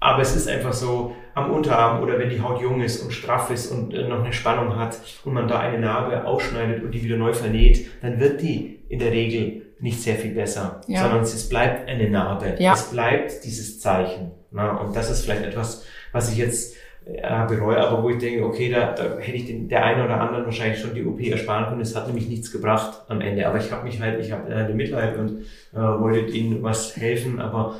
Aber 0.00 0.22
es 0.22 0.34
ist 0.34 0.48
einfach 0.48 0.72
so, 0.72 1.14
am 1.34 1.50
Unterarm 1.50 2.02
oder 2.02 2.18
wenn 2.18 2.30
die 2.30 2.40
Haut 2.40 2.60
jung 2.60 2.80
ist 2.80 3.02
und 3.02 3.12
straff 3.12 3.50
ist 3.50 3.70
und 3.70 3.94
äh, 3.94 4.08
noch 4.08 4.24
eine 4.24 4.32
Spannung 4.32 4.76
hat 4.76 4.98
und 5.24 5.34
man 5.34 5.46
da 5.46 5.60
eine 5.60 5.78
Narbe 5.78 6.24
ausschneidet 6.24 6.82
und 6.82 6.92
die 6.92 7.04
wieder 7.04 7.16
neu 7.16 7.32
vernäht, 7.32 7.86
dann 8.02 8.18
wird 8.18 8.40
die 8.40 8.80
in 8.88 8.98
der 8.98 9.12
Regel 9.12 9.69
nicht 9.80 10.02
sehr 10.02 10.16
viel 10.16 10.34
besser, 10.34 10.80
Ja. 10.86 11.02
sondern 11.02 11.22
es 11.22 11.48
bleibt 11.48 11.88
eine 11.88 12.08
Narbe. 12.10 12.54
Ja. 12.58 12.74
Es 12.74 12.84
bleibt 12.90 13.44
dieses 13.44 13.80
Zeichen. 13.80 14.30
Na? 14.50 14.76
Und 14.78 14.94
das 14.94 15.10
ist 15.10 15.24
vielleicht 15.24 15.44
etwas, 15.44 15.84
was 16.12 16.30
ich 16.32 16.38
jetzt 16.38 16.76
äh, 17.06 17.46
bereue, 17.46 17.78
aber 17.78 18.02
wo 18.02 18.10
ich 18.10 18.18
denke, 18.18 18.44
okay, 18.44 18.70
da, 18.70 18.92
da 18.92 19.18
hätte 19.18 19.36
ich 19.36 19.46
den, 19.46 19.68
der 19.68 19.84
einen 19.84 20.04
oder 20.04 20.20
anderen 20.20 20.44
wahrscheinlich 20.44 20.80
schon 20.80 20.94
die 20.94 21.04
OP 21.04 21.20
ersparen 21.20 21.66
können. 21.66 21.80
Es 21.80 21.96
hat 21.96 22.06
nämlich 22.06 22.28
nichts 22.28 22.52
gebracht 22.52 23.02
am 23.08 23.20
Ende. 23.20 23.46
Aber 23.46 23.58
ich 23.58 23.70
habe 23.72 23.84
mich 23.84 24.00
halt, 24.00 24.20
ich 24.20 24.32
habe 24.32 24.52
äh, 24.52 24.72
Mitleid 24.74 25.16
und 25.16 25.40
äh, 25.72 25.76
wollte 25.78 26.20
ihnen 26.32 26.62
was 26.62 26.96
helfen, 26.96 27.40
aber 27.40 27.76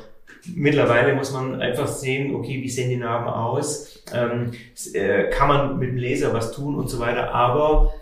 Mittlerweile 0.55 1.13
muss 1.13 1.31
man 1.31 1.61
einfach 1.61 1.85
sehen, 1.87 2.33
okay, 2.33 2.61
wie 2.63 2.69
sehen 2.69 2.89
die 2.89 2.97
Narben 2.97 3.27
aus? 3.27 4.03
Ähm, 4.11 4.51
äh, 4.93 5.29
kann 5.29 5.47
man 5.47 5.77
mit 5.77 5.89
dem 5.89 5.97
Laser 5.97 6.33
was 6.33 6.51
tun 6.51 6.75
und 6.75 6.89
so 6.89 6.97
weiter. 6.99 7.31
Aber 7.31 7.93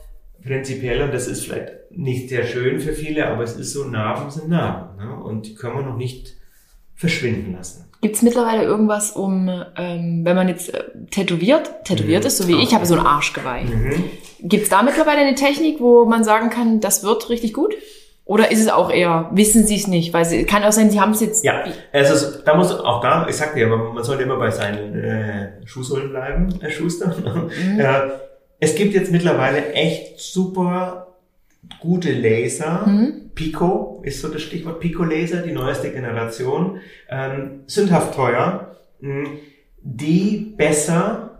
prinzipiell, 0.43 1.01
und 1.01 1.13
das 1.13 1.27
ist 1.27 1.45
vielleicht 1.45 1.91
nicht 1.91 2.29
sehr 2.29 2.45
schön 2.45 2.79
für 2.79 2.93
viele, 2.93 3.27
aber 3.27 3.43
es 3.43 3.55
ist 3.55 3.73
so, 3.73 3.85
Narben 3.85 4.29
sind 4.29 4.49
Narben. 4.49 4.97
Ne? 4.97 5.23
Und 5.23 5.47
die 5.47 5.55
können 5.55 5.75
wir 5.75 5.83
noch 5.83 5.97
nicht 5.97 6.35
verschwinden 6.95 7.53
lassen. 7.53 7.85
Gibt 8.01 8.15
es 8.15 8.21
mittlerweile 8.21 8.63
irgendwas, 8.63 9.11
um, 9.11 9.49
ähm, 9.77 10.21
wenn 10.23 10.35
man 10.35 10.47
jetzt 10.47 10.73
äh, 10.73 10.83
tätowiert, 11.11 11.83
tätowiert 11.83 12.23
mhm. 12.23 12.27
ist, 12.27 12.37
so 12.37 12.47
wie 12.47 12.61
ich, 12.61 12.73
habe 12.73 12.85
so 12.85 12.95
ein 12.95 13.05
Arschgeweih. 13.05 13.63
Mhm. 13.63 14.05
Gibt 14.41 14.63
es 14.63 14.69
da 14.69 14.83
mittlerweile 14.83 15.19
eine 15.19 15.35
Technik, 15.35 15.81
wo 15.81 16.05
man 16.05 16.23
sagen 16.23 16.49
kann, 16.49 16.79
das 16.79 17.03
wird 17.03 17.29
richtig 17.29 17.53
gut? 17.53 17.75
Oder 18.23 18.51
ist 18.51 18.61
es 18.61 18.69
auch 18.69 18.91
eher, 18.91 19.29
wissen 19.33 19.65
Sie 19.65 19.75
es 19.75 19.87
nicht? 19.87 20.13
Weil 20.13 20.21
es 20.21 20.45
kann 20.45 20.63
auch 20.63 20.71
sein, 20.71 20.91
Sie 20.91 21.01
haben 21.01 21.13
es 21.13 21.19
jetzt. 21.19 21.43
Ja, 21.43 21.63
es 21.91 22.11
ist, 22.11 22.43
da 22.45 22.53
muss 22.53 22.71
auch 22.71 23.01
da, 23.01 23.27
ich 23.27 23.35
sagte 23.35 23.59
ja, 23.59 23.67
man, 23.67 23.93
man 23.93 24.03
sollte 24.03 24.23
immer 24.23 24.37
bei 24.37 24.51
seinen 24.51 24.93
äh, 25.03 25.65
Schuhsohlen 25.65 26.11
bleiben, 26.11 26.53
Herr 26.61 26.69
Schuster. 26.69 27.07
Mhm. 27.07 27.79
äh, 27.79 27.83
es 28.59 28.75
gibt 28.75 28.93
jetzt 28.93 29.11
mittlerweile 29.11 29.73
echt 29.73 30.19
super 30.19 31.15
gute 31.79 32.11
Laser. 32.11 32.85
Mhm. 32.87 33.31
Pico 33.35 34.01
ist 34.03 34.21
so 34.21 34.27
das 34.27 34.41
Stichwort 34.41 34.79
Pico 34.79 35.03
Laser, 35.03 35.41
die 35.41 35.51
neueste 35.51 35.91
Generation. 35.91 36.79
Ähm, 37.09 37.61
sündhaft 37.67 38.15
teuer, 38.15 38.75
mh, 38.99 39.29
die 39.81 40.53
besser 40.57 41.39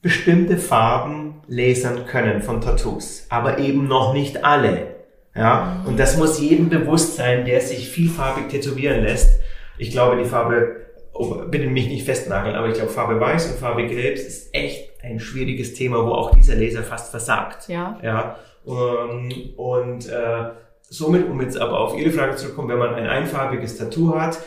bestimmte 0.00 0.58
Farben 0.58 1.42
lasern 1.48 2.06
können 2.06 2.42
von 2.42 2.60
Tattoos, 2.60 3.26
aber 3.30 3.58
eben 3.58 3.88
noch 3.88 4.12
nicht 4.12 4.44
alle. 4.44 4.94
Ja, 5.34 5.84
und 5.86 5.98
das 5.98 6.16
muss 6.16 6.40
jedem 6.40 6.68
bewusst 6.68 7.16
sein, 7.16 7.44
der 7.44 7.60
sich 7.60 7.88
vielfarbig 7.88 8.48
tätowieren 8.48 9.02
lässt. 9.02 9.40
Ich 9.76 9.90
glaube, 9.90 10.20
die 10.20 10.28
Farbe, 10.28 10.86
oh, 11.12 11.42
bitte 11.48 11.66
mich 11.66 11.88
nicht 11.88 12.04
festnageln, 12.04 12.56
aber 12.56 12.68
ich 12.68 12.74
glaube, 12.74 12.90
Farbe 12.90 13.20
Weiß 13.20 13.46
und 13.50 13.58
Farbe 13.58 13.86
Gelb 13.86 14.16
ist 14.16 14.52
echt 14.52 14.87
ein 15.02 15.20
schwieriges 15.20 15.74
Thema, 15.74 16.04
wo 16.04 16.10
auch 16.10 16.34
dieser 16.34 16.54
Laser 16.54 16.82
fast 16.82 17.10
versagt. 17.10 17.68
Ja. 17.68 17.98
Ja. 18.02 18.36
Und, 18.64 19.32
und 19.56 20.08
äh, 20.08 20.50
somit, 20.82 21.28
um 21.28 21.40
jetzt 21.40 21.58
aber 21.58 21.80
auf 21.80 21.96
Ihre 21.96 22.10
Frage 22.10 22.36
zurückzukommen, 22.36 22.68
wenn 22.68 22.78
man 22.78 22.94
ein 22.94 23.06
einfarbiges 23.06 23.78
Tattoo 23.78 24.14
hat, 24.14 24.38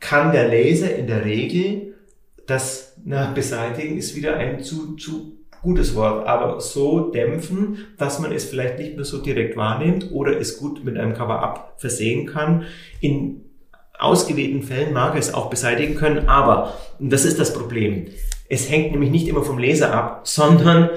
kann 0.00 0.32
der 0.32 0.48
Laser 0.48 0.94
in 0.94 1.06
der 1.06 1.24
Regel 1.24 1.94
das 2.46 2.96
na, 3.04 3.30
beseitigen, 3.32 3.98
ist 3.98 4.16
wieder 4.16 4.36
ein 4.36 4.62
zu, 4.62 4.96
zu 4.96 5.38
gutes 5.62 5.94
Wort, 5.94 6.26
aber 6.26 6.60
so 6.60 7.10
dämpfen, 7.10 7.78
dass 7.98 8.20
man 8.20 8.32
es 8.32 8.44
vielleicht 8.44 8.78
nicht 8.78 8.96
mehr 8.96 9.04
so 9.04 9.18
direkt 9.18 9.56
wahrnimmt 9.56 10.10
oder 10.12 10.38
es 10.38 10.58
gut 10.58 10.84
mit 10.84 10.96
einem 10.96 11.14
Cover-Up 11.14 11.74
versehen 11.78 12.26
kann. 12.26 12.64
In 13.00 13.44
ausgewählten 13.98 14.62
Fällen 14.62 14.92
mag 14.92 15.16
es 15.16 15.34
auch 15.34 15.50
beseitigen 15.50 15.96
können, 15.96 16.28
aber, 16.28 16.74
das 17.00 17.24
ist 17.24 17.38
das 17.38 17.52
Problem, 17.52 18.06
es 18.48 18.70
hängt 18.70 18.92
nämlich 18.92 19.10
nicht 19.10 19.28
immer 19.28 19.42
vom 19.42 19.58
Leser 19.58 19.92
ab, 19.92 20.20
sondern 20.24 20.90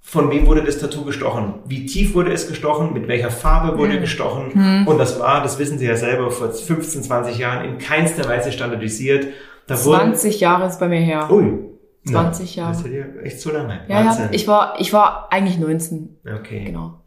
von 0.00 0.30
wem 0.30 0.46
wurde 0.46 0.62
das 0.62 0.78
Tattoo 0.78 1.04
gestochen? 1.04 1.54
Wie 1.66 1.84
tief 1.84 2.14
wurde 2.14 2.32
es 2.32 2.46
gestochen? 2.46 2.92
Mit 2.92 3.08
welcher 3.08 3.30
Farbe 3.30 3.76
wurde 3.76 3.94
mhm. 3.94 4.00
gestochen? 4.00 4.52
Mhm. 4.54 4.86
Und 4.86 4.98
das 4.98 5.18
war, 5.18 5.42
das 5.42 5.58
wissen 5.58 5.78
Sie 5.78 5.86
ja 5.86 5.96
selber, 5.96 6.30
vor 6.30 6.52
15, 6.52 7.02
20 7.02 7.38
Jahren 7.38 7.64
in 7.68 7.78
keinster 7.78 8.28
Weise 8.28 8.52
standardisiert. 8.52 9.26
Da 9.66 9.74
20 9.74 10.38
Jahre 10.38 10.68
ist 10.68 10.78
bei 10.78 10.86
mir 10.86 11.00
her. 11.00 11.28
Ui, 11.30 11.58
20 12.06 12.54
Jahre. 12.54 12.72
Das 12.72 12.82
ist 12.82 12.92
ja 12.92 13.22
echt 13.22 13.40
zu 13.40 13.50
lange. 13.50 13.80
Ja, 13.88 14.04
ja, 14.04 14.28
ich 14.30 14.46
war, 14.46 14.74
ich 14.78 14.92
war 14.92 15.26
eigentlich 15.32 15.58
19. 15.58 16.18
Okay. 16.38 16.64
Genau. 16.66 17.02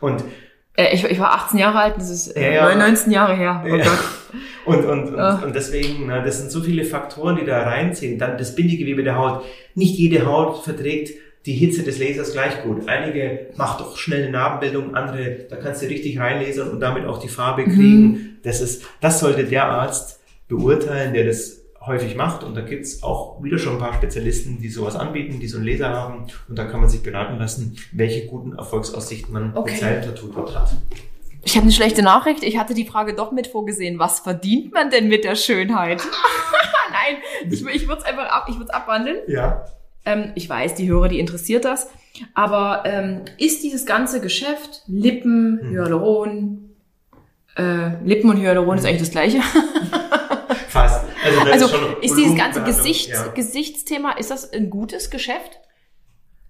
Und 0.00 0.24
äh, 0.76 0.94
ich, 0.94 1.04
ich 1.04 1.18
war 1.18 1.32
18 1.32 1.58
Jahre 1.58 1.78
alt, 1.78 1.94
das 1.96 2.10
ist 2.10 2.36
äh, 2.36 2.54
ja, 2.54 2.74
19 2.74 3.12
Jahre 3.12 3.34
her. 3.34 3.64
Oh 3.64 3.74
ja. 3.74 3.86
Und, 4.64 4.86
und, 4.86 5.08
und, 5.08 5.16
oh. 5.16 5.44
und 5.44 5.54
deswegen, 5.54 6.06
na, 6.06 6.24
das 6.24 6.38
sind 6.38 6.50
so 6.50 6.62
viele 6.62 6.84
Faktoren, 6.84 7.36
die 7.36 7.44
da 7.44 7.64
reinziehen. 7.64 8.18
Dann 8.18 8.38
das 8.38 8.54
Bindegewebe 8.54 9.02
der 9.02 9.18
Haut. 9.18 9.44
Nicht 9.74 9.98
jede 9.98 10.24
Haut 10.24 10.64
verträgt 10.64 11.10
die 11.44 11.52
Hitze 11.52 11.82
des 11.82 11.98
Lasers 11.98 12.32
gleich 12.32 12.62
gut. 12.62 12.88
Einige 12.88 13.48
macht 13.56 13.80
doch 13.80 13.98
schnell 13.98 14.22
eine 14.22 14.32
Narbenbildung, 14.32 14.94
andere, 14.94 15.46
da 15.50 15.56
kannst 15.56 15.82
du 15.82 15.86
richtig 15.86 16.18
reinlasern 16.18 16.70
und 16.70 16.80
damit 16.80 17.04
auch 17.04 17.18
die 17.18 17.28
Farbe 17.28 17.64
kriegen. 17.64 18.06
Mhm. 18.06 18.36
Das 18.42 18.62
ist, 18.62 18.84
das 19.02 19.20
sollte 19.20 19.44
der 19.44 19.66
Arzt 19.66 20.20
beurteilen, 20.48 21.12
der 21.12 21.26
das 21.26 21.63
häufig 21.86 22.16
macht. 22.16 22.44
Und 22.44 22.54
da 22.54 22.60
gibt's 22.60 23.02
auch 23.02 23.42
wieder 23.42 23.58
schon 23.58 23.74
ein 23.74 23.78
paar 23.78 23.94
Spezialisten, 23.94 24.60
die 24.60 24.68
sowas 24.68 24.96
anbieten, 24.96 25.40
die 25.40 25.48
so 25.48 25.58
einen 25.58 25.66
Laser 25.66 25.90
haben. 25.90 26.26
Und 26.48 26.58
da 26.58 26.64
kann 26.64 26.80
man 26.80 26.88
sich 26.88 27.02
beraten 27.02 27.38
lassen, 27.38 27.76
welche 27.92 28.26
guten 28.26 28.56
Erfolgsaussichten 28.56 29.32
man 29.32 29.56
okay. 29.56 29.72
mit 29.72 29.80
seinem 29.80 30.02
Tattoo 30.02 30.28
dort 30.28 30.58
hat. 30.58 30.70
Ich 31.44 31.56
habe 31.56 31.64
eine 31.64 31.72
schlechte 31.72 32.02
Nachricht. 32.02 32.42
Ich 32.42 32.58
hatte 32.58 32.74
die 32.74 32.86
Frage 32.86 33.14
doch 33.14 33.32
mit 33.32 33.46
vorgesehen. 33.46 33.98
Was 33.98 34.20
verdient 34.20 34.72
man 34.72 34.90
denn 34.90 35.08
mit 35.08 35.24
der 35.24 35.36
Schönheit? 35.36 36.02
Nein, 36.90 37.16
ich, 37.50 37.64
ich 37.66 37.88
würde 37.88 38.00
es 38.00 38.06
einfach 38.06 38.26
ab, 38.26 38.48
ich 38.48 38.56
abwandeln. 38.70 39.18
Ja. 39.26 39.66
Ähm, 40.06 40.32
ich 40.34 40.48
weiß, 40.48 40.74
die 40.74 40.88
Hörer, 40.88 41.08
die 41.08 41.18
interessiert 41.18 41.64
das. 41.64 41.88
Aber 42.34 42.84
ähm, 42.86 43.22
ist 43.38 43.62
dieses 43.62 43.86
ganze 43.86 44.20
Geschäft 44.20 44.82
Lippen, 44.86 45.60
hm. 45.60 45.70
Hyaluron, 45.70 46.70
äh, 47.56 48.02
Lippen 48.04 48.30
und 48.30 48.40
Hyaluron 48.40 48.72
hm. 48.72 48.78
ist 48.78 48.86
eigentlich 48.86 49.00
das 49.00 49.10
gleiche? 49.10 49.40
Also, 51.24 51.40
also 51.50 51.66
ist, 51.66 52.10
ist 52.10 52.16
dieses 52.16 52.36
ganze 52.36 52.62
Gesichts, 52.62 53.12
ja. 53.12 53.26
Gesichtsthema, 53.28 54.12
ist 54.12 54.30
das 54.30 54.52
ein 54.52 54.68
gutes 54.70 55.10
Geschäft? 55.10 55.60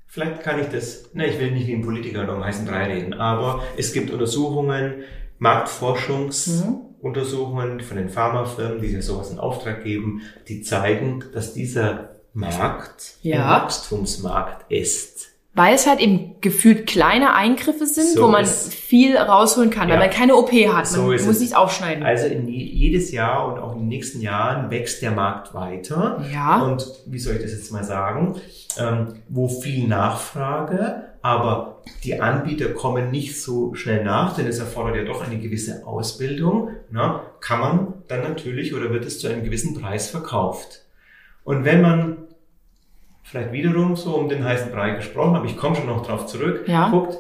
Vielleicht 0.08 0.42
kann 0.42 0.60
ich 0.60 0.66
das, 0.68 1.14
ne, 1.14 1.26
ich 1.26 1.38
will 1.38 1.52
nicht 1.52 1.66
wie 1.66 1.74
ein 1.74 1.82
Politiker 1.82 2.24
oder 2.24 2.36
um 2.36 2.44
heißen 2.44 2.66
Brei 2.66 2.92
reden, 2.92 3.14
aber 3.14 3.62
es 3.76 3.92
gibt 3.92 4.10
Untersuchungen, 4.10 5.04
Marktforschungsuntersuchungen 5.38 7.76
mhm. 7.76 7.80
von 7.80 7.96
den 7.96 8.08
Pharmafirmen, 8.08 8.80
die 8.80 8.88
sich 8.88 9.04
sowas 9.04 9.30
in 9.30 9.38
Auftrag 9.38 9.84
geben, 9.84 10.22
die 10.48 10.62
zeigen, 10.62 11.24
dass 11.32 11.54
dieser 11.54 12.16
Markt 12.32 13.18
ja. 13.22 13.44
ein 13.44 13.62
Wachstumsmarkt 13.62 14.68
ist. 14.70 15.33
Weil 15.56 15.76
es 15.76 15.86
halt 15.86 16.00
eben 16.00 16.40
gefühlt 16.40 16.88
kleine 16.88 17.32
Eingriffe 17.34 17.86
sind, 17.86 18.08
so 18.08 18.24
wo 18.24 18.26
man 18.28 18.44
viel 18.44 19.16
rausholen 19.16 19.70
kann, 19.70 19.88
ja. 19.88 19.94
weil 19.94 20.08
man 20.08 20.10
keine 20.10 20.34
OP 20.34 20.50
hat. 20.50 20.74
Man 20.74 20.84
so 20.84 21.02
muss 21.02 21.38
nichts 21.38 21.54
aufschneiden. 21.54 22.02
Also 22.02 22.26
in 22.26 22.48
jedes 22.48 23.12
Jahr 23.12 23.46
und 23.46 23.60
auch 23.60 23.72
in 23.74 23.80
den 23.80 23.88
nächsten 23.88 24.20
Jahren 24.20 24.70
wächst 24.70 25.00
der 25.00 25.12
Markt 25.12 25.54
weiter. 25.54 26.24
Ja. 26.32 26.60
Und 26.62 26.84
wie 27.06 27.20
soll 27.20 27.36
ich 27.36 27.42
das 27.42 27.52
jetzt 27.52 27.70
mal 27.70 27.84
sagen? 27.84 28.34
Ähm, 28.78 29.14
wo 29.28 29.48
viel 29.48 29.86
Nachfrage, 29.86 31.04
aber 31.22 31.82
die 32.02 32.20
Anbieter 32.20 32.70
kommen 32.70 33.12
nicht 33.12 33.40
so 33.40 33.74
schnell 33.74 34.02
nach, 34.02 34.34
denn 34.34 34.46
es 34.48 34.58
erfordert 34.58 34.96
ja 34.96 35.04
doch 35.04 35.24
eine 35.24 35.38
gewisse 35.38 35.86
Ausbildung. 35.86 36.70
Na, 36.90 37.22
kann 37.40 37.60
man 37.60 37.94
dann 38.08 38.22
natürlich 38.22 38.74
oder 38.74 38.90
wird 38.90 39.04
es 39.04 39.20
zu 39.20 39.28
einem 39.28 39.44
gewissen 39.44 39.80
Preis 39.80 40.10
verkauft. 40.10 40.82
Und 41.44 41.64
wenn 41.64 41.80
man 41.80 42.16
vielleicht 43.24 43.52
wiederum 43.52 43.96
so 43.96 44.14
um 44.16 44.28
den 44.28 44.44
heißen 44.44 44.70
Brei 44.70 44.90
gesprochen, 44.90 45.34
aber 45.34 45.46
ich 45.46 45.56
komme 45.56 45.74
schon 45.74 45.86
noch 45.86 46.06
drauf 46.06 46.26
zurück, 46.26 46.68
ja. 46.68 46.90
guckt, 46.90 47.18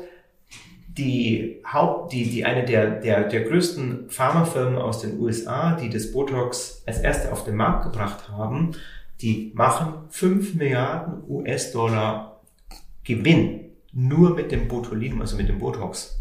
die 0.86 1.60
Haupt, 1.66 2.12
die, 2.12 2.30
die 2.30 2.44
eine 2.44 2.64
der, 2.64 3.00
der, 3.00 3.24
der 3.24 3.40
größten 3.42 4.10
Pharmafirmen 4.10 4.78
aus 4.78 5.00
den 5.00 5.18
USA, 5.18 5.72
die 5.74 5.90
das 5.90 6.12
Botox 6.12 6.84
als 6.86 7.00
erste 7.00 7.32
auf 7.32 7.44
den 7.44 7.56
Markt 7.56 7.84
gebracht 7.84 8.28
haben, 8.28 8.72
die 9.20 9.50
machen 9.54 9.94
5 10.10 10.54
Milliarden 10.54 11.24
US-Dollar 11.28 12.40
Gewinn 13.02 13.72
nur 13.92 14.34
mit 14.34 14.52
dem 14.52 14.68
Botulinum, 14.68 15.20
also 15.20 15.36
mit 15.36 15.48
dem 15.48 15.58
Botox. 15.58 16.20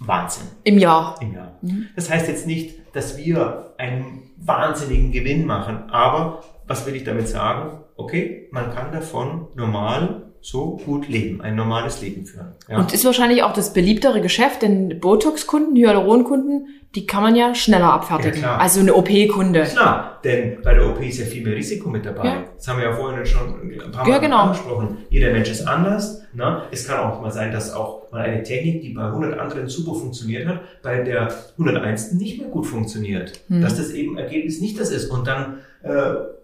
Wahnsinn. 0.00 0.48
Im 0.64 0.78
Jahr. 0.78 1.16
Im 1.20 1.34
Jahr. 1.34 1.58
Mhm. 1.62 1.86
Das 1.94 2.10
heißt 2.10 2.28
jetzt 2.28 2.46
nicht, 2.46 2.80
dass 2.92 3.16
wir 3.16 3.74
einen 3.78 4.30
wahnsinnigen 4.36 5.12
Gewinn 5.12 5.46
machen, 5.46 5.90
aber 5.90 6.42
was 6.66 6.86
will 6.86 6.96
ich 6.96 7.04
damit 7.04 7.28
sagen? 7.28 7.83
Okay, 7.96 8.48
man 8.50 8.74
kann 8.74 8.92
davon 8.92 9.48
normal 9.54 10.24
so 10.44 10.76
gut 10.84 11.08
leben, 11.08 11.40
ein 11.40 11.56
normales 11.56 12.02
Leben 12.02 12.26
führen. 12.26 12.52
Ja. 12.68 12.78
Und 12.78 12.92
ist 12.92 13.04
wahrscheinlich 13.06 13.42
auch 13.42 13.54
das 13.54 13.72
beliebtere 13.72 14.20
Geschäft, 14.20 14.60
denn 14.60 15.00
Botox-Kunden, 15.00 15.74
Hyaluron-Kunden, 15.74 16.66
die 16.94 17.06
kann 17.06 17.22
man 17.22 17.34
ja 17.34 17.54
schneller 17.54 17.92
abfertigen. 17.94 18.42
Ja, 18.42 18.58
also 18.58 18.80
eine 18.80 18.94
OP-Kunde. 18.94 19.62
Klar, 19.62 20.20
denn 20.22 20.58
bei 20.62 20.74
der 20.74 20.90
OP 20.90 21.00
ist 21.00 21.18
ja 21.18 21.24
viel 21.24 21.42
mehr 21.42 21.56
Risiko 21.56 21.88
mit 21.88 22.04
dabei. 22.04 22.26
Ja. 22.26 22.44
Das 22.56 22.68
haben 22.68 22.78
wir 22.78 22.84
ja 22.84 22.92
vorhin 22.92 23.24
schon 23.24 23.70
ein 23.70 23.90
paar 23.90 24.04
Mal 24.04 24.12
ja, 24.12 24.18
genau. 24.18 24.36
angesprochen. 24.42 24.98
Jeder 25.08 25.32
Mensch 25.32 25.50
ist 25.50 25.66
anders. 25.66 26.22
Ne? 26.34 26.62
Es 26.70 26.86
kann 26.86 27.00
auch 27.00 27.22
mal 27.22 27.30
sein, 27.30 27.50
dass 27.50 27.72
auch 27.72 28.10
mal 28.12 28.20
eine 28.20 28.42
Technik, 28.42 28.82
die 28.82 28.90
bei 28.90 29.06
100 29.06 29.38
anderen 29.38 29.68
super 29.68 29.94
funktioniert 29.94 30.46
hat, 30.46 30.60
bei 30.82 31.02
der 31.02 31.32
101. 31.58 32.12
nicht 32.12 32.38
mehr 32.38 32.50
gut 32.50 32.66
funktioniert. 32.66 33.32
Hm. 33.48 33.62
Dass 33.62 33.76
das 33.76 33.92
eben 33.92 34.18
Ergebnis 34.18 34.60
nicht 34.60 34.78
das 34.78 34.90
ist. 34.90 35.10
Und 35.10 35.26
dann 35.26 35.60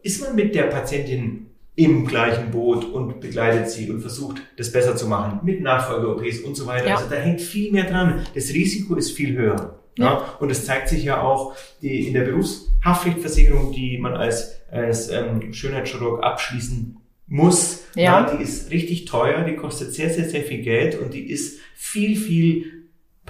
ist 0.02 0.22
man 0.22 0.34
mit 0.34 0.54
der 0.54 0.64
Patientin 0.64 1.46
im 1.76 2.06
gleichen 2.06 2.50
Boot 2.50 2.84
und 2.84 3.20
begleitet 3.20 3.70
sie 3.70 3.90
und 3.90 4.00
versucht, 4.00 4.42
das 4.56 4.70
besser 4.70 4.96
zu 4.96 5.06
machen 5.06 5.40
mit 5.44 5.62
Nachfolge-OPs 5.62 6.40
und 6.40 6.54
so 6.54 6.66
weiter. 6.66 6.88
Ja. 6.88 6.96
Also 6.96 7.08
da 7.08 7.16
hängt 7.16 7.40
viel 7.40 7.72
mehr 7.72 7.84
dran. 7.84 8.26
Das 8.34 8.50
Risiko 8.50 8.96
ist 8.96 9.12
viel 9.12 9.36
höher. 9.36 9.80
Ja. 9.96 10.04
ja. 10.04 10.36
Und 10.40 10.50
es 10.50 10.66
zeigt 10.66 10.88
sich 10.88 11.04
ja 11.04 11.22
auch 11.22 11.54
die, 11.80 12.06
in 12.06 12.14
der 12.14 12.22
Berufshaftpflichtversicherung, 12.22 13.72
die 13.72 13.98
man 13.98 14.14
als, 14.14 14.60
als 14.70 15.10
ähm, 15.10 15.52
Schönheitschirurg 15.52 16.22
abschließen 16.22 16.96
muss. 17.26 17.84
Ja. 17.94 18.02
ja. 18.02 18.36
Die 18.36 18.42
ist 18.42 18.70
richtig 18.70 19.06
teuer, 19.06 19.44
die 19.44 19.56
kostet 19.56 19.94
sehr, 19.94 20.10
sehr, 20.10 20.28
sehr 20.28 20.42
viel 20.42 20.62
Geld 20.62 20.98
und 21.00 21.14
die 21.14 21.30
ist 21.30 21.60
viel, 21.74 22.16
viel 22.16 22.79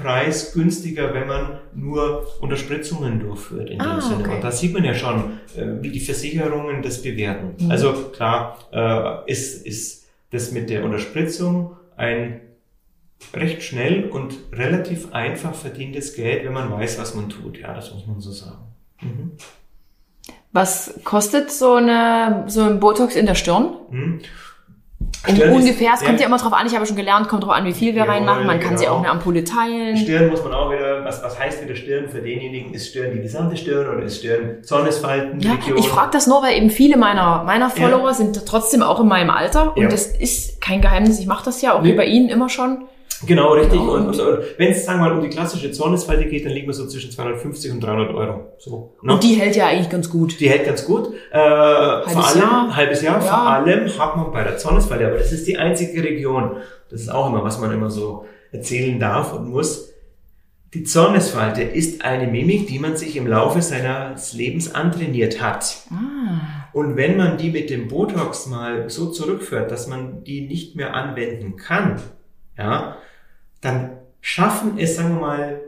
preisgünstiger, 0.02 1.12
wenn 1.14 1.26
man 1.26 1.58
nur 1.74 2.26
Unterspritzungen 2.40 3.20
durchführt 3.20 3.70
in 3.70 3.80
Ah, 3.80 3.94
dem 3.94 4.00
Sinne. 4.00 4.24
okay. 4.24 4.34
Und 4.36 4.44
da 4.44 4.50
sieht 4.50 4.72
man 4.72 4.84
ja 4.84 4.94
schon, 4.94 5.38
äh, 5.56 5.82
wie 5.82 5.90
die 5.90 6.00
Versicherungen 6.00 6.82
das 6.82 7.02
bewerten. 7.02 7.64
Mhm. 7.64 7.70
Also 7.70 7.92
klar 8.12 8.58
äh, 8.72 9.30
ist, 9.30 9.66
ist 9.66 10.06
das 10.30 10.52
mit 10.52 10.70
der 10.70 10.84
Unterspritzung 10.84 11.76
ein 11.96 12.40
recht 13.34 13.62
schnell 13.62 14.04
und 14.08 14.34
relativ 14.52 15.12
einfach 15.12 15.54
verdientes 15.54 16.14
Geld, 16.14 16.44
wenn 16.44 16.52
man 16.54 16.70
weiß, 16.70 16.98
was 16.98 17.14
man 17.14 17.28
tut. 17.28 17.58
Ja, 17.58 17.74
das 17.74 17.92
muss 17.92 18.06
man 18.06 18.20
so 18.20 18.30
sagen. 18.32 18.58
Mhm. 19.02 19.32
Was 20.52 21.00
kostet 21.04 21.50
so 21.52 21.74
eine 21.74 22.44
so 22.48 22.62
ein 22.62 22.80
Botox 22.80 23.14
in 23.14 23.26
der 23.26 23.34
Stirn? 23.36 23.74
Mhm. 23.90 24.20
Stirn 25.28 25.52
ungefähr, 25.54 25.92
es 25.94 26.00
kommt 26.00 26.14
ja 26.14 26.20
ja. 26.22 26.26
immer 26.26 26.38
drauf 26.38 26.52
an, 26.52 26.66
ich 26.66 26.74
habe 26.74 26.86
schon 26.86 26.96
gelernt, 26.96 27.28
kommt 27.28 27.44
drauf 27.44 27.52
an, 27.52 27.64
wie 27.66 27.72
viel 27.74 27.94
wir 27.94 28.00
Jawohl, 28.02 28.14
reinmachen. 28.14 28.46
Man 28.46 28.58
kann 28.58 28.78
sie 28.78 28.84
genau. 28.84 28.96
auch 28.96 29.00
eine 29.00 29.10
Ampulle 29.10 29.44
teilen. 29.44 29.96
Stirn 29.96 30.28
muss 30.30 30.42
man 30.42 30.52
auch 30.54 30.70
wieder, 30.72 31.04
was, 31.04 31.22
was 31.22 31.38
heißt 31.38 31.62
wieder 31.62 31.74
Stirn 31.76 32.08
für 32.08 32.20
denjenigen? 32.20 32.72
Ist 32.72 32.88
Stirn 32.88 33.12
die 33.14 33.20
gesamte 33.20 33.56
Stirn 33.56 33.86
oder 33.88 34.02
ist 34.04 34.18
Stirn 34.18 34.62
Zornesfalten? 34.62 35.40
Ja, 35.40 35.52
Region? 35.52 35.76
ich 35.78 35.88
frage 35.88 36.10
das 36.12 36.26
nur, 36.26 36.42
weil 36.42 36.56
eben 36.56 36.70
viele 36.70 36.96
meiner, 36.96 37.42
meiner 37.44 37.66
Ja. 37.66 37.70
Follower 37.88 38.14
sind 38.14 38.44
trotzdem 38.46 38.82
auch 38.82 38.98
in 39.00 39.08
meinem 39.08 39.30
Alter. 39.30 39.76
Und 39.76 39.82
Ja. 39.82 39.88
das 39.88 40.06
ist 40.06 40.60
kein 40.60 40.80
Geheimnis. 40.80 41.18
Ich 41.20 41.26
mache 41.26 41.44
das 41.44 41.60
ja 41.60 41.74
auch 41.74 41.82
Nee. 41.82 41.92
wie 41.92 41.96
bei 41.96 42.06
Ihnen 42.06 42.28
immer 42.30 42.48
schon. 42.48 42.84
Genau, 43.26 43.52
richtig. 43.52 43.78
Genau, 43.78 43.94
und 43.94 44.08
und 44.08 44.38
wenn 44.56 44.70
es, 44.70 44.84
sagen 44.84 45.00
wir 45.00 45.08
mal, 45.08 45.16
um 45.16 45.22
die 45.22 45.28
klassische 45.28 45.70
Zornesfalte 45.72 46.26
geht, 46.26 46.44
dann 46.44 46.52
liegen 46.52 46.66
wir 46.66 46.74
so 46.74 46.86
zwischen 46.86 47.10
250 47.10 47.72
und 47.72 47.80
300 47.80 48.14
Euro. 48.14 48.52
So, 48.58 48.94
ne? 49.02 49.12
Und 49.12 49.22
die 49.22 49.34
hält 49.34 49.56
ja 49.56 49.66
eigentlich 49.66 49.90
ganz 49.90 50.08
gut. 50.08 50.40
Die 50.40 50.48
hält 50.48 50.64
ganz 50.64 50.84
gut. 50.84 51.08
Äh, 51.30 51.38
vor 51.38 52.26
allem, 52.26 52.40
Jahr. 52.40 52.76
halbes 52.76 53.02
Jahr. 53.02 53.16
Ja. 53.16 53.20
Vor 53.20 53.38
allem 53.38 53.98
hat 53.98 54.16
man 54.16 54.32
bei 54.32 54.42
der 54.42 54.56
Zornesfalte, 54.56 55.06
aber 55.06 55.18
das 55.18 55.32
ist 55.32 55.46
die 55.46 55.58
einzige 55.58 56.02
Region. 56.02 56.56
Das 56.90 57.00
ist 57.00 57.10
auch 57.10 57.28
immer, 57.28 57.44
was 57.44 57.60
man 57.60 57.72
immer 57.72 57.90
so 57.90 58.24
erzählen 58.52 58.98
darf 58.98 59.32
und 59.34 59.48
muss. 59.48 59.90
Die 60.72 60.84
Zornesfalte 60.84 61.62
ist 61.62 62.04
eine 62.04 62.28
Mimik, 62.28 62.68
die 62.68 62.78
man 62.78 62.96
sich 62.96 63.16
im 63.16 63.26
Laufe 63.26 63.60
seines 63.60 64.32
Lebens 64.34 64.72
antrainiert 64.72 65.42
hat. 65.42 65.78
Ah. 65.90 66.68
Und 66.72 66.96
wenn 66.96 67.16
man 67.16 67.38
die 67.38 67.50
mit 67.50 67.70
dem 67.70 67.88
Botox 67.88 68.46
mal 68.46 68.88
so 68.88 69.10
zurückführt, 69.10 69.72
dass 69.72 69.88
man 69.88 70.22
die 70.22 70.42
nicht 70.42 70.76
mehr 70.76 70.94
anwenden 70.94 71.56
kann, 71.56 72.00
ja, 72.56 72.96
dann 73.60 73.90
schaffen 74.20 74.78
es, 74.78 74.96
sagen 74.96 75.14
wir 75.14 75.20
mal, 75.20 75.60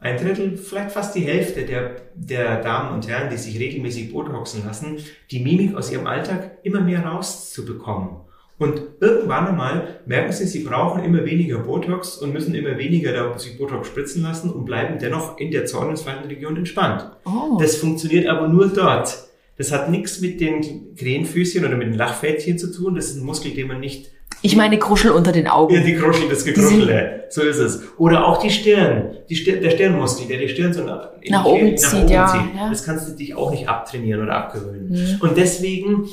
ein 0.00 0.16
Drittel, 0.16 0.56
vielleicht 0.56 0.92
fast 0.92 1.14
die 1.16 1.22
Hälfte 1.22 1.64
der, 1.64 1.96
der 2.14 2.62
Damen 2.62 2.94
und 2.94 3.08
Herren, 3.08 3.30
die 3.30 3.36
sich 3.36 3.58
regelmäßig 3.58 4.12
Botoxen 4.12 4.64
lassen, 4.64 4.98
die 5.30 5.40
Mimik 5.40 5.74
aus 5.74 5.90
ihrem 5.90 6.06
Alltag 6.06 6.58
immer 6.62 6.80
mehr 6.80 7.04
rauszubekommen. 7.04 8.10
Und 8.58 8.82
irgendwann 9.00 9.48
einmal 9.48 10.00
merken 10.06 10.32
sie, 10.32 10.46
sie 10.46 10.64
brauchen 10.64 11.04
immer 11.04 11.24
weniger 11.24 11.58
Botox 11.58 12.16
und 12.16 12.32
müssen 12.32 12.54
immer 12.54 12.76
weniger 12.76 13.12
da 13.12 13.38
sich 13.38 13.56
Botox 13.56 13.86
spritzen 13.86 14.22
lassen 14.22 14.50
und 14.50 14.64
bleiben 14.64 14.98
dennoch 14.98 15.38
in 15.38 15.52
der 15.52 15.66
Zornesfaltenregion 15.66 16.56
entspannt. 16.56 17.08
Oh. 17.24 17.58
Das 17.60 17.76
funktioniert 17.76 18.26
aber 18.26 18.48
nur 18.48 18.68
dort. 18.68 19.28
Das 19.56 19.72
hat 19.72 19.90
nichts 19.90 20.20
mit 20.20 20.40
den 20.40 20.94
Krähenfüßchen 20.96 21.64
oder 21.64 21.76
mit 21.76 21.88
den 21.88 21.94
Lachfältchen 21.94 22.58
zu 22.58 22.72
tun. 22.72 22.96
Das 22.96 23.10
ist 23.10 23.16
ein 23.16 23.24
Muskel, 23.24 23.52
den 23.52 23.68
man 23.68 23.80
nicht 23.80 24.10
Ich 24.42 24.56
meine 24.56 24.78
Kruschel 24.78 25.10
unter 25.10 25.32
den 25.32 25.48
Augen. 25.48 25.74
ja, 25.74 25.80
die 25.80 25.96
Kruschel, 25.96 26.28
das 26.28 26.44
Gekruschele. 26.44 27.24
So 27.30 27.42
ist 27.42 27.58
es. 27.58 27.82
Oder 27.98 28.26
auch 28.26 28.38
die 28.38 28.50
Stirn. 28.50 29.16
Die 29.28 29.36
Stirn 29.36 29.60
der 29.60 29.70
Stirnmuskel, 29.70 30.26
der 30.28 30.38
die 30.38 30.48
Stirn 30.48 30.72
so 30.72 30.82
nach, 30.84 31.08
Nach 31.28 31.44
oben 31.44 31.76
zieht, 31.76 32.08
ja, 32.10 32.48
ja. 32.56 32.70
Das 32.70 32.84
kannst 32.84 33.08
du 33.08 33.12
dich 33.16 33.34
auch 33.34 33.50
nicht 33.50 33.68
abtrainieren 33.68 34.22
oder 34.22 34.34
abgewöhnen. 34.36 35.18
Und 35.20 35.36
deswegen 35.36 36.08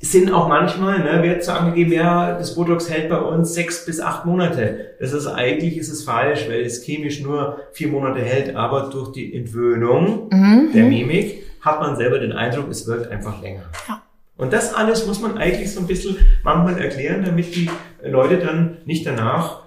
sind 0.00 0.32
auch 0.32 0.46
manchmal, 0.48 1.00
ne, 1.00 1.22
wird 1.24 1.42
so 1.42 1.50
angegeben, 1.50 1.92
ja, 1.92 2.38
das 2.38 2.54
Botox 2.54 2.88
hält 2.88 3.08
bei 3.08 3.18
uns 3.18 3.52
sechs 3.54 3.84
bis 3.84 4.00
acht 4.00 4.24
Monate. 4.24 4.92
Das 5.00 5.12
ist 5.12 5.26
eigentlich 5.26 5.76
ist 5.76 5.88
es 5.90 6.04
falsch, 6.04 6.46
weil 6.48 6.60
es 6.60 6.84
chemisch 6.84 7.20
nur 7.20 7.58
vier 7.72 7.88
Monate 7.88 8.20
hält, 8.20 8.54
aber 8.54 8.90
durch 8.92 9.10
die 9.12 9.34
Entwöhnung 9.34 10.28
Mhm. 10.30 10.70
der 10.72 10.84
Mimik 10.84 11.42
hat 11.60 11.80
man 11.80 11.96
selber 11.96 12.20
den 12.20 12.30
Eindruck, 12.32 12.70
es 12.70 12.86
wirkt 12.86 13.10
einfach 13.10 13.42
länger. 13.42 13.64
Ja. 13.88 14.00
Und 14.38 14.52
das 14.52 14.72
alles 14.72 15.06
muss 15.06 15.20
man 15.20 15.36
eigentlich 15.36 15.72
so 15.72 15.80
ein 15.80 15.86
bisschen 15.86 16.16
manchmal 16.42 16.78
erklären, 16.78 17.24
damit 17.24 17.54
die 17.54 17.68
Leute 18.02 18.38
dann 18.38 18.78
nicht 18.86 19.04
danach 19.04 19.64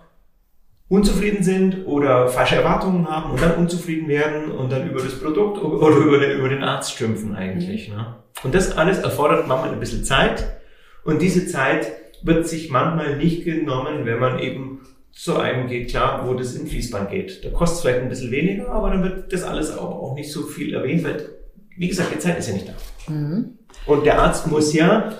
unzufrieden 0.88 1.44
sind 1.44 1.86
oder 1.86 2.28
falsche 2.30 2.56
Erwartungen 2.56 3.08
haben 3.10 3.32
und 3.32 3.42
dann 3.42 3.56
unzufrieden 3.56 4.08
werden 4.08 4.52
und 4.52 4.72
dann 4.72 4.90
über 4.90 5.02
das 5.02 5.20
Produkt 5.20 5.62
oder 5.62 5.96
über 5.98 6.20
den, 6.20 6.40
über 6.40 6.50
den 6.50 6.64
Arzt 6.64 6.98
schimpfen 6.98 7.36
eigentlich. 7.36 7.90
Ne? 7.90 8.16
Und 8.44 8.56
das 8.56 8.76
alles 8.76 9.00
erfordert 9.00 9.48
manchmal 9.48 9.74
ein 9.74 9.80
bisschen 9.80 10.04
Zeit 10.04 10.58
und 11.04 11.22
diese 11.22 11.48
Zeit 11.48 11.92
wird 12.24 12.48
sich 12.48 12.70
manchmal 12.70 13.18
nicht 13.18 13.44
genommen, 13.44 14.06
wenn 14.06 14.20
man 14.20 14.40
eben 14.40 14.82
zu 15.12 15.38
einem 15.38 15.68
geht, 15.68 15.90
klar, 15.90 16.28
wo 16.28 16.34
das 16.34 16.56
im 16.56 16.68
Fließband 16.68 17.10
geht. 17.10 17.44
Da 17.44 17.50
kostet 17.50 17.78
es 17.78 17.82
vielleicht 17.82 18.02
ein 18.02 18.10
bisschen 18.10 18.32
weniger, 18.32 18.70
aber 18.70 18.92
dann 18.92 19.04
wird 19.04 19.34
das 19.34 19.44
alles 19.44 19.78
auch, 19.78 20.02
auch 20.02 20.16
nicht 20.16 20.32
so 20.32 20.44
viel 20.44 20.74
erwähnt, 20.74 21.04
weil, 21.04 21.30
wie 21.78 21.88
gesagt, 21.88 22.14
die 22.14 22.20
Zeit 22.20 22.40
ist 22.40 22.48
ja 22.48 22.54
nicht 22.54 22.68
da. 22.68 22.74
Mhm. 23.08 23.58
Und 23.86 24.06
der 24.06 24.20
Arzt 24.22 24.48
muss 24.48 24.74
ja, 24.74 25.12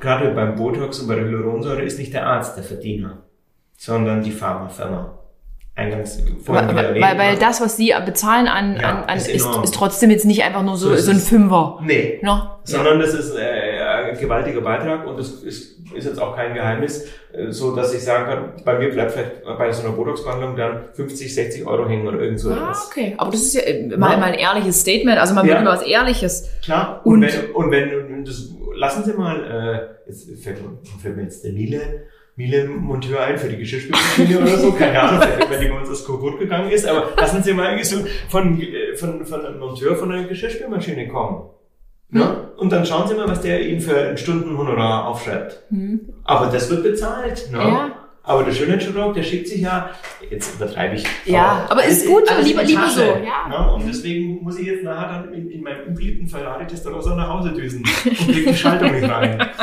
gerade 0.00 0.30
beim 0.30 0.54
Botox 0.56 1.00
und 1.00 1.08
bei 1.08 1.14
der 1.16 1.24
Hyaluronsäure, 1.24 1.82
ist 1.82 1.98
nicht 1.98 2.12
der 2.12 2.26
Arzt 2.26 2.56
der 2.56 2.64
Verdiener, 2.64 3.22
sondern 3.76 4.22
die 4.22 4.32
Pharmafirma. 4.32 5.12
Eingangs 5.78 6.22
vorhin 6.42 6.68
Weil, 6.68 6.74
wieder 6.74 6.76
weil, 6.88 7.02
erwähnt. 7.02 7.18
weil 7.18 7.36
das, 7.36 7.60
was 7.60 7.76
Sie 7.76 7.92
bezahlen 8.06 8.48
an, 8.48 8.76
Ja, 8.80 9.02
an, 9.02 9.04
an 9.10 9.18
ist 9.18 9.28
ist, 9.28 9.46
ist 9.62 9.74
trotzdem 9.74 10.08
jetzt 10.10 10.24
nicht 10.24 10.42
einfach 10.42 10.62
nur 10.62 10.78
so, 10.78 10.88
So 10.88 10.96
so 10.96 11.10
ein. 11.10 11.18
Fünfer. 11.18 11.78
Nee, 11.82 12.18
Ne? 12.22 12.50
sondern 12.64 12.98
das 12.98 13.12
ist 13.12 13.34
äh, 13.36 13.76
gewaltiger 14.20 14.60
Beitrag 14.60 15.06
und 15.06 15.18
das 15.18 15.30
ist, 15.42 15.78
ist 15.94 16.04
jetzt 16.06 16.20
auch 16.20 16.34
kein 16.36 16.54
Geheimnis, 16.54 17.06
äh, 17.32 17.50
so 17.50 17.74
dass 17.74 17.94
ich 17.94 18.02
sagen 18.02 18.24
kann, 18.26 18.64
bei 18.64 18.78
mir 18.78 18.90
bleibt 18.90 19.12
vielleicht 19.12 19.44
bei 19.44 19.72
so 19.72 19.86
einer 19.86 19.96
Botox-Behandlung 19.96 20.56
dann 20.56 20.84
50, 20.94 21.34
60 21.34 21.66
Euro 21.66 21.88
hängen 21.88 22.06
oder 22.06 22.20
irgend 22.20 22.40
so 22.40 22.50
Ah, 22.50 22.70
etwas. 22.70 22.86
okay. 22.90 23.14
Aber 23.18 23.30
das 23.30 23.40
ist 23.42 23.54
ja 23.54 23.62
äh, 23.62 23.86
mal, 23.96 24.12
Ja. 24.12 24.16
mal 24.18 24.32
ein 24.32 24.34
ehrliches 24.38 24.80
Statement. 24.80 25.18
Also 25.18 25.34
man 25.34 25.46
Ja. 25.46 25.54
will 25.54 25.60
immer 25.62 25.72
was 25.72 25.82
Ehrliches. 25.82 26.50
Klar, 26.64 27.00
Und- 27.04 27.22
und, 27.24 27.30
wenn, 27.30 27.54
und 27.54 27.70
wenn, 27.70 28.24
das, 28.24 28.50
lassen 28.74 29.04
Sie 29.04 29.12
mal, 29.12 29.90
äh, 30.06 30.08
jetzt 30.08 30.28
fällt, 30.42 30.58
fällt 31.02 31.16
mir 31.16 31.22
jetzt 31.22 31.44
der 31.44 31.52
Miele, 31.52 31.80
Miele 32.38 32.66
Monteur 32.68 33.20
ein 33.22 33.38
für 33.38 33.48
die 33.48 33.56
Geschirrspülmaschine 33.56 34.38
oder 34.42 34.58
so, 34.58 34.72
keine 34.72 35.00
Ahnung, 35.00 35.22
wenn 35.48 35.58
die 35.60 35.68
bei 35.68 35.78
uns 35.78 35.88
das 35.88 36.04
kaputt 36.04 36.38
gegangen 36.38 36.70
ist, 36.70 36.86
aber 36.86 37.08
lassen 37.18 37.42
Sie 37.42 37.54
mal 37.54 37.66
irgendwie 37.70 37.84
so 37.84 37.96
von, 38.28 38.60
äh, 38.60 38.94
von, 38.94 39.24
von 39.24 39.46
einem 39.46 39.58
Monteur 39.58 39.96
von 39.96 40.12
einer 40.12 40.28
Geschirrspülmaschine 40.28 41.08
kommen. 41.08 41.48
Ne? 42.08 42.48
Und 42.56 42.70
dann 42.72 42.86
schauen 42.86 43.06
Sie 43.08 43.14
mal, 43.14 43.28
was 43.28 43.40
der 43.42 43.66
Ihnen 43.66 43.80
für 43.80 43.98
ein 44.10 44.16
Stundenhonorar 44.16 45.06
aufschreibt. 45.08 45.62
Hm. 45.70 46.00
Aber 46.24 46.46
das 46.46 46.70
wird 46.70 46.82
bezahlt. 46.84 47.50
Ne? 47.52 47.58
Ja. 47.58 47.90
Aber 48.22 48.42
der 48.42 48.52
Schönheitschirurg, 48.52 49.14
der 49.14 49.22
schickt 49.22 49.46
sich 49.48 49.60
ja, 49.60 49.90
jetzt 50.30 50.56
übertreibe 50.56 50.96
ich. 50.96 51.04
Ja, 51.26 51.66
aber 51.68 51.84
ist 51.84 52.02
alles- 52.02 52.06
gut 52.06 52.24
in 52.38 52.44
lieber- 52.44 52.62
lieber 52.64 52.88
so, 52.88 53.00
ja. 53.02 53.48
Ne? 53.48 53.72
Und 53.74 53.86
deswegen 53.86 54.42
muss 54.42 54.58
ich 54.58 54.66
jetzt 54.66 54.82
nachher 54.82 55.22
dann 55.22 55.32
in, 55.34 55.48
in 55.50 55.62
meinem 55.62 55.86
unbeliebten 55.88 56.26
Ferrari 56.26 56.66
Testarossa 56.66 57.14
nach 57.14 57.28
Hause 57.28 57.52
düsen 57.52 57.84
und 58.04 58.16
krieg 58.16 58.46
die 58.48 58.54
Schaltung 58.54 58.92
nicht 58.92 59.08
rein. 59.08 59.46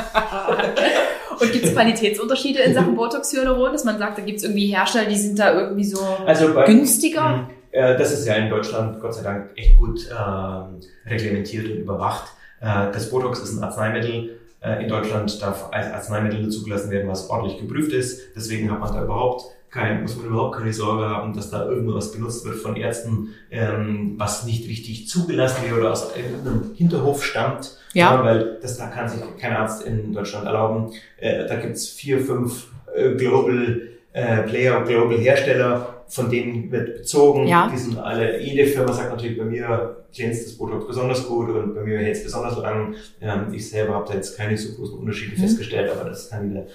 Und 1.39 1.52
gibt 1.52 1.66
es 1.66 1.74
Qualitätsunterschiede 1.74 2.60
in 2.60 2.74
Sachen 2.76 2.96
Botox 2.96 3.34
Hyaluron, 3.34 3.74
dass 3.74 3.84
man 3.84 3.98
sagt, 3.98 4.20
da 4.20 4.22
gibt 4.22 4.38
es 4.38 4.44
irgendwie 4.44 4.68
Hersteller, 4.68 5.10
die 5.10 5.16
sind 5.16 5.38
da 5.39 5.52
irgendwie 5.60 5.84
so 5.84 6.00
Also 6.26 6.54
bei, 6.54 6.66
günstiger? 6.66 7.50
Äh, 7.74 7.97
Das 7.97 8.11
ist 8.11 8.26
ja 8.26 8.36
in 8.36 8.49
Deutschland 8.49 9.01
Gott 9.01 9.15
sei 9.15 9.24
Dank 9.24 9.49
echt 9.55 9.78
gut 9.78 10.07
ähm, 10.09 10.80
reglementiert 11.05 11.65
und 11.69 11.78
überwacht. 11.78 12.32
Äh, 12.61 12.91
das 12.91 13.09
Botox 13.09 13.39
ist 13.41 13.57
ein 13.57 13.63
Arzneimittel. 13.63 14.39
Äh, 14.61 14.84
in 14.84 14.88
Deutschland 14.88 15.41
darf 15.41 15.69
als 15.71 15.91
Arzneimittel 15.91 16.41
nur 16.41 16.51
zugelassen 16.51 16.89
werden, 16.91 17.09
was 17.09 17.30
ordentlich 17.30 17.59
geprüft 17.59 17.91
ist. 17.91 18.36
Deswegen 18.36 18.71
hat 18.71 18.80
man 18.80 18.93
da 18.93 19.03
überhaupt 19.03 19.43
kein, 19.69 20.03
muss 20.03 20.15
man 20.15 20.28
überhaupt 20.28 20.57
keine 20.57 20.71
Sorge 20.71 21.03
haben, 21.09 21.34
dass 21.34 21.49
da 21.49 21.65
irgendwas 21.65 22.11
benutzt 22.11 22.45
wird 22.45 22.57
von 22.57 22.76
Ärzten, 22.76 23.30
ähm, 23.49 24.13
was 24.17 24.45
nicht 24.45 24.69
richtig 24.69 25.09
zugelassen 25.09 25.63
wird 25.67 25.80
oder 25.80 25.91
aus 25.91 26.13
einem 26.13 26.71
Hinterhof 26.76 27.26
stammt. 27.26 27.78
Ja. 27.93 28.24
weil 28.24 28.59
das 28.61 28.78
da 28.78 28.88
kann 28.88 29.07
sich 29.09 29.19
kein 29.39 29.55
Arzt 29.55 29.84
in 29.84 30.13
Deutschland 30.13 30.45
erlauben. 30.45 30.93
Äh, 31.17 31.47
da 31.47 31.55
gibt's 31.55 31.88
vier, 31.89 32.19
fünf 32.19 32.67
äh, 32.95 33.15
Global 33.15 33.82
äh, 34.13 34.43
Player, 34.43 34.82
Global 34.84 35.17
Hersteller, 35.17 36.03
von 36.14 36.30
denen 36.30 36.72
wird 36.72 36.95
bezogen. 36.97 37.47
Ja. 37.47 37.70
Die 37.72 37.78
sind 37.78 37.97
alle, 37.97 38.39
jede 38.39 38.68
Firma 38.68 38.93
sagt 38.93 39.09
natürlich, 39.09 39.38
bei 39.38 39.45
mir 39.45 40.05
glänzt 40.16 40.45
das 40.45 40.53
Botox 40.57 40.86
besonders 40.86 41.28
gut 41.28 41.49
und 41.49 41.74
bei 41.74 41.82
mir 41.82 41.97
hält 41.97 42.16
es 42.18 42.24
besonders 42.24 42.55
lang. 42.57 42.93
Ähm, 43.20 43.51
ich 43.51 43.68
selber 43.68 43.95
habe 43.95 44.07
da 44.07 44.14
jetzt 44.14 44.38
keine 44.38 44.55
so 44.55 44.76
großen 44.76 44.97
Unterschiede 44.99 45.36
Mhm. 45.36 45.41
festgestellt, 45.41 45.89
aber 45.91 46.07
das 46.09 46.30
kann 46.30 46.49
jeder 46.49 46.66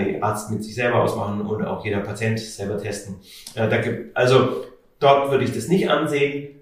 äh, 0.00 0.18
Arzt 0.20 0.50
mit 0.50 0.64
sich 0.64 0.74
selber 0.74 1.02
ausmachen 1.02 1.42
und 1.42 1.62
auch 1.64 1.84
jeder 1.84 2.00
Patient 2.00 2.38
selber 2.40 2.78
testen. 2.78 3.16
Äh, 3.54 3.68
da 3.68 3.76
gibt, 3.82 4.16
also 4.16 4.64
dort 4.98 5.30
würde 5.30 5.44
ich 5.44 5.52
das 5.52 5.68
nicht 5.68 5.90
ansehen. 5.90 6.55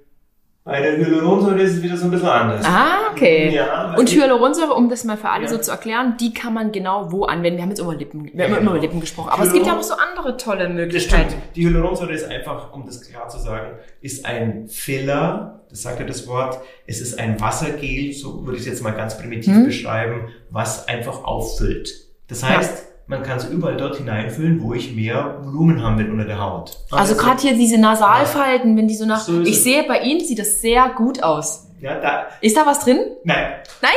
Bei 0.67 0.81
der 0.81 0.97
Hyaluronsäure 0.97 1.61
ist 1.61 1.75
es 1.75 1.83
wieder 1.83 1.95
so 1.95 2.07
ein 2.07 2.11
bisschen 2.11 2.27
anders. 2.27 2.65
Ah, 2.65 3.11
okay. 3.13 3.51
Ja, 3.55 3.95
Und 3.99 4.09
Hyaluronsäure, 4.11 4.73
um 4.73 4.89
das 4.89 5.05
mal 5.05 5.19
für 5.19 5.29
alle 5.29 5.43
Ja. 5.45 5.51
so 5.51 5.59
zu 5.59 5.71
erklären, 5.71 6.15
die 6.19 6.33
kann 6.33 6.55
man 6.55 6.73
genau 6.73 7.13
wo 7.13 7.25
anwenden. 7.27 7.59
Wir 7.59 7.63
haben 7.65 7.69
jetzt 7.69 7.81
über 7.81 7.95
Lippen, 7.95 8.25
wir 8.25 8.33
Ja, 8.33 8.45
haben 8.45 8.53
immer 8.53 8.61
über 8.63 8.71
genau. 8.71 8.81
Lippen 8.83 9.01
gesprochen. 9.01 9.29
Aber 9.29 9.43
es 9.43 9.53
gibt 9.53 9.67
ja 9.67 9.77
auch 9.77 9.83
so 9.83 9.93
andere 9.93 10.39
tolle 10.39 10.65
Das 10.65 10.73
Möglichkeiten. 10.73 11.29
stimmt. 11.33 11.43
Die 11.55 11.69
Hyaluronsäure 11.69 12.15
ist 12.15 12.25
einfach, 12.31 12.73
um 12.73 12.87
das 12.87 13.03
klar 13.03 13.29
zu 13.29 13.39
sagen, 13.41 13.73
ist 14.01 14.25
ein 14.25 14.67
Filler, 14.69 15.61
das 15.69 15.83
sagt 15.83 16.01
ja 16.01 16.07
das 16.07 16.27
Wort. 16.27 16.59
Es 16.87 17.03
ist 17.03 17.19
ein 17.21 17.39
Wassergel, 17.43 18.15
so 18.15 18.47
würde 18.47 18.57
ich 18.57 18.63
es 18.63 18.67
jetzt 18.67 18.83
mal 18.83 18.93
ganz 18.93 19.19
primitiv 19.19 19.53
Mhm. 19.55 19.65
beschreiben, 19.67 20.29
was 20.49 20.89
einfach 20.89 21.25
auffüllt. 21.25 21.93
Das 22.29 22.43
heißt, 22.43 22.87
man 23.07 23.23
kann 23.23 23.37
es 23.39 23.45
überall 23.49 23.77
dort 23.77 23.97
hineinfüllen, 23.97 24.63
wo 24.63 24.73
ich 24.75 24.95
mehr 24.95 25.39
Volumen 25.43 25.83
haben 25.83 25.99
will 25.99 26.11
unter 26.11 26.25
der 26.25 26.41
Haut. 26.41 26.79
Also 26.91 27.15
gerade 27.17 27.41
hier 27.43 27.55
diese 27.55 27.79
Nasalfalten, 27.79 28.77
wenn 28.77 28.89
die 28.89 28.95
so 28.95 29.05
nach... 29.07 29.21
So 29.21 29.43
ich 29.43 29.63
sehe, 29.63 29.85
bei 29.85 30.01
Ihnen 30.01 30.21
sieht 30.25 30.39
das 30.39 30.61
sehr 30.63 30.89
gut 30.97 31.23
aus. 31.23 31.71
Ja, 31.81 32.01
da, 32.01 32.29
Ist 32.41 32.57
da 32.57 32.65
was 32.67 32.81
drin? 32.85 32.99
nein, 33.25 33.55
Nein? 33.83 33.91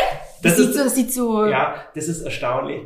Das, 0.43 0.55
Das 0.55 0.57
sieht 0.57 0.69
ist- 0.69 0.77
so, 0.77 0.83
das 0.83 0.95
sieht 0.95 1.13
so... 1.13 1.45
ja, 1.45 1.75
das 1.95 2.07
ist 2.07 2.21
erstaunlich. 2.23 2.85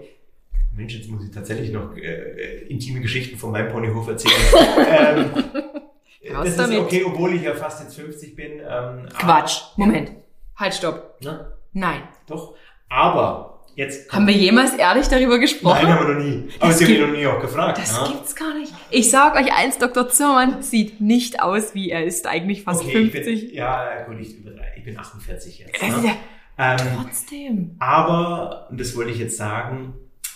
Mensch, 0.76 0.94
jetzt 0.96 1.10
muss 1.10 1.24
ich 1.26 1.32
tatsächlich 1.32 1.72
noch 1.72 1.96
äh, 1.98 2.64
intime 2.70 3.02
Geschichten 3.02 3.38
von 3.38 3.52
meinem 3.52 3.70
Ponyhof 3.72 4.08
erzählen. 4.08 4.36
ähm, 5.34 6.34
das 6.44 6.56
damit. 6.56 6.78
ist 6.78 6.84
okay, 6.84 7.04
obwohl 7.06 7.36
ich 7.36 7.42
ja 7.44 7.54
fast 7.56 7.82
jetzt 7.82 7.96
50 7.96 8.36
bin. 8.36 8.62
Ähm, 8.68 9.06
Quatsch. 9.18 9.62
Moment. 9.76 10.12
Halt, 10.56 10.74
stopp. 10.74 11.18
Aber, 11.22 11.32
ne? 11.32 11.52
Nein. 11.74 12.02
Doch. 12.28 12.56
Aber 12.88 13.51
jetzt 13.76 14.12
Haben 14.12 14.28
wir 14.28 14.34
jemals 14.34 14.74
ehrlich 14.76 15.08
darüber 15.08 15.40
gesprochen? 15.40 15.80
Nein, 15.84 15.94
haben 16.00 16.08
wir 16.08 16.14
noch 16.16 16.22
nie. 16.24 16.50
Aber 16.60 16.70
Das 16.70 16.80
Sie 16.80 16.86
haben 16.86 16.92
mich 16.92 17.02
noch 17.02 17.12
nie 17.18 17.26
auch 17.28 17.42
gefragt. 17.42 17.78
Das 17.78 17.96
ja? 17.96 18.08
gibt's 18.08 18.36
gar 18.36 18.54
nicht. 18.58 18.74
Ich 18.90 19.10
sag 19.10 19.36
euch 19.36 19.52
eins, 19.54 19.78
Dr. 19.78 20.10
Zimmermann 20.10 20.62
sieht 20.62 21.00
nicht 21.02 21.42
aus, 21.42 21.74
wie 21.76 21.90
er 21.90 22.04
ist. 22.06 22.28
Eigentlich 22.28 22.64
fast 22.64 22.84
okay, 22.84 23.00
ich 23.00 23.12
50. 23.12 23.48
bin, 23.48 23.56
ja, 23.56 24.04
gut, 24.08 24.20
ich. 24.20 24.36
Ich 24.78 24.84
bin 24.86 24.98
48 24.98 25.60
jetzt. 25.60 25.82
Ne? 25.82 25.90
ja 26.06 26.16
Ähm, 26.58 26.78
trotzdem. 27.02 27.76
aber, 27.80 28.68
und 28.72 28.80
das 28.80 28.96
wollte 28.96 29.12
ich 29.12 29.20
jetzt 29.20 29.38
sagen, 29.38 29.94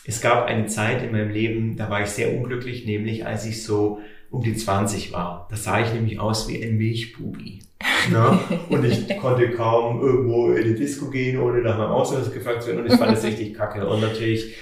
es 0.07 0.21
gab 0.21 0.45
eine 0.45 0.67
Zeit 0.67 1.01
in 1.03 1.11
meinem 1.11 1.31
Leben, 1.31 1.77
da 1.77 1.89
war 1.89 2.01
ich 2.01 2.09
sehr 2.09 2.31
unglücklich, 2.33 2.85
nämlich 2.85 3.25
als 3.25 3.45
ich 3.45 3.63
so 3.63 3.99
um 4.35 4.41
die 4.41 4.55
20 4.55 5.13
war. 5.13 5.47
Da 5.49 5.55
sah 5.55 5.79
ich 5.79 5.93
nämlich 5.93 6.19
aus 6.19 6.47
wie 6.49 6.61
ein 6.63 6.77
Milchbubi. 6.77 7.59
Ne? 8.11 8.39
Und 8.69 8.85
ich 8.85 9.17
konnte 9.17 9.49
kaum 9.51 9.99
irgendwo 9.99 10.51
in 10.51 10.63
die 10.63 10.75
Disco 10.75 11.09
gehen, 11.09 11.39
ohne 11.39 11.61
nach 11.61 11.77
meinem 11.77 11.89
Ausweis 11.89 12.31
gefragt 12.31 12.61
zu 12.61 12.69
werden. 12.69 12.81
Und 12.81 12.91
ich 12.91 12.99
fand 12.99 13.11
das 13.11 13.23
richtig 13.23 13.55
kacke. 13.55 13.87
Und 13.87 13.99
natürlich 13.99 14.55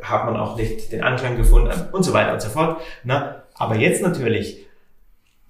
hat 0.00 0.26
man 0.26 0.36
auch 0.36 0.56
nicht 0.56 0.92
den 0.92 1.02
Anklang 1.02 1.36
gefunden 1.36 1.72
und 1.90 2.04
so 2.04 2.12
weiter 2.12 2.34
und 2.34 2.40
so 2.40 2.50
fort. 2.50 2.80
Ne? 3.02 3.42
Aber 3.54 3.74
jetzt 3.74 4.00
natürlich, 4.00 4.64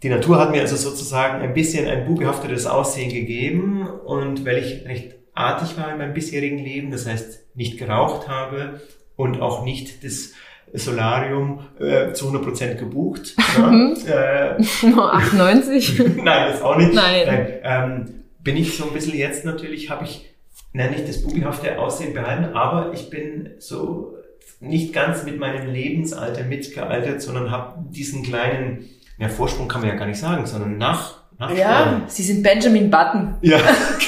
die 0.02 0.08
Natur 0.08 0.40
hat 0.40 0.52
mir 0.52 0.62
also 0.62 0.76
sozusagen 0.76 1.42
ein 1.42 1.52
bisschen 1.52 1.86
ein 1.86 2.06
bugehaftetes 2.06 2.66
Aussehen 2.66 3.12
gegeben. 3.12 3.86
Und 3.86 4.46
weil 4.46 4.58
ich 4.58 4.86
recht 4.86 5.14
artig 5.34 5.76
war 5.76 5.92
in 5.92 5.98
meinem 5.98 6.14
bisherigen 6.14 6.58
Leben, 6.58 6.90
das 6.90 7.06
heißt 7.06 7.54
nicht 7.54 7.78
geraucht 7.78 8.26
habe 8.26 8.80
und 9.16 9.42
auch 9.42 9.64
nicht 9.64 10.02
das 10.02 10.32
Solarium 10.74 11.60
äh, 11.78 12.12
zu 12.12 12.28
100% 12.30 12.74
gebucht. 12.76 13.34
Mhm. 13.56 13.94
ne? 14.04 14.58
äh, 14.82 14.86
Nur 14.86 15.14
98. 15.14 15.98
Nein, 16.16 16.50
das 16.50 16.60
auch 16.60 16.76
nicht. 16.76 16.92
Nein. 16.92 17.48
ähm, 17.62 18.14
bin 18.40 18.56
ich 18.56 18.76
so 18.76 18.84
ein 18.84 18.92
bisschen 18.92 19.16
jetzt 19.16 19.44
natürlich, 19.44 19.90
habe 19.90 20.04
ich, 20.04 20.28
nein, 20.72 20.90
nicht 20.90 21.08
das 21.08 21.22
bubihafte 21.22 21.78
Aussehen 21.78 22.12
behalten, 22.14 22.54
aber 22.56 22.92
ich 22.92 23.10
bin 23.10 23.50
so 23.58 24.16
nicht 24.60 24.92
ganz 24.92 25.24
mit 25.24 25.38
meinem 25.38 25.72
Lebensalter 25.72 26.42
mitgealtert, 26.44 27.22
sondern 27.22 27.50
habe 27.50 27.74
diesen 27.90 28.22
kleinen, 28.24 28.86
ja, 29.18 29.28
Vorsprung 29.28 29.68
kann 29.68 29.82
man 29.82 29.90
ja 29.90 29.96
gar 29.96 30.06
nicht 30.06 30.18
sagen, 30.18 30.44
sondern 30.46 30.76
nach, 30.76 31.22
nach 31.38 31.56
Ja, 31.56 32.02
sie 32.08 32.22
sind 32.24 32.42
Benjamin 32.42 32.90
Button. 32.90 33.34
ja, 33.42 33.58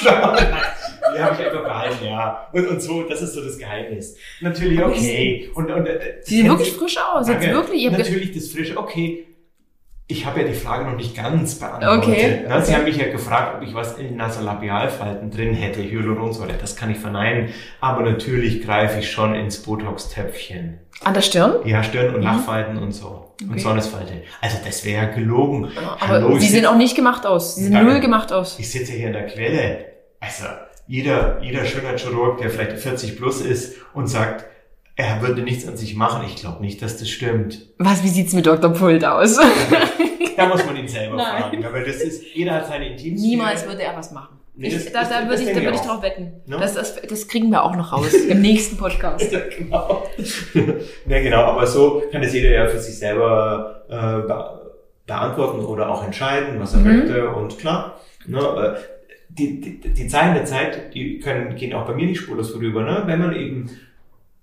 genau. 0.03 0.37
Die 1.17 1.23
habe 1.23 1.37
ich 1.41 1.47
einfach 1.47 1.63
behalten, 1.63 2.05
ja. 2.05 2.49
Und, 2.53 2.69
und 2.69 2.81
so, 2.83 3.03
das 3.03 3.23
ist 3.23 3.35
so 3.35 3.43
das 3.45 3.59
Geheimnis. 3.59 4.17
Natürlich, 4.41 4.83
okay. 4.83 5.51
Und, 5.55 5.71
und, 5.71 5.87
äh, 5.87 6.19
Sie 6.23 6.37
sehen 6.39 6.49
wirklich 6.49 6.73
frisch 6.73 6.97
aus. 6.99 7.29
Jetzt 7.29 7.43
Danke. 7.43 7.55
wirklich. 7.57 7.83
Ge- 7.83 7.91
Natürlich 7.91 8.33
das 8.33 8.49
Frische. 8.49 8.77
Okay, 8.77 9.25
ich 10.09 10.25
habe 10.25 10.41
ja 10.43 10.47
die 10.47 10.55
Frage 10.55 10.85
noch 10.85 10.95
nicht 10.97 11.17
ganz 11.17 11.57
beantwortet. 11.59 12.05
Okay, 12.09 12.41
Na, 12.49 12.61
Sie 12.61 12.71
okay. 12.71 12.79
haben 12.79 12.85
mich 12.85 12.97
ja 12.97 13.09
gefragt, 13.11 13.57
ob 13.57 13.63
ich 13.67 13.75
was 13.75 13.99
in 13.99 14.17
Nasolabialfalten 14.17 15.33
drin 15.33 15.53
hätte, 15.55 15.83
Hyaluronsäure. 15.83 16.55
Das 16.61 16.77
kann 16.77 16.93
ich 16.93 16.99
verneinen. 16.99 17.49
Aber 17.81 18.03
natürlich 18.03 18.63
greife 18.65 19.01
ich 19.01 19.11
schon 19.11 19.35
ins 19.35 19.59
Botox-Töpfchen. 19.65 20.79
An 21.03 21.13
der 21.15 21.23
Stirn? 21.23 21.55
Ja, 21.65 21.83
Stirn- 21.83 22.11
und 22.15 22.21
Mhm. 22.21 22.23
Lachfalten 22.27 22.79
und 22.79 22.93
so. 22.93 23.33
Und 23.43 23.51
Okay. 23.51 23.59
Sonnesfalte. 23.59 24.13
Also 24.41 24.59
das 24.65 24.85
wäre 24.85 25.07
ja 25.07 25.11
gelogen. 25.13 25.71
Aber 25.77 26.01
Hallo, 26.09 26.39
sie 26.39 26.47
sehen 26.49 26.65
auch 26.67 26.77
nicht 26.77 26.95
gemacht 26.97 27.27
aus. 27.27 27.57
Sie 27.57 27.65
sehen 27.65 27.85
null 27.85 28.01
gemacht 28.01 28.33
aus. 28.33 28.57
ich 28.59 28.71
sitze 28.71 28.93
hier 28.93 29.09
in 29.09 29.13
der 29.13 29.27
Quelle. 29.27 29.85
Also 30.21 30.45
jeder, 30.89 31.39
jeder 31.43 31.65
Schönheitschirurg, 31.65 32.39
der 32.39 32.51
vielleicht 32.51 32.79
40 32.79 33.17
plus 33.17 33.41
ist 33.41 33.77
und 33.95 34.07
sagt, 34.07 34.45
er 34.97 35.21
würde 35.21 35.43
nichts 35.43 35.67
an 35.69 35.77
sich 35.77 35.95
machen, 35.95 36.25
ich 36.27 36.37
glaube 36.37 36.61
nicht, 36.63 36.81
dass 36.81 36.97
das 36.99 37.09
stimmt. 37.11 37.67
Was, 37.79 38.03
wie 38.03 38.09
sieht's 38.09 38.33
mit 38.33 38.47
Dr. 38.47 38.73
Pult 38.73 39.05
aus? 39.05 39.39
Da 40.37 40.47
muss 40.47 40.65
man 40.65 40.77
ihn 40.77 40.89
selber 40.89 41.17
Nein. 41.17 41.43
fragen. 41.43 41.65
Aber 41.65 41.81
das 41.81 41.97
ist, 41.97 42.23
jeder 42.35 42.53
hat 42.55 42.67
seine 42.69 42.89
Intimsphäre. 42.91 43.29
Niemals 43.31 43.67
würde 43.67 43.83
er 43.83 43.97
was 43.97 44.11
machen. 44.13 44.39
Nee, 44.55 44.69
ich, 44.69 44.75
das- 44.75 44.93
da 44.93 45.01
das- 45.01 45.09
da 45.11 45.21
das 45.21 45.29
würde 45.29 45.43
ich, 45.43 45.57
da 45.57 45.63
würde 45.63 45.75
ich 45.77 45.81
drauf 45.83 46.03
wetten. 46.03 46.33
Ne? 46.47 46.57
Das, 46.59 46.75
das, 46.75 46.97
das 47.03 47.29
kriegen 47.29 47.51
wir 47.51 47.63
auch 47.63 47.77
noch 47.77 47.93
raus 47.93 48.13
im 48.15 48.41
nächsten 48.41 48.77
Podcast. 48.79 49.31
Ja, 49.33 49.41
genau. 49.55 50.07
ja, 51.09 51.21
genau. 51.23 51.43
Aber 51.43 51.67
so 51.67 52.03
kann 52.11 52.23
es 52.23 52.33
jeder 52.33 52.51
ja 52.51 52.67
für 52.67 52.79
sich 52.79 52.99
selber 52.99 53.83
äh, 53.91 54.27
be 54.27 54.63
beantworten 55.07 55.65
oder 55.65 55.89
auch 55.91 56.05
entscheiden, 56.05 56.59
was 56.59 56.73
er 56.75 56.81
Mhm. 56.81 56.99
möchte. 56.99 57.29
Und 57.31 57.59
klar, 57.59 58.01
ne, 58.27 58.39
äh, 58.41 58.81
die, 59.29 59.61
die, 59.61 59.81
die 59.81 60.09
Zeichen 60.09 60.35
der 60.35 60.45
Zeit, 60.45 60.95
die 60.95 61.19
können, 61.21 61.55
gehen 61.57 61.73
auch 61.75 61.87
bei 61.87 61.95
mir 61.95 62.07
nicht 62.07 62.21
spurlos 62.21 62.51
vorüber. 62.51 62.83
Ne? 62.85 63.03
Wenn 63.07 63.19
man 63.21 63.35
eben 63.37 63.71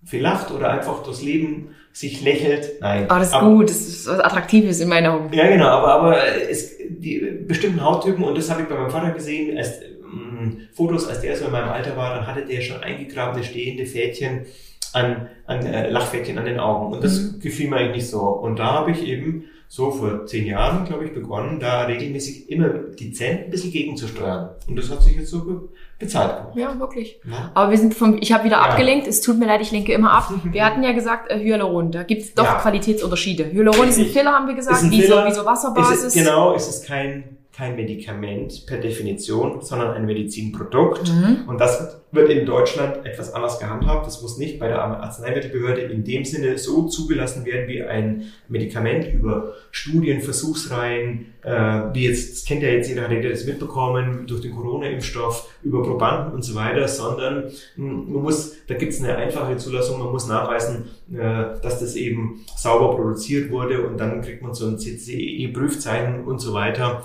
viel 0.06 0.22
lacht 0.22 0.52
oder 0.52 0.70
einfach 0.72 1.04
durchs 1.04 1.24
Leben 1.24 1.70
sich 1.94 2.22
lächelt. 2.24 2.82
Nein. 2.82 3.10
Aber 3.10 3.20
das 3.20 3.30
ist 3.30 3.34
aber, 3.36 3.50
gut, 3.50 3.70
das 3.70 3.82
ist 3.88 4.08
was 4.08 4.20
Attraktives 4.20 4.80
in 4.82 4.90
meinen 4.90 5.08
Augen. 5.08 5.34
Ja, 5.34 5.48
genau, 5.48 5.68
aber, 5.68 5.94
aber 5.94 6.18
es, 6.50 6.76
die 6.90 7.20
bestimmten 7.48 7.84
Hauttypen, 7.84 8.24
und 8.24 8.38
das 8.38 8.50
habe 8.50 8.64
ich 8.64 8.68
bei 8.68 8.76
meinem 8.76 8.90
Vater 8.90 9.12
gesehen, 9.12 9.58
als, 9.58 9.82
ähm, 9.82 10.58
Fotos, 10.74 11.08
als 11.08 11.22
der 11.22 11.36
so 11.38 11.46
in 11.46 11.52
meinem 11.52 11.70
Alter 11.70 11.96
war, 11.96 12.16
dann 12.16 12.28
hatte 12.28 12.46
der 12.46 12.62
schon 12.62 12.82
eingegrabene 12.82 13.44
stehende 13.44 13.86
Fädchen 13.86 14.46
an, 14.94 15.28
an 15.46 15.66
äh, 15.66 15.90
Lachfädchen 15.90 16.38
an 16.38 16.46
den 16.46 16.60
Augen. 16.60 16.94
Und 16.94 17.04
das 17.04 17.20
Mhm. 17.20 17.40
gefiel 17.40 17.70
mir 17.70 17.78
eigentlich 17.78 17.96
nicht 18.04 18.10
so. 18.10 18.22
Und 18.22 18.58
da 18.60 18.66
habe 18.74 18.92
ich 18.92 19.08
eben 19.08 19.46
so 19.76 19.90
vor 19.90 20.28
zehn 20.28 20.46
Jahren, 20.46 20.86
glaube 20.86 21.06
ich, 21.06 21.14
begonnen, 21.16 21.60
da 21.60 21.82
regelmäßig 21.86 22.48
immer 22.48 22.70
dezent 22.70 23.46
ein 23.46 23.50
bisschen 23.50 23.72
gegenzusteuern. 23.72 24.50
Und 24.68 24.76
das 24.76 24.92
hat 24.92 25.02
sich 25.02 25.16
jetzt 25.16 25.32
so 25.32 25.44
be 25.46 25.62
bezahlt 25.98 26.38
gemacht. 26.38 26.56
Ja, 26.58 26.80
wirklich. 26.80 27.20
Ja. 27.28 27.50
Aber 27.56 27.72
wir 27.72 27.78
sind 27.80 27.96
vom, 27.96 28.20
ich 28.22 28.32
habe 28.32 28.44
wieder 28.44 28.58
Ja. 28.58 28.66
abgelenkt, 28.66 29.08
es 29.08 29.22
tut 29.22 29.40
mir 29.40 29.48
leid, 29.48 29.62
ich 29.62 29.72
lenke 29.72 29.92
immer 29.94 30.12
ab. 30.12 30.32
Wir 30.44 30.64
hatten 30.64 30.84
ja 30.84 30.92
gesagt, 30.92 31.32
äh, 31.32 31.40
Hyaluron, 31.40 31.92
da 31.92 32.04
gibt 32.04 32.22
es 32.22 32.36
doch 32.36 32.44
Ja. 32.44 32.60
Qualitätsunterschiede. 32.60 33.52
Hyaluron 33.52 33.88
ist 33.88 33.98
ein. 33.98 34.06
Filler, 34.06 34.34
haben 34.34 34.48
wir 34.48 34.54
gesagt, 34.54 34.78
Ist 34.78 34.84
ein 34.84 34.92
wie, 34.92 35.02
Filler. 35.02 35.24
So, 35.24 35.28
wie 35.32 35.34
so 35.34 35.46
Wasserbasis. 35.46 35.98
Es 36.00 36.04
ist, 36.04 36.14
genau, 36.24 36.54
es 36.54 36.68
ist 36.68 36.86
kein, 36.86 37.38
kein 37.56 37.76
Medikament 37.76 38.66
per 38.66 38.80
Definition, 38.80 39.62
sondern 39.62 39.92
ein 39.92 40.06
Medizinprodukt. 40.06 41.14
Mhm. 41.14 41.48
Und 41.48 41.62
das 41.62 42.02
wird 42.12 42.32
in 42.32 42.48
Deutschland 42.48 43.06
etwas 43.06 43.32
anders 43.32 43.60
gehandhabt. 43.60 44.08
Das 44.08 44.24
muss 44.24 44.40
nicht 44.40 44.60
bei 44.60 44.68
der 44.68 44.82
Arzneimittelbehörde 44.82 45.82
in 45.82 46.04
dem 46.04 46.26
Sinne 46.26 46.58
so 46.58 46.88
zugelassen 46.88 47.46
werden 47.46 47.68
wie 47.68 47.84
ein 47.84 48.24
Medikament 48.48 49.14
über 49.14 49.54
Studien, 49.70 50.22
Versuchsreihen, 50.22 51.34
äh, 51.44 51.52
wie 51.94 52.08
jetzt, 52.08 52.34
das 52.34 52.46
kennt 52.46 52.64
ja 52.64 52.70
jetzt 52.70 52.90
jeder, 52.90 53.04
hat 53.04 53.12
ja 53.12 53.30
das 53.30 53.46
mitbekommen, 53.46 54.26
durch 54.26 54.42
den 54.42 54.56
Corona-Impfstoff, 54.56 55.48
über 55.62 55.84
Probanden 55.84 56.34
und 56.34 56.42
so 56.44 56.56
weiter, 56.56 56.88
sondern 56.88 57.52
mh, 57.76 57.94
man 58.14 58.24
muss, 58.24 58.56
da 58.68 58.74
gibt 58.74 58.94
es 58.94 59.04
eine 59.04 59.16
einfache 59.16 59.58
Zulassung, 59.58 60.00
man 60.00 60.12
muss 60.12 60.28
nachweisen, 60.28 60.86
äh, 61.12 61.62
dass 61.62 61.80
das 61.80 61.96
eben 61.96 62.42
sauber 62.56 62.96
produziert 62.96 63.52
wurde 63.52 63.86
und 63.86 64.00
dann 64.00 64.22
kriegt 64.22 64.42
man 64.42 64.56
so 64.56 64.68
ein 64.68 64.80
CCE-Prüfzeichen 64.80 66.24
und 66.24 66.40
so 66.40 66.54
weiter 66.54 67.04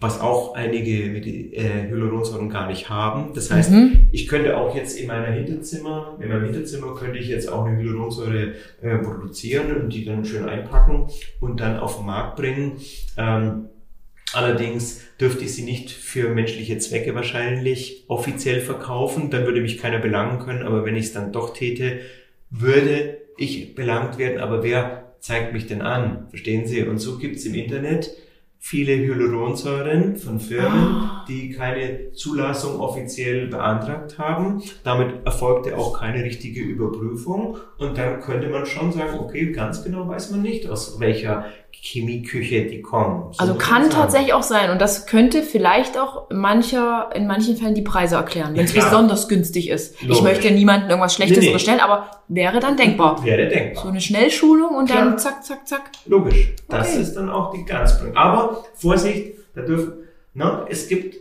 was 0.00 0.20
auch 0.20 0.54
einige 0.54 1.10
mit 1.10 1.26
äh, 1.26 1.88
Hyaluronsäuren 1.88 2.48
gar 2.50 2.68
nicht 2.68 2.88
haben. 2.88 3.34
Das 3.34 3.50
heißt, 3.50 3.72
Mhm. 3.72 4.06
ich 4.12 4.28
könnte 4.28 4.56
auch 4.56 4.74
jetzt 4.76 4.98
in 4.98 5.08
meiner 5.08 5.26
Hinterzimmer, 5.32 6.16
in 6.22 6.28
meinem 6.28 6.44
Hinterzimmer 6.44 6.94
könnte 6.94 7.18
ich 7.18 7.26
jetzt 7.28 7.50
auch 7.50 7.64
eine 7.64 7.76
Hyaluronsäure 7.82 8.54
äh, 8.80 8.98
produzieren 8.98 9.74
und 9.76 9.92
die 9.92 10.04
dann 10.04 10.24
schön 10.24 10.48
einpacken 10.48 11.08
und 11.40 11.58
dann 11.60 11.78
auf 11.80 11.96
den 11.96 12.06
Markt 12.06 12.36
bringen. 12.36 12.76
Ähm, 13.16 13.66
allerdings 14.32 15.00
dürfte 15.20 15.44
ich 15.44 15.54
sie 15.54 15.62
nicht 15.62 15.90
für 15.90 16.28
menschliche 16.30 16.78
Zwecke 16.78 17.14
wahrscheinlich 17.16 18.04
offiziell 18.08 18.60
verkaufen. 18.60 19.30
Dann 19.30 19.46
würde 19.46 19.60
mich 19.60 19.78
keiner 19.78 19.98
belangen 19.98 20.38
können. 20.38 20.62
Aber 20.62 20.84
wenn 20.84 20.94
ich 20.96 21.06
es 21.06 21.12
dann 21.12 21.32
doch 21.32 21.54
täte, 21.54 22.00
würde 22.50 23.18
ich 23.36 23.74
belangt 23.74 24.18
werden. 24.18 24.38
Aber 24.38 24.62
wer 24.62 25.14
zeigt 25.20 25.52
mich 25.52 25.66
denn 25.66 25.82
an? 25.82 26.26
Verstehen 26.30 26.66
Sie? 26.66 26.82
Und 26.84 26.98
so 26.98 27.18
gibt 27.18 27.36
es 27.36 27.46
im 27.46 27.54
Internet 27.54 28.10
viele 28.60 28.96
Hyaluronsäuren 28.96 30.16
von 30.16 30.40
Firmen, 30.40 30.68
Ah. 30.94 31.24
die 31.28 31.50
keine 31.50 32.12
Zulassung 32.12 32.80
offiziell 32.80 33.46
beantragt 33.46 34.18
haben. 34.18 34.62
Damit 34.84 35.24
erfolgte 35.24 35.76
auch 35.76 35.98
keine 36.00 36.24
richtige 36.24 36.60
Überprüfung. 36.60 37.56
Und 37.78 37.96
dann 37.96 38.20
könnte 38.20 38.48
man 38.48 38.66
schon 38.66 38.92
sagen, 38.92 39.18
okay, 39.18 39.52
ganz 39.52 39.84
genau 39.84 40.08
weiß 40.08 40.32
man 40.32 40.42
nicht, 40.42 40.68
aus 40.68 40.98
welcher 41.00 41.44
Chemieküche 41.72 42.66
die 42.66 42.82
kommen. 42.82 43.32
So 43.32 43.38
Also 43.40 43.54
kann 43.54 43.88
tatsächlich 43.88 44.32
auch 44.34 44.42
sein. 44.42 44.70
Und 44.70 44.80
das 44.80 45.06
könnte 45.06 45.42
vielleicht 45.42 45.96
auch 45.96 46.28
mancher, 46.30 47.10
in 47.14 47.26
manchen 47.26 47.56
Fällen 47.56 47.74
die 47.74 47.82
Preise 47.82 48.16
erklären, 48.16 48.54
wenn 48.56 48.64
es 48.64 48.74
Ja, 48.74 48.84
besonders 48.84 49.28
günstig 49.28 49.68
ist. 49.70 49.94
Ich 50.02 50.08
Logisch. 50.08 50.22
möchte 50.22 50.50
niemandem 50.50 50.90
irgendwas 50.90 51.14
Schlechtes 51.14 51.38
Nee, 51.38 51.44
nee. 51.44 51.52
unterstellen, 51.52 51.80
aber 51.80 52.10
wäre 52.28 52.58
dann 52.60 52.76
denkbar. 52.76 53.24
Wäre 53.24 53.48
denkbar. 53.48 53.84
So 53.84 53.88
eine 53.90 54.00
Schnellschulung 54.00 54.74
und 54.74 54.90
Klar. 54.90 55.04
dann 55.04 55.18
zack, 55.18 55.44
zack, 55.44 55.66
zack. 55.68 55.90
Logisch. 56.06 56.52
Das 56.68 56.90
Okay. 56.92 57.00
ist 57.02 57.14
dann 57.14 57.30
auch 57.30 57.54
die 57.54 57.64
Ganzbringung. 57.64 58.16
Aber 58.16 58.64
Vorsicht, 58.74 59.34
da 59.54 59.62
dürfen, 59.62 59.92
ne, 60.34 60.66
es 60.68 60.88
gibt 60.88 61.16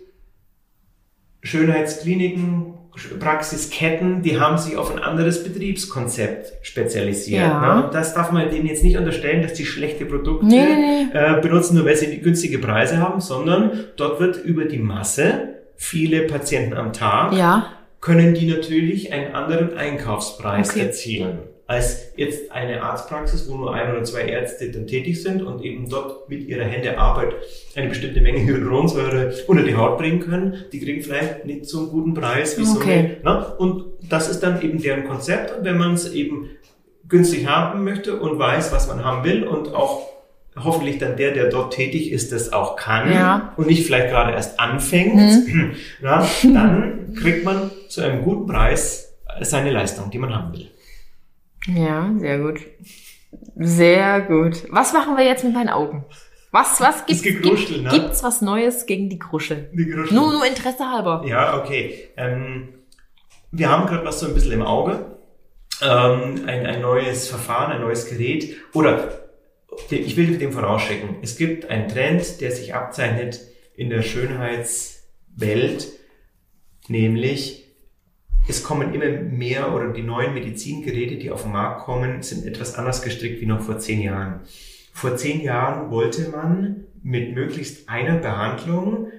Schönheitskliniken, 1.44 2.74
Praxisketten, 3.20 4.22
die 4.22 4.40
haben 4.40 4.58
sich 4.58 4.76
auf 4.78 4.92
ein 4.92 5.00
anderes 5.00 5.44
Betriebskonzept 5.44 6.54
spezialisiert. 6.66 7.42
Ja. 7.42 7.76
Ne? 7.78 7.86
Und 7.86 7.94
das 7.94 8.14
darf 8.14 8.32
man 8.32 8.50
denen 8.50 8.66
jetzt 8.68 8.84
nicht 8.84 8.98
unterstellen, 8.98 9.42
dass 9.44 9.54
die 9.54 9.66
schlechte 9.66 10.06
Produkte 10.06 10.46
Nee, 10.46 10.56
nee, 10.66 11.06
nee. 11.14 11.18
Äh, 11.18 11.42
benutzen, 11.42 11.76
nur 11.76 11.86
weil 11.86 11.96
sie 11.96 12.18
günstige 12.20 12.60
Preise 12.60 12.98
haben, 12.98 13.22
sondern 13.22 13.86
dort 13.96 14.20
wird 14.20 14.38
über 14.44 14.66
die 14.66 14.80
Masse 14.80 15.50
viele 15.76 16.22
Patienten 16.24 16.74
am 16.74 16.92
Tag 16.94 17.34
Ja. 17.34 17.68
können 18.02 18.34
die 18.34 18.48
natürlich 18.48 19.14
einen 19.14 19.36
anderen 19.36 19.78
Einkaufspreis 19.78 20.72
Okay. 20.72 20.82
erzielen 20.82 21.40
als 21.68 22.14
jetzt 22.16 22.52
eine 22.52 22.82
Arztpraxis, 22.82 23.50
wo 23.50 23.56
nur 23.58 23.74
ein 23.74 23.92
oder 23.92 24.04
zwei 24.06 24.22
Ärzte 24.22 24.72
dann 24.72 24.88
tätig 24.88 25.22
sind 25.22 25.42
und 25.42 25.62
eben 25.64 25.90
dort 25.90 26.30
mit 26.30 26.48
ihrer 26.48 26.64
Hände 26.64 26.98
Arbeit 26.98 27.34
eine 27.76 27.90
bestimmte 27.90 28.22
Menge 28.22 28.40
Hyaluronsäure 28.46 29.34
unter 29.48 29.64
die 29.64 29.76
Haut 29.76 29.98
bringen 29.98 30.22
können. 30.22 30.64
Die 30.72 30.80
kriegen 30.80 31.02
vielleicht 31.02 31.46
nicht 31.46 31.66
so 31.66 31.80
einen 31.80 31.90
guten 31.90 32.14
Preis 32.14 32.58
wie 32.58 32.64
so 32.66 32.78
Okay. 32.80 33.18
eine. 33.22 33.40
Ne? 33.40 33.56
Und 33.58 33.84
das 34.10 34.30
ist 34.30 34.40
dann 34.42 34.62
eben 34.62 34.82
deren 34.82 35.04
Konzept. 35.04 35.58
Und 35.58 35.66
wenn 35.66 35.78
man 35.78 35.94
es 35.94 36.12
eben 36.14 36.50
günstig 37.10 37.48
haben 37.48 37.84
möchte 37.84 38.18
und 38.18 38.40
weiß, 38.40 38.72
was 38.72 38.88
man 38.88 39.04
haben 39.04 39.26
will 39.26 39.44
und 39.44 39.74
auch 39.76 40.08
hoffentlich 40.58 40.98
dann 40.98 41.18
der, 41.18 41.32
der 41.34 41.50
dort 41.50 41.74
tätig 41.74 42.12
ist, 42.12 42.32
das 42.32 42.52
auch 42.54 42.78
kann 42.78 43.12
Ja. 43.12 43.54
und 43.58 43.68
nicht 43.68 43.86
vielleicht 43.86 44.10
gerade 44.10 44.32
erst 44.34 44.60
anfängt, 44.60 45.20
ja, 46.02 46.28
dann 46.44 47.14
kriegt 47.14 47.44
man 47.46 47.70
zu 47.90 48.02
einem 48.02 48.24
guten 48.24 48.48
Preis 48.48 49.14
seine 49.42 49.72
Leistung, 49.72 50.10
die 50.12 50.18
man 50.18 50.34
haben 50.34 50.54
will. 50.54 50.68
Ja, 51.68 52.14
sehr 52.18 52.40
gut. 52.40 52.62
Sehr 53.56 54.22
gut. 54.22 54.64
Was 54.70 54.94
machen 54.94 55.18
wir 55.18 55.26
jetzt 55.26 55.44
mit 55.44 55.54
meinen 55.54 55.70
Augen? 55.70 56.06
Was, 56.52 56.80
was 56.80 57.06
gibt's, 57.06 57.24
Gekruschel, 57.24 57.82
ne? 57.82 57.90
gibt's 57.90 58.24
was 58.24 58.42
Neues 58.42 58.86
gegen 58.86 59.10
die 59.10 59.20
Kruschel? 59.20 59.70
Die 59.74 59.86
Geräusche. 59.86 60.14
Nur, 60.14 60.32
nur 60.32 60.46
Interesse 60.46 60.90
halber. 60.90 61.24
Ja, 61.26 61.60
okay. 61.60 62.10
Ähm, 62.16 62.70
wir 63.52 63.70
haben 63.70 63.86
gerade 63.86 64.06
was 64.06 64.22
so 64.22 64.28
ein 64.28 64.34
bisschen 64.34 64.54
im 64.54 64.62
Auge. 64.62 65.18
Ähm, 65.82 66.46
ein, 66.48 66.66
ein 66.66 66.82
neues 66.82 67.28
Verfahren, 67.28 67.72
ein 67.72 67.82
neues 67.82 68.10
Gerät. 68.10 68.56
Oder 68.74 69.10
ich 69.90 70.16
will 70.16 70.38
dem 70.38 70.52
vorausschicken. 70.54 71.18
Es 71.22 71.38
gibt 71.38 71.70
einen 71.70 71.90
Trend, 71.90 72.42
der 72.42 72.52
sich 72.52 72.74
abzeichnet 72.74 73.42
in 73.76 73.90
der 73.90 74.02
Schönheitswelt, 74.02 75.88
nämlich 76.88 77.67
es 78.48 78.64
kommen 78.64 78.94
immer 78.94 79.06
mehr 79.22 79.74
oder 79.74 79.90
die 79.90 80.04
neuen 80.04 80.34
Medizingeräte, 80.34 81.16
die 81.16 81.32
auf 81.32 81.44
den 81.44 81.52
Markt 81.52 81.82
kommen, 81.86 82.22
sind 82.24 82.46
etwas 82.46 82.76
anders 82.76 83.02
gestrickt 83.02 83.42
wie 83.42 83.46
noch 83.46 83.62
vor 83.62 83.78
zehn 83.80 84.02
Jahren. 84.02 84.42
Vor 84.94 85.16
zehn 85.16 85.42
Jahren 85.42 85.92
wollte 85.92 86.30
man 86.30 86.86
mit 87.04 87.36
möglichst 87.36 87.88
einer 87.90 88.16
Behandlung 88.18 89.12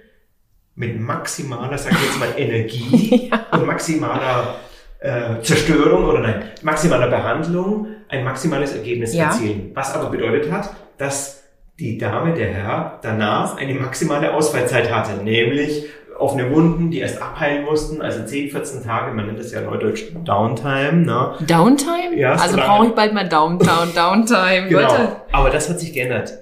mit 0.74 1.00
maximaler, 1.00 1.76
sag 1.78 1.92
ich 1.92 2.02
jetzt 2.04 2.18
mal, 2.20 2.28
Energie 2.36 3.30
und 3.52 3.66
maximaler 3.66 4.56
äh, 5.00 5.40
Zerstörung 5.42 6.04
oder 6.04 6.20
nein, 6.20 6.42
maximaler 6.62 7.08
Behandlung 7.08 7.88
ein 8.08 8.24
maximales 8.24 8.74
Ergebnis 8.74 9.14
Ja. 9.14 9.26
erzielen. 9.26 9.70
Was 9.74 9.94
aber 9.94 10.10
bedeutet 10.10 10.50
hat, 10.50 10.74
dass 10.96 11.44
die 11.78 11.96
Dame, 11.98 12.34
der 12.34 12.48
Herr, 12.48 12.98
danach 13.02 13.56
eine 13.56 13.74
maximale 13.74 14.34
Ausfallzeit 14.34 14.90
hatte, 14.92 15.22
nämlich 15.22 15.86
offene 16.18 16.50
Wunden, 16.54 16.90
die 16.90 16.98
erst 16.98 17.20
abheilen 17.22 17.64
mussten, 17.64 18.00
also 18.02 18.24
10, 18.24 18.50
14 18.50 18.82
Tage, 18.84 19.14
man 19.14 19.26
nennt 19.26 19.38
das 19.38 19.52
ja 19.52 19.60
neudeutsch 19.60 20.04
Downtime, 20.24 20.92
ne? 21.04 21.34
Downtime? 21.46 22.16
Ja, 22.16 22.36
so 22.36 22.42
also 22.44 22.56
lange. 22.56 22.68
brauche 22.68 22.86
ich 22.88 22.92
bald 22.94 23.14
mal 23.14 23.28
Downtown, 23.28 23.88
Downtime. 23.94 24.68
Genau. 24.68 24.80
Leute. 24.82 25.16
Aber 25.32 25.50
das 25.50 25.68
hat 25.68 25.80
sich 25.80 25.92
geändert. 25.92 26.32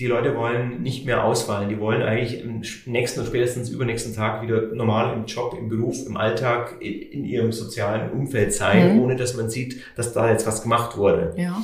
Die 0.00 0.06
Leute 0.08 0.36
wollen 0.36 0.82
nicht 0.82 1.06
mehr 1.06 1.22
ausfallen. 1.22 1.68
Die 1.68 1.78
wollen 1.78 2.02
eigentlich 2.02 2.42
am 2.44 2.62
nächsten 2.86 3.20
und 3.20 3.26
spätestens 3.26 3.70
übernächsten 3.70 4.12
Tag 4.14 4.42
wieder 4.42 4.62
normal 4.74 5.14
im 5.14 5.24
Job, 5.26 5.56
im 5.56 5.68
Beruf, 5.68 6.04
im 6.06 6.16
Alltag, 6.16 6.74
in 6.80 6.94
in 7.00 7.24
ihrem 7.24 7.52
sozialen 7.52 8.10
Umfeld 8.10 8.52
sein, 8.52 8.94
Mhm. 8.96 9.02
ohne 9.02 9.14
dass 9.16 9.36
man 9.36 9.50
sieht, 9.50 9.80
dass 9.96 10.12
da 10.12 10.28
jetzt 10.28 10.48
was 10.48 10.62
gemacht 10.62 10.96
wurde. 10.96 11.32
Ja. 11.36 11.62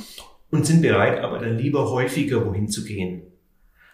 Und 0.49 0.65
sind 0.65 0.81
bereit, 0.81 1.21
aber 1.21 1.39
dann 1.39 1.57
lieber 1.57 1.89
häufiger 1.91 2.45
wohin 2.45 2.69
zu 2.69 2.85
gehen. 2.85 3.23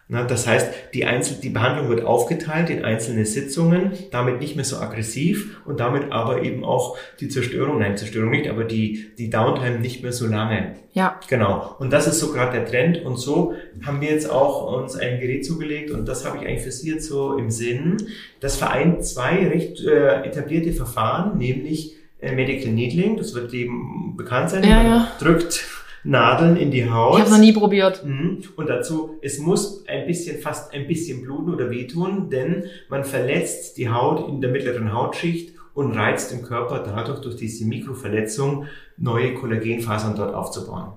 Na, 0.10 0.24
das 0.24 0.48
heißt, 0.48 0.70
die, 0.94 1.04
Einzel 1.04 1.38
die 1.44 1.50
Behandlung 1.50 1.90
wird 1.90 2.06
aufgeteilt 2.06 2.70
in 2.70 2.86
einzelne 2.86 3.26
Sitzungen, 3.26 3.92
damit 4.12 4.40
nicht 4.40 4.56
mehr 4.56 4.64
so 4.64 4.78
aggressiv 4.78 5.60
und 5.66 5.82
damit 5.82 6.14
aber 6.14 6.44
eben 6.44 6.64
auch 6.64 6.98
die 7.20 7.28
Zerstörung, 7.28 7.80
nein, 7.80 7.98
Zerstörung 7.98 8.30
nicht, 8.30 8.50
aber 8.50 8.64
die, 8.64 9.12
die 9.18 9.30
Downtime 9.30 9.80
nicht 9.80 10.04
mehr 10.04 10.14
so 10.14 10.28
lange. 10.28 10.76
Ja. 10.94 11.20
Genau. 11.28 11.76
Und 11.80 11.92
das 11.92 12.08
ist 12.08 12.20
so 12.20 12.32
gerade 12.32 12.54
der 12.54 12.66
Trend. 12.66 13.04
Und 13.04 13.18
so 13.18 13.54
haben 13.86 14.00
wir 14.00 14.10
jetzt 14.10 14.30
auch 14.32 14.80
uns 14.80 14.96
ein 14.96 15.20
Gerät 15.20 15.46
zugelegt 15.46 15.92
und 15.92 16.08
das 16.08 16.26
habe 16.26 16.38
ich 16.38 16.48
eigentlich 16.48 16.64
für 16.64 16.72
Sie 16.72 16.90
jetzt 16.90 17.08
so 17.08 17.38
im 17.38 17.52
Sinn. 17.52 17.98
Das 18.40 18.56
vereint 18.56 19.06
zwei 19.06 19.46
recht 19.46 19.84
äh, 19.84 20.24
etablierte 20.24 20.72
Verfahren, 20.72 21.38
nämlich 21.38 21.98
äh, 22.22 22.34
Medical 22.34 22.72
Needling. 22.72 23.18
Das 23.18 23.36
wird 23.36 23.54
eben 23.54 24.16
bekannt 24.16 24.52
sein. 24.52 24.64
Ja, 24.64 24.82
ja. 24.82 25.12
drückt 25.20 25.77
Nadeln 26.08 26.56
in 26.56 26.72
die 26.72 26.90
Haut. 26.90 27.16
Ich 27.16 27.22
habe 27.22 27.32
noch 27.32 27.40
nie 27.40 27.52
probiert. 27.52 28.06
Mhm. 28.06 28.42
Und 28.56 28.70
dazu, 28.70 29.18
es 29.22 29.40
muss 29.40 29.86
ein 29.88 30.08
bisschen, 30.08 30.40
fast 30.40 30.74
ein 30.74 30.88
bisschen 30.88 31.22
bluten 31.22 31.54
oder 31.54 31.70
wehtun, 31.70 32.30
denn 32.30 32.64
man 32.90 33.04
verletzt 33.04 33.78
die 33.78 33.90
Haut 33.90 34.30
in 34.30 34.40
der 34.40 34.50
mittleren 34.50 34.94
Hautschicht 34.94 35.54
und 35.74 35.92
reizt 35.92 36.32
im 36.32 36.44
Körper 36.44 36.80
dadurch 36.80 37.20
durch 37.20 37.36
diese 37.36 37.66
Mikroverletzung 37.66 38.66
neue 38.96 39.34
Kollagenfasern 39.34 40.16
dort 40.16 40.34
aufzubauen. 40.34 40.94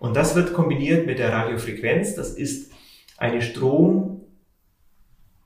Und 0.00 0.16
das 0.16 0.34
wird 0.34 0.52
kombiniert 0.52 1.06
mit 1.06 1.20
der 1.20 1.32
Radiofrequenz. 1.32 2.16
Das 2.16 2.30
ist 2.30 2.72
eine 3.18 3.42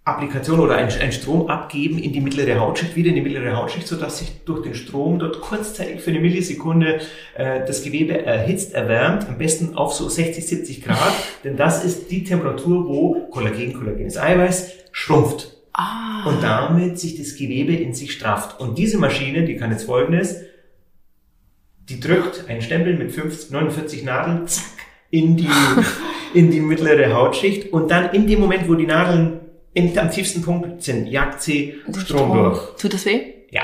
Stromapplikation 0.04 0.60
oder 0.60 0.74
ein, 0.76 0.90
ein 1.00 1.12
Strom 1.12 1.48
abgeben 1.48 1.98
in 1.98 2.12
die 2.12 2.20
mittlere 2.20 2.60
Hautschicht, 2.60 2.94
wieder 2.94 3.08
in 3.08 3.14
die 3.14 3.22
mittlere 3.22 3.56
Hautschicht, 3.56 3.88
sodass 3.88 4.18
sich 4.18 4.44
durch 4.44 4.62
den 4.62 4.74
Strom 4.74 5.18
dort 5.18 5.40
kurzzeitig 5.40 6.02
für 6.02 6.10
eine 6.10 6.20
Millisekunde 6.20 7.00
äh, 7.34 7.64
das 7.66 7.82
Gewebe 7.82 8.22
erhitzt, 8.22 8.74
erwärmt, 8.74 9.26
am 9.26 9.38
besten 9.38 9.76
auf 9.76 9.94
so 9.94 10.06
60, 10.06 10.46
70 10.46 10.84
Grad, 10.84 11.12
denn 11.42 11.56
das 11.56 11.86
ist 11.86 12.10
die 12.10 12.22
Temperatur, 12.22 12.86
wo 12.86 13.28
Kollagen, 13.30 13.72
kollagenes 13.72 14.18
Eiweiß 14.18 14.72
schrumpft 14.92 15.56
Ah. 15.72 16.28
und 16.28 16.42
damit 16.42 17.00
sich 17.00 17.16
das 17.16 17.34
Gewebe 17.34 17.74
in 17.74 17.94
sich 17.94 18.12
strafft. 18.12 18.60
Und 18.60 18.78
diese 18.78 18.98
Maschine, 18.98 19.44
die 19.44 19.56
kann 19.56 19.72
jetzt 19.72 19.84
folgendes, 19.86 20.36
die 21.88 21.98
drückt 21.98 22.48
einen 22.48 22.62
Stempel 22.62 22.94
mit 22.94 23.10
50, 23.10 23.50
49 23.50 24.04
Nadeln, 24.04 24.46
zack, 24.46 24.64
in 25.10 25.36
die, 25.36 25.48
in 26.34 26.50
die 26.50 26.60
mittlere 26.60 27.14
Hautschicht 27.14 27.72
und 27.72 27.90
dann 27.90 28.10
in 28.12 28.26
dem 28.26 28.40
Moment, 28.40 28.68
wo 28.68 28.74
die 28.74 28.86
Nadeln 28.86 29.40
in, 29.74 29.98
am 29.98 30.10
tiefsten 30.10 30.42
Punkt 30.42 30.82
sind, 30.82 31.06
jagt 31.08 31.42
sie 31.42 31.74
Strom 31.98 32.32
durch. 32.32 32.76
Tut 32.76 32.94
das 32.94 33.04
weh? 33.06 33.20
Ja, 33.50 33.62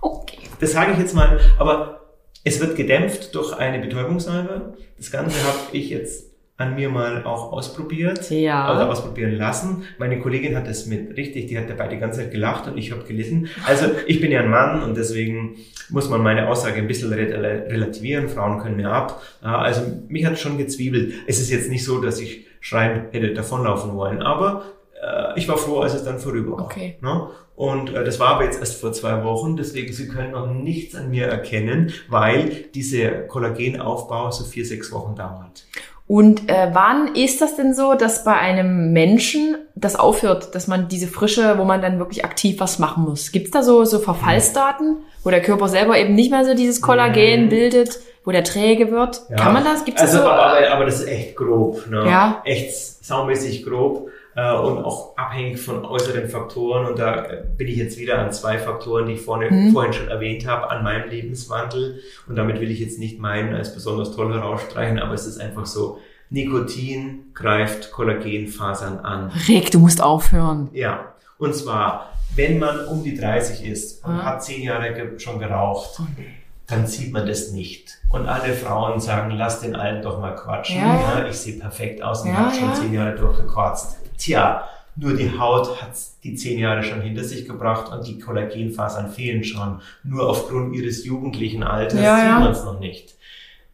Okay. 0.00 0.38
das 0.60 0.72
sage 0.72 0.92
ich 0.92 0.98
jetzt 0.98 1.14
mal, 1.14 1.38
aber 1.58 2.00
es 2.44 2.58
wird 2.60 2.74
gedämpft 2.76 3.34
durch 3.34 3.52
eine 3.56 3.78
Betäubungssalbe. 3.78 4.74
Das 4.96 5.10
Ganze 5.12 5.36
habe 5.46 5.58
ich 5.72 5.90
jetzt 5.90 6.24
an 6.56 6.74
mir 6.74 6.88
mal 6.90 7.24
auch 7.24 7.52
ausprobiert 7.52 8.30
Ja. 8.30 8.72
oder 8.74 8.88
ausprobieren 8.90 9.32
lassen. 9.36 9.84
Meine 9.98 10.18
Kollegin 10.20 10.56
hat 10.56 10.66
das 10.66 10.86
mit 10.86 11.16
richtig, 11.16 11.46
die 11.46 11.56
hat 11.58 11.68
dabei 11.70 11.88
die 11.88 11.98
ganze 11.98 12.20
Zeit 12.20 12.30
gelacht 12.32 12.66
und 12.68 12.76
ich 12.78 12.90
habe 12.92 13.04
gelitten. 13.04 13.48
Also 13.66 13.86
ich 14.06 14.20
bin 14.20 14.30
ja 14.32 14.40
ein 14.40 14.50
Mann 14.50 14.82
und 14.82 14.96
deswegen 14.96 15.56
muss 15.88 16.08
man 16.08 16.20
meine 16.22 16.48
Aussage 16.48 16.76
ein 16.76 16.86
bisschen 16.88 17.12
re- 17.12 17.66
relativieren. 17.68 18.28
Frauen 18.28 18.60
können 18.60 18.76
mir 18.76 18.90
ab. 18.90 19.22
Ja, 19.42 19.58
Also 19.58 19.82
mich 20.08 20.24
hat 20.26 20.38
schon 20.38 20.58
gezwiebelt. 20.58 21.14
Es 21.26 21.40
ist 21.40 21.50
jetzt 21.50 21.68
nicht 21.70 21.84
so, 21.84 22.00
dass 22.00 22.20
ich 22.20 22.46
schreien 22.60 23.06
hätte 23.12 23.32
davonlaufen 23.34 23.94
wollen, 23.94 24.20
aber 24.22 24.64
äh, 25.02 25.38
ich 25.38 25.48
war 25.48 25.58
froh, 25.58 25.80
als 25.80 25.94
es 25.94 26.04
dann 26.04 26.18
vorüber 26.18 26.56
war. 26.56 26.64
Okay. 26.64 26.96
Ne? 27.00 27.28
Und 27.56 27.94
äh, 27.94 28.04
das 28.04 28.18
war 28.20 28.28
aber 28.28 28.44
jetzt 28.44 28.60
erst 28.60 28.80
vor 28.80 28.92
zwei 28.92 29.22
Wochen, 29.24 29.56
deswegen 29.56 29.92
Sie 29.92 30.08
können 30.08 30.32
noch 30.32 30.46
nichts 30.46 30.94
an 30.94 31.10
mir 31.10 31.26
erkennen, 31.26 31.92
weil 32.08 32.66
dieser 32.74 33.10
Kollagenaufbau 33.10 34.30
so 34.30 34.44
vier, 34.44 34.64
sechs 34.64 34.92
Wochen 34.92 35.14
dauert. 35.14 35.66
Und 36.08 36.48
äh, 36.50 36.68
wann 36.72 37.14
ist 37.14 37.40
das 37.40 37.56
denn 37.56 37.74
so, 37.74 37.94
dass 37.94 38.24
bei 38.24 38.36
einem 38.36 38.92
Menschen 38.92 39.56
das 39.74 39.96
aufhört, 39.96 40.54
dass 40.54 40.66
man 40.66 40.88
diese 40.88 41.06
Frische, 41.06 41.56
wo 41.58 41.64
man 41.64 41.80
dann 41.80 41.98
wirklich 41.98 42.24
aktiv 42.24 42.60
was 42.60 42.78
machen 42.78 43.04
muss? 43.04 43.32
Gibt's 43.32 43.50
da 43.50 43.62
so, 43.62 43.84
so 43.84 43.98
Verfallsdaten, 43.98 44.98
wo 45.22 45.30
der 45.30 45.40
Körper 45.40 45.68
selber 45.68 45.96
eben 45.96 46.14
nicht 46.14 46.30
mehr 46.30 46.44
so 46.44 46.54
dieses 46.54 46.82
Kollagen 46.82 47.48
bildet, 47.48 48.00
wo 48.24 48.30
der 48.30 48.44
träge 48.44 48.90
wird? 48.90 49.22
Ja. 49.30 49.36
Kann 49.36 49.54
man 49.54 49.64
das? 49.64 49.84
Gibt's 49.84 50.02
also, 50.02 50.18
das 50.18 50.26
so? 50.26 50.30
aber, 50.30 50.70
aber 50.70 50.84
das 50.84 51.00
ist 51.00 51.08
echt 51.08 51.36
grob. 51.36 51.86
Ne? 51.88 52.04
Ja. 52.04 52.42
Echt 52.44 52.74
saumäßig 53.04 53.64
grob 53.64 54.10
äh, 54.34 54.52
und 54.52 54.84
auch 54.84 55.16
abhängig 55.16 55.60
von 55.60 55.84
äußeren 55.84 56.28
Faktoren. 56.28 56.86
Und 56.86 56.98
da 56.98 57.24
äh, 57.26 57.44
bin 57.56 57.68
ich 57.68 57.76
jetzt 57.76 57.98
wieder 57.98 58.18
an 58.18 58.32
zwei 58.32 58.58
Faktoren, 58.58 59.06
die 59.06 59.12
ich 59.14 59.20
vorne, 59.22 59.50
Mhm. 59.50 59.72
vorhin 59.72 59.92
schon 59.92 60.08
erwähnt 60.08 60.46
habe, 60.46 60.70
an 60.70 60.82
meinem 60.84 61.08
Lebenswandel. 61.10 62.00
Und 62.28 62.36
damit 62.36 62.60
will 62.60 62.70
ich 62.70 62.80
jetzt 62.80 62.98
nicht 62.98 63.18
meinen 63.18 63.54
als 63.54 63.74
besonders 63.74 64.14
toll 64.16 64.32
herausstreichen, 64.32 64.98
aber 64.98 65.14
es 65.14 65.26
ist 65.26 65.40
einfach 65.40 65.66
so, 65.66 65.98
Nikotin 66.30 67.26
greift 67.34 67.92
Kollagenfasern 67.92 68.98
an. 69.00 69.30
Rick, 69.48 69.70
du 69.70 69.78
musst 69.78 70.00
aufhören. 70.02 70.68
Ja, 70.72 71.12
und 71.38 71.54
zwar, 71.54 72.10
wenn 72.34 72.58
man 72.58 72.86
um 72.86 73.04
die 73.04 73.16
30 73.16 73.66
ist 73.66 74.04
und 74.04 74.12
Ah. 74.12 74.22
hat 74.24 74.42
zehn 74.44 74.62
Jahre 74.62 75.18
schon 75.18 75.38
geraucht, 75.38 75.90
Oh 76.00 76.04
nee. 76.16 76.24
dann 76.66 76.86
sieht 76.86 77.12
man 77.12 77.26
das 77.26 77.50
nicht. 77.52 77.98
Und 78.10 78.26
alle 78.26 78.54
Frauen 78.54 78.98
sagen, 79.00 79.32
lass 79.36 79.60
den 79.60 79.76
Alten 79.76 80.02
doch 80.02 80.18
mal 80.20 80.34
quatschen. 80.34 80.78
Ja, 80.80 81.18
ja. 81.20 81.28
ich 81.28 81.36
sehe 81.36 81.58
perfekt 81.58 82.02
aus 82.02 82.22
und 82.22 82.28
Ja, 82.30 82.34
habe 82.36 82.54
schon 82.54 82.74
zehn 82.74 82.92
Jahre 82.94 83.14
durchgekotzt. 83.14 83.98
Tja, 84.22 84.68
Nur 84.94 85.14
die 85.14 85.38
Haut 85.38 85.82
hat 85.82 85.92
die 86.22 86.34
zehn 86.34 86.58
Jahre 86.58 86.82
schon 86.82 87.00
hinter 87.00 87.24
sich 87.24 87.48
gebracht 87.48 87.90
und 87.90 88.06
die 88.06 88.18
Kollagenfasern 88.18 89.10
fehlen 89.10 89.42
schon. 89.42 89.80
Nur 90.04 90.28
aufgrund 90.28 90.76
ihres 90.76 91.04
jugendlichen 91.04 91.62
Alters 91.62 92.00
Ja, 92.00 92.16
sieht 92.16 92.24
ja. 92.26 92.40
man 92.40 92.52
es 92.52 92.64
noch 92.64 92.78
nicht. 92.78 93.14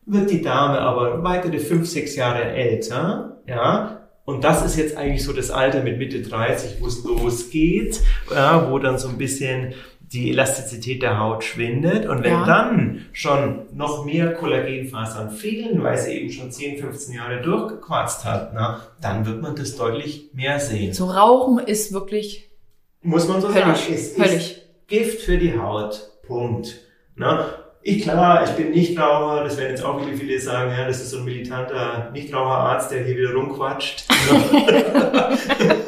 Wird 0.06 0.30
die 0.30 0.40
Dame 0.40 0.80
aber 0.80 1.22
weitere 1.22 1.58
fünf, 1.58 1.86
sechs 1.86 2.16
Jahre 2.16 2.44
älter, 2.44 3.36
ja, 3.46 3.98
und 4.24 4.44
das 4.44 4.64
ist 4.64 4.76
jetzt 4.76 4.96
eigentlich 4.96 5.24
so 5.24 5.32
das 5.32 5.50
Alter 5.50 5.82
mit 5.82 5.96
Mitte 5.98 6.20
30, 6.20 6.80
wo 6.80 6.86
es 6.86 7.02
losgeht, 7.02 8.00
ja, 8.30 8.70
wo 8.70 8.78
dann 8.78 8.98
so 8.98 9.08
ein 9.08 9.16
bisschen 9.16 9.72
die 10.12 10.30
Elastizität 10.30 11.02
der 11.02 11.18
Haut 11.18 11.44
schwindet. 11.44 12.06
Und 12.06 12.22
wenn 12.24 12.32
Ja. 12.32 12.44
dann 12.46 13.06
schon 13.12 13.66
noch 13.74 14.04
mehr 14.06 14.32
Kollagenfasern 14.34 15.30
fehlen, 15.30 15.82
weil 15.82 15.98
sie 15.98 16.12
eben 16.12 16.30
schon 16.32 16.50
10, 16.50 16.78
15 16.78 17.14
Jahre 17.14 17.42
durchgequarzt 17.42 18.24
hat, 18.24 18.52
na, 18.54 18.80
dann 19.02 19.26
wird 19.26 19.42
man 19.42 19.54
das 19.54 19.76
deutlich 19.76 20.30
mehr 20.32 20.58
sehen. 20.60 20.94
So 20.94 21.06
Rauchen 21.06 21.58
ist 21.58 21.92
wirklich 21.92 22.48
Muss 23.02 23.28
man 23.28 23.40
so 23.40 23.48
Höllisch, 23.48 23.80
sagen. 23.80 23.94
Es 23.94 24.16
höllisch. 24.18 24.32
ist 24.34 24.62
Gift 24.88 25.20
für 25.22 25.36
die 25.38 25.58
Haut. 25.58 26.08
Punkt. 26.26 26.78
Na, 27.14 27.46
ich 27.82 28.02
klar, 28.02 28.44
ich 28.44 28.50
bin 28.50 28.70
Nichtraucher, 28.70 29.44
das 29.44 29.56
werden 29.56 29.70
jetzt 29.70 29.84
auch 29.84 30.00
wieder 30.04 30.16
viele 30.16 30.38
sagen, 30.40 30.70
ja, 30.72 30.86
das 30.86 31.00
ist 31.00 31.10
so 31.10 31.18
ein 31.18 31.24
militanter 31.24 32.10
Nichtraucherarzt, 32.12 32.90
der 32.90 33.04
hier 33.04 33.16
wieder 33.16 33.32
rumquatscht. 33.34 34.04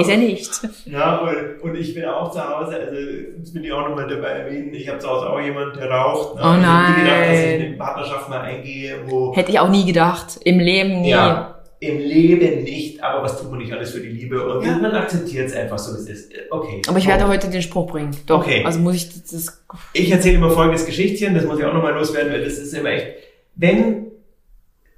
ist 0.00 0.10
er 0.10 0.16
nicht. 0.18 0.50
Ja, 0.86 1.18
und, 1.18 1.60
und 1.62 1.74
ich 1.76 1.94
bin 1.94 2.04
auch 2.04 2.30
zu 2.30 2.38
Hause, 2.40 2.76
also 2.76 2.96
das 3.38 3.54
will 3.54 3.64
ich 3.64 3.72
auch 3.72 3.88
nochmal 3.88 4.08
dabei 4.08 4.28
erwähnen, 4.28 4.72
ich 4.74 4.88
habe 4.88 4.98
zu 4.98 5.08
Hause 5.08 5.28
auch 5.30 5.40
jemanden, 5.40 5.78
der 5.78 5.90
raucht. 5.90 6.36
Ne? 6.36 6.40
Oh 6.44 6.56
Ich 6.58 6.66
hab 6.66 6.96
nie 6.96 7.02
gedacht, 7.02 7.20
dass 7.28 7.38
ich 7.38 7.44
nein. 7.46 7.60
in 7.60 7.66
eine 7.66 7.76
Partnerschaft 7.76 8.28
mal 8.28 8.40
eingehe, 8.40 8.94
wo 9.06 9.34
Hätte 9.34 9.50
ich 9.52 9.58
auch 9.58 9.68
nie 9.70 9.84
gedacht. 9.86 10.38
Im 10.44 10.58
Leben 10.58 11.00
nie. 11.02 11.10
ja, 11.10 11.52
im 11.78 11.98
Leben 11.98 12.62
nicht, 12.64 13.02
aber 13.04 13.22
was 13.22 13.38
tut 13.38 13.50
man 13.50 13.58
nicht 13.58 13.70
alles 13.72 13.90
für 13.90 14.00
die 14.00 14.08
Liebe? 14.08 14.42
Und 14.50 14.64
Ja. 14.64 14.78
man 14.78 14.92
akzeptiert 14.92 15.46
es 15.48 15.54
einfach 15.54 15.78
so, 15.78 15.94
wie 15.94 16.00
es 16.00 16.08
ist. 16.08 16.32
Okay. 16.50 16.80
Aber 16.88 16.96
ich 16.98 17.06
werde 17.06 17.28
heute 17.28 17.48
den 17.50 17.60
Spruch 17.60 17.86
bringen. 17.86 18.16
Doch. 18.26 18.40
Okay. 18.40 18.62
Also 18.64 18.78
muss 18.80 18.94
ich 18.94 19.08
das, 19.10 19.24
das 19.30 19.64
Ich 19.92 20.10
erzähle 20.10 20.36
immer 20.36 20.50
folgendes 20.50 20.86
Geschichtchen, 20.86 21.34
das 21.34 21.44
muss 21.44 21.58
ich 21.58 21.64
auch 21.66 21.74
nochmal 21.74 21.92
loswerden, 21.92 22.32
weil 22.32 22.42
das 22.42 22.54
ist 22.58 22.72
immer 22.72 22.88
echt, 22.90 23.06
wenn, 23.56 24.06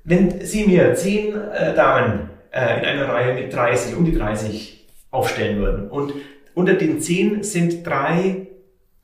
wenn 0.04 0.40
Sie 0.40 0.66
mir 0.66 0.94
zehn 0.94 1.34
äh, 1.34 1.74
Damen 1.74 2.30
äh, 2.52 2.78
in 2.78 2.84
einer 2.84 3.08
Reihe 3.08 3.34
mit 3.34 3.52
30, 3.52 3.96
um 3.96 4.04
die 4.04 4.14
30 4.14 4.77
aufstellen 5.10 5.59
würden 5.59 5.90
und 5.90 6.12
unter 6.55 6.74
den 6.74 7.01
zehn 7.01 7.43
sind 7.43 7.86
drei 7.86 8.48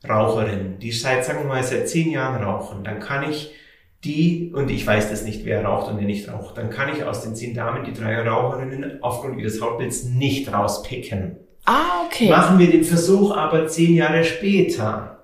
Raucherinnen, 0.07 0.77
die 0.79 0.91
seit, 0.91 1.25
sagen 1.25 1.39
wir 1.39 1.47
mal, 1.47 1.63
seit 1.63 1.89
zehn 1.89 2.11
Jahren 2.11 2.43
rauchen, 2.43 2.83
dann 2.83 2.99
kann 2.99 3.29
ich 3.29 3.53
die, 4.03 4.51
und 4.53 4.69
ich 4.69 4.85
weiß 4.85 5.09
das 5.09 5.23
nicht, 5.23 5.45
wer 5.45 5.63
raucht 5.65 5.91
und 5.91 5.97
wer 5.97 6.05
nicht 6.05 6.29
raucht, 6.29 6.57
dann 6.57 6.69
kann 6.69 6.93
ich 6.93 7.03
aus 7.03 7.21
den 7.21 7.35
zehn 7.35 7.55
Damen 7.55 7.83
die 7.85 7.93
drei 7.93 8.21
Raucherinnen 8.27 9.01
aufgrund 9.01 9.39
ihres 9.39 9.61
Hautbilds 9.61 10.03
nicht 10.03 10.53
rauspicken. 10.53 11.37
Ah, 11.65 12.05
okay. 12.05 12.29
Machen 12.29 12.59
wir 12.59 12.69
den 12.69 12.83
Versuch 12.83 13.35
aber 13.35 13.67
zehn 13.67 13.95
Jahre 13.95 14.23
später. 14.23 15.23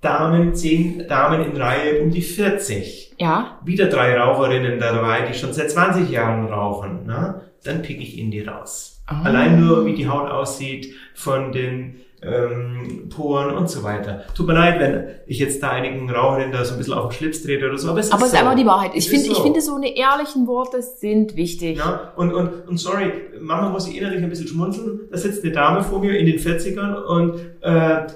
Damen, 0.00 0.54
zehn 0.54 1.06
Damen 1.08 1.44
in 1.44 1.56
Reihe 1.56 2.00
um 2.02 2.10
die 2.10 2.22
40. 2.22 3.14
Ja. 3.18 3.58
Wieder 3.64 3.86
drei 3.86 4.16
Raucherinnen 4.16 4.78
dabei, 4.78 5.22
die 5.22 5.34
schon 5.34 5.52
seit 5.52 5.70
20 5.70 6.10
Jahren 6.10 6.46
rauchen. 6.46 7.06
Ne? 7.06 7.40
Dann 7.64 7.82
pick 7.82 8.00
ich 8.00 8.18
ihnen 8.18 8.30
die 8.30 8.42
raus. 8.42 8.91
Ah. 9.06 9.22
Allein 9.24 9.60
nur, 9.64 9.84
wie 9.86 9.94
die 9.94 10.08
Haut 10.08 10.30
aussieht, 10.30 10.94
von 11.14 11.52
den 11.52 11.96
ähm, 12.22 13.08
Poren 13.08 13.56
und 13.56 13.68
so 13.68 13.82
weiter. 13.82 14.22
Tut 14.34 14.46
mir 14.46 14.54
leid, 14.54 14.78
wenn 14.78 15.06
ich 15.26 15.40
jetzt 15.40 15.62
da 15.62 15.70
einigen 15.70 16.08
Raucherinnen 16.08 16.52
da 16.52 16.64
so 16.64 16.74
ein 16.74 16.78
bisschen 16.78 16.94
auf 16.94 17.08
den 17.08 17.16
Schlips 17.16 17.42
trete 17.42 17.68
oder 17.68 17.78
so, 17.78 17.90
aber 17.90 17.98
es 17.98 18.12
Aber 18.12 18.20
ist 18.20 18.26
ist 18.32 18.38
so. 18.38 18.38
einfach 18.38 18.56
die 18.56 18.66
Wahrheit. 18.66 18.92
Ich 18.94 19.06
ist 19.06 19.08
finde, 19.08 19.26
ich 19.28 19.36
so. 19.36 19.42
finde, 19.42 19.60
so 19.60 19.74
eine 19.74 19.96
ehrlichen 19.96 20.46
Worte 20.46 20.82
sind 20.82 21.34
wichtig. 21.34 21.78
Ja, 21.78 22.12
und, 22.14 22.32
und, 22.32 22.68
und 22.68 22.76
sorry, 22.78 23.12
manchmal 23.40 23.70
muss 23.70 23.88
ich 23.88 23.98
innerlich 23.98 24.22
ein 24.22 24.28
bisschen 24.28 24.46
schmunzeln. 24.46 25.00
Da 25.10 25.18
sitzt 25.18 25.42
eine 25.42 25.52
Dame 25.52 25.82
vor 25.82 25.98
mir 25.98 26.16
in 26.16 26.26
den 26.26 26.38
40ern 26.38 26.94
und 27.02 27.40
äh, 27.60 28.06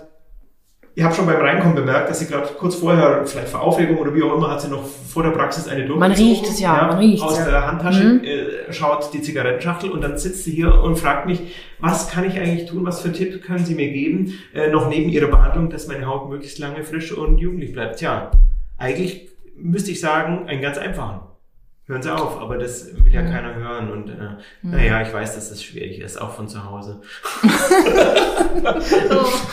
ich 0.99 1.05
habe 1.05 1.15
schon 1.15 1.27
beim 1.27 1.37
Reinkommen 1.37 1.75
bemerkt, 1.77 2.09
dass 2.09 2.21
sie 2.21 2.27
gerade 2.27 2.49
kurz 2.59 2.77
vorher, 2.77 3.25
vielleicht 3.27 3.49
vor 3.51 3.61
Aufregung 3.61 3.99
oder 3.99 4.15
wie 4.15 4.23
auch 4.23 4.35
immer, 4.35 4.51
hat 4.51 4.63
sie 4.63 4.69
noch 4.69 4.83
vor 4.85 5.23
der 5.23 5.31
Praxis 5.31 5.69
eine 5.69 5.85
Man 5.87 5.99
durchgezogen. 6.11 6.27
riecht 6.27 6.47
es 6.49 6.59
ja, 6.59 6.87
man 6.89 6.99
riecht's, 6.99 7.23
Aus 7.23 7.39
ja. 7.39 7.45
der 7.45 7.67
Handtasche 7.67 8.03
Mhm. 8.05 8.25
äh, 8.25 8.73
schaut 8.73 9.13
die 9.13 9.21
Zigarettenschachtel 9.21 9.91
und 9.91 10.01
dann 10.03 10.17
sitzt 10.17 10.45
sie 10.45 10.53
hier 10.53 10.73
und 10.83 10.97
fragt 10.99 11.27
mich, 11.27 11.55
was 11.81 12.09
kann 12.09 12.25
ich 12.25 12.39
eigentlich 12.41 12.67
tun, 12.69 12.87
was 12.87 13.03
für 13.03 13.13
Tipp 13.13 13.45
können 13.45 13.65
Sie 13.67 13.75
mir 13.75 13.91
geben, 13.93 14.33
äh, 14.55 14.71
noch 14.71 14.89
neben 14.89 15.11
Ihrer 15.11 15.27
Behandlung, 15.29 15.69
dass 15.69 15.87
meine 15.87 16.07
Haut 16.07 16.31
möglichst 16.31 16.59
lange 16.59 16.83
frisch 16.83 17.13
und 17.13 17.37
jugendlich 17.39 17.73
bleibt. 17.73 17.99
Tja, 17.99 18.31
eigentlich 18.79 19.29
müsste 19.55 19.91
ich 19.91 20.01
sagen, 20.01 20.49
einen 20.49 20.63
ganz 20.63 20.79
einfachen. 20.79 21.21
Hören 21.89 22.03
Sie 22.03 22.13
auf, 22.13 22.41
aber 22.41 22.59
das 22.59 22.87
will 23.05 23.13
ja 23.15 23.23
Mhm. 23.23 23.31
keiner 23.31 23.55
hören 23.55 23.93
und 23.93 24.09
äh, 24.11 24.15
naja, 24.63 25.03
ich 25.03 25.13
weiß, 25.15 25.37
dass 25.37 25.51
das 25.51 25.63
schwierig 25.63 26.01
ist, 26.01 26.21
auch 26.21 26.31
von 26.33 26.49
zu 26.49 26.69
Hause. 26.69 27.01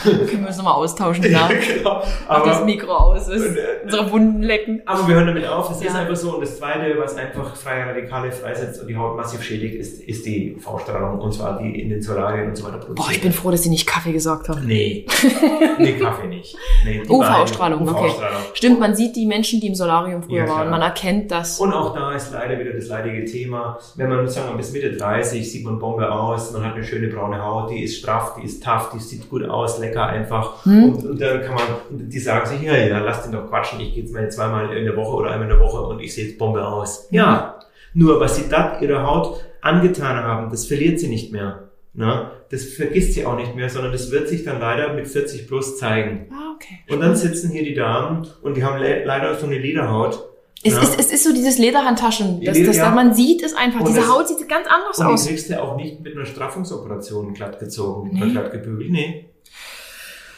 Können 0.02 0.40
wir 0.40 0.48
uns 0.48 0.56
nochmal 0.56 0.74
austauschen, 0.74 1.30
ja. 1.30 1.48
genau. 1.76 2.02
Mach 2.28 2.42
das 2.44 2.56
Aber, 2.56 2.64
Mikro 2.64 2.92
aus, 2.92 3.28
ist 3.28 3.46
Und, 3.46 3.56
äh, 3.56 3.60
unsere 3.84 4.10
Wunden 4.10 4.42
lecken. 4.42 4.82
aber 4.86 5.06
wir 5.06 5.14
hören 5.14 5.28
damit 5.28 5.46
auf, 5.46 5.70
ist 5.70 5.82
Ja. 5.84 5.94
einfach 5.94 6.16
so. 6.16 6.34
Und 6.34 6.40
das 6.42 6.58
Zweite, 6.58 6.96
was 6.98 7.16
einfach 7.16 7.54
freie 7.54 7.86
Radikale 7.86 8.32
freisetzt 8.32 8.80
und 8.80 8.88
die 8.88 8.96
Haut 8.96 9.16
massiv 9.16 9.42
schädigt, 9.42 9.76
ist, 9.76 10.02
ist 10.02 10.26
die 10.26 10.56
V-Strahlung 10.58 11.20
und 11.20 11.32
zwar 11.32 11.58
die 11.62 11.80
in 11.80 11.88
den 11.90 12.02
Solarien 12.02 12.48
und 12.48 12.56
so 12.56 12.64
weiter 12.64 12.78
produziert. 12.78 12.96
Boah, 13.06 13.12
ich 13.12 13.20
bin 13.22 13.32
froh, 13.32 13.50
dass 13.52 13.62
Sie 13.62 13.70
nicht 13.70 13.86
Kaffee 13.86 14.12
gesagt 14.12 14.48
haben. 14.48 14.66
Nee, 14.66 15.06
nee, 15.78 15.92
Kaffee 15.98 16.26
nicht. 16.26 16.56
Nee, 16.84 17.02
die 17.04 17.08
UV-Strahlung, 17.08 17.84
beiden. 17.84 17.96
okay. 17.96 18.12
Stimmt, 18.54 18.80
man 18.80 18.94
sieht 18.96 19.14
die 19.16 19.26
Menschen, 19.26 19.60
die 19.60 19.68
im 19.68 19.74
Solarium 19.74 20.22
früher 20.22 20.44
Ja, 20.46 20.48
waren. 20.48 20.70
Man 20.70 20.82
erkennt 20.82 21.30
das. 21.30 21.60
Und 21.60 21.72
auch 21.72 21.94
da 21.94 22.12
ist 22.12 22.23
leider 22.32 22.58
wieder 22.58 22.72
das 22.72 22.88
leidige 22.88 23.24
Thema. 23.24 23.78
Wenn 23.96 24.08
man, 24.08 24.28
sagen 24.28 24.50
wir, 24.50 24.56
bis 24.56 24.72
Mitte 24.72 24.92
30 24.92 25.50
sieht 25.50 25.64
man 25.64 25.78
Bombe 25.78 26.10
aus, 26.10 26.52
man 26.52 26.64
hat 26.64 26.74
eine 26.74 26.84
schöne 26.84 27.08
braune 27.08 27.42
Haut, 27.42 27.70
die 27.70 27.82
ist 27.82 27.98
straff, 27.98 28.36
die 28.40 28.44
ist 28.44 28.62
tough, 28.62 28.90
die 28.94 29.00
sieht 29.00 29.28
gut 29.28 29.44
aus, 29.44 29.78
lecker 29.78 30.06
einfach. 30.06 30.64
Hm. 30.64 30.84
Und, 30.84 31.04
und 31.04 31.20
dann 31.20 31.42
kann 31.42 31.54
man, 31.54 31.64
die 31.90 32.18
sagen 32.18 32.46
sich, 32.46 32.62
ja, 32.62 32.76
ja, 32.76 32.98
lass 32.98 33.22
den 33.22 33.32
doch 33.32 33.48
quatschen, 33.48 33.80
ich 33.80 33.94
gehe 33.94 34.02
jetzt 34.02 34.12
mal 34.12 34.30
zweimal 34.30 34.76
in 34.76 34.84
der 34.84 34.96
Woche 34.96 35.16
oder 35.16 35.30
einmal 35.30 35.50
in 35.50 35.56
der 35.56 35.64
Woche 35.64 35.80
und 35.80 36.00
ich 36.00 36.14
sehe 36.14 36.26
jetzt 36.26 36.38
Bombe 36.38 36.66
aus. 36.66 37.08
Ja, 37.10 37.58
nur 37.94 38.20
was 38.20 38.36
sie 38.36 38.48
da 38.48 38.78
ihrer 38.80 39.06
Haut 39.06 39.44
angetan 39.60 40.16
haben, 40.16 40.50
das 40.50 40.66
verliert 40.66 41.00
sie 41.00 41.08
nicht 41.08 41.32
mehr. 41.32 41.68
Ne? 41.94 42.30
Das 42.50 42.64
vergisst 42.64 43.14
sie 43.14 43.24
auch 43.24 43.36
nicht 43.36 43.54
mehr, 43.54 43.70
sondern 43.70 43.92
das 43.92 44.10
wird 44.10 44.28
sich 44.28 44.44
dann 44.44 44.60
leider 44.60 44.92
mit 44.92 45.06
40 45.06 45.46
plus 45.46 45.78
zeigen. 45.78 46.26
Ah, 46.32 46.54
okay. 46.56 46.78
Und 46.92 47.00
dann 47.00 47.14
sitzen 47.14 47.50
hier 47.50 47.62
die 47.62 47.74
Damen 47.74 48.26
und 48.42 48.56
die 48.56 48.64
haben 48.64 48.80
le 48.80 49.04
leider 49.04 49.34
so 49.36 49.46
eine 49.46 49.58
Lederhaut. 49.58 50.28
Es, 50.62 50.72
Ja. 50.72 50.80
ist, 50.82 50.98
es 50.98 51.12
ist 51.12 51.24
so 51.24 51.32
dieses 51.34 51.58
Lederhandtaschen. 51.58 52.40
Das, 52.42 52.56
das, 52.62 52.76
ja. 52.76 52.90
Man 52.90 53.12
sieht 53.14 53.42
es 53.42 53.54
einfach. 53.54 53.80
Und 53.80 53.88
Diese 53.88 54.00
das- 54.00 54.08
Haut 54.08 54.28
sieht 54.28 54.48
ganz 54.48 54.66
anders 54.66 54.98
Und 54.98 55.08
die 55.08 55.12
aus. 55.12 55.26
kriegst 55.26 55.50
du 55.50 55.62
auch 55.62 55.76
nicht 55.76 56.00
mit 56.00 56.16
einer 56.16 56.24
Straffungsoperation 56.24 57.34
glatt 57.34 57.58
gezogen 57.58 58.10
Nee. 58.12 58.22
oder 58.22 58.30
glatt 58.30 58.52
gebügelt. 58.52 58.90
Nee. 58.90 59.26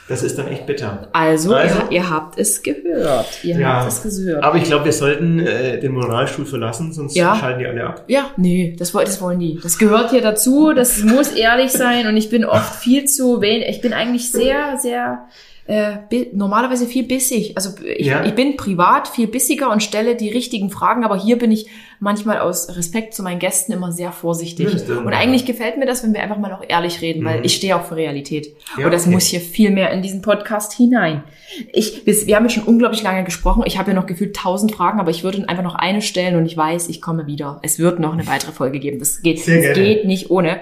Das 0.09 0.23
ist 0.23 0.39
dann 0.39 0.47
echt 0.47 0.67
bitter. 0.67 1.09
Also, 1.13 1.53
Also- 1.55 1.81
Ihr, 1.91 1.93
ihr 1.97 2.11
habt 2.11 2.39
es 2.39 2.63
gehört. 2.63 3.27
Ihr 3.43 3.59
Ja. 3.59 3.81
habt 3.81 3.89
es 3.93 4.03
gehört. 4.03 4.45
Aber 4.45 4.57
ich 4.57 4.65
glaube, 4.65 4.85
wir 4.85 4.93
sollten 4.93 5.41
äh, 5.41 5.81
den 5.81 5.93
Moralstuhl 5.93 6.47
verlassen, 6.47 6.93
sonst 6.93 7.17
Ja. 7.17 7.35
schalten 7.35 7.59
die 7.59 7.67
alle 7.67 7.85
ab. 7.85 8.05
Ja, 8.07 8.31
nee, 8.37 8.77
das, 8.79 8.93
das 8.93 9.21
wollen 9.21 9.41
die. 9.41 9.59
Das 9.61 9.79
gehört 9.79 10.11
hier 10.11 10.23
dazu, 10.23 10.73
das 10.73 11.03
muss 11.03 11.33
ehrlich 11.33 11.73
sein 11.73 12.07
und 12.07 12.17
ich 12.17 12.31
bin 12.31 12.45
oft 12.45 12.77
viel 12.77 13.07
zu 13.07 13.41
wenig, 13.41 13.69
ich 13.69 13.81
bin 13.81 13.93
eigentlich 13.93 14.31
sehr, 14.31 14.79
sehr, 14.79 15.25
äh, 15.69 15.97
normalerweise 16.33 16.87
viel 16.87 17.03
bissig. 17.05 17.57
Also 17.57 17.71
ich, 17.85 18.07
Ja. 18.07 18.25
ich 18.25 18.35
bin 18.35 18.57
privat 18.57 19.09
viel 19.09 19.27
bissiger 19.27 19.71
und 19.71 19.83
stelle 19.83 20.15
die 20.15 20.29
richtigen 20.31 20.71
Fragen, 20.71 21.05
aber 21.05 21.17
hier 21.21 21.39
bin 21.39 21.51
ich 21.51 21.67
manchmal 21.99 22.39
aus 22.39 22.77
Respekt 22.77 23.15
zu 23.15 23.23
meinen 23.23 23.39
Gästen 23.39 23.73
immer 23.73 23.91
sehr 23.91 24.13
vorsichtig. 24.13 24.69
Ja, 24.89 24.99
und 24.99 25.13
eigentlich 25.15 25.45
gefällt 25.47 25.79
mir 25.79 25.87
das, 25.87 26.03
wenn 26.05 26.13
wir 26.15 26.23
einfach 26.23 26.39
mal 26.39 26.53
auch 26.53 26.63
ehrlich 26.69 27.01
reden, 27.01 27.25
weil 27.25 27.39
Mhm. 27.39 27.45
ich 27.45 27.55
stehe 27.57 27.75
auch 27.75 27.85
für 27.85 27.97
Realität. 27.97 28.55
Ja, 28.79 28.85
und 28.85 28.93
das 28.93 29.03
okay. 29.07 29.13
muss 29.15 29.25
hier 29.27 29.41
viel 29.41 29.71
mehr 29.71 29.91
in 29.93 30.03
diesen 30.03 30.23
Podcast 30.23 30.73
hinein. 30.75 31.25
Ich, 31.73 32.07
wir 32.07 32.15
wir 32.27 32.37
haben 32.37 32.45
jetzt 32.45 32.55
schon 32.55 32.65
unglaublich 32.65 33.03
lange 33.03 33.25
gesprochen. 33.25 33.63
Ich 33.67 33.79
habe 33.79 33.91
ja 33.91 33.97
noch 33.97 34.07
gefühlt 34.07 34.37
tausend 34.37 34.73
Fragen, 34.73 35.01
aber 35.01 35.11
ich 35.11 35.25
würde 35.25 35.49
einfach 35.49 35.65
noch 35.65 35.75
eine 35.75 36.03
stellen 36.03 36.37
und 36.37 36.47
ich 36.47 36.57
weiß, 36.57 36.89
ich 36.89 37.01
komme 37.01 37.27
wieder. 37.27 37.61
Es 37.63 37.79
wird 37.79 37.99
noch 37.99 38.13
eine 38.13 38.27
weitere 38.27 38.53
Folge 38.53 38.79
geben. 38.79 38.99
Das 38.99 39.23
geht, 39.23 39.39
das 39.39 39.47
geht 39.75 40.05
nicht 40.05 40.31
ohne. 40.31 40.61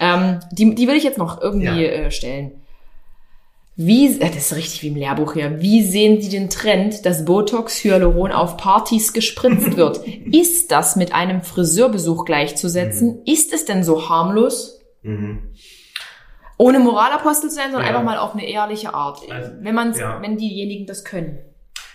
Ähm, 0.00 0.40
die, 0.52 0.74
die 0.74 0.88
will 0.88 0.96
ich 0.96 1.04
jetzt 1.04 1.18
noch 1.18 1.40
irgendwie 1.40 1.66
Ja. 1.84 1.90
äh, 2.06 2.10
stellen. 2.10 2.52
Wie, 3.76 4.18
das 4.18 4.36
ist 4.36 4.54
richtig 4.54 4.82
wie 4.82 4.88
im 4.88 4.94
Lehrbuch 4.96 5.32
hier. 5.32 5.60
Wie 5.60 5.82
sehen 5.82 6.20
Sie 6.20 6.28
den 6.28 6.48
Trend, 6.48 7.04
dass 7.04 7.24
Botox 7.24 7.82
Hyaluron 7.82 8.30
auf 8.30 8.56
Partys 8.56 9.12
gespritzt 9.12 9.76
wird? 9.76 10.06
Ist 10.06 10.70
das 10.70 10.94
mit 10.94 11.12
einem 11.12 11.42
Friseurbesuch 11.42 12.24
gleichzusetzen? 12.24 13.22
Ist 13.26 13.52
es 13.52 13.64
denn 13.64 13.82
so 13.82 14.08
harmlos? 14.08 14.80
Mhm. 15.02 15.54
Ohne 16.56 16.78
Moralapostel 16.78 17.50
zu 17.50 17.56
sein, 17.56 17.72
sondern 17.72 17.82
Ja. 17.82 17.88
einfach 17.98 18.04
mal 18.04 18.18
auf 18.18 18.34
eine 18.34 18.48
ehrliche 18.48 18.94
Art. 18.94 19.28
Also, 19.28 19.50
wenn 19.60 19.74
man's, 19.74 19.98
ja. 19.98 20.22
wenn 20.22 20.36
diejenigen 20.36 20.86
das 20.86 21.04
können. 21.04 21.38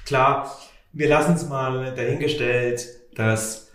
Klar, 0.06 0.54
wir 0.92 1.08
lassen 1.08 1.36
es 1.36 1.48
mal 1.48 1.94
dahingestellt, 1.96 2.86
dass 3.16 3.69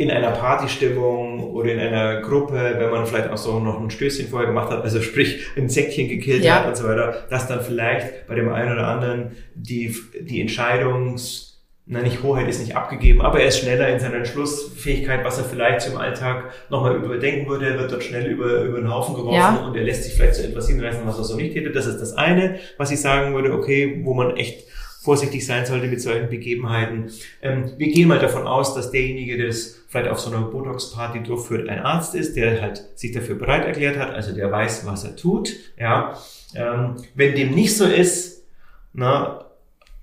in 0.00 0.10
einer 0.10 0.30
Partystimmung 0.30 1.52
oder 1.52 1.72
in 1.72 1.78
einer 1.78 2.22
Gruppe, 2.22 2.74
wenn 2.78 2.90
man 2.90 3.04
vielleicht 3.06 3.28
auch 3.30 3.36
so 3.36 3.60
noch 3.60 3.78
ein 3.80 3.90
Stößchen 3.90 4.28
vorher 4.28 4.48
gemacht 4.48 4.70
hat, 4.70 4.82
also 4.82 5.02
sprich 5.02 5.46
ein 5.56 5.68
Säckchen 5.68 6.08
gekillt 6.08 6.42
Ja. 6.42 6.56
hat 6.60 6.68
und 6.68 6.76
so 6.76 6.84
weiter, 6.88 7.24
dass 7.28 7.46
dann 7.48 7.60
vielleicht 7.60 8.26
bei 8.26 8.34
dem 8.34 8.48
einen 8.50 8.72
oder 8.72 8.86
anderen 8.88 9.32
die, 9.54 9.94
die 10.20 10.40
Entscheidungs 10.40 11.46
na 11.92 12.02
nicht 12.02 12.22
Hoheit 12.22 12.48
ist 12.48 12.60
nicht 12.60 12.76
abgegeben, 12.76 13.20
aber 13.20 13.40
er 13.40 13.48
ist 13.48 13.58
schneller 13.58 13.88
in 13.88 13.98
seiner 13.98 14.14
Entschlussfähigkeit, 14.18 15.24
was 15.24 15.38
er 15.38 15.44
vielleicht 15.44 15.80
zum 15.80 15.96
Alltag 15.96 16.52
nochmal 16.70 16.94
überdenken 16.94 17.48
würde. 17.48 17.66
Er 17.66 17.78
wird 17.80 17.90
dort 17.90 18.04
schnell 18.04 18.26
über, 18.30 18.62
über 18.62 18.78
den 18.78 18.94
Haufen 18.94 19.16
geworfen 19.16 19.34
Ja. 19.36 19.64
und 19.66 19.76
er 19.76 19.82
lässt 19.82 20.04
sich 20.04 20.14
vielleicht 20.14 20.36
zu 20.36 20.44
etwas 20.44 20.68
hinreißen, 20.68 21.00
was 21.04 21.18
er 21.18 21.24
so 21.24 21.34
nicht 21.34 21.52
hätte. 21.56 21.70
Das 21.70 21.86
ist 21.86 21.98
das 22.00 22.12
eine, 22.16 22.60
was 22.78 22.92
ich 22.92 23.00
sagen 23.00 23.34
würde, 23.34 23.52
okay, 23.52 24.02
wo 24.04 24.14
man 24.14 24.36
echt 24.36 24.68
vorsichtig 25.00 25.46
sein 25.46 25.64
sollte 25.64 25.86
mit 25.86 26.02
solchen 26.02 26.28
Begebenheiten. 26.28 27.10
Ähm, 27.40 27.72
wir 27.78 27.88
gehen 27.88 28.08
mal 28.08 28.18
davon 28.18 28.46
aus, 28.46 28.74
dass 28.74 28.90
derjenige, 28.90 29.38
der 29.38 29.46
das 29.46 29.82
vielleicht 29.88 30.10
auf 30.10 30.20
so 30.20 30.30
einer 30.30 30.42
Botox-Party 30.42 31.22
durchführt, 31.22 31.68
ein 31.68 31.80
Arzt 31.80 32.14
ist, 32.14 32.36
der 32.36 32.60
halt 32.60 32.84
sich 32.94 33.12
dafür 33.12 33.36
bereit 33.36 33.64
erklärt 33.64 33.98
hat, 33.98 34.10
also 34.10 34.34
der 34.34 34.52
weiß, 34.52 34.84
was 34.84 35.04
er 35.04 35.16
tut. 35.16 35.52
Ja, 35.78 36.18
ähm, 36.54 36.96
wenn 37.14 37.34
dem 37.34 37.54
nicht 37.54 37.76
so 37.76 37.86
ist, 37.86 38.44
na, 38.92 39.46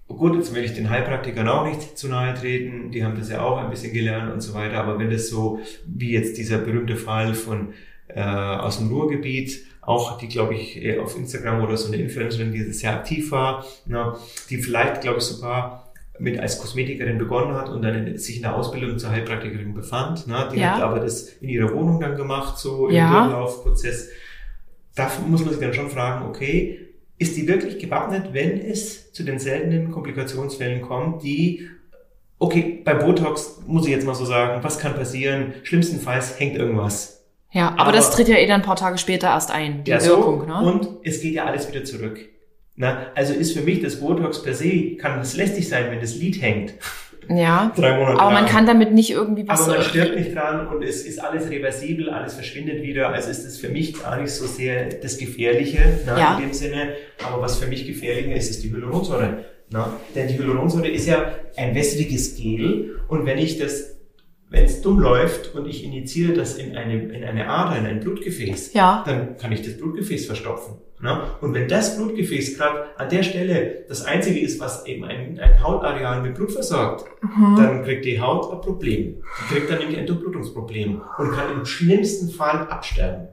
gut, 0.08 0.36
jetzt 0.36 0.56
will 0.56 0.64
ich 0.64 0.74
den 0.74 0.90
Heilpraktikern 0.90 1.48
auch 1.48 1.68
nicht 1.68 1.98
zu 1.98 2.08
nahe 2.08 2.34
treten, 2.34 2.90
die 2.92 3.06
haben 3.06 3.18
das 3.18 3.30
ja 3.30 3.42
auch 3.42 3.58
ein 3.58 3.70
bisschen 3.70 3.94
gelernt 3.94 4.34
und 4.34 4.42
so 4.42 4.56
weiter, 4.56 4.80
aber 4.80 4.98
wenn 4.98 5.12
das 5.12 5.30
so, 5.30 5.60
wie 5.86 6.14
jetzt 6.14 6.38
dieser 6.38 6.58
berühmte 6.58 6.96
Fall 6.96 7.36
von 7.36 7.74
äh, 8.08 8.22
aus 8.22 8.80
dem 8.80 8.88
Ruhrgebiet, 8.88 9.67
auch 9.88 10.18
die, 10.18 10.28
glaube 10.28 10.54
ich, 10.54 10.84
eh 10.84 11.00
auf 11.00 11.18
Instagram 11.18 11.64
oder 11.64 11.78
so 11.78 11.88
eine 11.88 11.96
Influencerin, 12.02 12.52
die 12.52 12.62
sehr 12.74 12.92
aktiv 12.94 13.32
war, 13.32 13.66
na, 13.86 14.18
die 14.50 14.58
vielleicht, 14.58 15.00
glaube 15.02 15.20
ich, 15.20 15.24
sogar 15.24 15.92
mit 16.20 16.40
als 16.40 16.60
Kosmetikerin 16.60 17.18
begonnen 17.18 17.54
hat 17.54 17.70
und 17.70 17.82
dann 17.84 18.08
in, 18.08 18.18
sich 18.18 18.36
in 18.38 18.42
der 18.42 18.56
Ausbildung 18.56 19.00
zur 19.00 19.12
Heilpraktikerin 19.12 19.74
befand. 19.74 20.26
Na, 20.28 20.50
die 20.50 20.60
Ja. 20.60 20.76
hat 20.76 20.82
aber 20.82 21.00
das 21.00 21.30
in 21.42 21.48
ihrer 21.48 21.74
Wohnung 21.74 22.02
dann 22.02 22.18
gemacht, 22.18 22.58
so 22.58 22.90
im 22.90 22.96
Ja. 22.96 23.22
Durchlaufprozess. 23.24 24.10
Da 24.96 25.10
muss 25.26 25.42
man 25.46 25.52
sich 25.54 25.62
dann 25.62 25.74
schon 25.74 25.90
fragen, 25.90 26.26
okay, 26.26 26.80
ist 27.18 27.38
die 27.38 27.48
wirklich 27.48 27.80
gewappnet, 27.80 28.34
wenn 28.34 28.60
es 28.60 29.14
zu 29.14 29.24
den 29.24 29.40
seltenen 29.40 29.92
Komplikationsfällen 29.92 30.82
kommt, 30.82 31.24
die, 31.24 31.70
okay, 32.40 32.82
bei 32.84 32.94
Botox 32.94 33.62
muss 33.66 33.86
ich 33.86 33.92
jetzt 33.92 34.06
mal 34.06 34.16
so 34.16 34.26
sagen, 34.26 34.64
was 34.64 34.80
kann 34.80 34.96
passieren? 34.96 35.54
Schlimmstenfalls 35.64 36.40
hängt 36.40 36.58
irgendwas. 36.58 37.17
Ja, 37.58 37.70
aber, 37.70 37.82
Aber- 37.82 37.92
das 37.94 38.12
tritt 38.12 38.28
ja 38.28 38.36
eh 38.38 38.46
dann 38.48 38.62
ein 38.62 38.66
paar 38.66 38.76
Tage 38.76 38.98
später 38.98 39.28
erst 39.28 39.52
ein, 39.52 39.84
die 39.84 39.92
Ja, 39.92 40.04
Wirkung, 40.06 40.42
so. 40.42 40.46
ne? 40.46 40.62
Und 40.72 40.88
es 41.04 41.22
geht 41.22 41.34
ja 41.34 41.46
alles 41.46 41.68
wieder 41.72 41.84
zurück. 41.84 42.20
Na, 42.76 43.08
also 43.16 43.34
ist 43.34 43.54
für 43.58 43.62
mich 43.64 43.82
das 43.82 44.00
Botox 44.00 44.44
per 44.44 44.54
se, 44.54 44.96
kann 44.98 45.20
es 45.20 45.36
lästig 45.36 45.68
sein, 45.68 45.86
wenn 45.90 46.00
das 46.00 46.16
Lied 46.16 46.40
hängt. 46.42 46.74
Ja. 47.30 47.74
Drei 47.76 47.98
Monate 47.98 48.20
Aber 48.20 48.32
man 48.32 48.44
lang. 48.44 48.52
kann 48.54 48.66
damit 48.68 48.94
nicht 48.94 49.10
irgendwie 49.10 49.46
was. 49.48 49.64
Aber 49.64 49.74
man 49.74 49.82
stirbt 49.84 50.16
nicht 50.16 50.34
dran 50.34 50.68
und 50.68 50.82
es 50.84 51.04
ist 51.06 51.20
alles 51.22 51.50
reversibel, 51.50 52.10
alles 52.10 52.36
verschwindet 52.36 52.84
wieder. 52.84 53.10
Also 53.10 53.30
ist 53.32 53.44
es 53.46 53.58
für 53.58 53.68
mich 53.70 54.00
gar 54.02 54.22
nicht 54.22 54.32
so 54.32 54.46
sehr 54.46 54.86
das 54.86 55.18
Gefährliche 55.18 56.00
na, 56.06 56.18
Ja. 56.18 56.36
in 56.38 56.44
dem 56.44 56.54
Sinne. 56.54 56.94
Aber 57.28 57.42
was 57.42 57.58
für 57.58 57.68
mich 57.68 57.86
gefährlicher 57.86 58.34
ist, 58.36 58.50
ist 58.52 58.64
die 58.64 58.72
Hyaluronsäure. 58.72 59.44
Na? 59.72 59.92
Denn 60.16 60.28
die 60.30 60.38
Hyaluronsäure 60.38 60.88
ist 60.88 61.06
ja 61.08 61.34
ein 61.58 61.76
wässriges 61.76 62.38
Gel 62.38 62.98
und 63.10 63.26
wenn 63.26 63.40
ich 63.40 63.58
das, 63.60 63.97
wenn 64.50 64.64
es 64.64 64.82
dumm 64.82 65.00
läuft 65.00 65.54
und 65.56 65.66
ich 65.68 65.84
injiziere 65.84 66.34
das 66.34 66.56
in 66.56 66.76
eine, 66.78 67.04
in 67.12 67.24
eine 67.24 67.50
Ader, 67.50 67.78
in 67.80 67.86
ein 67.86 68.00
Blutgefäß, 68.00 68.74
Ja. 68.74 69.04
dann 69.06 69.38
kann 69.38 69.52
ich 69.52 69.62
das 69.62 69.78
Blutgefäß 69.78 70.26
verstopfen. 70.26 70.76
Ne? 71.00 71.22
Und 71.42 71.54
wenn 71.54 71.68
das 71.68 71.96
Blutgefäß 71.98 72.58
gerade 72.58 72.86
an 72.98 73.10
der 73.10 73.22
Stelle 73.24 73.84
das 73.88 74.04
einzige 74.06 74.40
ist, 74.40 74.60
was 74.60 74.86
eben 74.88 75.04
ein, 75.06 75.40
ein 75.40 75.62
Hautareal 75.64 76.22
mit 76.22 76.36
Blut 76.36 76.52
versorgt, 76.52 77.06
Mhm. 77.22 77.56
dann 77.58 77.84
kriegt 77.84 78.06
die 78.06 78.20
Haut 78.22 78.52
ein 78.52 78.62
Problem. 78.62 79.22
Die 79.50 79.54
kriegt 79.54 79.70
dann 79.70 79.80
nämlich 79.80 79.98
ein 80.00 80.08
Durchblutungsproblem 80.08 81.02
und 81.18 81.32
kann 81.32 81.52
im 81.54 81.66
schlimmsten 81.66 82.30
Fall 82.30 82.68
absterben. 82.70 83.28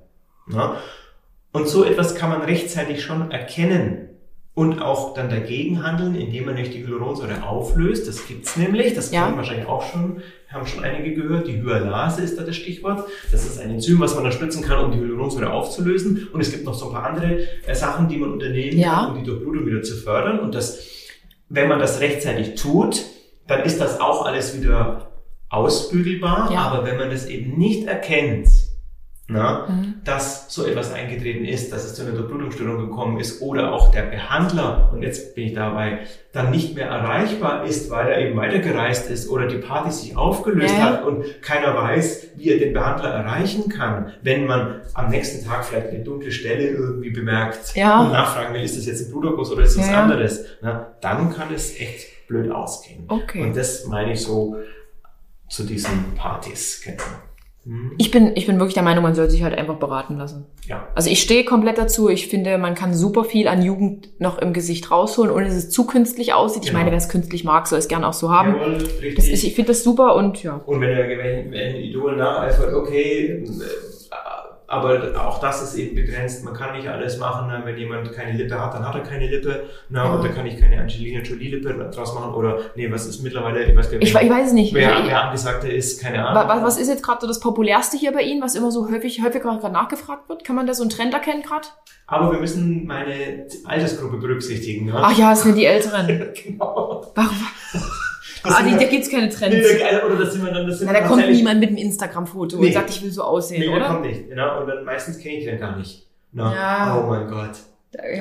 Ne? 0.49 0.75
Und 1.53 1.69
so 1.69 1.85
etwas 1.85 2.15
kann 2.17 2.31
man 2.31 2.43
rechtzeitig 2.43 3.03
schon 3.03 3.31
erkennen 3.31 4.09
und 4.55 4.81
auch 4.81 5.15
dann 5.15 5.29
dagegen 5.31 5.83
handeln, 5.83 6.15
indem 6.15 6.47
man 6.47 6.55
nicht 6.55 6.73
die 6.75 6.87
Hyaluronsäure 6.87 7.43
auflöst. 7.43 8.07
Das 8.07 8.27
gibt's 8.27 8.57
nämlich, 8.57 8.95
das 8.95 9.11
Ja. 9.11 9.25
kennen 9.25 9.37
wahrscheinlich 9.37 9.67
auch 9.67 9.83
schon, 9.83 10.23
haben 10.49 10.67
schon 10.67 10.85
einige 10.85 11.13
gehört. 11.21 11.49
Die 11.49 11.61
Hyalase 11.61 12.23
ist 12.23 12.39
da 12.39 12.45
das 12.45 12.55
Stichwort. 12.55 13.05
Das 13.33 13.45
ist 13.45 13.59
ein 13.61 13.71
Enzym, 13.71 13.99
was 13.99 14.15
man 14.15 14.23
dann 14.23 14.33
spritzen 14.33 14.63
kann, 14.63 14.85
um 14.85 14.93
die 14.93 14.99
Hyaluronsäure 14.99 15.53
aufzulösen. 15.53 16.29
Und 16.33 16.41
es 16.41 16.53
gibt 16.53 16.65
noch 16.65 16.75
so 16.75 16.87
ein 16.87 16.93
paar 16.93 17.07
andere 17.07 17.41
äh, 17.67 17.75
Sachen, 17.75 18.07
die 18.09 18.17
man 18.17 18.31
unternehmen 18.33 18.79
Ja. 18.79 19.07
kann, 19.07 19.11
um 19.17 19.19
die 19.19 19.25
Durchblutung 19.29 19.67
wieder 19.67 19.83
zu 19.83 19.97
fördern. 19.97 20.39
Und 20.39 20.55
das, 20.55 20.79
wenn 21.49 21.69
man 21.69 21.81
das 21.81 21.99
rechtzeitig 22.01 22.55
tut, 22.55 23.03
dann 23.49 23.63
ist 23.65 23.81
das 23.81 24.01
auch 24.01 24.25
alles 24.25 24.57
wieder 24.61 25.11
ausbügelbar. 25.49 26.53
Ja. 26.53 26.61
Aber 26.61 26.87
wenn 26.87 26.97
man 26.97 27.11
das 27.11 27.27
eben 27.27 27.59
nicht 27.59 27.87
erkennt, 27.89 28.49
na, 29.27 29.67
Mhm. 29.69 29.95
dass 30.05 30.53
so 30.53 30.67
etwas 30.67 30.93
eingetreten 30.93 31.47
ist, 31.47 31.73
dass 31.73 31.85
es 31.85 31.95
zu 31.95 32.03
einer 32.03 32.13
Durchblutungsstörung 32.13 32.77
gekommen 32.89 33.19
ist 33.19 33.41
oder 33.41 33.73
auch 33.73 33.91
der 33.91 34.03
Behandler, 34.03 34.91
und 34.93 35.03
jetzt 35.03 35.35
bin 35.35 35.47
ich 35.47 35.55
dabei, 35.55 36.01
dann 36.33 36.51
nicht 36.51 36.75
mehr 36.75 36.89
erreichbar 36.89 37.65
ist, 37.65 37.89
weil 37.91 38.09
er 38.09 38.19
eben 38.19 38.37
weitergereist 38.37 39.11
ist 39.11 39.31
oder 39.31 39.47
die 39.47 39.57
Party 39.57 39.91
sich 39.93 40.17
aufgelöst 40.17 40.75
ja. 40.77 40.83
hat 40.85 41.05
und 41.05 41.25
keiner 41.41 41.75
weiß, 41.75 42.27
wie 42.37 42.51
er 42.51 42.59
den 42.59 42.75
Behandler 42.75 43.11
erreichen 43.11 43.71
kann, 43.71 44.13
wenn 44.23 44.47
man 44.47 44.83
am 44.93 45.09
nächsten 45.09 45.47
Tag 45.47 45.65
vielleicht 45.65 45.89
eine 45.89 46.01
dunkle 46.05 46.31
Stelle 46.31 46.69
irgendwie 46.69 47.11
bemerkt 47.11 47.75
Ja. 47.75 48.03
und 48.03 48.13
nachfragen 48.13 48.53
will, 48.53 48.63
ist 48.63 48.77
das 48.77 48.85
jetzt 48.85 49.07
ein 49.07 49.11
Bluterguss 49.11 49.51
oder 49.51 49.63
ist 49.63 49.79
das 49.79 49.87
Ja, 49.87 49.93
was 49.95 50.01
anderes, 50.03 50.45
na, 50.61 50.95
dann 51.01 51.33
kann 51.33 51.49
es 51.55 51.81
echt 51.81 52.27
blöd 52.29 52.51
ausgehen. 52.51 53.05
Okay. 53.09 53.43
Und 53.43 53.57
das 53.57 53.87
meine 53.87 54.13
ich 54.13 54.21
so 54.23 54.57
zu 55.49 55.63
diesen 55.65 56.15
Partys. 56.15 56.83
Genau. 56.85 57.03
Hm, 57.65 57.93
Ich 57.99 58.11
bin, 58.11 58.33
ich 58.37 58.47
bin 58.47 58.59
wirklich 58.59 58.75
der 58.75 58.83
Meinung, 58.83 59.03
man 59.03 59.15
soll 59.15 59.31
sich 59.31 59.43
halt 59.43 59.57
einfach 59.57 59.77
beraten 59.77 60.17
lassen. 60.19 60.47
Ja. 60.67 60.89
Also 60.95 61.09
ich 61.11 61.21
stehe 61.23 61.45
komplett 61.45 61.79
dazu. 61.79 62.09
Ich 62.09 62.29
finde, 62.29 62.59
man 62.59 62.75
kann 62.75 62.93
super 62.95 63.25
viel 63.25 63.49
an 63.49 63.63
Jugend 63.63 64.09
noch 64.21 64.39
im 64.39 64.53
Gesicht 64.53 64.91
rausholen, 64.91 65.31
ohne 65.33 65.47
dass 65.47 65.55
es 65.55 65.71
zu 65.71 65.87
künstlich 65.87 66.33
aussieht. 66.35 66.63
Ich 66.65 66.69
Genau. 66.71 66.81
meine, 66.81 66.91
wer 66.91 66.99
es 66.99 67.09
künstlich 67.09 67.45
mag, 67.45 67.67
soll 67.67 67.79
es 67.79 67.89
gerne 67.89 68.07
auch 68.09 68.13
so 68.13 68.31
haben. 68.31 68.55
Jawohl, 68.55 68.75
richtig. 68.77 69.15
Das 69.17 69.29
ist, 69.29 69.45
ich 69.45 69.55
finde 69.55 69.69
das 69.69 69.83
super 69.83 70.15
und 70.17 70.43
ja. 70.43 70.61
Und 70.67 70.81
wenn 70.81 70.91
er 70.91 71.09
wenn 71.09 71.55
ein 71.55 71.77
Idol 71.77 72.17
nacheifert, 72.17 72.75
okay, 72.75 73.45
äh, 73.45 73.45
aber 74.67 75.13
auch 75.27 75.41
das 75.41 75.63
ist 75.63 75.75
eben 75.77 75.95
begrenzt. 75.95 76.45
Man 76.45 76.55
kann 76.55 76.77
nicht 76.77 76.89
alles 76.89 77.19
machen. 77.19 77.49
ne? 77.49 77.61
Wenn 77.65 77.77
jemand 77.77 78.13
keine 78.13 78.33
Lippe 78.37 78.59
hat, 78.61 78.75
dann 78.75 78.87
hat 78.87 78.95
er 78.95 79.03
keine 79.03 79.29
Lippe. 79.29 79.65
Na, 79.89 80.05
Ja. 80.05 80.15
Und 80.15 80.25
da 80.25 80.29
kann 80.29 80.47
ich 80.47 80.59
keine 80.59 80.81
Angelina 80.81 81.21
Jolie-Lippe 81.21 81.91
draus 81.95 82.15
machen. 82.15 82.35
Oder, 82.35 82.59
nee, 82.75 82.91
was 82.91 83.07
ist 83.07 83.23
mittlerweile, 83.23 83.65
ich 83.65 83.77
weiß 83.77 83.91
gar 83.91 83.99
nicht, 83.99 84.09
Ich, 84.15 84.21
ich 84.23 84.31
weiß 84.31 84.49
es 84.49 84.53
nicht. 84.53 84.75
wer, 84.75 84.97
wer 85.05 85.25
angesagter 85.25 85.71
ist, 85.71 86.01
keine 86.01 86.27
Ahnung. 86.27 86.49
Was, 86.49 86.63
was 86.63 86.77
ist 86.79 86.89
jetzt 86.89 87.03
gerade 87.03 87.21
so 87.21 87.27
das 87.27 87.41
populärste 87.41 87.97
hier 87.97 88.13
bei 88.13 88.23
Ihnen, 88.23 88.43
was 88.43 88.55
immer 88.55 88.71
so 88.71 88.89
häufig, 88.91 89.23
häufig 89.23 89.43
gerade 89.43 89.71
nachgefragt 89.71 90.29
wird? 90.29 90.45
Kann 90.45 90.57
man 90.57 90.67
da 90.67 90.75
so 90.75 90.83
einen 90.83 90.91
Trend 90.91 91.13
erkennen 91.15 91.43
gerade? 91.43 91.69
Aber 92.07 92.33
wir 92.33 92.39
müssen 92.39 92.87
meine 92.87 93.47
Altersgruppe 93.65 94.19
berücksichtigen. 94.19 94.89
Ja? 94.89 94.95
Ach 94.97 95.17
ja, 95.17 95.31
das 95.31 95.43
sind 95.43 95.57
die 95.57 95.65
Älteren. 95.65 96.07
genau. 96.35 97.13
Warum? 97.15 97.47
Ah, 98.45 98.65
wir- 98.65 98.77
da 98.77 98.85
gibt's 98.85 99.11
keine 99.11 99.27
Nee, 99.27 99.33
Trends. 99.33 99.69
da- 99.81 100.07
oder 100.07 100.17
das 100.17 100.33
sind 100.33 100.45
wir 100.45 100.53
dann, 100.53 100.67
das 100.67 100.79
sind 100.79 100.87
Na, 100.93 100.99
da 101.01 101.07
kommt 101.07 101.29
niemand 101.31 101.61
mit 101.61 101.69
einem 101.71 101.79
Instagram-Foto 101.79 102.59
Nee. 102.59 102.67
und 102.67 102.73
sagt, 102.73 102.91
ich 102.91 103.03
will 103.03 103.11
so 103.11 103.23
aussehen, 103.23 103.61
Nee, 103.61 103.67
der 103.69 103.77
oder? 103.77 103.87
kommt 103.87 104.03
nicht. 104.07 104.29
Genau. 104.29 104.61
Und 104.61 104.67
dann 104.69 104.85
meistens 104.85 105.19
kenne 105.19 105.37
ich 105.37 105.45
den 105.45 105.59
gar 105.59 105.77
nicht. 105.77 106.07
Na, 106.33 106.55
Ja. 106.55 106.99
Oh 107.03 107.09
mein 107.09 107.27
Gott. 107.29 107.53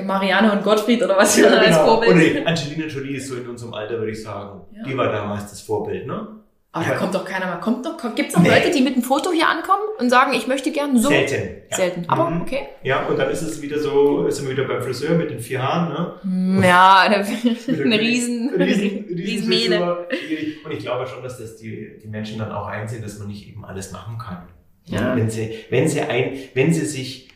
Marianne 0.04 0.52
und 0.52 0.62
Gottfried 0.62 1.02
oder 1.02 1.16
was 1.16 1.36
Ja, 1.36 1.48
für 1.48 1.58
als 1.58 1.66
genau. 1.66 1.84
Vorbild. 1.86 2.12
Und 2.12 2.18
nee, 2.18 2.44
Angelina 2.44 2.86
Jolie 2.86 3.16
ist 3.16 3.28
so 3.28 3.34
in 3.36 3.48
unserem 3.48 3.74
Alter, 3.74 3.98
würde 3.98 4.12
ich 4.12 4.22
sagen. 4.22 4.60
Ja. 4.72 4.84
Die 4.84 4.96
war 4.96 5.10
damals 5.10 5.50
das 5.50 5.60
Vorbild, 5.62 6.06
ne? 6.06 6.28
Aber 6.74 6.84
da 6.86 6.94
kommt 6.96 7.14
doch 7.14 7.24
keiner 7.24 7.46
mehr. 7.46 7.56
Kommt 7.56 7.86
doch, 7.86 7.96
kommt, 7.96 8.16
gibt's 8.16 8.34
noch 8.34 8.42
Nee. 8.42 8.48
Leute, 8.48 8.70
die 8.72 8.80
mit 8.82 8.94
einem 8.94 9.02
Foto 9.04 9.30
hier 9.30 9.48
ankommen 9.48 9.82
und 9.98 10.10
sagen, 10.10 10.32
ich 10.34 10.46
möchte 10.48 10.72
gern 10.72 10.98
so? 10.98 11.08
Selten. 11.08 11.62
Ja. 11.70 11.76
Selten. 11.76 12.04
Aber 12.08 12.28
Mhm. 12.30 12.42
okay. 12.42 12.58
Ja, 12.82 13.06
und 13.06 13.16
dann 13.16 13.30
ist 13.30 13.42
es 13.42 13.62
wieder 13.62 13.78
so, 13.78 14.28
sind 14.28 14.46
wir 14.48 14.56
wieder 14.56 14.66
beim 14.66 14.82
Friseur 14.82 15.14
mit 15.16 15.30
den 15.30 15.38
vier 15.38 15.62
Haaren, 15.62 15.92
ne? 15.92 16.12
Hm, 16.22 16.62
Ja, 16.64 16.98
eine, 17.06 17.18
Mit 17.18 17.68
der 17.68 17.84
eine 17.84 17.98
riesen, 18.00 18.50
riesen, 18.58 19.04
riesen. 19.08 19.48
Schwierig. 19.52 20.64
Und 20.64 20.72
ich 20.72 20.80
glaube 20.80 21.06
schon, 21.06 21.22
dass 21.22 21.38
das 21.38 21.56
die, 21.56 21.98
die 22.02 22.08
Menschen 22.08 22.38
dann 22.38 22.50
auch 22.52 22.66
einsehen, 22.66 23.02
dass 23.02 23.18
man 23.18 23.28
nicht 23.28 23.48
eben 23.48 23.64
alles 23.64 23.92
machen 23.92 24.18
kann. 24.18 24.48
Ja. 24.86 25.16
Wenn 25.16 25.30
sie, 25.30 25.54
wenn 25.70 25.88
sie 25.88 26.00
ein, 26.02 26.36
wenn 26.54 26.72
sie 26.74 26.84
sich 26.84 27.30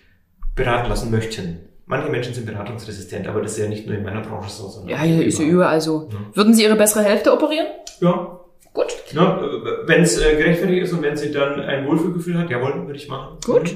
beraten 0.54 0.88
lassen 0.88 1.10
möchten. 1.10 1.60
Manche 1.86 2.10
Menschen 2.10 2.34
sind 2.34 2.44
beratungsresistent, 2.44 3.26
aber 3.28 3.40
das 3.40 3.52
ist 3.52 3.58
ja 3.62 3.68
nicht 3.68 3.86
nur 3.86 3.96
in 3.96 4.02
meiner 4.02 4.20
Branche 4.20 4.50
so, 4.50 4.68
sondern 4.68 4.90
Ja, 4.90 5.00
hier 5.02 5.24
ist 5.24 5.38
ja 5.38 5.46
überall 5.46 5.80
so. 5.80 6.08
Ja. 6.12 6.18
Würden 6.36 6.52
Sie 6.52 6.64
Ihre 6.64 6.76
bessere 6.76 7.02
Hälfte 7.02 7.32
operieren? 7.32 7.66
Ja, 8.00 8.37
Gut. 8.78 8.94
Ja, 9.12 9.40
wenn 9.86 10.02
es 10.02 10.18
äh, 10.18 10.36
gerechtfertigt 10.36 10.82
ist 10.84 10.92
und 10.92 11.02
wenn 11.02 11.16
sie 11.16 11.32
dann 11.32 11.58
ein 11.60 11.84
Wohlfühlgefühl 11.86 12.38
hat, 12.38 12.48
jawohl, 12.48 12.86
würde 12.86 12.96
ich 12.96 13.08
machen. 13.08 13.38
Gut. 13.44 13.74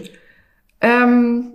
Ähm, 0.80 1.54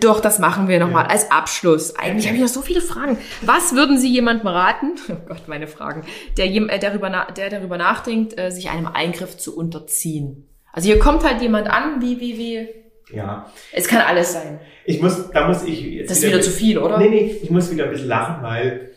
doch, 0.00 0.20
das 0.20 0.38
machen 0.38 0.68
wir 0.68 0.78
nochmal 0.78 1.04
Ja. 1.04 1.10
als 1.10 1.30
Abschluss. 1.30 1.96
Eigentlich 1.96 2.26
habe 2.26 2.36
ich 2.36 2.42
noch 2.42 2.48
so 2.48 2.60
viele 2.62 2.80
Fragen. 2.82 3.16
Was 3.42 3.74
würden 3.74 3.98
Sie 3.98 4.08
jemandem 4.12 4.46
raten, 4.46 4.92
oh 5.10 5.16
Gott, 5.26 5.48
meine 5.48 5.66
Fragen, 5.66 6.04
der, 6.36 6.46
jem- 6.48 6.68
äh, 6.68 6.78
darüber, 6.78 7.08
der 7.36 7.48
darüber 7.50 7.78
nachdenkt, 7.78 8.38
äh, 8.38 8.50
sich 8.50 8.68
einem 8.70 8.86
Eingriff 8.86 9.36
zu 9.38 9.56
unterziehen? 9.56 10.48
Also 10.72 10.86
hier 10.88 10.98
kommt 10.98 11.24
halt 11.24 11.40
jemand 11.42 11.68
an, 11.70 12.00
wie, 12.02 12.20
wie, 12.20 12.38
wie, 12.38 12.68
Ja, 13.16 13.50
es 13.72 13.88
kann 13.88 14.00
alles 14.02 14.32
sein. 14.34 14.60
ich 14.84 15.00
muss, 15.02 15.30
da 15.30 15.46
muss 15.48 15.62
ich 15.64 15.80
jetzt 15.82 16.10
Das 16.10 16.18
ist 16.18 16.26
wieder 16.26 16.40
zu 16.42 16.50
viel, 16.50 16.78
oder? 16.78 16.98
Nee, 16.98 17.08
nee, 17.10 17.38
ich 17.42 17.50
muss 17.50 17.70
wieder 17.70 17.84
ein 17.84 17.90
bisschen 17.90 18.08
lachen, 18.08 18.42
weil 18.42 18.91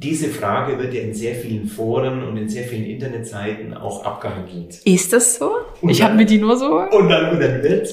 diese 0.00 0.28
Frage 0.28 0.78
wird 0.78 0.94
ja 0.94 1.00
in 1.00 1.12
sehr 1.12 1.34
vielen 1.34 1.66
Foren 1.66 2.22
und 2.22 2.36
in 2.36 2.48
sehr 2.48 2.64
vielen 2.64 2.84
Internetseiten 2.84 3.74
auch 3.74 4.04
abgehandelt. 4.04 4.80
Ist 4.84 5.12
das 5.12 5.38
so? 5.38 5.56
Und 5.80 5.88
ich 5.88 6.02
habe 6.02 6.14
mir 6.14 6.24
die 6.24 6.38
nur 6.38 6.56
so. 6.56 6.72
Und 6.78 7.08
dann, 7.08 7.32
und 7.32 7.40
dann 7.40 7.64
wird, 7.64 7.92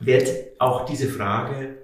wird 0.00 0.30
auch 0.58 0.84
diese 0.84 1.08
Frage 1.08 1.78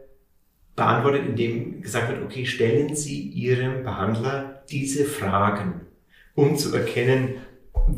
beantwortet, 0.76 1.22
indem 1.26 1.80
gesagt 1.80 2.10
wird, 2.10 2.22
okay, 2.22 2.44
stellen 2.44 2.94
Sie 2.94 3.18
Ihrem 3.18 3.82
Behandler 3.82 4.62
diese 4.70 5.06
Fragen, 5.06 5.86
um 6.34 6.56
zu 6.56 6.74
erkennen, 6.76 7.36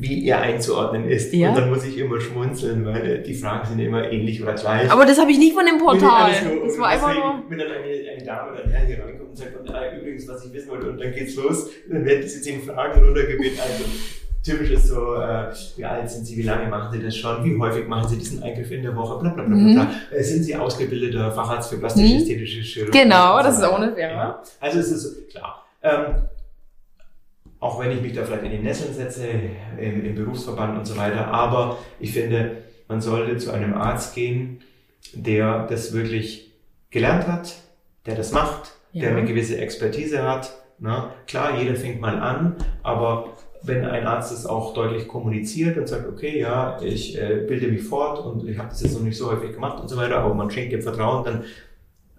wie 0.01 0.27
er 0.27 0.41
einzuordnen 0.41 1.09
ist. 1.09 1.33
Ja. 1.33 1.51
Und 1.51 1.57
dann 1.59 1.71
muss 1.71 1.85
ich 1.85 1.99
immer 1.99 2.21
schmunzeln, 2.21 2.85
weil 2.87 3.07
äh, 3.07 3.23
die 3.23 3.35
Fragen 3.35 3.69
sind 3.69 3.79
immer 3.81 4.11
ähnlich 4.11 4.43
oder 4.43 4.55
gleich. 4.55 4.91
Aber 4.91 5.05
das 5.05 5.19
habe 5.21 5.31
ich 5.31 5.39
nicht 5.39 5.55
von 5.55 5.65
dem 5.67 5.79
Portal. 5.79 6.31
Nur- 6.45 6.67
Das 6.67 6.79
war 6.79 6.89
einfach 6.89 7.15
nur. 7.15 7.43
Wenn 7.49 7.59
dann 7.59 7.69
eine, 7.69 8.11
eine 8.17 8.25
Dame 8.25 8.53
oder 8.53 8.65
ein 8.65 8.71
Herr 8.71 8.87
hier 8.87 9.05
reinkommt 9.05 9.31
und 9.31 9.37
sagt, 9.37 9.59
und, 9.59 9.71
ah, 9.75 9.83
übrigens, 9.97 10.27
was 10.29 10.45
ich 10.45 10.53
wissen 10.53 10.71
wollte, 10.71 10.91
und 10.91 11.01
dann 11.01 11.13
geht's 11.13 11.37
los, 11.37 11.71
dann 11.91 12.05
werden 12.05 12.23
diese 12.23 12.41
zehn 12.41 12.63
Fragen 12.63 13.03
runtergebetet. 13.05 13.59
Also, 13.61 13.85
typisch 14.45 14.71
ist 14.73 14.89
so, 14.89 15.15
äh, 15.15 15.47
wie 15.77 15.85
alt 15.85 16.11
sind 16.11 16.25
Sie, 16.27 16.37
wie 16.37 16.43
lange 16.43 16.69
machen 16.69 16.93
Sie 16.99 17.05
das 17.05 17.17
schon, 17.17 17.45
wie 17.45 17.57
häufig 17.61 17.87
machen 17.87 18.09
Sie 18.09 18.17
diesen 18.19 18.43
Eingriff 18.43 18.71
in 18.73 18.83
der 18.83 18.95
Woche, 18.97 19.21
bla 19.21 19.31
bla 19.31 19.45
bla. 19.45 19.55
Mhm. 19.57 19.75
bla. 19.75 19.91
Äh, 20.11 20.23
sind 20.23 20.43
Sie 20.43 20.57
ausgebildeter 20.57 21.31
Facharzt 21.31 21.71
für 21.71 21.79
plastische 21.79 22.13
Mhm. 22.15 22.19
ästhetische 22.21 22.61
Chirurgie? 22.61 22.99
Genau, 23.03 23.41
das 23.43 23.57
so 23.59 23.63
ist 23.63 23.69
auch 23.69 23.77
eine 23.77 23.95
Firma. 23.95 24.15
Ja. 24.15 24.43
Also 24.61 24.79
es 24.81 24.91
ist 24.91 25.31
klar. 25.31 25.65
Ähm, 25.85 26.15
auch 27.63 27.79
wenn 27.81 27.93
ich 27.93 28.03
mich 28.03 28.13
da 28.13 28.25
vielleicht 28.25 28.43
in 28.43 28.51
den 28.51 28.65
Nesseln 28.65 28.93
setze, 28.93 29.25
im, 29.79 30.05
im 30.05 30.15
Berufsverband 30.17 30.79
und 30.79 30.85
so 30.85 30.97
weiter, 30.97 31.29
aber 31.29 31.79
ich 32.01 32.13
finde, 32.13 32.57
man 32.89 33.01
sollte 33.01 33.37
zu 33.37 33.53
einem 33.53 33.75
Arzt 33.75 34.17
gehen, 34.17 34.61
der 35.15 35.67
das 35.69 35.93
wirklich 35.93 36.51
gelernt 36.91 37.29
hat, 37.29 37.55
der 38.05 38.17
das 38.17 38.33
macht, 38.33 38.73
der 38.93 39.03
Ja. 39.03 39.17
eine 39.17 39.25
gewisse 39.25 39.59
Expertise 39.59 40.25
hat. 40.25 40.53
Na, 40.81 41.15
klar, 41.29 41.57
jeder 41.61 41.77
fängt 41.77 42.01
mal 42.01 42.19
an, 42.19 42.57
aber 42.83 43.27
wenn 43.63 43.85
ein 43.85 44.09
Arzt 44.09 44.33
das 44.33 44.45
auch 44.45 44.75
deutlich 44.75 45.07
kommuniziert 45.07 45.77
und 45.79 45.87
sagt, 45.89 46.09
okay, 46.09 46.41
ja, 46.41 46.83
ich 46.83 47.17
äh, 47.17 47.45
bilde 47.47 47.69
mich 47.69 47.83
fort 47.85 48.19
und 48.27 48.49
ich 48.49 48.59
habe 48.59 48.71
das 48.71 48.83
jetzt 48.83 48.95
noch 48.95 49.05
nicht 49.05 49.17
so 49.17 49.31
häufig 49.31 49.53
gemacht 49.53 49.81
und 49.81 49.89
so 49.89 49.97
weiter, 49.97 50.19
aber 50.19 50.35
man 50.35 50.51
schenkt 50.51 50.73
dem 50.73 50.83
Vertrauen, 50.83 51.25
dann 51.25 51.45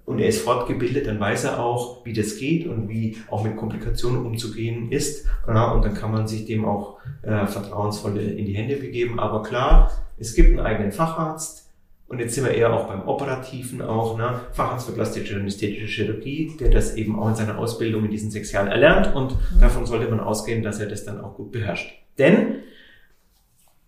und 0.06 0.20
er 0.20 0.28
ist 0.28 0.42
fortgebildet, 0.42 1.08
dann 1.08 1.20
weiß 1.20 1.46
er 1.46 1.64
auch, 1.64 2.06
wie 2.06 2.14
das 2.14 2.38
geht 2.38 2.68
und 2.68 2.90
wie 2.90 3.18
auch 3.30 3.44
mit 3.44 3.56
Komplikationen 3.56 4.26
umzugehen 4.26 4.92
ist. 4.92 5.26
Ja, 5.48 5.72
und 5.72 5.86
dann 5.86 5.94
kann 5.94 6.12
man 6.12 6.28
sich 6.28 6.46
dem 6.46 6.66
auch 6.66 6.98
äh, 7.22 7.48
vertrauensvoll 7.48 8.18
in 8.18 8.46
die 8.46 8.54
Hände 8.54 8.76
begeben. 8.76 9.20
Aber 9.20 9.44
klar, 9.44 9.92
es 10.18 10.36
gibt 10.36 10.50
einen 10.50 10.60
eigenen 10.60 10.92
Facharzt. 10.92 11.70
Und 12.08 12.20
jetzt 12.20 12.36
sind 12.36 12.44
wir 12.44 12.54
eher 12.54 12.74
auch 12.74 12.88
beim 12.88 13.08
Operativen 13.08 13.82
auch, 13.82 14.18
ne? 14.18 14.42
Facharzt 14.52 14.88
für 14.88 14.94
plastische 14.94 15.40
und 15.40 15.48
ästhetische 15.48 15.88
Chirurgie, 15.88 16.52
der 16.60 16.70
das 16.70 16.96
eben 16.96 17.18
auch 17.18 17.30
in 17.30 17.36
seiner 17.36 17.58
Ausbildung 17.58 18.04
in 18.04 18.12
diesen 18.12 18.30
sechs 18.30 18.52
Jahren 18.52 18.68
erlernt. 18.68 19.16
Und 19.16 19.36
davon 19.60 19.86
sollte 19.86 20.10
man 20.10 20.20
ausgehen, 20.20 20.64
dass 20.64 20.80
er 20.80 20.88
das 20.88 21.06
dann 21.06 21.22
auch 21.22 21.36
gut 21.36 21.54
beherrscht. 21.54 21.92
Denn 22.20 22.58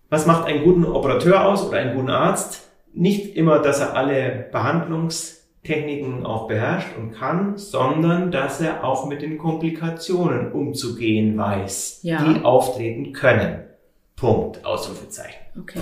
was 0.10 0.26
macht 0.26 0.48
einen 0.48 0.64
guten 0.64 0.86
Operateur 0.86 1.46
aus 1.46 1.68
oder 1.68 1.78
einen 1.78 1.96
guten 1.96 2.10
Arzt? 2.10 2.70
Nicht 2.94 3.36
immer, 3.36 3.60
dass 3.60 3.82
er 3.82 3.96
alle 3.96 4.48
Behandlungstechniken 5.70 6.26
auch 6.26 6.48
beherrscht 6.48 6.96
und 6.98 7.12
kann, 7.12 7.58
sondern 7.58 8.32
dass 8.32 8.62
er 8.62 8.84
auch 8.84 9.08
mit 9.08 9.22
den 9.22 9.38
Komplikationen 9.38 10.52
umzugehen 10.52 11.38
weiß, 11.38 12.00
Ja. 12.04 12.24
die 12.24 12.44
auftreten 12.44 13.14
können. 13.14 13.64
Punkt. 14.16 14.64
Ausrufezeichen. 14.66 15.40
Okay. 15.60 15.80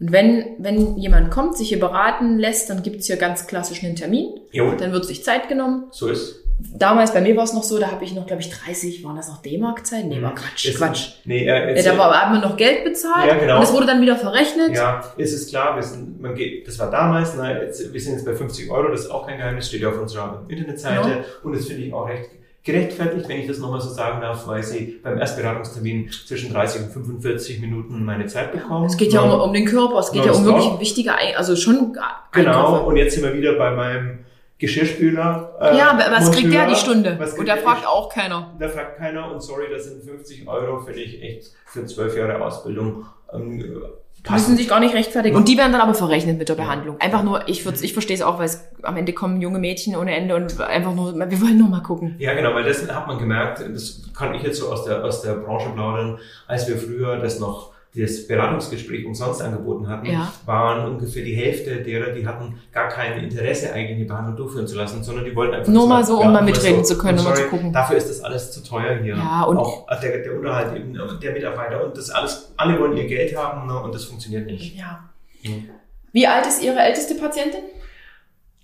Und 0.00 0.12
wenn, 0.12 0.56
wenn 0.58 0.96
jemand 0.98 1.30
kommt, 1.30 1.56
sich 1.56 1.68
hier 1.68 1.78
beraten 1.80 2.38
lässt, 2.38 2.68
dann 2.68 2.82
gibt's 2.82 3.06
hier 3.06 3.16
ganz 3.16 3.46
klassisch 3.46 3.84
einen 3.84 3.96
Termin. 3.96 4.40
Jo, 4.50 4.72
Dann 4.76 4.92
wird 4.92 5.04
sich 5.04 5.22
Zeit 5.24 5.48
genommen. 5.48 5.84
so 5.90 6.08
ist. 6.08 6.40
Damals 6.74 7.12
bei 7.12 7.20
mir 7.20 7.36
war 7.36 7.44
es 7.44 7.52
noch 7.52 7.62
so, 7.62 7.78
da 7.78 7.90
habe 7.90 8.04
ich 8.04 8.14
noch, 8.14 8.26
glaube 8.26 8.42
ich, 8.42 8.50
30, 8.50 9.02
waren 9.04 9.16
das 9.16 9.28
noch 9.28 9.42
D-Mark-Zeiten? 9.42 10.08
Nee, 10.08 10.22
war 10.22 10.34
Quatsch, 10.34 10.66
Ist- 10.66 10.78
Quatsch. 10.78 11.08
Nee, 11.24 11.46
äh, 11.46 11.76
Ja, 11.82 11.92
da 11.92 11.98
war, 11.98 12.12
hat 12.20 12.30
man 12.30 12.40
noch 12.40 12.56
Geld 12.56 12.84
bezahlt 12.84 13.26
Ja, 13.28 13.34
genau. 13.36 13.56
und 13.58 13.62
es 13.62 13.72
wurde 13.72 13.86
dann 13.86 14.00
wieder 14.00 14.16
verrechnet. 14.16 14.74
Ja, 14.74 15.02
ist 15.16 15.32
es 15.32 15.48
klar, 15.48 15.76
wir 15.76 15.82
sind, 15.82 16.20
man 16.20 16.34
geht, 16.34 16.66
das 16.66 16.78
war 16.78 16.90
damals, 16.90 17.34
na, 17.36 17.52
jetzt, 17.60 17.92
wir 17.92 18.00
sind 18.00 18.14
jetzt 18.14 18.24
bei 18.24 18.34
50 18.34 18.70
Euro, 18.70 18.88
das 18.90 19.02
ist 19.02 19.10
auch 19.10 19.26
kein 19.26 19.38
Geheimnis, 19.38 19.68
steht 19.68 19.82
ja 19.82 19.88
auf 19.88 20.00
unserer 20.00 20.42
Internetseite 20.48 21.08
Ja. 21.08 21.16
und 21.42 21.54
das 21.56 21.66
finde 21.66 21.82
ich 21.82 21.92
auch 21.92 22.08
recht 22.08 22.30
gerechtfertigt, 22.64 23.28
wenn 23.28 23.40
ich 23.40 23.48
das 23.48 23.58
nochmal 23.58 23.80
so 23.80 23.88
sagen 23.88 24.20
darf, 24.20 24.46
weil 24.46 24.62
sie 24.62 25.00
beim 25.02 25.18
Erstberatungstermin 25.18 26.08
zwischen 26.26 26.52
30 26.52 26.82
und 26.82 26.92
45 26.92 27.60
Minuten 27.60 28.04
meine 28.04 28.26
Zeit 28.26 28.52
bekommen. 28.52 28.86
Es 28.86 28.96
geht 28.96 29.12
ja 29.12 29.20
um, 29.20 29.32
um 29.40 29.52
den 29.52 29.64
Körper, 29.64 29.98
es 29.98 30.12
geht 30.12 30.24
ja 30.24 30.30
um 30.30 30.44
wirklich 30.44 30.78
wichtige, 30.78 31.12
also 31.36 31.56
schon 31.56 31.92
Genau, 32.30 32.50
Eingriffe. 32.66 32.84
und 32.84 32.96
jetzt 32.96 33.14
sind 33.16 33.24
wir 33.24 33.34
wieder 33.34 33.54
bei 33.54 33.72
meinem 33.72 34.20
Geschirrspüler. 34.62 35.56
äh, 35.60 35.76
Ja, 35.76 35.90
aber 35.90 36.04
was 36.10 36.30
kriegt 36.30 36.52
der 36.52 36.60
Monteur. 36.60 36.74
die 36.74 36.80
Stunde? 36.80 37.18
Und 37.36 37.48
da 37.48 37.56
fragt 37.56 37.86
auch 37.86 38.08
keiner. 38.08 38.52
Da 38.58 38.68
fragt 38.68 38.96
keiner 38.96 39.30
und 39.32 39.42
sorry, 39.42 39.64
das 39.70 39.84
sind 39.84 40.04
50 40.04 40.46
Euro, 40.46 40.78
finde 40.80 41.00
ich 41.00 41.20
echt 41.20 41.50
für 41.66 41.84
12 41.84 42.16
Jahre 42.16 42.44
Ausbildung. 42.44 43.04
Ähm, 43.32 43.82
müssen 44.30 44.56
sich 44.56 44.68
gar 44.68 44.78
nicht 44.78 44.94
rechtfertigen. 44.94 45.34
Und 45.36 45.48
die 45.48 45.58
werden 45.58 45.72
dann 45.72 45.80
aber 45.80 45.94
verrechnet 45.94 46.38
mit 46.38 46.48
der. 46.48 46.54
Behandlung. 46.54 47.00
Einfach 47.00 47.24
nur, 47.24 47.48
ich, 47.48 47.66
ich 47.82 47.92
verstehe 47.92 48.14
es 48.14 48.22
auch, 48.22 48.38
weil 48.38 48.44
es 48.44 48.68
am 48.82 48.96
Ende 48.96 49.12
kommen 49.12 49.40
junge 49.40 49.58
Mädchen 49.58 49.96
ohne 49.96 50.14
Ende 50.14 50.36
und 50.36 50.60
einfach 50.60 50.94
nur, 50.94 51.12
wir 51.16 51.40
wollen 51.42 51.58
nur 51.58 51.68
mal 51.68 51.82
gucken. 51.82 52.14
Ja, 52.20 52.34
genau, 52.34 52.54
weil 52.54 52.62
das 52.64 52.88
hat 52.88 53.08
man 53.08 53.18
gemerkt, 53.18 53.64
das 53.68 54.02
kann 54.16 54.32
ich 54.34 54.42
jetzt 54.44 54.58
so 54.60 54.70
aus 54.70 54.84
der, 54.84 55.04
aus 55.04 55.22
der 55.22 55.34
Branche 55.34 55.70
plaudern, 55.70 56.18
als 56.46 56.68
wir 56.68 56.76
früher 56.76 57.16
das 57.16 57.40
noch 57.40 57.71
das 57.94 58.26
Beratungsgespräch 58.26 59.04
umsonst 59.04 59.42
angeboten 59.42 59.86
hatten, 59.86 60.06
Ja. 60.06 60.32
waren 60.46 60.90
ungefähr 60.92 61.22
die 61.24 61.34
Hälfte 61.34 61.82
derer, 61.82 62.10
die 62.12 62.26
hatten 62.26 62.58
gar 62.72 62.88
kein 62.88 63.22
Interesse, 63.22 63.70
eigentlich 63.72 63.96
eine 63.96 64.04
Behandlung 64.06 64.36
durchführen 64.36 64.66
zu 64.66 64.76
lassen, 64.76 65.04
sondern 65.04 65.26
die 65.26 65.36
wollten 65.36 65.54
einfach 65.54 65.70
Nur 65.70 65.86
mal 65.86 66.02
so, 66.02 66.16
um 66.16 66.22
ja, 66.24 66.30
mal 66.30 66.42
mitreden 66.42 66.84
zu 66.86 66.96
können, 66.96 67.18
und 67.18 67.26
um 67.26 67.30
mal 67.30 67.36
zu 67.36 67.48
gucken. 67.48 67.70
Dafür 67.70 67.98
ist 67.98 68.08
das 68.08 68.22
alles 68.22 68.50
zu 68.50 68.62
teuer 68.64 68.96
hier. 69.02 69.14
Ja, 69.16 69.42
und- 69.42 69.58
auch 69.58 69.86
der, 70.00 70.22
der 70.22 70.34
Unterhalt 70.34 70.74
eben 70.74 70.94
der 71.20 71.32
Mitarbeiter 71.32 71.84
und 71.84 71.94
das 71.96 72.08
alles, 72.08 72.54
alle 72.56 72.80
wollen 72.80 72.96
ihr 72.96 73.06
Geld 73.06 73.36
haben 73.36 73.66
ne, 73.66 73.78
und 73.78 73.94
das 73.94 74.04
funktioniert 74.04 74.46
nicht. 74.46 74.74
Ja. 74.74 75.10
Mhm. 75.42 75.68
Wie 76.12 76.26
alt 76.26 76.46
ist 76.46 76.62
Ihre 76.62 76.78
älteste 76.78 77.14
Patientin? 77.16 77.60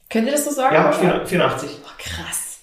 Könnt 0.09 0.27
ihr 0.27 0.33
das 0.33 0.47
so 0.47 0.51
sagen? 0.53 0.75
Ja, 0.75 0.91
84. 1.27 1.69
Oh, 1.85 1.89
krass. 1.99 2.61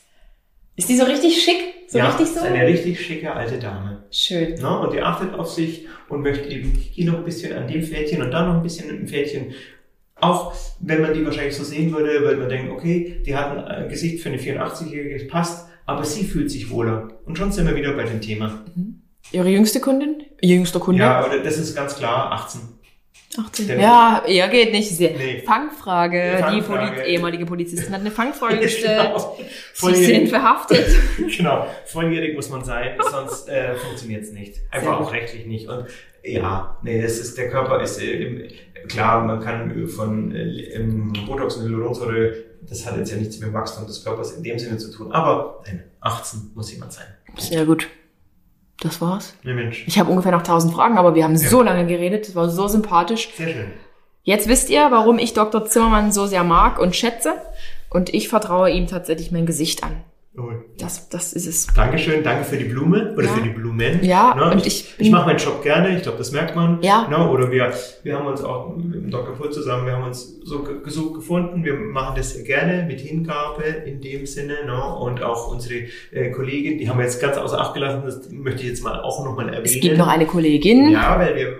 Ist 0.76 0.90
die 0.90 0.98
so 0.98 1.06
richtig 1.06 1.44
schick? 1.44 1.75
So 1.88 1.98
ja, 1.98 2.07
richtig 2.07 2.28
ist 2.28 2.36
so? 2.36 2.45
eine 2.45 2.66
richtig 2.66 3.06
schicke 3.06 3.34
alte 3.34 3.60
Dame. 3.60 4.03
Schön. 4.12 4.56
Ne? 4.56 4.80
Und 4.80 4.94
die 4.94 5.02
achtet 5.02 5.34
auf 5.34 5.52
sich 5.52 5.88
und 6.10 6.22
möchte 6.22 6.49
eben 6.49 6.72
hier 6.72 7.12
noch 7.12 7.20
ein 7.20 7.26
bisschen 7.26 7.53
an 7.53 7.68
dem 7.68 7.84
Pferdchen 7.84 8.22
und 8.22 8.32
dann 8.32 8.48
noch 8.48 8.56
ein 8.56 8.64
bisschen 8.64 8.90
an 8.90 8.98
dem 8.98 9.07
Pferdchen. 9.07 9.53
Auch 10.16 10.53
wenn 10.80 11.02
man 11.02 11.14
die 11.14 11.26
wahrscheinlich 11.26 11.56
so 11.56 11.64
sehen 11.64 11.94
würde, 11.94 12.26
weil 12.26 12.38
man 12.38 12.49
denkt, 12.49 12.72
okay, 12.72 13.22
die 13.26 13.36
hat 13.36 13.68
ein 13.68 13.90
Gesicht 13.90 14.22
für 14.22 14.30
eine 14.30 14.38
84-Jährige, 14.38 15.20
das 15.20 15.28
passt, 15.28 15.68
aber 15.86 16.03
sie 16.03 16.24
fühlt 16.24 16.49
sich 16.49 16.70
wohler. 16.70 17.10
Und 17.26 17.38
schon 17.38 17.52
sind 17.52 17.68
wir 17.68 17.76
wieder 17.76 17.94
bei 17.94 18.03
dem 18.03 18.22
Thema. 18.22 18.64
Ihre 19.32 19.49
jüngste 19.49 19.80
Kundin? 19.80 20.24
Jüngster 20.41 20.80
Kunde? 20.80 21.02
Ja, 21.02 21.20
aber 21.20 21.38
das 21.40 21.57
ist 21.57 21.76
ganz 21.76 21.95
klar 21.95 22.32
18. 22.32 22.62
18. 23.40 23.68
Der- 23.68 23.80
Ja, 23.80 24.24
eher 24.28 24.48
geht 24.49 24.72
nicht. 24.72 24.99
Nee. 24.99 25.44
Fangfrage. 25.45 26.38
Fangfrage. 26.40 26.56
Die 26.56 26.62
Poli 26.62 27.07
ehemalige 27.10 27.45
Polizistin 27.45 27.94
hat 27.94 28.02
eine 28.02 28.12
Fangfrage 28.12 28.60
gestellt. 28.62 29.12
genau. 29.14 29.38
Sie 29.94 30.06
sind 30.06 30.30
verhaftet. 30.30 30.86
genau. 31.38 31.68
Volljährig 31.86 32.36
muss 32.36 32.49
man 32.49 32.64
sein, 32.64 32.98
sonst 33.12 33.48
äh, 33.49 33.76
funktioniert 33.76 34.24
es 34.24 34.32
nicht. 34.32 34.56
Einfach 34.72 34.99
auch 34.99 35.12
rechtlich 35.14 35.45
nicht. 35.45 35.68
Und 35.68 35.86
ja, 36.24 36.78
nee, 36.84 37.02
das 37.02 37.18
ist, 37.20 37.38
der 37.38 37.49
Körper 37.49 37.82
ist 37.82 38.02
äh, 38.02 38.12
im, 38.12 38.48
klar, 38.88 39.24
man 39.24 39.40
kann 39.40 39.88
von 39.88 40.34
äh, 40.36 40.80
Botox 41.28 41.57
und 41.57 41.64
Hyaluronsäure, 41.70 42.34
das 42.68 42.86
hat 42.86 42.98
jetzt 42.98 43.12
ja 43.12 43.18
nichts 43.18 43.38
mit 43.40 43.49
dem 43.49 43.53
Wachstum 43.53 43.86
des 43.86 44.03
Körpers 44.03 44.32
in 44.34 44.44
dem 44.44 44.57
Sinne 44.57 44.78
zu 44.78 44.91
tun. 44.91 45.12
Aber 45.12 45.62
nein, 45.68 45.84
18 46.02 46.52
muss 46.56 46.72
jemand 46.72 46.94
sein. 46.94 47.06
Sehr 47.38 47.66
gut. 47.66 47.88
Das 48.80 49.02
war's. 49.02 49.36
Ne 49.44 49.54
Mensch. 49.54 49.86
Ich 49.88 50.00
habe 50.00 50.10
ungefähr 50.10 50.32
noch 50.32 50.44
tausend 50.44 50.74
Fragen, 50.74 50.98
aber 50.98 51.16
wir 51.16 51.24
haben 51.24 51.38
so 51.38 51.62
lange 51.62 51.86
geredet. 51.88 52.28
Das 52.28 52.36
war 52.36 52.50
so 52.50 52.68
sympathisch. 52.68 53.30
Sehr 53.36 53.50
schön. 53.50 53.72
Jetzt 54.24 54.48
wisst 54.48 54.70
ihr, 54.70 54.88
warum 54.92 55.20
ich 55.20 55.34
Dr. 55.34 55.66
Zimmermann 55.66 56.12
so 56.12 56.26
sehr 56.26 56.44
mag 56.44 56.80
und 56.80 56.96
schätze. 56.96 57.34
Und 57.90 58.14
ich 58.14 58.28
vertraue 58.28 58.72
ihm 58.72 58.88
tatsächlich 58.88 59.32
mein 59.32 59.46
Gesicht 59.46 59.84
an. 59.84 60.04
Das, 60.78 61.07
das 61.10 61.32
ist 61.34 61.48
es. 61.48 61.68
Dankeschön, 61.74 62.22
danke 62.24 62.44
für 62.44 62.57
die 62.57 62.66
Blume 62.66 63.14
oder 63.16 63.26
Ja. 63.26 63.32
für 63.32 63.41
die 63.41 63.49
Blumen. 63.49 64.03
Ja, 64.03 64.36
Ne, 64.36 64.52
und 64.52 64.57
ich, 64.60 64.68
ich 64.68 64.94
ich, 64.99 65.10
mache 65.12 65.28
meinen 65.28 65.38
Job 65.40 65.64
gerne, 65.64 65.95
ich 65.95 66.03
glaube, 66.03 66.18
das 66.18 66.32
merkt 66.34 66.56
man. 66.56 66.82
Ja. 66.82 67.07
Ne, 67.07 67.30
oder 67.30 67.49
wir, 67.52 67.72
wir 68.03 68.18
haben 68.18 68.28
uns 68.28 68.44
auch 68.44 68.76
mit 68.76 68.94
dem 68.94 69.10
Dr. 69.12 69.34
Pult 69.36 69.53
zusammen, 69.53 69.86
wir 69.86 69.94
haben 69.94 70.03
uns 70.03 70.38
so 70.44 70.64
ge- 70.64 70.82
gesucht 70.84 71.16
gefunden, 71.16 71.64
wir 71.64 71.76
machen 71.76 72.16
das 72.18 72.34
sehr 72.34 72.44
gerne 72.44 72.84
mit 72.86 72.99
Hingabe 72.99 73.64
in 73.64 74.02
dem 74.02 74.26
Sinne. 74.26 74.56
Ne, 74.66 74.95
und 74.95 75.24
auch 75.24 75.48
unsere 75.52 75.86
äh, 76.12 76.32
Kollegin, 76.32 76.78
die 76.80 76.90
haben 76.90 76.98
wir 76.98 77.06
jetzt 77.06 77.22
ganz 77.22 77.38
außer 77.38 77.60
Acht 77.60 77.74
gelassen, 77.74 78.02
das 78.06 78.30
möchte 78.32 78.64
ich 78.64 78.68
jetzt 78.70 78.84
mal 78.84 78.99
auch 79.02 79.24
nochmal 79.24 79.48
erwähnen. 79.48 79.66
Es 79.66 79.80
gibt 79.80 79.98
noch 79.98 80.07
eine 80.07 80.26
Kollegin. 80.26 80.90
Ja, 80.91 81.18
weil 81.18 81.36
wir, 81.36 81.56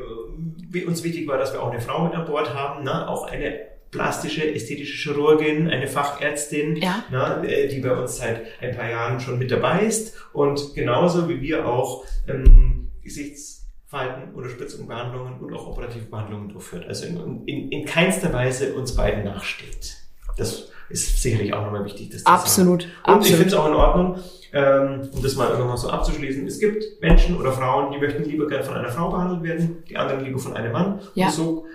wie 0.70 0.84
uns 0.84 1.04
wichtig 1.04 1.28
war, 1.28 1.38
dass 1.38 1.54
wir 1.54 1.64
auch 1.64 1.72
eine 1.72 1.80
Frau 1.80 2.04
mit 2.04 2.14
an 2.14 2.26
Bord 2.26 2.54
haben, 2.54 2.84
ne? 2.84 3.08
auch 3.08 3.28
eine 3.32 3.54
plastische, 3.96 4.54
ästhetische 4.54 4.96
Chirurgin, 5.10 5.70
eine 5.70 5.88
Fachärztin, 5.88 6.76
Ja. 6.76 7.04
ne? 7.12 7.48
äh, 7.48 7.68
die 7.68 7.80
bei 7.80 7.96
uns 7.96 8.18
seit 8.18 8.42
ein 8.62 8.76
paar 8.76 8.90
Jahren 8.90 9.20
schon 9.20 9.40
mit 9.40 9.52
dabei 9.52 9.82
ist 9.82 10.16
und 10.34 10.74
genauso 10.76 11.28
wie 11.30 11.42
wir 11.42 11.66
auch 11.68 12.06
ähm, 12.28 12.92
Gesichtsfalten, 13.04 14.34
Unterspritzung, 14.34 14.88
Behandlungen 14.88 15.40
und 15.40 15.54
auch 15.54 15.68
operative 15.68 16.06
Behandlungen 16.06 16.50
durchführt. 16.50 16.86
Also 16.88 17.06
in, 17.06 17.46
in, 17.46 17.70
in 17.72 17.86
keinster 17.86 18.34
Weise 18.34 18.74
uns 18.74 18.96
beiden 18.96 19.24
nachsteht. 19.24 19.98
Das 20.38 20.70
ist 20.90 21.22
sicherlich 21.22 21.54
auch 21.54 21.64
nochmal 21.64 21.86
wichtig, 21.86 22.10
das 22.10 22.20
zu 22.20 22.26
sagen. 22.26 22.38
Absolut. 22.42 22.84
Und 22.84 22.90
ich 22.90 23.08
absolut. 23.08 23.38
finde 23.38 23.48
es 23.48 23.54
auch 23.54 23.68
in 23.68 23.74
Ordnung, 23.74 24.20
ähm, 24.54 25.10
um 25.14 25.24
das 25.24 25.36
mal 25.36 25.58
nochmal 25.58 25.78
so 25.78 25.90
abzuschließen. 25.90 26.46
Es 26.48 26.60
gibt 26.60 27.02
Menschen 27.02 27.38
oder 27.38 27.52
Frauen, 27.52 27.92
die 27.92 27.98
möchten 28.00 28.24
lieber 28.24 28.48
gern 28.48 28.64
von 28.64 28.76
einer 28.76 28.90
Frau 28.90 29.10
behandelt 29.12 29.44
werden, 29.44 29.84
die 29.90 29.98
anderen 29.98 30.24
lieber 30.24 30.40
von 30.40 30.54
einem 30.56 30.72
Mann. 30.72 31.00
Ja. 31.14 31.28
Und 31.28 31.34
so 31.34 31.66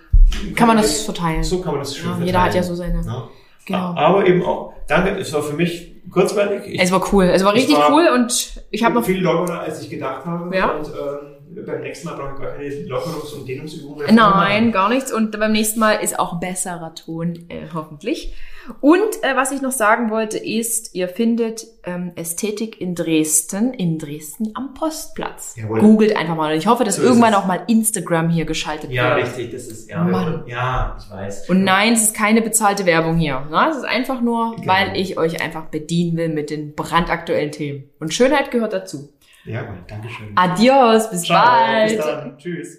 Kann 0.56 0.68
man 0.68 0.76
das 0.76 1.02
verteilen? 1.02 1.42
So 1.44 1.60
kann 1.60 1.72
man 1.72 1.80
das 1.80 1.94
schön 1.96 2.04
Ja, 2.06 2.10
verteilen. 2.10 2.26
jeder 2.26 2.42
hat 2.42 2.54
ja 2.54 2.62
so 2.62 2.74
seine. 2.74 3.02
Ja. 3.04 3.28
Genau. 3.66 3.94
Aber 3.96 4.26
eben 4.26 4.42
auch, 4.44 4.72
danke, 4.88 5.10
es 5.18 5.32
war 5.32 5.42
für 5.42 5.54
mich 5.54 5.92
kurzweilig. 6.10 6.62
Ich, 6.66 6.80
Es 6.80 6.90
war 6.90 7.02
cool. 7.12 7.24
Es 7.24 7.44
war 7.44 7.54
richtig 7.54 7.76
war- 7.76 7.92
cool 7.92 8.08
und 8.14 8.62
ich 8.70 8.82
habe 8.84 8.94
noch 8.94 9.04
viel 9.04 9.20
lockerer, 9.20 9.60
als 9.60 9.82
ich 9.82 9.90
gedacht 9.90 10.24
habe. 10.24 10.56
Ja. 10.56 10.70
Und 10.70 10.86
ähm, 10.88 10.92
beim 11.66 11.80
nächsten 11.82 12.08
Mal 12.08 12.16
brauche 12.16 12.34
ich 12.34 12.40
gar 12.40 12.52
keine 12.52 12.68
Lockerungs- 12.68 13.34
und 13.34 13.48
Dehnungsübungen. 13.48 14.14
Nein, 14.14 14.72
gar 14.72 14.88
nichts. 14.88 15.12
Und 15.12 15.38
beim 15.38 15.52
nächsten 15.52 15.80
Mal 15.80 15.94
ist 15.94 16.18
auch 16.18 16.40
besserer 16.40 16.94
Ton, 16.94 17.46
äh, 17.48 17.66
hoffentlich. 17.74 18.34
Und 18.80 19.00
äh, 19.22 19.34
was 19.34 19.50
ich 19.52 19.62
noch 19.62 19.72
sagen 19.72 20.10
wollte, 20.10 20.38
ist, 20.38 20.94
ihr 20.94 21.08
findet 21.08 21.66
ähm, 21.84 22.12
Ästhetik 22.14 22.80
in 22.80 22.94
Dresden, 22.94 23.72
in 23.74 23.98
Dresden 23.98 24.52
am 24.54 24.74
Postplatz. 24.74 25.54
Jawohl. 25.56 25.80
Googelt 25.80 26.14
einfach 26.16 26.36
mal. 26.36 26.52
Und 26.52 26.58
ich 26.58 26.66
hoffe, 26.66 26.84
dass 26.84 26.96
So 26.96 27.02
irgendwann 27.02 27.34
auch 27.34 27.46
mal 27.46 27.62
Instagram 27.66 28.28
hier 28.28 28.44
geschaltet 28.44 28.90
Ja, 28.92 29.16
wird. 29.16 29.26
richtig, 29.26 29.50
das 29.50 29.66
ist, 29.66 29.90
ja, 29.90 30.04
Mann. 30.04 30.44
ja, 30.46 30.96
ich 31.00 31.10
weiß. 31.10 31.48
Und 31.48 31.64
nein, 31.64 31.94
es 31.94 32.02
ist 32.02 32.14
keine 32.14 32.42
bezahlte 32.42 32.86
Werbung 32.86 33.16
hier. 33.16 33.40
Ne? 33.50 33.66
Es 33.70 33.78
ist 33.78 33.84
einfach 33.86 34.20
nur, 34.20 34.54
Genau. 34.56 34.72
weil 34.72 34.96
ich 34.96 35.18
euch 35.18 35.42
einfach 35.42 35.64
bedienen 35.66 36.16
will 36.16 36.28
mit 36.28 36.50
den 36.50 36.74
brandaktuellen 36.74 37.50
Themen. 37.50 37.84
Und 37.98 38.14
Schönheit 38.14 38.50
gehört 38.50 38.72
dazu. 38.74 39.08
Ja, 39.44 39.62
gut, 39.62 39.90
Dankeschön. 39.90 40.32
Adios, 40.36 41.10
bis 41.10 41.22
Ciao, 41.22 41.44
bald. 41.44 41.96
bis 41.96 42.04
dann. 42.06 42.38
Tschüss. 42.38 42.78